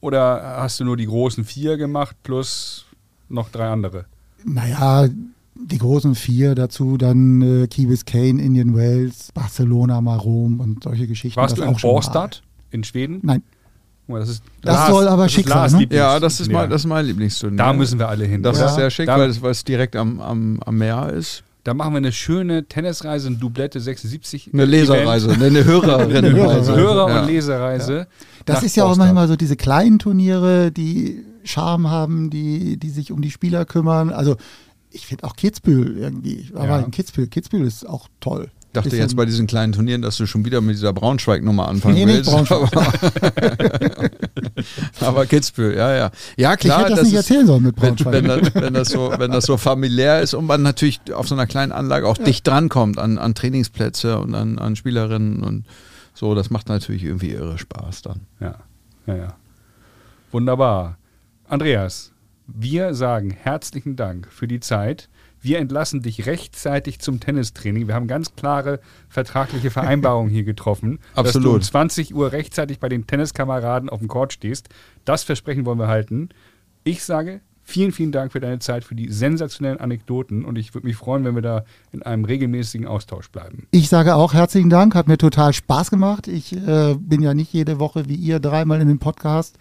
Oder 0.00 0.56
hast 0.58 0.78
du 0.80 0.84
nur 0.84 0.96
die 0.96 1.06
großen 1.06 1.44
vier 1.44 1.76
gemacht 1.76 2.16
plus 2.22 2.86
noch 3.30 3.48
drei 3.50 3.68
andere? 3.68 4.04
Naja, 4.44 5.08
die 5.54 5.78
großen 5.78 6.14
vier 6.14 6.54
dazu, 6.54 6.96
dann 6.96 7.42
äh, 7.42 7.66
Key 7.66 7.86
Biscayne, 7.86 8.40
Indian 8.42 8.74
Wells, 8.74 9.30
Barcelona, 9.34 10.00
mal 10.00 10.16
Rom 10.16 10.60
und 10.60 10.84
solche 10.84 11.06
Geschichten. 11.06 11.38
Warst 11.40 11.58
das 11.58 11.64
du 11.64 11.70
auch 11.70 11.76
in. 11.76 11.80
Borstad 11.82 12.42
in 12.70 12.82
Schweden? 12.84 13.18
Nein, 13.22 13.42
mal, 14.06 14.20
Das, 14.20 14.28
ist 14.30 14.42
Das 14.62 14.88
soll 14.88 15.06
aber 15.08 15.24
das 15.24 15.32
schick 15.32 15.48
Lars 15.48 15.72
sein, 15.72 15.86
ne? 15.90 15.94
Ja, 15.96 16.18
das 16.18 16.40
ist, 16.40 16.46
Ja. 16.50 16.58
mein, 16.60 16.70
das 16.70 16.82
ist 16.82 16.86
mein 16.86 17.04
Lieblingsturnier. 17.06 17.58
Da 17.58 17.72
müssen 17.74 17.98
wir 17.98 18.08
alle 18.08 18.24
hin. 18.24 18.42
Das 18.42 18.56
oder? 18.56 18.66
ist 18.66 18.74
sehr 18.76 18.90
schick, 18.90 19.06
da, 19.06 19.18
weil 19.18 19.28
es, 19.28 19.42
weil 19.42 19.50
es 19.50 19.62
direkt 19.64 19.96
am, 19.96 20.20
am, 20.20 20.60
am 20.64 20.76
Meer 20.78 21.12
ist. 21.12 21.42
da 21.64 21.74
machen 21.74 21.92
wir 21.92 21.98
eine 21.98 22.12
schöne 22.12 22.64
Tennisreise, 22.64 23.26
eine 23.26 23.36
Doublette 23.36 23.78
76. 23.80 24.50
Eine 24.54 24.64
Leserreise, 24.64 25.26
Event. 25.26 25.42
eine, 25.42 25.46
eine 25.58 25.64
Hörerinnenreise. 25.66 26.74
Hörer- 26.74 27.08
Ja. 27.10 27.20
und 27.20 27.26
Leserreise. 27.26 28.06
das 28.46 28.62
ist 28.62 28.76
ja 28.76 28.84
auch 28.84 28.88
Borstad. 28.88 29.06
manchmal 29.08 29.28
so 29.28 29.36
diese 29.36 29.56
kleinen 29.56 29.98
Turniere, 29.98 30.72
die 30.72 31.24
Charme 31.44 31.88
haben, 31.90 32.30
die, 32.30 32.76
die 32.76 32.90
sich 32.90 33.12
um 33.12 33.22
die 33.22 33.30
Spieler 33.30 33.64
kümmern. 33.64 34.10
Also 34.10 34.36
ich 34.90 35.06
finde 35.06 35.24
auch 35.24 35.36
Kitzbühel 35.36 35.96
irgendwie. 35.98 36.34
Ich 36.34 36.54
war 36.54 36.66
Ja. 36.66 36.82
Kitzbühel. 36.82 37.28
Kitzbühel 37.28 37.66
ist 37.66 37.88
auch 37.88 38.08
toll. 38.20 38.50
Ich 38.68 38.74
dachte 38.74 38.90
Bisschen- 38.90 39.02
jetzt 39.02 39.16
bei 39.16 39.24
diesen 39.24 39.48
kleinen 39.48 39.72
Turnieren, 39.72 40.00
dass 40.00 40.16
du 40.16 40.26
schon 40.26 40.44
wieder 40.44 40.60
mit 40.60 40.76
dieser 40.76 40.92
Braunschweig-Nummer 40.92 41.66
anfangen 41.66 41.94
Nee, 41.94 42.04
nicht 42.06 42.26
willst. 42.32 42.52
Aber, 42.52 42.70
aber 45.00 45.26
Kitzbühel, 45.26 45.76
ja, 45.76 45.94
ja. 45.96 46.10
Ja, 46.36 46.52
Ich 46.54 46.60
klar, 46.60 46.80
hätte 46.80 46.90
das, 46.90 46.98
das 47.00 47.08
nicht 47.08 47.14
ist, 47.18 47.30
erzählen 47.30 47.46
sollen 47.46 47.62
mit 47.64 47.76
wenn, 47.82 47.96
Braunschweig. 47.96 48.12
wenn, 48.14 48.24
das, 48.28 48.54
wenn, 48.54 48.74
das 48.74 48.88
so, 48.90 49.12
wenn 49.18 49.30
das 49.32 49.44
so 49.46 49.56
familiär 49.56 50.20
ist 50.20 50.34
und 50.34 50.46
man 50.46 50.62
natürlich 50.62 51.00
auf 51.12 51.26
so 51.28 51.34
einer 51.34 51.46
kleinen 51.46 51.72
Anlage 51.72 52.06
auch 52.06 52.18
dicht 52.18 52.46
drankommt 52.46 52.98
an, 52.98 53.18
an 53.18 53.34
Trainingsplätze 53.34 54.18
und 54.20 54.34
an, 54.34 54.58
an 54.58 54.76
Spielerinnen 54.76 55.42
und 55.42 55.64
so, 56.14 56.34
das 56.34 56.50
macht 56.50 56.68
natürlich 56.68 57.04
irgendwie 57.04 57.30
irre 57.30 57.58
Spaß 57.58 58.02
dann. 58.02 58.20
Ja, 58.40 58.56
ja, 59.06 59.16
ja. 59.16 59.34
Wunderbar. 60.32 60.96
Andreas, 61.50 62.12
Wir 62.46 62.94
sagen 62.94 63.32
herzlichen 63.32 63.96
Dank 63.96 64.28
für 64.30 64.46
die 64.46 64.60
Zeit. 64.60 65.08
Wir 65.40 65.58
entlassen 65.58 66.00
dich 66.00 66.26
rechtzeitig 66.26 67.00
zum 67.00 67.18
Tennistraining. 67.18 67.88
Wir 67.88 67.94
haben 67.96 68.06
ganz 68.06 68.36
klare 68.36 68.78
vertragliche 69.08 69.72
Vereinbarungen 69.72 70.30
hier 70.30 70.44
getroffen, 70.44 71.00
Absolut. 71.16 71.34
dass 71.34 71.42
du 71.42 71.54
um 71.56 71.60
20 71.60 72.14
Uhr 72.14 72.30
rechtzeitig 72.30 72.78
bei 72.78 72.88
den 72.88 73.08
Tenniskameraden 73.08 73.88
auf 73.88 73.98
dem 73.98 74.06
Court 74.06 74.32
stehst. 74.32 74.68
Das 75.04 75.24
Versprechen 75.24 75.66
wollen 75.66 75.80
wir 75.80 75.88
halten. 75.88 76.28
Ich 76.84 77.02
sage 77.02 77.40
vielen, 77.62 77.92
vielen 77.92 78.12
Dank 78.12 78.32
für 78.32 78.40
deine 78.40 78.58
Zeit, 78.58 78.84
für 78.84 78.94
die 78.94 79.10
sensationellen 79.10 79.78
Anekdoten 79.78 80.44
und 80.44 80.56
ich 80.56 80.74
würde 80.74 80.86
mich 80.86 80.96
freuen, 80.96 81.24
wenn 81.24 81.34
wir 81.34 81.42
da 81.42 81.64
in 81.92 82.02
einem 82.02 82.24
regelmäßigen 82.24 82.86
Austausch 82.86 83.30
bleiben. 83.30 83.66
Ich 83.70 83.88
sage 83.88 84.14
auch 84.14 84.34
herzlichen 84.34 84.70
Dank, 84.70 84.94
hat 84.94 85.08
mir 85.08 85.18
total 85.18 85.52
Spaß 85.52 85.90
gemacht. 85.90 86.28
Ich 86.28 86.52
äh, 86.52 86.94
bin 86.98 87.22
ja 87.22 87.34
nicht 87.34 87.52
jede 87.52 87.78
Woche 87.78 88.08
wie 88.08 88.16
ihr 88.16 88.40
dreimal 88.40 88.80
in 88.80 88.88
dem 88.88 88.98
Podcast. 88.98 89.56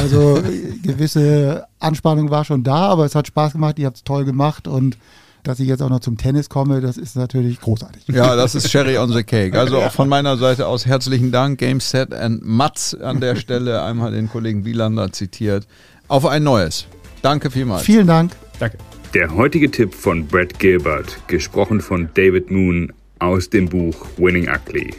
Also 0.00 0.42
gewisse 0.82 1.66
Anspannung 1.78 2.30
war 2.30 2.44
schon 2.44 2.64
da, 2.64 2.88
aber 2.88 3.04
es 3.04 3.14
hat 3.14 3.26
Spaß 3.26 3.52
gemacht, 3.52 3.78
ihr 3.78 3.86
habt 3.86 3.98
es 3.98 4.04
toll 4.04 4.24
gemacht 4.24 4.66
und 4.66 4.96
dass 5.42 5.58
ich 5.60 5.68
jetzt 5.68 5.82
auch 5.82 5.88
noch 5.88 6.00
zum 6.00 6.16
Tennis 6.16 6.48
komme, 6.48 6.80
das 6.80 6.96
ist 6.98 7.16
natürlich 7.16 7.60
großartig. 7.60 8.08
Ja, 8.08 8.36
das 8.36 8.54
ist 8.54 8.68
Cherry 8.68 8.98
on 8.98 9.10
the 9.12 9.22
Cake. 9.22 9.58
Also 9.58 9.78
auch 9.78 9.92
von 9.92 10.08
meiner 10.08 10.36
Seite 10.36 10.66
aus 10.66 10.84
herzlichen 10.86 11.32
Dank. 11.32 11.58
Game 11.58 11.80
Set 11.80 12.12
and 12.12 12.44
Mats 12.44 12.94
an 12.94 13.20
der 13.20 13.36
Stelle 13.36 13.82
einmal 13.82 14.12
den 14.12 14.28
Kollegen 14.28 14.64
Wielander 14.64 15.12
zitiert. 15.12 15.66
Auf 16.08 16.26
ein 16.26 16.42
neues. 16.42 16.86
Danke 17.22 17.50
vielmals. 17.50 17.82
Vielen 17.82 18.06
Dank. 18.06 18.32
Danke. 18.58 18.78
Der 19.14 19.34
heutige 19.34 19.70
Tipp 19.70 19.94
von 19.94 20.26
Brad 20.26 20.58
Gilbert, 20.58 21.26
gesprochen 21.26 21.80
von 21.80 22.08
David 22.14 22.50
Moon 22.50 22.92
aus 23.18 23.50
dem 23.50 23.68
Buch 23.68 24.06
Winning 24.16 24.48
Ugly, 24.48 24.94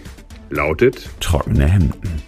lautet: 0.50 1.10
Trockene 1.20 1.66
Hemden. 1.66 2.22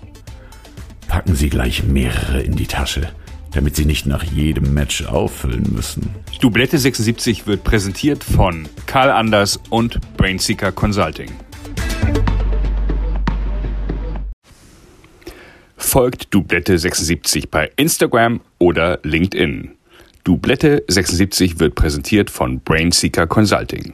Packen 1.08 1.36
Sie 1.36 1.50
gleich 1.50 1.84
mehrere 1.84 2.42
in 2.42 2.56
die 2.56 2.66
Tasche, 2.66 3.10
damit 3.52 3.76
Sie 3.76 3.86
nicht 3.86 4.06
nach 4.06 4.24
jedem 4.24 4.74
Match 4.74 5.06
auffüllen 5.06 5.72
müssen. 5.74 6.10
Dublette 6.42 6.78
76 6.78 7.46
wird 7.46 7.64
präsentiert 7.64 8.24
von 8.24 8.68
Karl 8.88 9.12
Anders 9.12 9.60
und 9.70 10.00
Brainseeker 10.18 10.72
Consulting. 10.72 11.30
Folgt 15.78 16.34
Dublette 16.34 16.80
76 16.80 17.52
bei 17.52 17.70
Instagram 17.76 18.42
oder 18.58 19.00
LinkedIn. 19.04 19.76
Dublette 20.24 20.86
76 20.88 21.60
wird 21.60 21.76
präsentiert 21.76 22.30
von 22.30 22.62
Brainseeker 22.62 23.28
Consulting. 23.28 23.94